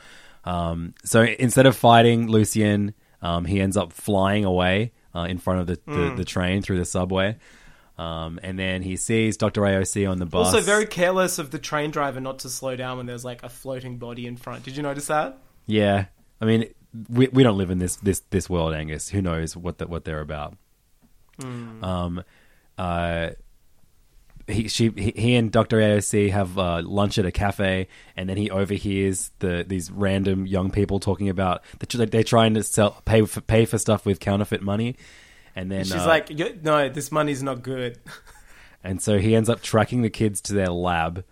Um, 0.44 0.94
so 1.04 1.22
instead 1.22 1.66
of 1.66 1.76
fighting 1.76 2.28
Lucien, 2.28 2.94
um, 3.20 3.44
he 3.44 3.60
ends 3.60 3.76
up 3.76 3.92
flying 3.92 4.44
away 4.44 4.92
uh, 5.14 5.26
in 5.28 5.38
front 5.38 5.60
of 5.60 5.66
the, 5.66 5.74
the, 5.86 5.92
Mm. 5.92 6.16
the 6.16 6.24
train 6.24 6.62
through 6.62 6.78
the 6.78 6.84
subway. 6.84 7.36
Um, 7.96 8.40
and 8.42 8.58
then 8.58 8.82
he 8.82 8.96
sees 8.96 9.36
Dr. 9.36 9.60
AOC 9.60 10.10
on 10.10 10.18
the 10.18 10.26
bus. 10.26 10.46
Also, 10.46 10.60
very 10.60 10.86
careless 10.86 11.38
of 11.38 11.50
the 11.50 11.58
train 11.58 11.90
driver 11.90 12.20
not 12.20 12.40
to 12.40 12.48
slow 12.48 12.74
down 12.74 12.96
when 12.96 13.06
there's 13.06 13.24
like 13.24 13.42
a 13.42 13.48
floating 13.48 13.98
body 13.98 14.26
in 14.26 14.36
front. 14.36 14.64
Did 14.64 14.76
you 14.76 14.82
notice 14.82 15.06
that? 15.06 15.38
Yeah. 15.66 16.06
I 16.40 16.44
mean, 16.44 16.68
we, 17.08 17.28
we 17.28 17.42
don't 17.44 17.56
live 17.56 17.70
in 17.70 17.78
this, 17.78 17.96
this, 17.96 18.20
this 18.30 18.50
world, 18.50 18.74
Angus. 18.74 19.10
Who 19.10 19.22
knows 19.22 19.56
what, 19.56 19.78
the, 19.78 19.86
what 19.86 20.04
they're 20.04 20.20
about? 20.20 20.56
Um, 21.42 22.22
uh, 22.78 23.30
he 24.46 24.68
she 24.68 24.90
he, 24.90 25.12
he 25.16 25.34
and 25.36 25.50
Dr. 25.50 25.78
AOC 25.78 26.30
have 26.30 26.58
uh, 26.58 26.82
lunch 26.82 27.18
at 27.18 27.24
a 27.24 27.32
cafe, 27.32 27.88
and 28.16 28.28
then 28.28 28.36
he 28.36 28.50
overhears 28.50 29.30
the 29.38 29.64
these 29.66 29.90
random 29.90 30.46
young 30.46 30.70
people 30.70 31.00
talking 31.00 31.28
about 31.28 31.62
that 31.78 32.10
they're 32.10 32.22
trying 32.22 32.54
to 32.54 32.62
sell 32.62 33.02
pay 33.04 33.24
for, 33.24 33.40
pay 33.40 33.64
for 33.64 33.78
stuff 33.78 34.04
with 34.04 34.20
counterfeit 34.20 34.62
money, 34.62 34.96
and 35.56 35.70
then 35.70 35.84
She's 35.84 35.94
uh, 35.94 36.06
like, 36.06 36.30
"No, 36.62 36.88
this 36.88 37.12
money's 37.12 37.42
not 37.42 37.62
good." 37.62 37.98
and 38.84 39.00
so 39.00 39.18
he 39.18 39.34
ends 39.34 39.48
up 39.48 39.62
tracking 39.62 40.02
the 40.02 40.10
kids 40.10 40.40
to 40.42 40.54
their 40.54 40.68
lab, 40.68 41.24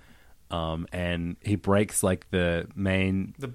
um, 0.51 0.87
and 0.93 1.37
he 1.41 1.57
breaks 1.57 2.03
like 2.03 2.31
the 2.31 2.69
main 2.75 3.35
The 3.39 3.53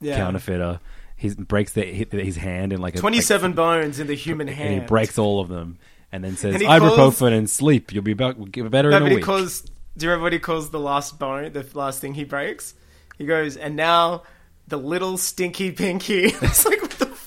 yeah, 0.00 0.16
counterfeiter. 0.16 0.80
He 1.16 1.32
breaks 1.34 1.72
the, 1.72 1.84
his 1.84 2.36
hand 2.36 2.72
in 2.72 2.80
like 2.80 2.96
a 2.96 2.98
twenty-seven 2.98 3.52
bones 3.52 4.00
in 4.00 4.06
the 4.08 4.14
human 4.14 4.48
like, 4.48 4.56
hand. 4.56 4.74
he 4.74 4.80
breaks 4.80 5.18
all 5.18 5.40
of 5.40 5.48
them, 5.48 5.78
and 6.10 6.24
then 6.24 6.36
says 6.36 6.56
And 6.56 6.64
ibuprofen 6.64 6.96
calls- 6.96 7.22
and 7.22 7.48
sleep. 7.48 7.92
You'll 7.92 8.02
be 8.02 8.14
back, 8.14 8.36
better 8.38 8.90
in 8.90 9.02
a 9.02 9.14
week. 9.14 9.24
calls. 9.24 9.62
Do 9.96 10.06
you 10.06 10.10
remember 10.10 10.24
what 10.24 10.32
he 10.32 10.38
calls 10.38 10.70
the 10.70 10.80
last 10.80 11.18
bone? 11.18 11.52
The 11.52 11.66
last 11.74 12.00
thing 12.00 12.14
he 12.14 12.24
breaks. 12.24 12.74
He 13.18 13.26
goes, 13.26 13.56
and 13.56 13.76
now 13.76 14.22
the 14.66 14.78
little 14.78 15.18
stinky 15.18 15.70
pinky. 15.70 16.24
it's 16.42 16.64
like, 16.66 16.80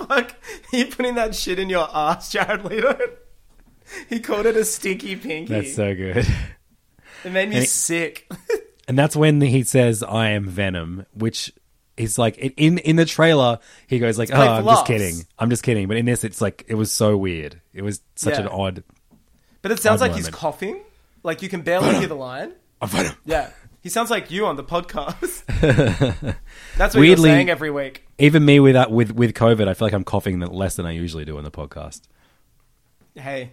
fuck? 0.07 0.31
Are 0.73 0.77
you 0.77 0.85
putting 0.87 1.15
that 1.15 1.35
shit 1.35 1.59
in 1.59 1.69
your 1.69 1.87
ass, 1.93 2.31
Jared 2.31 2.63
Leto? 2.65 2.97
he 4.09 4.19
called 4.19 4.45
it 4.45 4.55
a 4.57 4.65
stinky 4.65 5.15
pinky. 5.15 5.53
That's 5.53 5.75
so 5.75 5.93
good. 5.95 6.27
it 7.23 7.31
made 7.31 7.49
me 7.49 7.57
and 7.57 7.67
sick. 7.67 8.29
And 8.87 8.95
that's 8.99 9.15
when 9.15 9.41
he 9.41 9.63
says, 9.63 10.03
"I 10.03 10.29
am 10.29 10.47
Venom," 10.47 11.07
which 11.15 11.51
is 11.97 12.19
like 12.19 12.37
in 12.37 12.77
in 12.77 12.97
the 12.97 13.05
trailer 13.05 13.57
he 13.87 13.97
goes 13.97 14.19
like, 14.19 14.29
"Oh, 14.31 14.39
I'm 14.39 14.63
just 14.63 14.85
kidding, 14.85 15.25
I'm 15.39 15.49
just 15.49 15.63
kidding." 15.63 15.87
But 15.87 15.97
in 15.97 16.05
this, 16.05 16.23
it's 16.23 16.39
like 16.39 16.65
it 16.67 16.75
was 16.75 16.91
so 16.91 17.17
weird. 17.17 17.59
It 17.73 17.81
was 17.81 18.01
such 18.15 18.35
Yeah. 18.35 18.41
an 18.41 18.47
odd. 18.49 18.83
But 19.63 19.71
it 19.71 19.79
sounds 19.79 20.03
Odd 20.03 20.09
like 20.09 20.15
he's 20.17 20.29
coughing. 20.29 20.81
Like 21.23 21.41
you 21.41 21.49
can 21.49 21.61
barely 21.61 21.95
hear 21.95 22.05
the 22.07 22.13
line. 22.15 22.51
I'm 22.81 22.89
Venom. 22.89 23.15
Yeah. 23.25 23.49
He 23.85 23.89
sounds 23.89 24.09
like 24.09 24.31
you 24.31 24.47
on 24.47 24.55
the 24.55 24.63
podcast. 24.63 25.45
That's 26.75 26.95
what 26.95 26.99
Weirdly- 27.01 27.29
you're 27.29 27.35
saying 27.37 27.51
every 27.51 27.69
week. 27.69 28.03
Even 28.17 28.43
me 28.43 28.59
with 28.59 28.73
that 28.73 28.89
with 28.89 29.11
with 29.11 29.35
COVID, 29.35 29.67
I 29.67 29.75
feel 29.75 29.85
like 29.85 29.93
I'm 29.93 30.03
coughing 30.03 30.39
less 30.39 30.75
than 30.75 30.87
I 30.87 30.91
usually 30.91 31.23
do 31.23 31.37
on 31.37 31.43
the 31.43 31.51
podcast. 31.51 32.01
Hey, 33.13 33.51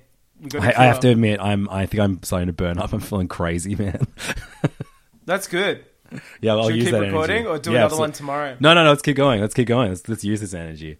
I, 0.58 0.72
I 0.74 0.84
have 0.86 1.00
to 1.00 1.10
admit, 1.10 1.38
I'm 1.38 1.68
I 1.68 1.84
think 1.84 2.00
I'm 2.00 2.22
starting 2.22 2.46
to 2.46 2.54
burn 2.54 2.78
up. 2.78 2.94
I'm 2.94 3.00
feeling 3.00 3.28
crazy, 3.28 3.74
man. 3.74 4.06
That's 5.26 5.48
good. 5.48 5.84
yeah, 6.40 6.52
I'll 6.54 6.64
Should 6.68 6.76
use 6.76 6.84
keep 6.86 6.92
that 6.94 7.00
recording 7.02 7.36
energy. 7.40 7.48
or 7.48 7.58
do 7.58 7.70
Yeah, 7.72 7.76
another 7.80 7.84
absolutely. 7.88 8.00
one 8.04 8.12
tomorrow? 8.12 8.56
No, 8.58 8.72
no, 8.72 8.84
no. 8.84 8.88
Let's 8.88 9.02
keep 9.02 9.16
going. 9.16 9.42
Let's 9.42 9.52
keep 9.52 9.68
going. 9.68 9.90
Let's 9.90 10.08
let's 10.08 10.24
use 10.24 10.40
this 10.40 10.54
energy. 10.54 10.96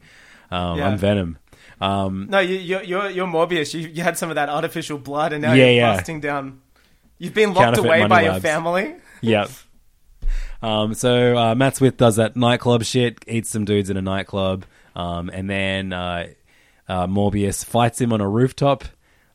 Um, 0.51 0.77
Yeah. 0.77 0.89
I'm 0.89 0.99
Venom. 0.99 1.39
Um, 1.81 2.27
No, 2.29 2.39
you, 2.41 2.57
you're, 2.57 2.83
you're 2.83 3.09
you're 3.09 3.27
Morbius. 3.27 3.73
You, 3.73 3.89
you 3.89 4.03
had 4.03 4.19
some 4.19 4.29
of 4.29 4.35
that 4.35 4.51
artificial 4.51 4.99
blood, 4.99 5.33
and 5.33 5.41
now 5.41 5.55
Yeah, 5.55 5.65
you're 5.65 5.73
yeah. 5.77 5.97
busting 5.97 6.21
down. 6.21 6.61
You've 7.17 7.33
been 7.33 7.55
locked 7.55 7.79
away 7.79 8.07
by 8.07 8.25
your 8.25 8.39
family. 8.41 8.97
Yep. 9.23 9.51
Um, 10.63 10.95
so 10.95 11.37
uh, 11.37 11.55
Matt 11.55 11.77
Smith 11.77 11.97
does 11.97 12.17
that 12.17 12.37
nightclub 12.37 12.85
shit, 12.85 13.25
eats 13.27 13.49
some 13.49 13.65
dudes 13.65 13.91
in 13.91 13.97
a 13.97 14.03
nightclub, 14.03 14.65
um, 14.95 15.29
and 15.31 15.51
then 15.51 15.93
uh, 15.93 16.27
uh, 16.89 17.07
Morbius 17.07 17.65
fights 17.65 18.01
him 18.01 18.13
on 18.13 18.21
a 18.21 18.29
rooftop. 18.29 18.85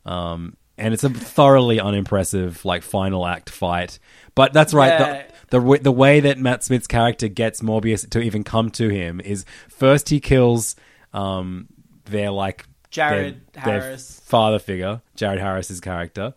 Um, 0.06 0.56
and 0.78 0.94
it's 0.94 1.04
a 1.04 1.10
thoroughly 1.10 1.80
unimpressive, 1.80 2.64
like 2.64 2.84
final 2.84 3.26
act 3.26 3.50
fight. 3.50 4.00
But 4.36 4.54
that's 4.54 4.74
right. 4.74 4.90
Yeah. 4.90 4.98
The, 5.00 5.34
the 5.50 5.60
w- 5.60 5.82
the 5.82 5.92
way 5.92 6.20
that 6.20 6.38
Matt 6.38 6.64
Smith's 6.64 6.88
character 6.88 7.28
gets 7.28 7.62
Morbius 7.62 8.08
to 8.12 8.22
even 8.22 8.44
come 8.44 8.70
to 8.72 8.90
him 8.90 9.20
is 9.20 9.44
first 9.70 10.10
he 10.10 10.20
kills 10.20 10.76
um, 11.14 11.68
their 12.06 12.30
like 12.30 12.66
Jared 12.92 13.42
their, 13.54 13.64
their 13.64 13.82
Harris. 13.82 14.22
father 14.24 14.60
figure, 14.60 15.02
Jared 15.16 15.40
Harris's 15.40 15.82
character, 15.82 16.36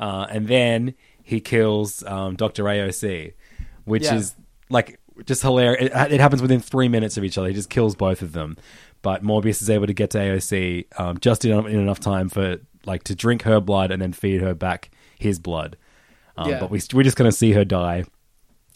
uh, 0.00 0.26
and 0.30 0.48
then 0.48 0.94
he 1.22 1.40
kills 1.40 2.02
um, 2.04 2.36
Doctor 2.36 2.64
AOC, 2.64 3.34
which 3.84 4.04
Yeah. 4.04 4.16
is 4.16 4.34
like 4.68 4.98
just 5.26 5.42
hilarious. 5.42 5.90
It, 5.94 6.12
it 6.12 6.20
happens 6.20 6.42
within 6.42 6.60
three 6.60 6.88
minutes 6.88 7.16
of 7.16 7.24
each 7.24 7.36
other. 7.38 7.48
He 7.48 7.54
just 7.54 7.70
kills 7.70 7.94
both 7.94 8.22
of 8.22 8.32
them, 8.32 8.56
but 9.02 9.22
Morbius 9.22 9.60
is 9.62 9.68
able 9.70 9.86
to 9.86 9.92
get 9.94 10.10
to 10.10 10.18
AOC 10.18 10.86
um, 10.98 11.18
just 11.18 11.44
in, 11.44 11.52
in 11.66 11.78
enough 11.80 12.00
time 12.00 12.28
for 12.28 12.58
like 12.84 13.04
to 13.04 13.14
drink 13.14 13.42
her 13.42 13.60
blood 13.60 13.90
and 13.90 14.00
then 14.02 14.12
feed 14.12 14.40
her 14.40 14.54
back 14.54 14.90
his 15.18 15.38
blood. 15.38 15.76
Um, 16.36 16.50
Yeah. 16.50 16.60
But 16.60 16.70
we, 16.70 16.80
we're 16.94 17.02
just 17.04 17.16
going 17.16 17.30
to 17.30 17.36
see 17.36 17.52
her 17.52 17.64
die. 17.64 18.04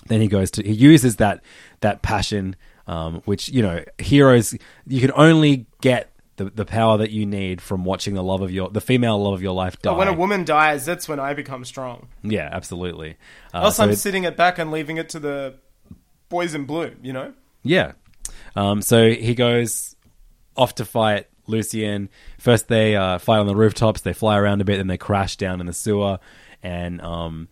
Then 0.08 0.20
he 0.20 0.28
goes 0.28 0.50
to 0.52 0.62
he 0.62 0.72
uses 0.72 1.16
that 1.16 1.42
that 1.80 2.02
passion, 2.02 2.54
um, 2.86 3.22
which 3.24 3.48
you 3.48 3.62
know 3.62 3.82
heroes 3.98 4.54
you 4.86 5.00
can 5.00 5.10
only 5.16 5.66
get 5.80 6.12
the, 6.36 6.46
the 6.46 6.64
power 6.64 6.98
that 6.98 7.10
you 7.10 7.24
need 7.26 7.60
from 7.60 7.84
watching 7.84 8.14
the 8.14 8.22
love 8.22 8.42
of 8.42 8.50
your 8.50 8.68
the 8.70 8.80
female 8.80 9.22
love 9.22 9.34
of 9.34 9.42
your 9.42 9.54
life 9.54 9.80
die. 9.80 9.90
But 9.90 9.98
when 9.98 10.08
a 10.08 10.12
woman 10.12 10.44
dies, 10.44 10.84
that's 10.84 11.08
when 11.08 11.18
I 11.20 11.34
become 11.34 11.64
strong. 11.64 12.08
yeah, 12.22 12.48
absolutely. 12.52 13.16
Uh, 13.54 13.62
Else 13.64 13.76
so 13.76 13.84
I'm 13.84 13.90
it- 13.90 13.96
sitting 13.96 14.24
it 14.24 14.36
back 14.36 14.58
and 14.58 14.70
leaving 14.70 14.96
it 14.98 15.08
to 15.10 15.18
the 15.18 15.54
boys 16.28 16.54
in 16.54 16.64
blue. 16.64 16.94
You 17.02 17.12
know. 17.12 17.34
Yeah. 17.62 17.92
Um, 18.54 18.82
so 18.82 19.10
he 19.10 19.34
goes 19.34 19.96
off 20.56 20.74
to 20.76 20.84
fight 20.84 21.26
Lucien. 21.46 22.08
First, 22.38 22.68
they 22.68 22.96
uh, 22.96 23.18
fight 23.18 23.38
on 23.38 23.46
the 23.46 23.56
rooftops. 23.56 24.00
They 24.00 24.12
fly 24.12 24.38
around 24.38 24.60
a 24.60 24.64
bit, 24.64 24.76
then 24.78 24.86
they 24.86 24.96
crash 24.98 25.36
down 25.36 25.60
in 25.60 25.66
the 25.66 25.72
sewer. 25.72 26.18
And 26.62 27.00
um, 27.02 27.48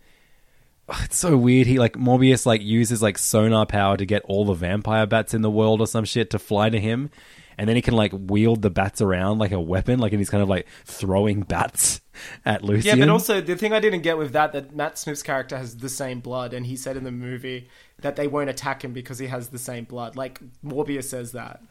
it's 1.03 1.17
so 1.17 1.37
weird. 1.37 1.67
He 1.67 1.79
like 1.79 1.93
Morbius 1.93 2.45
like 2.45 2.61
uses 2.61 3.01
like 3.01 3.17
sonar 3.17 3.65
power 3.65 3.97
to 3.97 4.05
get 4.05 4.23
all 4.25 4.45
the 4.45 4.53
vampire 4.53 5.05
bats 5.05 5.33
in 5.33 5.41
the 5.41 5.49
world 5.51 5.79
or 5.81 5.87
some 5.87 6.05
shit 6.05 6.29
to 6.31 6.39
fly 6.39 6.69
to 6.69 6.79
him. 6.79 7.09
And 7.57 7.67
then 7.69 7.75
he 7.75 7.81
can 7.81 7.93
like 7.95 8.11
wield 8.13 8.61
the 8.61 8.69
bats 8.69 9.01
around 9.01 9.39
like 9.39 9.51
a 9.51 9.59
weapon, 9.59 9.99
like 9.99 10.11
and 10.11 10.19
he's 10.19 10.29
kind 10.29 10.43
of 10.43 10.49
like 10.49 10.67
throwing 10.85 11.41
bats 11.41 12.01
at 12.45 12.63
Lucy. 12.63 12.87
Yeah, 12.89 12.95
but 12.95 13.09
also 13.09 13.41
the 13.41 13.55
thing 13.55 13.73
I 13.73 13.79
didn't 13.79 14.01
get 14.01 14.17
with 14.17 14.33
that 14.33 14.53
that 14.53 14.75
Matt 14.75 14.97
Smith's 14.97 15.23
character 15.23 15.57
has 15.57 15.77
the 15.77 15.89
same 15.89 16.19
blood, 16.19 16.53
and 16.53 16.65
he 16.65 16.75
said 16.75 16.97
in 16.97 17.03
the 17.03 17.11
movie 17.11 17.69
that 18.01 18.15
they 18.15 18.27
won't 18.27 18.49
attack 18.49 18.83
him 18.83 18.93
because 18.93 19.19
he 19.19 19.27
has 19.27 19.49
the 19.49 19.57
same 19.57 19.85
blood. 19.85 20.15
Like 20.15 20.39
Morbius 20.63 21.05
says 21.05 21.31
that. 21.31 21.61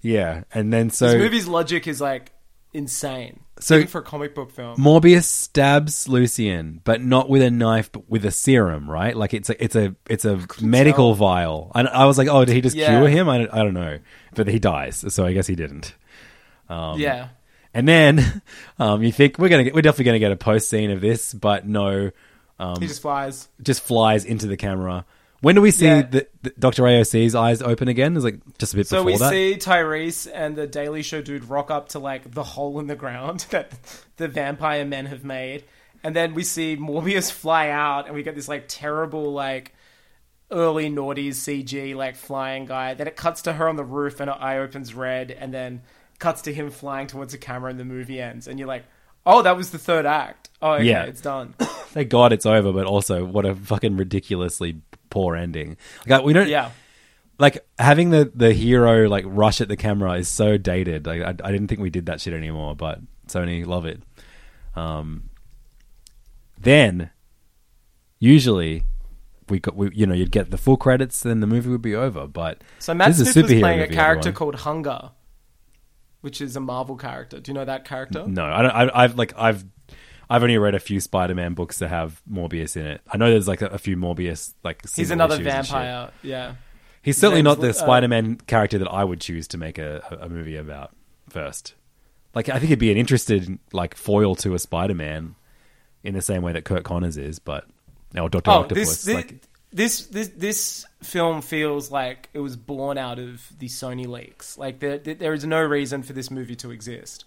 yeah, 0.00 0.44
and 0.54 0.72
then 0.72 0.90
so 0.90 1.06
This 1.06 1.16
movie's 1.16 1.48
logic 1.48 1.86
is 1.86 2.00
like 2.00 2.32
insane. 2.74 3.40
So- 3.60 3.76
Even 3.76 3.86
for 3.88 3.98
a 4.00 4.02
comic 4.02 4.34
book 4.34 4.50
film. 4.50 4.76
Morbius 4.78 5.24
stabs 5.24 6.08
Lucien, 6.08 6.80
but 6.84 7.02
not 7.02 7.28
with 7.28 7.42
a 7.42 7.50
knife, 7.50 7.92
but 7.92 8.08
with 8.10 8.24
a 8.24 8.30
serum, 8.30 8.90
right? 8.90 9.16
Like 9.16 9.34
it's 9.34 9.50
a 9.50 9.62
it's 9.62 9.76
a 9.76 9.94
it's 10.08 10.24
a 10.24 10.40
medical 10.60 11.10
tell. 11.10 11.14
vial. 11.14 11.72
And 11.74 11.86
I 11.88 12.06
was 12.06 12.18
like, 12.18 12.28
oh, 12.28 12.44
did 12.44 12.54
he 12.54 12.60
just 12.60 12.74
Yeah. 12.76 12.88
cure 12.98 13.08
him? 13.08 13.28
I 13.28 13.38
don't, 13.38 13.50
I 13.54 13.58
don't 13.62 13.74
know, 13.74 13.98
but 14.34 14.48
he 14.48 14.58
dies, 14.58 15.04
so 15.14 15.24
I 15.24 15.32
guess 15.32 15.46
he 15.46 15.54
didn't. 15.54 15.94
Um, 16.68 16.98
yeah. 16.98 17.28
And 17.74 17.86
then 17.88 18.42
um, 18.78 19.02
you 19.02 19.12
think 19.12 19.38
we're 19.38 19.48
gonna 19.48 19.64
get, 19.64 19.74
we're 19.74 19.82
definitely 19.82 20.06
gonna 20.06 20.18
get 20.18 20.32
a 20.32 20.36
post 20.36 20.68
scene 20.68 20.90
of 20.90 21.00
this, 21.00 21.32
but 21.32 21.66
no, 21.66 22.10
um, 22.58 22.80
he 22.80 22.86
just 22.88 23.02
flies. 23.02 23.48
just 23.62 23.82
flies 23.82 24.24
into 24.24 24.46
the 24.46 24.56
camera. 24.56 25.04
When 25.42 25.54
do 25.56 25.60
we 25.60 25.70
see 25.72 25.86
Yeah. 25.86 26.02
the, 26.02 26.26
the 26.42 26.50
Doctor 26.58 26.84
AOC's 26.84 27.34
eyes 27.34 27.60
open 27.62 27.88
again? 27.88 28.16
Is 28.16 28.24
like 28.24 28.40
just 28.58 28.72
a 28.72 28.76
bit 28.76 28.86
So 28.86 28.98
before 29.04 29.04
we 29.12 29.18
that. 29.18 29.30
see 29.30 29.56
Tyrese 29.70 30.30
and 30.32 30.56
the 30.56 30.66
Daily 30.66 31.02
Show 31.02 31.20
dude 31.20 31.44
rock 31.44 31.70
up 31.70 31.90
to 31.90 31.98
like 31.98 32.32
the 32.32 32.44
hole 32.44 32.78
in 32.80 32.86
the 32.86 32.94
ground 32.96 33.40
that 33.50 33.72
the 34.16 34.28
vampire 34.28 34.84
men 34.84 35.06
have 35.06 35.24
made, 35.24 35.64
and 36.04 36.16
then 36.16 36.32
we 36.34 36.44
see 36.44 36.76
Morbius 36.76 37.30
fly 37.30 37.68
out, 37.68 38.06
and 38.06 38.14
we 38.14 38.22
get 38.22 38.34
this 38.34 38.48
like 38.48 38.64
terrible 38.68 39.32
like 39.32 39.74
early 40.50 40.88
noughties 40.90 41.34
CG 41.34 41.94
like 41.96 42.14
flying 42.16 42.66
guy. 42.66 42.94
Then 42.94 43.08
it 43.08 43.16
cuts 43.16 43.42
to 43.42 43.52
her 43.54 43.68
on 43.68 43.76
the 43.76 43.84
roof 43.84 44.20
and 44.20 44.30
her 44.30 44.36
eye 44.40 44.58
opens 44.58 44.94
red, 44.94 45.30
and 45.32 45.52
then 45.52 45.82
cuts 46.20 46.42
to 46.42 46.54
him 46.54 46.70
flying 46.70 47.08
towards 47.08 47.32
the 47.32 47.38
camera, 47.38 47.68
and 47.70 47.80
the 47.80 47.84
movie 47.84 48.20
ends. 48.20 48.46
And 48.46 48.58
you're 48.60 48.68
like, 48.68 48.84
oh, 49.26 49.42
that 49.42 49.56
was 49.56 49.70
the 49.70 49.78
third 49.78 50.06
act. 50.06 50.50
Oh, 50.60 50.74
okay, 50.74 50.84
Yeah. 50.84 51.02
it's 51.04 51.20
done. 51.20 51.54
Thank 51.58 52.10
God 52.10 52.32
it's 52.32 52.46
over, 52.46 52.72
but 52.72 52.86
also 52.86 53.24
what 53.24 53.44
a 53.44 53.56
fucking 53.56 53.96
ridiculously 53.96 54.80
poor 55.12 55.36
ending. 55.36 55.76
Like 56.06 56.24
we 56.24 56.32
don't, 56.32 56.48
yeah. 56.48 56.70
like 57.38 57.64
having 57.78 58.10
the 58.10 58.32
the 58.34 58.52
hero 58.52 59.08
like 59.08 59.24
rush 59.28 59.60
at 59.60 59.68
the 59.68 59.76
camera 59.76 60.14
is 60.14 60.26
so 60.26 60.56
dated. 60.56 61.06
Like 61.06 61.20
I, 61.20 61.28
I 61.28 61.52
didn't 61.52 61.68
think 61.68 61.80
we 61.80 61.90
did 61.90 62.06
that 62.06 62.20
shit 62.20 62.32
anymore, 62.32 62.74
but 62.74 62.98
Sony 63.28 63.64
love 63.64 63.84
it. 63.84 64.02
Um, 64.74 65.28
then 66.58 67.10
usually 68.18 68.84
we 69.48 69.60
got 69.60 69.76
we 69.76 69.90
you 69.94 70.06
know 70.06 70.14
you'd 70.14 70.30
get 70.32 70.50
the 70.50 70.58
full 70.58 70.78
credits, 70.78 71.20
then 71.22 71.40
the 71.40 71.46
movie 71.46 71.68
would 71.68 71.82
be 71.82 71.94
over. 71.94 72.26
But 72.26 72.62
So 72.78 72.94
Matt 72.94 73.08
this 73.08 73.20
is 73.20 73.32
Smith 73.32 73.50
was 73.50 73.60
playing 73.60 73.80
a 73.80 73.88
character 73.88 74.30
everyone. 74.30 74.34
called 74.34 74.54
Hunger, 74.56 75.10
which 76.22 76.40
is 76.40 76.56
a 76.56 76.60
Marvel 76.60 76.96
character. 76.96 77.38
Do 77.38 77.50
you 77.50 77.54
know 77.54 77.66
that 77.66 77.84
character? 77.84 78.26
No, 78.26 78.44
I 78.44 78.62
don't. 78.62 78.70
I, 78.70 78.90
I've 79.04 79.16
like 79.16 79.34
I've 79.36 79.64
I've 80.32 80.42
only 80.42 80.56
read 80.58 80.74
a 80.74 80.80
few 80.80 80.98
Spider-Man 81.00 81.54
books 81.54 81.78
that 81.80 81.88
have 81.88 82.22
Morbius 82.30 82.76
in 82.76 82.86
it. 82.86 83.00
I 83.10 83.16
know 83.18 83.30
there's 83.30 83.48
like 83.48 83.62
a, 83.62 83.66
a 83.66 83.78
few 83.78 83.96
Morbius 83.96 84.54
like. 84.64 84.82
He's 84.94 85.10
another 85.10 85.34
issues 85.34 85.46
and 85.46 85.66
shit. 85.66 85.72
vampire. 85.74 86.10
Yeah. 86.22 86.54
He's 87.02 87.16
certainly 87.18 87.42
name's, 87.42 87.58
not 87.58 87.60
the 87.60 87.70
uh, 87.70 87.72
Spider-Man 87.74 88.36
character 88.46 88.78
that 88.78 88.88
I 88.88 89.02
would 89.04 89.20
choose 89.20 89.48
to 89.48 89.58
make 89.58 89.78
a, 89.78 90.02
a, 90.10 90.26
a 90.26 90.28
movie 90.28 90.56
about 90.56 90.94
first. 91.28 91.74
Like 92.34 92.48
I 92.48 92.58
think 92.58 92.70
he'd 92.70 92.78
be 92.78 92.90
an 92.92 92.96
interested 92.96 93.58
like 93.72 93.94
foil 93.96 94.34
to 94.36 94.54
a 94.54 94.58
Spider-Man 94.58 95.34
in 96.04 96.14
the 96.14 96.22
same 96.22 96.42
way 96.42 96.52
that 96.52 96.64
Curt 96.64 96.84
Connors 96.84 97.16
is, 97.16 97.38
but 97.38 97.66
or 98.18 98.28
Doctor 98.28 98.50
Oh, 98.50 98.54
Octopus. 98.60 98.88
this 98.88 99.02
this, 99.04 99.14
like, 99.14 99.42
this 99.72 100.06
this 100.06 100.28
this 100.28 100.86
film 101.02 101.42
feels 101.42 101.90
like 101.90 102.28
it 102.32 102.38
was 102.40 102.56
born 102.56 102.96
out 102.98 103.18
of 103.18 103.46
the 103.58 103.66
Sony 103.68 104.06
leaks. 104.06 104.56
Like 104.56 104.78
there 104.80 104.98
there- 104.98 105.14
there 105.14 105.34
is 105.34 105.44
no 105.44 105.60
reason 105.62 106.02
for 106.02 106.12
this 106.14 106.30
movie 106.30 106.56
to 106.56 106.70
exist, 106.70 107.24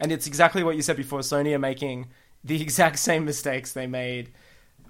and 0.00 0.10
it's 0.10 0.26
exactly 0.26 0.62
what 0.64 0.74
you 0.76 0.82
said 0.82 0.96
before. 0.96 1.20
Sony 1.20 1.54
are 1.54 1.58
making 1.58 2.06
the 2.44 2.60
exact 2.60 2.98
same 2.98 3.24
mistakes 3.24 3.72
they 3.72 3.86
made 3.86 4.30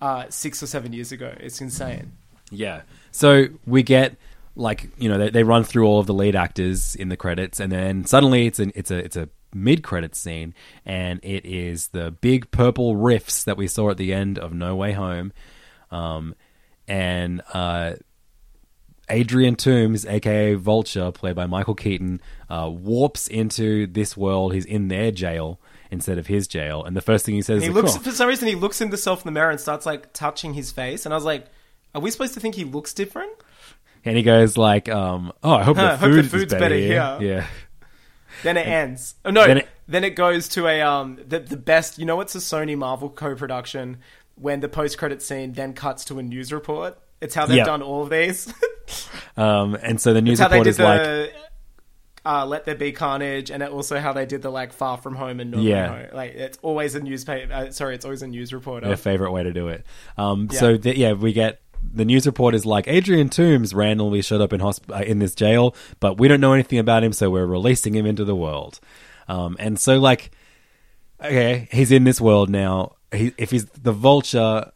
uh, 0.01 0.27
six 0.29 0.63
or 0.63 0.67
seven 0.67 0.93
years 0.93 1.13
ago. 1.13 1.35
It's 1.41 1.61
insane. 1.61 2.13
Yeah. 2.51 2.83
So 3.11 3.47
we 3.67 3.83
get 3.83 4.17
like 4.55 4.91
you 4.99 5.09
know 5.09 5.19
they, 5.19 5.31
they 5.31 5.43
run 5.45 5.65
through 5.65 5.87
all 5.87 6.01
of 6.01 6.07
the 6.07 6.15
lead 6.15 6.37
actors 6.37 6.95
in 6.95 7.09
the 7.09 7.17
credits, 7.17 7.61
and 7.61 7.73
then 7.73 8.05
suddenly 8.05 8.47
it's 8.47 8.59
an 8.59 8.73
it's 8.75 8.91
a 8.91 8.97
it's 8.97 9.17
a 9.17 9.29
mid 9.55 9.83
credits 9.83 10.19
scene, 10.19 10.55
and 10.85 11.21
it 11.23 11.47
is 11.47 11.89
the 11.89 12.11
big 12.11 12.51
purple 12.51 12.97
riffs 12.97 13.45
that 13.45 13.57
we 13.57 13.67
saw 13.67 13.91
at 13.91 13.97
the 13.97 14.13
end 14.13 14.39
of 14.39 14.53
No 14.53 14.77
Way 14.77 14.93
Home, 14.93 15.33
um, 15.91 16.35
and 16.87 17.43
uh, 17.55 17.95
Adrian 19.09 19.57
Toomes, 19.57 20.09
aka 20.11 20.55
Vulture, 20.55 21.13
played 21.13 21.37
by 21.37 21.47
Michael 21.47 21.75
Keaton, 21.75 22.21
uh, 22.51 22.69
warps 22.71 23.29
into 23.29 23.87
this 23.87 24.17
world. 24.17 24.55
He's 24.55 24.67
in 24.67 24.89
their 24.89 25.11
jail 25.11 25.61
instead 25.91 26.19
of 26.19 26.27
his 26.27 26.47
jail, 26.49 26.85
and 26.85 26.97
the 26.97 27.01
first 27.01 27.25
thing 27.27 27.35
he 27.35 27.43
says 27.43 27.63
He 27.63 27.69
is, 27.69 27.75
looks 27.75 27.97
"Oh." 27.97 27.99
for 28.01 28.11
some 28.11 28.29
reason 28.29 28.49
he 28.49 28.55
looks 28.55 28.79
himself 28.79 29.21
in 29.23 29.27
the 29.27 29.33
mirror 29.33 29.51
and 29.51 29.61
starts 29.61 29.87
like 29.87 30.13
touching 30.13 30.55
his 30.55 30.71
face, 30.73 31.05
and 31.07 31.13
I 31.13 31.17
was 31.17 31.25
like, 31.25 31.47
"Are 31.95 32.01
we 32.01 32.11
supposed 32.11 32.35
to 32.35 32.41
think 32.41 32.55
he 32.55 32.65
looks 32.65 32.93
different?" 32.95 33.33
and 34.05 34.17
he 34.17 34.23
goes 34.23 34.57
like, 34.57 34.89
um, 34.89 35.33
"Oh, 35.43 35.53
I 35.55 35.63
hope 35.65 35.77
Huh, 35.77 35.83
the 35.93 35.97
hope 35.97 36.01
the 36.01 36.17
food 36.17 36.25
is 36.25 36.31
food's 36.31 36.53
better, 36.53 36.61
better 36.65 36.75
here." 36.77 37.17
here. 37.19 37.19
Yeah. 37.21 37.47
Then 38.43 38.57
it 38.57 38.67
ends. 38.67 39.15
Oh 39.25 39.31
no! 39.31 39.47
Then 39.47 39.63
Then 39.89 40.05
it- 40.05 40.09
it, 40.09 40.17
goes 40.17 40.49
to 40.51 40.67
a 40.69 40.81
um 40.83 41.19
the 41.27 41.41
the 41.41 41.57
best. 41.57 41.99
You 41.99 42.05
know, 42.07 42.21
it's 42.21 42.35
a 42.35 42.39
Sony 42.39 42.77
Marvel 42.77 43.09
co-production 43.11 43.99
when 44.37 44.61
the 44.61 44.69
post 44.69 44.99
credit 44.99 45.23
scene 45.23 45.53
then 45.55 45.73
cuts 45.73 46.05
to 46.07 46.19
a 46.19 46.23
news 46.23 46.53
report. 46.53 46.97
It's 47.21 47.35
how 47.35 47.47
they've 47.47 47.57
Yeah. 47.59 47.65
done 47.65 47.83
all 47.83 48.03
of 48.03 48.11
these. 48.11 48.53
Um, 49.37 49.75
and 49.83 50.01
so 50.01 50.15
the 50.15 50.23
news 50.23 50.33
it's 50.33 50.41
how 50.41 50.49
they 50.49 50.57
report 50.57 50.67
is 50.67 50.79
like, 50.79 51.03
the 51.03 51.31
uh, 52.25 52.45
"Let 52.47 52.65
There 52.65 52.75
Be 52.75 52.93
Carnage" 52.93 53.51
and 53.51 53.63
also 53.63 53.99
how 53.99 54.13
they 54.13 54.27
did 54.27 54.43
the 54.43 54.51
like 54.51 54.73
"Far 54.73 54.97
From 54.97 55.15
Home" 55.17 55.41
and 55.41 55.51
"No 55.51 55.59
Yeah. 55.61 55.89
Home." 55.89 56.07
Like 56.13 56.35
it's 56.35 56.59
always 56.63 56.95
a 56.95 57.01
newspaper. 57.01 57.53
Uh, 57.53 57.71
sorry, 57.71 57.95
it's 57.95 58.05
always 58.05 58.23
a 58.23 58.27
news 58.27 58.53
reporter. 58.53 58.87
their 58.87 58.97
favorite 58.97 59.33
way 59.33 59.43
to 59.43 59.53
do 59.53 59.69
it. 59.69 59.85
Um, 60.17 60.49
Yeah. 60.51 60.59
So 60.61 60.77
th- 60.77 60.97
yeah, 60.97 61.13
we 61.13 61.33
get 61.33 61.61
the 61.95 62.05
news 62.05 62.27
report 62.27 62.55
is 62.55 62.67
like 62.67 62.89
Adrian 62.89 63.29
Toomes 63.29 63.75
randomly 63.75 64.21
showed 64.23 64.41
up 64.41 64.53
in 64.53 64.61
hosp- 64.61 64.93
uh, 64.93 65.03
in 65.05 65.21
this 65.21 65.35
jail, 65.35 65.75
but 66.01 66.19
we 66.19 66.27
don't 66.29 66.41
know 66.41 66.53
anything 66.53 66.79
about 66.81 67.05
him, 67.05 67.13
so 67.13 67.31
we're 67.31 67.47
releasing 67.47 67.95
him 67.95 68.05
into 68.05 68.25
the 68.25 68.35
world. 68.35 68.81
Um, 69.29 69.57
and 69.61 69.79
so 69.79 69.99
like, 69.99 70.31
okay, 71.23 71.69
he's 71.71 71.93
in 71.93 72.05
this 72.05 72.21
world 72.21 72.51
now. 72.51 72.97
He, 73.13 73.33
if 73.39 73.51
he's 73.51 73.67
the 73.67 73.93
vulture. 73.93 74.73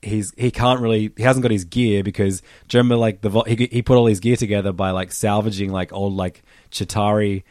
He's 0.00 0.32
he 0.36 0.50
can't 0.50 0.80
really 0.80 1.12
he 1.16 1.22
hasn't 1.24 1.42
got 1.42 1.50
his 1.50 1.64
gear 1.64 2.04
because 2.04 2.40
do 2.68 2.76
you 2.76 2.80
remember 2.80 2.96
like 2.96 3.20
the 3.20 3.30
he 3.48 3.68
he 3.70 3.82
put 3.82 3.96
all 3.96 4.06
his 4.06 4.20
gear 4.20 4.36
together 4.36 4.72
by 4.72 4.90
like 4.92 5.10
salvaging 5.10 5.72
like 5.72 5.92
old 5.92 6.14
like 6.14 6.42
Chitauri 6.70 7.42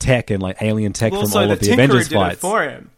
tech 0.00 0.30
and 0.30 0.42
like 0.42 0.60
alien 0.60 0.92
tech 0.92 1.12
Well, 1.12 1.22
from 1.22 1.30
so 1.30 1.40
all 1.40 1.46
the 1.46 1.52
of 1.54 1.60
the 1.60 1.66
Tinkerer 1.66 1.72
Avengers 1.74 2.08
did 2.08 2.14
fights. 2.16 2.34
it 2.36 2.40
for 2.40 2.62
him. 2.62 2.90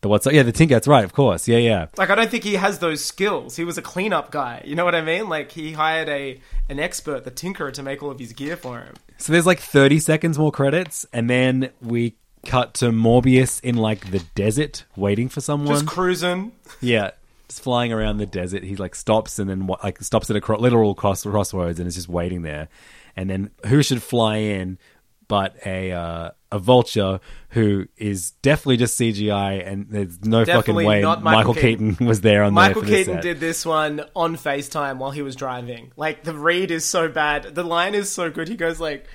The 0.00 0.08
what's 0.08 0.26
yeah 0.26 0.42
the 0.42 0.52
Tinker 0.52 0.74
that's 0.76 0.88
right 0.88 1.04
of 1.04 1.12
course 1.12 1.46
yeah 1.46 1.58
yeah 1.58 1.86
Like 1.98 2.08
I 2.08 2.14
don't 2.14 2.30
think 2.30 2.42
he 2.44 2.54
has 2.54 2.78
those 2.78 3.04
skills. 3.04 3.56
He 3.56 3.64
was 3.64 3.76
a 3.76 3.82
cleanup 3.82 4.30
guy. 4.30 4.62
You 4.64 4.76
know 4.76 4.86
what 4.86 4.94
I 4.94 5.02
mean? 5.02 5.28
Like 5.28 5.52
he 5.52 5.72
hired 5.72 6.08
a 6.08 6.40
an 6.70 6.78
expert, 6.80 7.24
the 7.24 7.30
Tinkerer, 7.30 7.72
to 7.74 7.82
make 7.82 8.02
all 8.02 8.10
of 8.10 8.18
his 8.18 8.32
gear 8.32 8.56
for 8.56 8.78
him. 8.80 8.94
So 9.18 9.32
there's 9.34 9.44
like 9.44 9.60
30 9.60 9.98
seconds 9.98 10.38
more 10.38 10.50
credits, 10.52 11.04
and 11.12 11.28
then 11.28 11.68
we 11.82 12.14
cut 12.46 12.72
to 12.72 12.86
Morbius 12.86 13.60
in 13.62 13.76
like 13.76 14.10
the 14.10 14.20
desert 14.34 14.84
waiting 14.96 15.28
for 15.28 15.42
someone. 15.42 15.74
Just 15.74 15.86
cruising. 15.86 16.52
yeah, 16.80 17.10
just 17.50 17.62
flying 17.62 17.92
around 17.92 18.18
the 18.18 18.26
desert. 18.26 18.62
He 18.62 18.76
like 18.76 18.94
stops 18.94 19.38
and 19.38 19.50
then 19.50 19.68
like 19.82 20.00
stops 20.02 20.30
at 20.30 20.36
a 20.36 20.40
cro- 20.40 20.58
literal 20.58 20.94
cross 20.94 21.24
crossroads 21.24 21.78
and 21.78 21.88
is 21.88 21.96
just 21.96 22.08
waiting 22.08 22.42
there. 22.42 22.68
And 23.16 23.28
then 23.28 23.50
who 23.66 23.82
should 23.82 24.02
fly 24.02 24.36
in 24.36 24.78
but 25.26 25.54
a 25.64 25.92
uh, 25.92 26.30
a 26.50 26.58
vulture 26.58 27.20
who 27.50 27.86
is 27.96 28.32
definitely 28.42 28.78
just 28.78 28.98
CGI, 28.98 29.64
and 29.64 29.86
there's 29.88 30.24
no 30.24 30.44
fucking 30.44 30.74
way 30.74 31.02
Michael, 31.02 31.22
Michael 31.22 31.54
Keaton. 31.54 31.90
Keaton. 31.92 32.06
was 32.06 32.20
there 32.20 32.42
on 32.42 32.52
Michael 32.52 32.82
there 32.82 32.90
this 32.90 32.98
Keaton 32.98 33.14
set. 33.14 33.22
did 33.22 33.40
this 33.40 33.64
one 33.64 34.02
on 34.16 34.36
FaceTime 34.36 34.98
while 34.98 35.12
he 35.12 35.22
was 35.22 35.36
driving. 35.36 35.92
Like 35.96 36.24
the 36.24 36.34
read 36.34 36.72
is 36.72 36.84
so 36.84 37.08
bad. 37.08 37.54
The 37.54 37.62
line 37.62 37.94
is 37.94 38.10
so 38.10 38.28
good. 38.28 38.48
He 38.48 38.56
goes 38.56 38.80
like, 38.80 39.06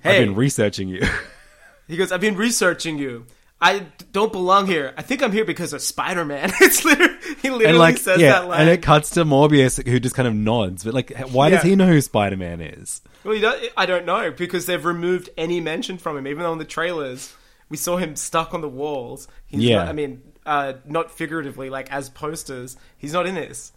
"Hey," 0.00 0.18
I've 0.18 0.26
been 0.26 0.34
researching 0.34 0.88
you. 0.88 1.02
he 1.86 1.96
goes, 1.96 2.10
"I've 2.10 2.20
been 2.20 2.36
researching 2.36 2.98
you. 2.98 3.26
I 3.60 3.86
don't 4.12 4.32
belong 4.32 4.66
here. 4.66 4.92
I 4.96 5.02
think 5.02 5.22
I'm 5.22 5.32
here 5.32 5.44
because 5.44 5.72
of 5.72 5.80
Spider 5.82 6.24
Man." 6.24 6.52
it's 6.60 6.84
literally 6.84 7.14
he 7.40 7.50
literally 7.50 7.66
and 7.66 7.78
like 7.78 7.98
says 7.98 8.20
yeah, 8.20 8.32
that 8.32 8.48
line. 8.48 8.60
and 8.62 8.70
it 8.70 8.82
cuts 8.82 9.10
to 9.10 9.24
Morbius 9.24 9.84
who 9.86 9.98
just 9.98 10.14
kind 10.14 10.28
of 10.28 10.34
nods. 10.34 10.84
But 10.84 10.94
like, 10.94 11.16
why 11.30 11.50
does 11.50 11.62
he 11.62 11.76
know 11.76 11.86
who 11.86 12.00
Spider 12.00 12.36
Man 12.36 12.60
is? 12.60 13.00
Well, 13.24 13.34
you 13.34 13.40
don't, 13.40 13.72
I 13.76 13.86
don't 13.86 14.06
know 14.06 14.30
because 14.30 14.66
they've 14.66 14.84
removed 14.84 15.30
any 15.36 15.60
mention 15.60 15.98
from 15.98 16.16
him. 16.16 16.26
Even 16.26 16.42
though 16.42 16.52
in 16.52 16.58
the 16.58 16.64
trailers 16.64 17.34
we 17.68 17.76
saw 17.76 17.96
him 17.96 18.16
stuck 18.16 18.54
on 18.54 18.60
the 18.60 18.68
walls. 18.68 19.28
He's 19.46 19.60
Yeah. 19.60 19.78
Not, 19.78 19.88
I 19.88 19.92
mean, 19.92 20.22
uh, 20.44 20.74
not 20.84 21.10
figuratively, 21.10 21.70
like 21.70 21.90
as 21.92 22.08
posters. 22.08 22.76
He's 22.96 23.12
not 23.12 23.26
in 23.26 23.34
this. 23.34 23.72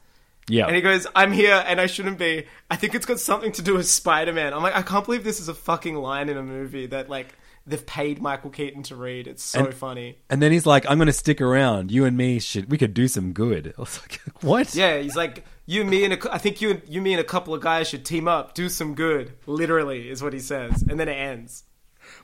Yeah, 0.47 0.65
And 0.65 0.75
he 0.75 0.82
goes, 0.82 1.05
"I'm 1.15 1.32
here, 1.32 1.63
and 1.67 1.80
I 1.80 1.86
shouldn't 1.86 2.17
be. 2.17 2.45
I 2.71 2.75
think 2.75 2.95
it's 2.95 3.05
got 3.05 3.19
something 3.19 3.51
to 3.51 3.61
do 3.61 3.75
with 3.75 3.88
Spider 3.88 4.34
Man." 4.34 4.51
I'm 4.51 4.63
like, 4.63 4.75
I 4.75 4.82
can't 4.82 5.05
believe 5.05 5.23
this 5.23 5.39
is 5.39 5.47
a 5.47 5.53
fucking 5.53 5.95
line 5.95 6.27
in 6.27 6.38
a 6.38 6.43
movie 6.43 6.88
that 6.88 7.07
like 7.07 7.36
they've 7.70 7.86
paid 7.86 8.22
Michael 8.22 8.49
Keaton 8.49 8.84
to 8.84 8.95
read. 8.95 9.28
It's 9.28 9.43
so 9.43 9.65
And- 9.65 9.74
funny. 9.74 10.17
And 10.30 10.41
then 10.41 10.51
he's 10.51 10.65
like, 10.65 10.86
"I'm 10.89 10.97
going 10.97 11.07
to 11.07 11.13
stick 11.13 11.39
around. 11.41 11.91
You 11.91 12.05
and 12.05 12.17
me 12.17 12.39
should 12.39 12.70
we 12.72 12.78
could 12.78 12.93
do 12.93 13.07
some 13.07 13.34
good." 13.34 13.74
I 13.78 13.82
was 13.82 13.99
like, 14.01 14.20
"What?" 14.41 14.74
Yeah, 14.76 14.97
he's 14.99 15.15
like, 15.15 15.45
"You, 15.65 15.86
me, 15.86 16.03
and 16.05 16.13
a, 16.13 16.34
I 16.34 16.38
think 16.38 16.61
you, 16.61 16.82
you, 16.88 17.01
me, 17.01 17.13
and 17.13 17.22
a 17.22 17.24
couple 17.26 17.53
of 17.53 17.61
guys 17.61 17.88
should 17.89 18.05
team 18.05 18.28
up, 18.28 18.53
do 18.53 18.70
some 18.70 18.95
good." 18.95 19.34
Literally, 19.45 20.09
is 20.09 20.22
what 20.24 20.34
he 20.34 20.39
says, 20.39 20.82
and 20.82 20.99
then 20.99 21.07
it 21.07 21.13
ends. 21.13 21.63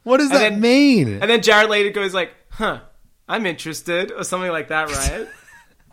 What 0.03 0.17
does 0.17 0.31
And 0.31 0.39
that 0.39 0.49
then- 0.51 0.61
mean? 0.61 1.19
And 1.21 1.29
then 1.29 1.41
Jared 1.41 1.69
Leto 1.69 1.91
goes 1.93 2.13
like, 2.13 2.31
"Huh, 2.49 2.81
I'm 3.27 3.45
interested," 3.45 4.11
or 4.11 4.23
something 4.23 4.51
like 4.51 4.67
that, 4.69 4.89
right? 4.89 5.27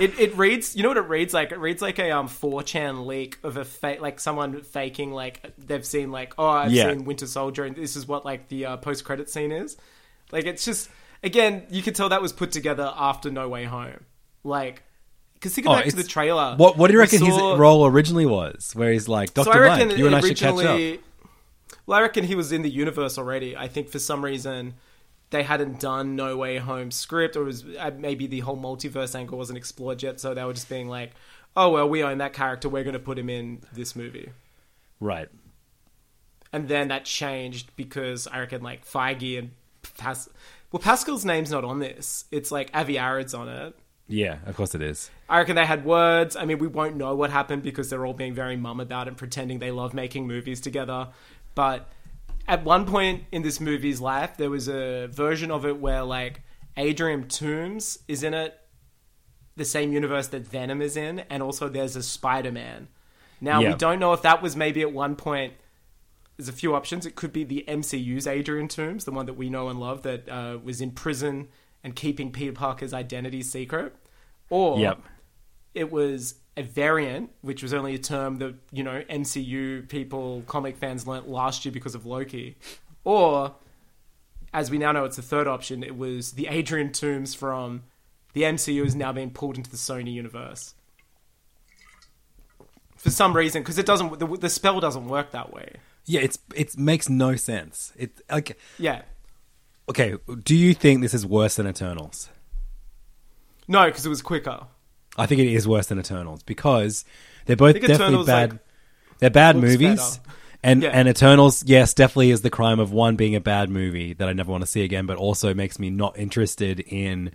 it 0.00 0.18
it 0.18 0.36
reads, 0.36 0.76
you 0.76 0.82
know 0.82 0.88
what 0.90 0.96
it 0.98 1.08
reads 1.08 1.32
like? 1.32 1.52
It 1.52 1.58
reads 1.58 1.80
like 1.82 1.98
a 1.98 2.10
um 2.10 2.28
4chan 2.28 3.06
leak 3.06 3.38
of 3.42 3.56
a 3.56 3.64
fake, 3.64 4.00
like 4.00 4.20
someone 4.20 4.60
faking 4.62 5.12
like 5.12 5.52
they've 5.58 5.84
seen 5.86 6.10
like, 6.10 6.34
oh, 6.38 6.48
I've 6.48 6.72
Yeah. 6.72 6.90
seen 6.90 7.04
Winter 7.04 7.26
Soldier, 7.26 7.64
and 7.64 7.74
this 7.76 7.96
is 7.96 8.06
what 8.06 8.24
like 8.24 8.48
the 8.48 8.66
uh, 8.66 8.76
post 8.76 9.04
credit 9.04 9.30
scene 9.30 9.52
is. 9.52 9.76
Like 10.32 10.44
it's 10.46 10.64
just 10.64 10.90
again, 11.22 11.66
you 11.70 11.82
could 11.82 11.94
tell 11.94 12.08
that 12.10 12.22
was 12.22 12.32
put 12.32 12.52
together 12.52 12.92
after 12.96 13.30
No 13.30 13.48
Way 13.48 13.64
Home, 13.64 14.04
like. 14.44 14.82
Because 15.34 15.54
think 15.54 15.66
Oh, 15.66 15.72
back 15.72 15.86
to 15.86 15.96
the 15.96 16.04
trailer. 16.04 16.54
what 16.58 16.76
What 16.76 16.88
do 16.88 16.92
you 16.92 16.98
reckon 17.00 17.20
saw- 17.20 17.24
his 17.52 17.58
role 17.58 17.86
originally 17.86 18.26
was? 18.26 18.72
Where 18.74 18.92
he's 18.92 19.08
like, 19.08 19.32
"Doctor 19.32 19.54
I 19.54 19.58
reckon 19.58 19.88
Mike, 19.88 19.96
you 19.96 20.06
and 20.06 20.14
I 20.14 20.20
should 20.20 20.36
catch 20.36 20.52
up." 20.62 21.00
Well, 21.86 21.98
I 21.98 22.02
reckon 22.02 22.24
he 22.24 22.34
was 22.34 22.52
in 22.52 22.60
the 22.60 22.68
universe 22.68 23.16
already. 23.16 23.56
I 23.56 23.66
think 23.66 23.88
for 23.88 23.98
some 23.98 24.22
reason 24.22 24.74
they 25.30 25.42
hadn't 25.42 25.80
done 25.80 26.16
No 26.16 26.36
Way 26.36 26.58
Home 26.58 26.90
script, 26.90 27.36
or 27.36 27.42
it 27.42 27.46
was 27.46 27.64
uh, 27.78 27.90
maybe 27.96 28.26
the 28.26 28.40
whole 28.40 28.56
multiverse 28.56 29.14
angle 29.14 29.38
wasn't 29.38 29.56
explored 29.56 30.02
yet. 30.02 30.20
So 30.20 30.34
they 30.34 30.44
were 30.44 30.52
just 30.52 30.68
being 30.68 30.88
like, 30.88 31.12
"Oh 31.56 31.70
well, 31.70 31.88
we 31.88 32.02
own 32.02 32.18
that 32.18 32.32
character. 32.32 32.68
We're 32.68 32.84
going 32.84 32.94
to 32.94 32.98
put 32.98 33.18
him 33.18 33.30
in 33.30 33.62
this 33.72 33.94
movie." 33.96 34.30
Right. 34.98 35.28
And 36.52 36.68
then 36.68 36.88
that 36.88 37.04
changed 37.04 37.70
because 37.76 38.26
I 38.26 38.40
reckon 38.40 38.62
like 38.62 38.84
Feige 38.84 39.38
and 39.38 39.50
Pas- 39.96 40.28
well 40.72 40.80
Pascal's 40.80 41.24
name's 41.24 41.50
not 41.50 41.64
on 41.64 41.78
this. 41.78 42.24
It's 42.30 42.50
like 42.50 42.70
Avi 42.74 42.98
Arad's 42.98 43.34
on 43.34 43.48
it. 43.48 43.74
Yeah, 44.08 44.38
of 44.46 44.56
course 44.56 44.74
it 44.74 44.82
is. 44.82 45.08
I 45.28 45.38
reckon 45.38 45.54
they 45.54 45.64
had 45.64 45.84
words. 45.84 46.34
I 46.34 46.44
mean, 46.44 46.58
we 46.58 46.66
won't 46.66 46.96
know 46.96 47.14
what 47.14 47.30
happened 47.30 47.62
because 47.62 47.90
they're 47.90 48.04
all 48.04 48.12
being 48.12 48.34
very 48.34 48.56
mum 48.56 48.80
about 48.80 49.06
it 49.06 49.10
and 49.10 49.16
pretending 49.16 49.60
they 49.60 49.70
love 49.70 49.94
making 49.94 50.26
movies 50.26 50.60
together. 50.60 51.08
But 51.54 51.88
at 52.50 52.64
one 52.64 52.84
point 52.84 53.24
in 53.30 53.42
this 53.42 53.60
movie's 53.60 54.00
life, 54.00 54.36
there 54.36 54.50
was 54.50 54.68
a 54.68 55.06
version 55.06 55.50
of 55.52 55.64
it 55.64 55.78
where 55.80 56.02
like 56.02 56.42
Adrian 56.76 57.24
Toomes 57.24 57.98
is 58.08 58.22
in 58.24 58.34
it, 58.34 58.58
the 59.56 59.64
same 59.64 59.92
universe 59.92 60.26
that 60.28 60.46
Venom 60.46 60.82
is 60.82 60.96
in, 60.96 61.20
and 61.30 61.42
also 61.42 61.68
there's 61.68 61.94
a 61.94 62.02
Spider 62.02 62.50
Man. 62.50 62.88
Now 63.40 63.60
Yeah. 63.60 63.70
we 63.70 63.74
don't 63.76 64.00
know 64.00 64.12
if 64.12 64.22
that 64.22 64.42
was 64.42 64.56
maybe 64.56 64.80
at 64.82 64.92
one 64.92 65.14
point. 65.14 65.54
There's 66.36 66.48
a 66.48 66.52
few 66.52 66.74
options. 66.74 67.06
It 67.06 67.14
could 67.14 67.32
be 67.32 67.44
the 67.44 67.64
MCU's 67.68 68.26
Adrian 68.26 68.66
Toomes, 68.66 69.04
the 69.04 69.12
one 69.12 69.26
that 69.26 69.34
we 69.34 69.48
know 69.48 69.68
and 69.68 69.78
love, 69.78 70.02
that 70.02 70.28
uh, 70.28 70.58
was 70.62 70.80
in 70.80 70.90
prison 70.90 71.48
and 71.84 71.94
keeping 71.94 72.32
Peter 72.32 72.52
Parker's 72.52 72.92
identity 72.92 73.42
secret, 73.42 73.94
or 74.48 74.78
Yep. 74.80 75.02
it 75.74 75.92
was 75.92 76.34
a 76.60 76.64
variant, 76.64 77.30
which 77.40 77.62
was 77.62 77.72
only 77.72 77.94
a 77.94 77.98
term 77.98 78.36
that 78.36 78.54
you 78.70 78.84
know 78.84 79.02
MCU 79.10 79.88
people, 79.88 80.42
comic 80.46 80.76
fans 80.76 81.06
learnt 81.06 81.28
last 81.28 81.64
year 81.64 81.72
because 81.72 81.94
of 81.94 82.06
Loki, 82.06 82.56
or 83.02 83.54
as 84.52 84.70
we 84.70 84.78
now 84.78 84.92
know, 84.92 85.04
it's 85.04 85.16
the 85.16 85.22
third 85.22 85.48
option. 85.48 85.82
It 85.82 85.96
was 85.96 86.32
the 86.32 86.46
Adrian 86.46 86.90
Toomes 86.90 87.36
from 87.36 87.82
the 88.34 88.42
MCU 88.42 88.84
is 88.84 88.94
now 88.94 89.12
being 89.12 89.30
pulled 89.30 89.56
into 89.56 89.70
the 89.70 89.76
Sony 89.76 90.12
universe 90.12 90.74
for 92.96 93.10
some 93.10 93.34
reason 93.34 93.62
because 93.62 93.78
it 93.78 93.86
doesn't. 93.86 94.18
The, 94.18 94.26
the 94.26 94.50
spell 94.50 94.78
doesn't 94.78 95.08
work 95.08 95.30
that 95.30 95.52
way. 95.52 95.72
Yeah, 96.04 96.20
it's 96.20 96.38
it 96.54 96.76
makes 96.76 97.08
no 97.08 97.36
sense. 97.36 97.92
It 97.96 98.20
like 98.30 98.58
Yeah, 98.78 99.02
okay. 99.88 100.16
Do 100.44 100.54
you 100.54 100.74
think 100.74 101.00
this 101.00 101.14
is 101.14 101.24
worse 101.24 101.56
than 101.56 101.66
Eternals? 101.66 102.28
no, 103.66 103.86
because 103.86 104.04
it 104.04 104.10
was 104.10 104.20
quicker. 104.20 104.66
I 105.20 105.26
think 105.26 105.40
it 105.40 105.52
is 105.52 105.68
worse 105.68 105.86
than 105.86 105.98
Eternals 105.98 106.42
because 106.42 107.04
they're 107.46 107.56
both 107.56 107.74
definitely 107.74 107.94
Eternals, 107.94 108.26
bad. 108.26 108.50
like, 108.52 108.60
they're 109.18 109.30
bad 109.30 109.56
movies, 109.56 109.98
better. 110.18 110.20
and 110.62 110.82
Yeah. 110.82 110.88
and 110.90 111.08
Eternals, 111.08 111.62
yes, 111.66 111.94
definitely 111.94 112.30
is 112.30 112.42
the 112.42 112.50
crime 112.50 112.80
of 112.80 112.92
one 112.92 113.16
being 113.16 113.34
a 113.34 113.40
bad 113.40 113.68
movie 113.70 114.14
that 114.14 114.28
I 114.28 114.32
never 114.32 114.50
want 114.50 114.62
to 114.62 114.66
see 114.66 114.82
again, 114.82 115.06
but 115.06 115.16
also 115.18 115.52
makes 115.54 115.78
me 115.78 115.90
not 115.90 116.18
interested 116.18 116.80
in 116.80 117.32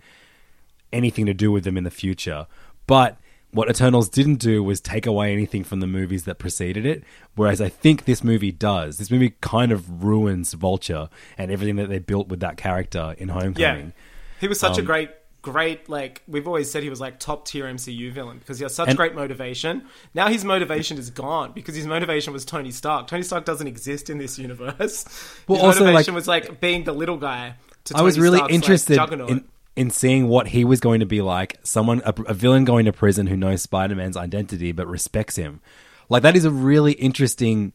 anything 0.92 1.26
to 1.26 1.34
do 1.34 1.50
with 1.52 1.64
them 1.64 1.76
in 1.76 1.84
the 1.84 1.90
future. 1.90 2.46
But 2.86 3.16
what 3.52 3.68
Eternals 3.70 4.08
didn't 4.08 4.36
do 4.36 4.62
was 4.62 4.80
take 4.80 5.06
away 5.06 5.32
anything 5.32 5.64
from 5.64 5.80
the 5.80 5.86
movies 5.86 6.24
that 6.24 6.38
preceded 6.38 6.84
it, 6.84 7.02
whereas 7.34 7.60
I 7.60 7.68
think 7.68 8.04
this 8.04 8.22
movie 8.22 8.52
does. 8.52 8.98
This 8.98 9.10
movie 9.10 9.34
kind 9.40 9.72
of 9.72 10.04
ruins 10.04 10.52
Vulture 10.52 11.08
and 11.38 11.50
everything 11.50 11.76
that 11.76 11.88
they 11.88 11.98
built 11.98 12.28
with 12.28 12.40
that 12.40 12.56
character 12.56 13.14
in 13.18 13.28
Homecoming. 13.28 13.86
Yeah, 13.86 14.40
he 14.40 14.48
was 14.48 14.60
such 14.60 14.76
a 14.76 14.80
Um, 14.80 14.86
great, 14.86 15.10
great. 15.52 15.88
Like 15.88 16.22
we've 16.26 16.46
always 16.48 16.68
said, 16.70 16.82
he 16.82 16.90
was 16.90 17.00
like 17.00 17.20
top 17.20 17.46
tier 17.46 17.66
MCU 17.66 18.10
villain 18.10 18.38
because 18.38 18.58
he 18.58 18.64
has 18.64 18.74
such 18.74 18.88
And- 18.88 18.96
great 18.96 19.14
motivation. 19.14 19.84
Now 20.12 20.26
his 20.28 20.44
motivation 20.44 20.98
is 20.98 21.10
gone 21.10 21.52
because 21.52 21.76
his 21.76 21.86
motivation 21.86 22.32
was 22.32 22.44
Tony 22.44 22.72
Stark. 22.72 23.06
Tony 23.06 23.22
Stark 23.22 23.44
doesn't 23.44 23.66
exist 23.68 24.10
in 24.10 24.18
this 24.18 24.38
universe. 24.38 25.04
Well, 25.46 25.58
his 25.58 25.64
also, 25.66 25.84
motivation 25.84 26.14
like- 26.14 26.18
was 26.20 26.28
like 26.28 26.60
being 26.60 26.82
the 26.84 26.92
little 26.92 27.16
guy. 27.16 27.54
To 27.84 27.96
I 27.96 28.02
was 28.02 28.18
really 28.18 28.38
Stark's, 28.38 28.54
interested 28.54 28.94
juggernaut. 28.96 29.30
in 29.30 29.44
in 29.76 29.90
seeing 29.90 30.26
what 30.26 30.48
he 30.48 30.64
was 30.64 30.80
going 30.80 31.00
to 31.00 31.06
be 31.06 31.22
like. 31.22 31.58
Someone, 31.62 32.02
a, 32.04 32.12
a 32.26 32.34
villain 32.34 32.64
going 32.64 32.86
to 32.86 32.92
prison 32.92 33.28
who 33.28 33.36
knows 33.36 33.62
Spider 33.62 33.94
Man's 33.94 34.16
identity 34.16 34.72
but 34.72 34.88
respects 34.88 35.36
him. 35.36 35.60
Like 36.08 36.22
that 36.24 36.34
is 36.34 36.44
a 36.44 36.50
really 36.50 36.92
interesting 36.92 37.72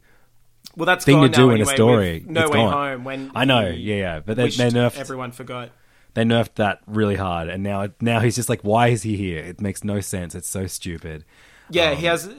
well, 0.75 0.85
that's 0.85 1.05
thing 1.05 1.21
to 1.21 1.29
do 1.29 1.51
in 1.51 1.61
a 1.61 1.65
story. 1.65 2.25
No 2.27 2.41
It's 2.41 2.51
Way 2.51 2.57
gone. 2.57 2.73
Home. 2.73 3.03
When 3.05 3.31
I 3.33 3.45
know, 3.45 3.67
yeah, 3.67 3.95
yeah, 3.95 4.19
but 4.19 4.35
they, 4.35 4.49
they 4.49 4.69
nerfed 4.69 4.97
everyone 4.97 5.31
forgot. 5.31 5.69
They 6.13 6.23
nerfed 6.23 6.55
that 6.55 6.79
really 6.87 7.15
hard, 7.15 7.47
and 7.49 7.63
now 7.63 7.87
now 8.01 8.19
he's 8.19 8.35
just 8.35 8.49
like, 8.49 8.61
why 8.61 8.87
is 8.89 9.03
he 9.03 9.15
here? 9.17 9.39
It 9.43 9.61
makes 9.61 9.83
no 9.83 9.99
sense. 10.01 10.35
It's 10.35 10.49
so 10.49 10.67
stupid. 10.67 11.23
Yeah, 11.69 11.91
Um, 11.91 11.97
he 11.97 12.05
has. 12.07 12.29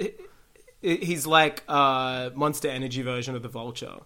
He's 0.80 1.26
like 1.26 1.62
a 1.68 2.32
Monster 2.34 2.68
Energy 2.68 3.02
version 3.02 3.36
of 3.36 3.42
the 3.42 3.48
Vulture. 3.48 3.98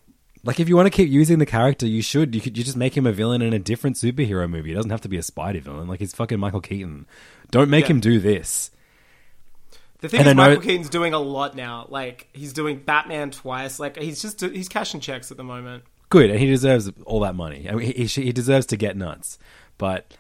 Like 0.44 0.60
if 0.60 0.68
you 0.68 0.76
want 0.76 0.86
to 0.86 0.90
keep 0.90 1.08
using 1.08 1.38
the 1.38 1.46
character, 1.46 1.86
you 1.86 2.02
should. 2.02 2.34
You 2.34 2.40
could 2.40 2.56
you 2.56 2.62
just 2.62 2.76
make 2.76 2.96
him 2.96 3.06
a 3.06 3.12
villain 3.12 3.42
in 3.42 3.52
a 3.52 3.58
different 3.58 3.96
superhero 3.96 4.48
movie. 4.48 4.72
It 4.72 4.74
doesn't 4.74 4.90
have 4.90 5.00
to 5.00 5.08
be 5.08 5.16
a 5.16 5.22
Spidey 5.22 5.60
villain. 5.62 5.88
Like 5.88 5.98
he's 6.00 6.14
fucking 6.14 6.38
Michael 6.38 6.60
Keaton. 6.60 7.06
Don't 7.50 7.70
make 7.70 7.86
Yeah. 7.86 7.92
him 7.92 8.00
do 8.00 8.20
this. 8.20 8.70
The 10.00 10.08
thing 10.10 10.20
And 10.20 10.28
is, 10.28 10.34
know- 10.36 10.48
Michael 10.48 10.62
Keaton's 10.62 10.90
doing 10.90 11.14
a 11.14 11.18
lot 11.18 11.56
now. 11.56 11.86
Like 11.88 12.28
he's 12.34 12.52
doing 12.52 12.78
Batman 12.78 13.30
twice. 13.30 13.80
Like 13.80 13.96
he's 13.96 14.20
just 14.22 14.40
he's 14.42 14.68
cashing 14.68 15.00
checks 15.00 15.30
at 15.30 15.36
the 15.38 15.44
moment. 15.44 15.82
Good, 16.09 16.30
and 16.30 16.38
he 16.38 16.46
deserves 16.46 16.90
all 17.04 17.20
that 17.20 17.34
money. 17.34 17.68
I 17.68 17.74
mean, 17.74 17.92
he, 17.92 18.04
he 18.07 18.32
deserves 18.32 18.66
to 18.66 18.76
get 18.76 18.96
nuts. 18.96 19.38
But 19.78 20.14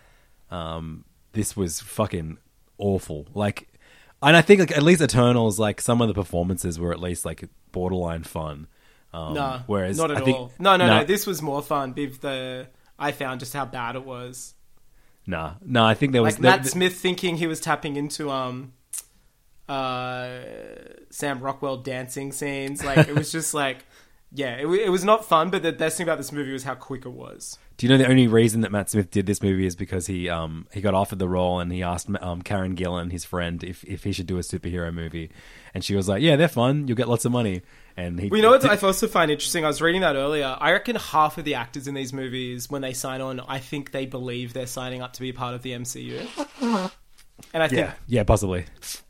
um, 0.50 1.04
this 1.32 1.56
was 1.56 1.80
fucking 1.80 2.38
awful. 2.78 3.26
Like, 3.34 3.68
and 4.22 4.36
I 4.36 4.42
think 4.42 4.60
like 4.60 4.76
at 4.76 4.82
least 4.82 5.00
Eternals, 5.00 5.58
like 5.58 5.80
some 5.80 6.00
of 6.00 6.08
the 6.08 6.14
performances 6.14 6.78
were 6.78 6.92
at 6.92 7.00
least 7.00 7.24
like 7.24 7.48
borderline 7.72 8.22
fun. 8.24 8.66
Um, 9.14 9.34
no, 9.34 9.60
whereas 9.66 9.96
not 9.96 10.10
at 10.10 10.18
I 10.18 10.20
think, 10.20 10.36
all. 10.36 10.52
No, 10.58 10.76
no, 10.76 10.86
nah, 10.86 10.98
no. 11.00 11.04
This 11.04 11.26
was 11.26 11.40
more 11.40 11.62
fun. 11.62 11.94
If 11.96 12.20
the 12.20 12.66
I 12.98 13.12
found 13.12 13.40
just 13.40 13.54
how 13.54 13.64
bad 13.64 13.96
it 13.96 14.04
was. 14.04 14.54
nah, 15.26 15.54
no. 15.64 15.84
I 15.84 15.94
think 15.94 16.12
there 16.12 16.22
was 16.22 16.34
Like 16.34 16.42
there- 16.42 16.50
Matt 16.58 16.66
Smith 16.66 16.94
thinking 16.96 17.36
he 17.38 17.46
was 17.46 17.60
tapping 17.60 17.96
into 17.96 18.30
um 18.30 18.72
uh 19.68 20.38
Sam 21.10 21.40
Rockwell 21.40 21.78
dancing 21.78 22.32
scenes. 22.32 22.84
Like 22.84 23.08
it 23.08 23.14
was 23.14 23.32
just 23.32 23.54
like. 23.54 23.84
Yeah, 24.32 24.56
it, 24.56 24.66
it 24.66 24.90
was 24.90 25.04
not 25.04 25.24
fun, 25.24 25.50
but 25.50 25.62
the 25.62 25.72
best 25.72 25.96
thing 25.96 26.04
about 26.06 26.18
this 26.18 26.32
movie 26.32 26.52
was 26.52 26.64
how 26.64 26.74
quick 26.74 27.06
it 27.06 27.12
was. 27.12 27.58
Do 27.76 27.86
you 27.86 27.90
know 27.92 27.98
the 27.98 28.08
only 28.08 28.26
reason 28.26 28.62
that 28.62 28.72
Matt 28.72 28.90
Smith 28.90 29.10
did 29.10 29.26
this 29.26 29.42
movie 29.42 29.66
is 29.66 29.76
because 29.76 30.06
he 30.06 30.28
um 30.28 30.66
he 30.72 30.80
got 30.80 30.94
offered 30.94 31.18
the 31.18 31.28
role 31.28 31.60
and 31.60 31.70
he 31.70 31.82
asked 31.82 32.08
um 32.20 32.42
Karen 32.42 32.74
Gillan, 32.74 33.12
his 33.12 33.24
friend, 33.24 33.62
if 33.62 33.84
if 33.84 34.04
he 34.04 34.12
should 34.12 34.26
do 34.26 34.38
a 34.38 34.40
superhero 34.40 34.92
movie, 34.92 35.30
and 35.74 35.84
she 35.84 35.94
was 35.94 36.08
like, 36.08 36.22
"Yeah, 36.22 36.36
they're 36.36 36.48
fun. 36.48 36.88
You'll 36.88 36.96
get 36.96 37.08
lots 37.08 37.24
of 37.24 37.32
money." 37.32 37.62
And 37.98 38.20
he, 38.20 38.28
Well, 38.28 38.36
you 38.36 38.42
know 38.42 38.50
what 38.50 38.64
I 38.64 38.76
also 38.76 39.08
find 39.08 39.30
interesting? 39.30 39.64
I 39.64 39.68
was 39.68 39.80
reading 39.80 40.02
that 40.02 40.16
earlier. 40.16 40.56
I 40.60 40.72
reckon 40.72 40.96
half 40.96 41.38
of 41.38 41.44
the 41.44 41.54
actors 41.54 41.88
in 41.88 41.94
these 41.94 42.12
movies, 42.12 42.68
when 42.68 42.82
they 42.82 42.92
sign 42.92 43.22
on, 43.22 43.40
I 43.40 43.58
think 43.58 43.92
they 43.92 44.04
believe 44.04 44.52
they're 44.52 44.66
signing 44.66 45.00
up 45.00 45.14
to 45.14 45.20
be 45.20 45.32
part 45.32 45.54
of 45.54 45.62
the 45.62 45.72
MCU. 45.72 46.90
And 47.52 47.62
I 47.62 47.68
think, 47.68 47.80
yeah, 47.80 47.92
yeah, 48.06 48.22
possibly. 48.24 48.64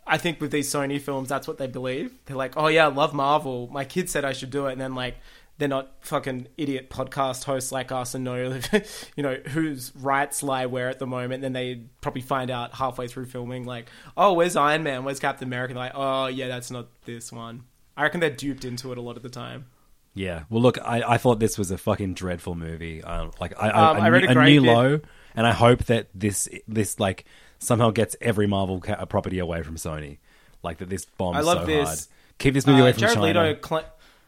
I 0.07 0.19
think 0.19 0.41
with 0.41 0.51
these 0.51 0.69
Sony 0.69 1.01
films, 1.01 1.29
that's 1.29 1.47
what 1.49 1.59
they 1.59 1.67
believe. 1.67 2.13
They're 2.27 2.37
like, 2.37 2.57
"Oh 2.57 2.67
yeah, 2.69 2.87
I 2.87 2.89
love 2.91 3.15
Marvel. 3.15 3.69
My 3.73 3.85
kid 3.85 4.11
said 4.11 4.25
I 4.25 4.33
should 4.33 4.51
do 4.51 4.67
it," 4.67 4.73
and 4.73 4.81
then 4.81 4.95
like. 4.95 5.17
They're 5.59 5.69
not 5.69 5.91
fucking 6.03 6.49
idiot 6.59 6.91
podcast 6.91 7.45
hosts 7.45 7.73
like 7.73 7.91
us 7.91 8.15
and 8.15 8.25
know, 8.25 8.61
you 9.17 9.23
know, 9.23 9.37
whose 9.37 9.91
rights 9.97 10.43
lie 10.43 10.67
where 10.67 10.91
at 10.91 10.99
the 10.99 11.07
moment. 11.07 11.41
Then 11.41 11.55
they 11.55 11.81
probably 12.03 12.21
find 12.21 12.51
out 12.51 12.75
halfway 12.75 13.09
through 13.09 13.25
filming, 13.25 13.65
like, 13.65 13.89
oh, 14.19 14.35
where's 14.35 14.55
Iron 14.55 14.83
Man? 14.83 15.05
Where's 15.05 15.19
Captain 15.19 15.49
America? 15.49 15.73
They're 15.73 15.85
like, 15.85 15.93
oh, 15.95 16.27
yeah, 16.27 16.49
that's 16.49 16.71
not 16.71 16.89
this 17.07 17.33
one. 17.33 17.63
I 17.97 18.03
reckon 18.03 18.21
they're 18.21 18.29
duped 18.29 18.67
into 18.67 18.93
it 18.93 18.99
a 18.99 19.01
lot 19.01 19.17
of 19.17 19.23
the 19.23 19.31
time. 19.31 19.65
Yeah. 20.13 20.43
Well, 20.51 20.61
look, 20.61 20.77
I, 20.85 21.01
I 21.15 21.17
thought 21.17 21.41
this 21.41 21.57
was 21.57 21.71
a 21.71 21.79
fucking 21.79 22.13
dreadful 22.13 22.55
movie. 22.55 23.03
Um, 23.03 23.31
like 23.41 23.55
I, 23.59 23.71
I, 23.71 23.91
Um, 23.93 23.97
I 24.03 24.09
read 24.11 24.25
a 24.25 24.39
a 24.39 24.45
new 24.45 24.61
bit- 24.61 24.71
low, 24.71 25.01
and 25.35 25.47
I 25.47 25.53
hope 25.53 25.85
that 25.85 26.09
this 26.15 26.51
this 26.69 27.01
like 27.01 27.25
somehow 27.59 27.91
gets 27.91 28.17
every 28.21 28.47
Marvel 28.47 28.81
ca- 28.81 29.05
property 29.07 29.39
away 29.39 29.63
from 29.63 29.77
Sony. 29.77 30.19
Like 30.63 30.79
that 30.79 30.89
this 30.89 31.05
bombs 31.05 31.37
I 31.37 31.41
love 31.41 31.61
so 31.61 31.67
this. 31.67 31.87
hard. 31.89 31.99
Keep 32.39 32.55
this 32.55 32.67
movie 32.67 32.81
Uh, 32.81 32.83
away 32.83 32.93
from 32.93 33.01
Jared 33.01 33.15
China. 33.15 33.27
Leto, 33.27 33.55
cla 33.61 33.85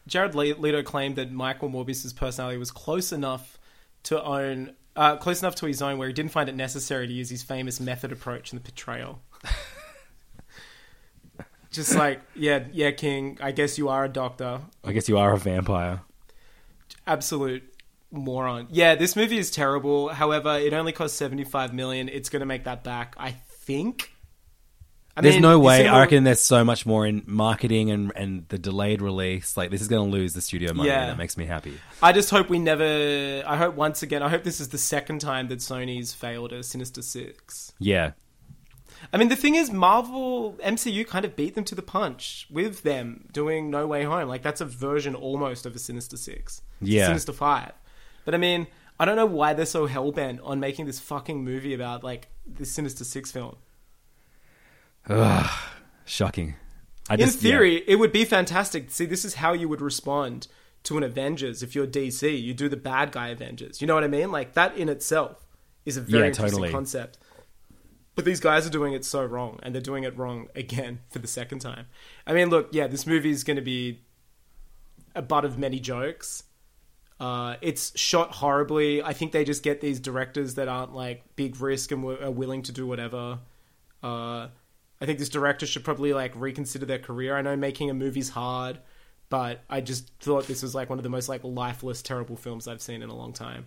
Jared 0.07 0.33
Leto 0.35 0.81
claimed 0.83 1.15
that 1.17 1.31
Michael 1.31 1.69
Morbius's 1.69 2.13
personality 2.13 2.57
was 2.57 2.71
close 2.71 3.11
enough 3.11 3.59
to 4.03 4.23
own, 4.23 4.73
uh, 4.95 5.17
close 5.17 5.41
enough 5.41 5.55
to 5.55 5.65
his 5.67 5.81
own, 5.81 5.97
where 5.99 6.07
he 6.07 6.13
didn't 6.13 6.31
find 6.31 6.49
it 6.49 6.55
necessary 6.55 7.05
to 7.05 7.13
use 7.13 7.29
his 7.29 7.43
famous 7.43 7.79
method 7.79 8.11
approach 8.11 8.51
in 8.51 8.57
the 8.57 8.63
portrayal. 8.63 9.21
Just 11.71 11.93
like, 11.95 12.21
yeah, 12.35 12.63
yeah, 12.71 12.89
King. 12.91 13.37
I 13.41 13.51
guess 13.51 13.77
you 13.77 13.89
are 13.89 14.05
a 14.05 14.09
doctor. 14.09 14.61
I 14.83 14.91
guess 14.91 15.07
you 15.07 15.19
are 15.19 15.33
a 15.33 15.37
vampire. 15.37 16.01
Absolute 17.05 17.68
moron. 18.11 18.67
Yeah, 18.71 18.95
this 18.95 19.15
movie 19.15 19.37
is 19.37 19.51
terrible. 19.51 20.09
However, 20.09 20.57
it 20.57 20.73
only 20.73 20.91
cost 20.91 21.15
seventy 21.15 21.43
five 21.43 21.73
million. 21.73 22.09
It's 22.09 22.29
going 22.29 22.41
to 22.41 22.45
make 22.45 22.63
that 22.65 22.83
back, 22.83 23.15
I 23.17 23.31
think. 23.31 24.13
I 25.17 25.21
There's 25.21 25.35
mean, 25.35 25.41
no 25.41 25.59
way. 25.59 25.85
I 25.85 25.99
reckon 25.99 26.23
there's 26.23 26.39
so 26.39 26.63
much 26.63 26.85
more 26.85 27.05
in 27.05 27.23
marketing 27.25 27.91
and 27.91 28.11
and 28.15 28.47
the 28.47 28.57
delayed 28.57 29.01
release. 29.01 29.57
Like 29.57 29.69
this 29.69 29.81
is 29.81 29.89
going 29.89 30.09
to 30.09 30.17
lose 30.17 30.33
the 30.33 30.39
studio 30.41 30.73
money. 30.73 30.87
Yeah. 30.87 31.01
and 31.01 31.09
that 31.11 31.17
makes 31.17 31.35
me 31.35 31.45
happy. 31.45 31.77
I 32.01 32.13
just 32.13 32.29
hope 32.29 32.49
we 32.49 32.57
never. 32.57 33.43
I 33.45 33.57
hope 33.57 33.75
once 33.75 34.01
again. 34.01 34.23
I 34.23 34.29
hope 34.29 34.43
this 34.43 34.61
is 34.61 34.69
the 34.69 34.77
second 34.77 35.19
time 35.19 35.49
that 35.49 35.59
Sony's 35.59 36.13
failed 36.13 36.53
a 36.53 36.63
Sinister 36.63 37.01
Six. 37.01 37.73
Yeah. 37.79 38.11
I 39.13 39.17
mean, 39.17 39.29
the 39.29 39.35
thing 39.35 39.55
is, 39.55 39.71
Marvel 39.71 40.53
MCU 40.63 41.05
kind 41.07 41.23
of 41.25 41.35
beat 41.35 41.55
them 41.55 41.63
to 41.65 41.75
the 41.75 41.81
punch 41.81 42.47
with 42.51 42.83
them 42.83 43.27
doing 43.31 43.69
No 43.69 43.87
Way 43.87 44.03
Home. 44.03 44.27
Like 44.29 44.41
that's 44.41 44.61
a 44.61 44.65
version 44.65 45.15
almost 45.15 45.65
of 45.65 45.75
a 45.75 45.79
Sinister 45.79 46.15
Six. 46.15 46.61
It's 46.81 46.89
Yeah. 46.91 47.07
Sinister 47.07 47.33
Five. 47.33 47.71
But 48.29 48.35
I 48.35 48.37
mean, 48.37 48.67
I 48.99 49.05
don't 49.05 49.15
know 49.15 49.25
why 49.25 49.55
they're 49.55 49.65
so 49.65 49.87
hell 49.87 50.11
bent 50.11 50.39
on 50.41 50.59
making 50.59 50.85
this 50.85 50.99
fucking 50.99 51.43
movie 51.43 51.73
about 51.73 52.03
like 52.03 52.27
this 52.45 52.71
Sinister 52.71 53.03
Six 53.03 53.31
film. 53.31 53.55
Ugh, 55.07 55.49
Shocking. 56.05 56.53
I 57.09 57.15
In 57.15 57.21
just, 57.21 57.41
yeah. 57.41 57.49
theory, 57.49 57.83
it 57.87 57.95
would 57.95 58.11
be 58.11 58.25
fantastic. 58.25 58.91
See, 58.91 59.07
this 59.07 59.25
is 59.25 59.33
how 59.33 59.53
you 59.53 59.67
would 59.67 59.81
respond 59.81 60.47
to 60.83 60.95
an 60.95 61.01
Avengers 61.01 61.63
if 61.63 61.73
you're 61.73 61.87
DC. 61.87 62.39
You 62.39 62.53
do 62.53 62.69
the 62.69 62.77
bad 62.77 63.11
guy 63.11 63.29
Avengers. 63.29 63.81
You 63.81 63.87
know 63.87 63.95
what 63.95 64.03
I 64.03 64.07
mean? 64.07 64.31
Like 64.31 64.53
that 64.53 64.77
in 64.77 64.89
itself 64.89 65.47
is 65.87 65.97
a 65.97 66.01
very 66.01 66.25
Yeah, 66.25 66.27
interesting 66.27 66.51
totally. 66.59 66.71
concept. 66.71 67.17
But 68.13 68.25
these 68.25 68.39
guys 68.39 68.67
are 68.67 68.69
doing 68.69 68.93
it 68.93 69.05
so 69.05 69.25
wrong, 69.25 69.59
and 69.63 69.73
they're 69.73 69.81
doing 69.81 70.03
it 70.03 70.15
wrong 70.15 70.49
again 70.53 70.99
for 71.09 71.17
the 71.17 71.27
second 71.27 71.61
time. 71.61 71.87
I 72.27 72.33
mean, 72.33 72.51
look, 72.51 72.69
yeah, 72.73 72.85
this 72.85 73.07
movie 73.07 73.31
is 73.31 73.43
going 73.43 73.57
to 73.57 73.63
be 73.63 74.01
a 75.15 75.23
butt 75.23 75.45
of 75.45 75.57
many 75.57 75.79
jokes. 75.79 76.43
Uh, 77.19 77.57
it's 77.61 77.97
shot 77.99 78.31
horribly. 78.31 79.03
I 79.03 79.11
think 79.13 79.33
they 79.33 79.43
just 79.43 79.61
get 79.61 79.81
these 79.81 79.99
directors 79.99 80.55
that 80.55 80.69
aren't 80.69 80.93
like 80.93 81.23
big 81.35 81.59
risk 81.59 81.91
and 81.91 82.01
w- 82.01 82.21
are 82.21 82.31
willing 82.31 82.61
to 82.63 82.71
do 82.71 82.87
whatever. 82.87 83.39
Uh, 84.01 84.47
I 85.01 85.05
think 85.05 85.19
this 85.19 85.29
director 85.29 85.65
should 85.65 85.83
probably 85.83 86.13
like 86.13 86.31
reconsider 86.35 86.85
their 86.85 86.99
career. 86.99 87.35
I 87.35 87.41
know 87.41 87.57
making 87.57 87.89
a 87.89 87.93
movie's 87.93 88.29
hard, 88.29 88.79
but 89.27 89.63
I 89.69 89.81
just 89.81 90.09
thought 90.21 90.47
this 90.47 90.63
was 90.63 90.73
like 90.73 90.89
one 90.89 90.97
of 90.97 91.03
the 91.03 91.09
most 91.09 91.27
like 91.27 91.41
lifeless, 91.43 92.01
terrible 92.01 92.37
films 92.37 92.67
I've 92.69 92.81
seen 92.81 93.03
in 93.03 93.09
a 93.09 93.15
long 93.15 93.33
time. 93.33 93.65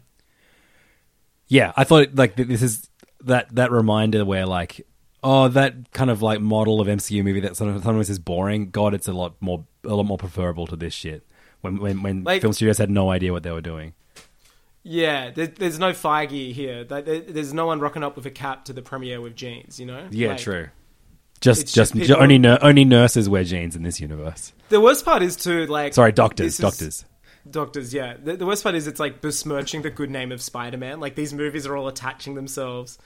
Yeah, 1.46 1.72
I 1.76 1.84
thought 1.84 2.14
like 2.14 2.36
this 2.36 2.62
is 2.62 2.88
that 3.24 3.54
that 3.54 3.70
reminder 3.70 4.24
where 4.24 4.46
like 4.46 4.86
oh 5.22 5.48
that 5.48 5.92
kind 5.92 6.10
of 6.10 6.22
like 6.22 6.40
model 6.40 6.80
of 6.80 6.88
MCU 6.88 7.22
movie 7.22 7.40
that 7.40 7.56
sometimes 7.56 8.08
is 8.08 8.18
boring. 8.18 8.70
God, 8.70 8.94
it's 8.94 9.08
a 9.08 9.12
lot 9.12 9.34
more 9.40 9.66
a 9.84 9.94
lot 9.94 10.06
more 10.06 10.16
preferable 10.16 10.66
to 10.68 10.76
this 10.76 10.94
shit 10.94 11.26
when 11.62 11.78
when 11.78 12.02
when 12.02 12.24
Like- 12.24 12.42
film 12.42 12.52
studios 12.52 12.78
had 12.78 12.90
no 12.90 13.10
idea 13.10 13.32
what 13.32 13.42
they 13.42 13.50
were 13.50 13.60
doing. 13.62 13.94
Yeah, 14.84 15.30
there, 15.30 15.46
there's 15.46 15.78
no 15.78 15.92
Feige 15.92 16.52
here. 16.52 16.82
There- 16.84 17.02
There's 17.20 17.54
no 17.54 17.66
one 17.66 17.78
rocking 17.80 18.02
up 18.02 18.16
with 18.16 18.26
a 18.26 18.30
cap 18.30 18.64
to 18.66 18.72
the 18.72 18.82
premiere 18.82 19.20
with 19.20 19.36
jeans. 19.36 19.78
You 19.78 19.86
know? 19.86 20.08
Yeah, 20.10 20.30
Like, 20.30 20.38
true. 20.38 20.68
Just 21.40 21.72
just, 21.74 21.94
just 21.94 22.10
only 22.12 22.38
nur- 22.38 22.58
only 22.62 22.84
nurses 22.84 23.28
wear 23.28 23.42
jeans 23.44 23.74
in 23.74 23.82
this 23.82 24.00
universe. 24.00 24.52
The 24.68 24.80
worst 24.80 25.04
part 25.04 25.22
is 25.22 25.36
too 25.36 25.66
like 25.66 25.94
Sorry, 25.94 26.12
doctors, 26.12 26.46
is- 26.54 26.58
doctors. 26.58 27.04
Doctors, 27.50 27.92
yeah. 27.92 28.14
The, 28.22 28.36
the 28.36 28.46
worst 28.46 28.62
part 28.62 28.76
is 28.76 28.86
it's 28.86 29.00
like 29.00 29.20
besmirching 29.20 29.82
the 29.82 29.90
good 29.90 30.10
name 30.10 30.30
of 30.30 30.40
Spider-Man. 30.40 31.00
Like 31.00 31.16
these 31.16 31.32
movies 31.34 31.66
are 31.66 31.76
all 31.76 31.88
attaching 31.88 32.36
themselves, 32.36 32.98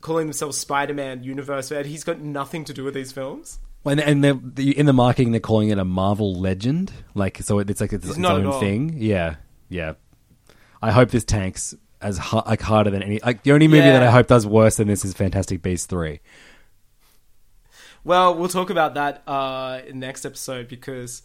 calling 0.00 0.26
themselves 0.26 0.58
Spider-Man 0.58 1.22
universe, 1.22 1.70
and 1.70 1.86
he's 1.86 2.02
got 2.02 2.20
nothing 2.20 2.64
to 2.64 2.72
do 2.72 2.82
with 2.82 2.94
these 2.94 3.12
films. 3.12 3.60
And, 3.84 4.00
and 4.00 4.22
they're, 4.22 4.34
the, 4.42 4.76
in 4.78 4.84
the 4.86 4.92
marketing, 4.92 5.30
they're 5.32 5.40
calling 5.40 5.70
it 5.70 5.78
a 5.78 5.84
Marvel 5.84 6.34
legend. 6.38 6.92
Like, 7.14 7.38
so 7.38 7.58
it's 7.58 7.80
like 7.80 7.92
it's, 7.92 8.04
It's 8.04 8.10
its 8.12 8.18
not 8.18 8.32
at 8.32 8.40
own 8.40 8.52
all. 8.52 8.60
thing. 8.60 8.94
Yeah, 8.96 9.36
yeah. 9.70 9.94
I 10.82 10.90
hope 10.92 11.10
this 11.10 11.24
tanks 11.24 11.74
as 12.02 12.18
ha- 12.18 12.42
like 12.46 12.60
harder 12.60 12.90
than 12.90 13.02
any. 13.02 13.18
Like 13.24 13.42
the 13.44 13.52
only 13.52 13.66
movie 13.66 13.78
Yeah. 13.86 13.92
that 14.00 14.02
I 14.02 14.10
hope 14.10 14.26
does 14.26 14.46
worse 14.46 14.76
than 14.76 14.88
this 14.88 15.04
is 15.04 15.14
Fantastic 15.14 15.62
Beasts 15.62 15.86
three. 15.86 16.20
Well, 18.04 18.34
we'll 18.34 18.48
talk 18.48 18.70
about 18.70 18.94
that 18.94 19.22
uh, 19.26 19.80
in 19.86 19.98
next 20.00 20.24
episode 20.24 20.68
because 20.68 21.22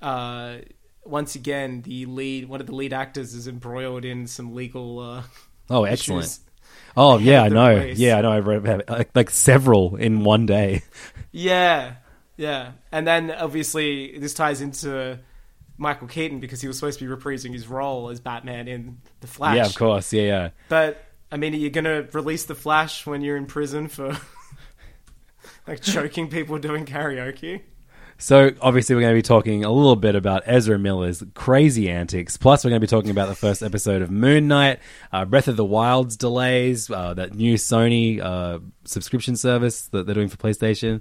uh, 0.00 0.58
once 1.04 1.34
again, 1.34 1.82
the 1.82 2.06
lead, 2.06 2.48
one 2.48 2.60
of 2.60 2.66
the 2.66 2.74
lead 2.74 2.92
actors, 2.92 3.34
is 3.34 3.46
embroiled 3.48 4.04
in 4.04 4.26
some 4.26 4.54
legal. 4.54 5.00
Uh, 5.00 5.22
Oh, 5.70 5.84
issues. 5.86 6.40
Oh 6.98 7.18
yeah, 7.18 7.44
I 7.44 7.48
know. 7.48 7.74
release. 7.76 7.98
Yeah, 7.98 8.18
I 8.18 8.20
know. 8.22 8.32
I 8.32 8.40
read 8.40 8.58
about 8.58 8.88
like, 8.90 9.10
like 9.14 9.30
several 9.30 9.96
in 9.96 10.24
one 10.24 10.46
day. 10.46 10.82
Yeah, 11.30 11.94
yeah, 12.36 12.72
and 12.90 13.06
then 13.06 13.30
obviously 13.30 14.18
this 14.18 14.34
ties 14.34 14.60
into 14.60 15.20
Michael 15.76 16.08
Keaton 16.08 16.40
because 16.40 16.60
he 16.60 16.66
was 16.66 16.76
supposed 16.76 16.98
to 16.98 17.06
be 17.06 17.14
reprising 17.14 17.52
his 17.52 17.68
role 17.68 18.08
as 18.08 18.18
Batman 18.18 18.66
in 18.66 18.98
The 19.20 19.28
Flash. 19.28 19.56
Yeah, 19.56 19.66
of 19.66 19.74
course. 19.74 20.12
Yeah, 20.12 20.22
yeah. 20.22 20.50
But 20.68 21.04
I 21.30 21.36
mean, 21.36 21.54
are 21.54 21.58
you 21.58 21.70
gonna 21.70 22.08
release 22.12 22.44
The 22.46 22.56
Flash 22.56 23.06
when 23.06 23.22
you're 23.22 23.36
in 23.36 23.46
prison 23.46 23.88
for 23.88 24.18
like 25.68 25.80
choking 25.80 26.28
people 26.28 26.58
doing 26.58 26.84
karaoke? 26.84 27.62
So 28.20 28.50
obviously 28.60 28.96
we're 28.96 29.02
going 29.02 29.14
to 29.14 29.18
be 29.18 29.22
talking 29.22 29.64
a 29.64 29.70
little 29.70 29.94
bit 29.94 30.16
about 30.16 30.42
Ezra 30.44 30.76
Miller's 30.76 31.22
crazy 31.34 31.88
antics. 31.88 32.36
Plus 32.36 32.64
we're 32.64 32.70
going 32.70 32.80
to 32.80 32.84
be 32.84 32.90
talking 32.90 33.12
about 33.12 33.28
the 33.28 33.36
first 33.36 33.62
episode 33.62 34.02
of 34.02 34.10
Moon 34.10 34.48
Knight, 34.48 34.80
uh, 35.12 35.24
Breath 35.24 35.46
of 35.46 35.56
the 35.56 35.64
Wild's 35.64 36.16
delays, 36.16 36.90
uh, 36.90 37.14
that 37.14 37.34
new 37.34 37.54
Sony 37.54 38.20
uh, 38.20 38.58
subscription 38.84 39.36
service 39.36 39.86
that 39.88 40.04
they're 40.06 40.16
doing 40.16 40.28
for 40.28 40.36
PlayStation, 40.36 41.00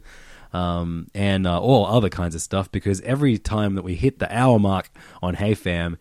um, 0.54 1.08
and 1.16 1.48
uh, 1.48 1.60
all 1.60 1.88
other 1.88 2.10
kinds 2.10 2.36
of 2.36 2.42
stuff. 2.42 2.72
Because 2.72 3.02
every 3.02 3.40
time 3.40 3.74
that 3.74 3.84
we 3.84 3.96
hit 3.96 4.20
the 4.20 4.32
hour 4.32 4.60
mark 4.60 4.92
on 5.24 5.34
Hey 5.34 5.56
Fam, 5.56 5.98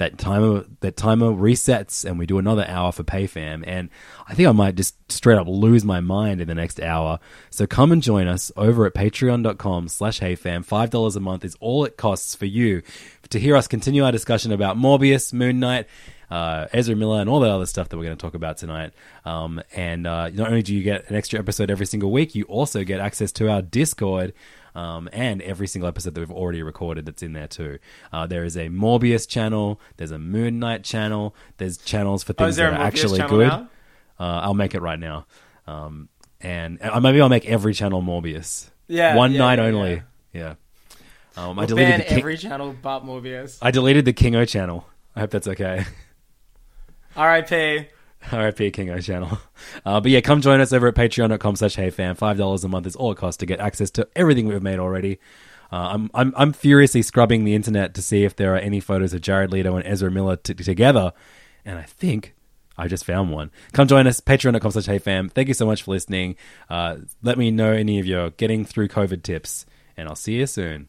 that 0.00 0.16
timer 0.16 0.64
that 0.80 0.96
timer 0.96 1.26
resets 1.26 2.06
and 2.06 2.18
we 2.18 2.24
do 2.24 2.38
another 2.38 2.64
hour 2.66 2.90
for 2.90 3.04
PayFam. 3.04 3.62
And 3.66 3.90
I 4.26 4.32
think 4.32 4.48
I 4.48 4.52
might 4.52 4.74
just 4.74 4.94
straight 5.12 5.36
up 5.36 5.46
lose 5.46 5.84
my 5.84 6.00
mind 6.00 6.40
in 6.40 6.48
the 6.48 6.54
next 6.54 6.80
hour. 6.80 7.18
So 7.50 7.66
come 7.66 7.92
and 7.92 8.02
join 8.02 8.26
us 8.26 8.50
over 8.56 8.86
at 8.86 8.94
patreon.com 8.94 9.88
slash 9.88 10.18
HeyFam. 10.20 10.66
$5 10.66 11.16
a 11.16 11.20
month 11.20 11.44
is 11.44 11.54
all 11.60 11.84
it 11.84 11.98
costs 11.98 12.34
for 12.34 12.46
you 12.46 12.80
to 13.28 13.38
hear 13.38 13.54
us 13.54 13.68
continue 13.68 14.02
our 14.02 14.10
discussion 14.10 14.52
about 14.52 14.78
Morbius, 14.78 15.34
Moon 15.34 15.60
Knight, 15.60 15.86
uh, 16.30 16.68
Ezra 16.72 16.96
Miller, 16.96 17.20
and 17.20 17.28
all 17.28 17.40
that 17.40 17.50
other 17.50 17.66
stuff 17.66 17.90
that 17.90 17.98
we're 17.98 18.04
going 18.04 18.16
to 18.16 18.22
talk 18.22 18.34
about 18.34 18.56
tonight. 18.56 18.94
Um, 19.26 19.60
and 19.76 20.06
uh, 20.06 20.30
not 20.30 20.48
only 20.48 20.62
do 20.62 20.74
you 20.74 20.82
get 20.82 21.10
an 21.10 21.16
extra 21.16 21.38
episode 21.38 21.70
every 21.70 21.84
single 21.84 22.10
week, 22.10 22.34
you 22.34 22.44
also 22.44 22.84
get 22.84 23.00
access 23.00 23.32
to 23.32 23.50
our 23.50 23.60
Discord 23.60 24.32
um, 24.74 25.08
and 25.12 25.42
every 25.42 25.66
single 25.66 25.88
episode 25.88 26.14
that 26.14 26.20
we've 26.20 26.30
already 26.30 26.62
recorded 26.62 27.06
that's 27.06 27.22
in 27.22 27.32
there 27.32 27.48
too. 27.48 27.78
Uh, 28.12 28.26
there 28.26 28.44
is 28.44 28.56
a 28.56 28.68
Morbius 28.68 29.28
channel, 29.28 29.80
there's 29.96 30.10
a 30.10 30.18
Moon 30.18 30.58
Knight 30.58 30.84
channel, 30.84 31.34
there's 31.58 31.76
channels 31.78 32.22
for 32.22 32.32
Oh, 32.38 32.44
things 32.44 32.56
there 32.56 32.70
that 32.70 32.80
are 32.80 32.84
Morbius 32.84 32.86
actually 32.86 33.20
good. 33.28 33.50
Uh, 33.50 33.66
I'll 34.18 34.54
make 34.54 34.74
it 34.74 34.82
right 34.82 34.98
now. 34.98 35.26
Um, 35.66 36.08
and 36.40 36.78
uh, 36.82 37.00
maybe 37.00 37.20
I'll 37.20 37.28
make 37.28 37.46
every 37.46 37.74
channel 37.74 38.02
Morbius. 38.02 38.68
Yeah, 38.88 39.14
one 39.16 39.32
yeah, 39.32 39.38
night 39.38 39.58
yeah, 39.58 39.64
only. 39.64 40.02
Yeah. 40.32 40.54
Um, 41.36 41.58
I 41.58 41.62
We'll 41.62 41.68
deleted 41.68 41.90
ban 41.90 41.98
the 42.00 42.04
King- 42.06 42.18
every 42.18 42.36
channel 42.36 42.74
but 42.82 43.00
Morbius. 43.04 43.58
I 43.62 43.70
deleted 43.70 44.04
the 44.04 44.12
Kingo 44.12 44.44
channel. 44.44 44.86
I 45.14 45.20
hope 45.20 45.30
that's 45.30 45.48
okay. 45.48 45.84
R.I.P. 47.16 47.88
RIP 48.32 48.72
Kingo 48.72 48.98
channel. 49.00 49.38
Uh, 49.84 50.00
but 50.00 50.10
yeah, 50.10 50.20
come 50.20 50.40
join 50.40 50.60
us 50.60 50.72
over 50.72 50.88
at 50.88 50.94
patreon.com 50.94 51.56
slash 51.56 51.76
heyfam. 51.76 52.18
$5 52.18 52.64
a 52.64 52.68
month 52.68 52.86
is 52.86 52.96
all 52.96 53.12
it 53.12 53.18
costs 53.18 53.38
to 53.38 53.46
get 53.46 53.60
access 53.60 53.90
to 53.92 54.08
everything 54.14 54.46
we've 54.46 54.62
made 54.62 54.78
already. 54.78 55.18
Uh, 55.72 55.90
I'm, 55.92 56.10
I'm, 56.14 56.34
I'm 56.36 56.52
furiously 56.52 57.02
scrubbing 57.02 57.44
the 57.44 57.54
internet 57.54 57.94
to 57.94 58.02
see 58.02 58.24
if 58.24 58.36
there 58.36 58.54
are 58.54 58.58
any 58.58 58.80
photos 58.80 59.14
of 59.14 59.20
Jared 59.20 59.52
Leto 59.52 59.76
and 59.76 59.86
Ezra 59.86 60.10
Miller 60.10 60.36
t- 60.36 60.54
together. 60.54 61.12
And 61.64 61.78
I 61.78 61.84
think 61.84 62.34
I 62.76 62.88
just 62.88 63.04
found 63.04 63.30
one. 63.30 63.50
Come 63.72 63.86
join 63.86 64.06
us, 64.06 64.20
patreon.com 64.20 64.70
slash 64.70 64.86
heyfam. 64.86 65.30
Thank 65.30 65.48
you 65.48 65.54
so 65.54 65.66
much 65.66 65.82
for 65.82 65.92
listening. 65.92 66.36
Uh, 66.68 66.96
let 67.22 67.38
me 67.38 67.50
know 67.50 67.72
any 67.72 67.98
of 68.00 68.06
your 68.06 68.30
getting 68.30 68.64
through 68.64 68.88
COVID 68.88 69.22
tips, 69.22 69.66
and 69.96 70.08
I'll 70.08 70.16
see 70.16 70.34
you 70.34 70.46
soon. 70.46 70.88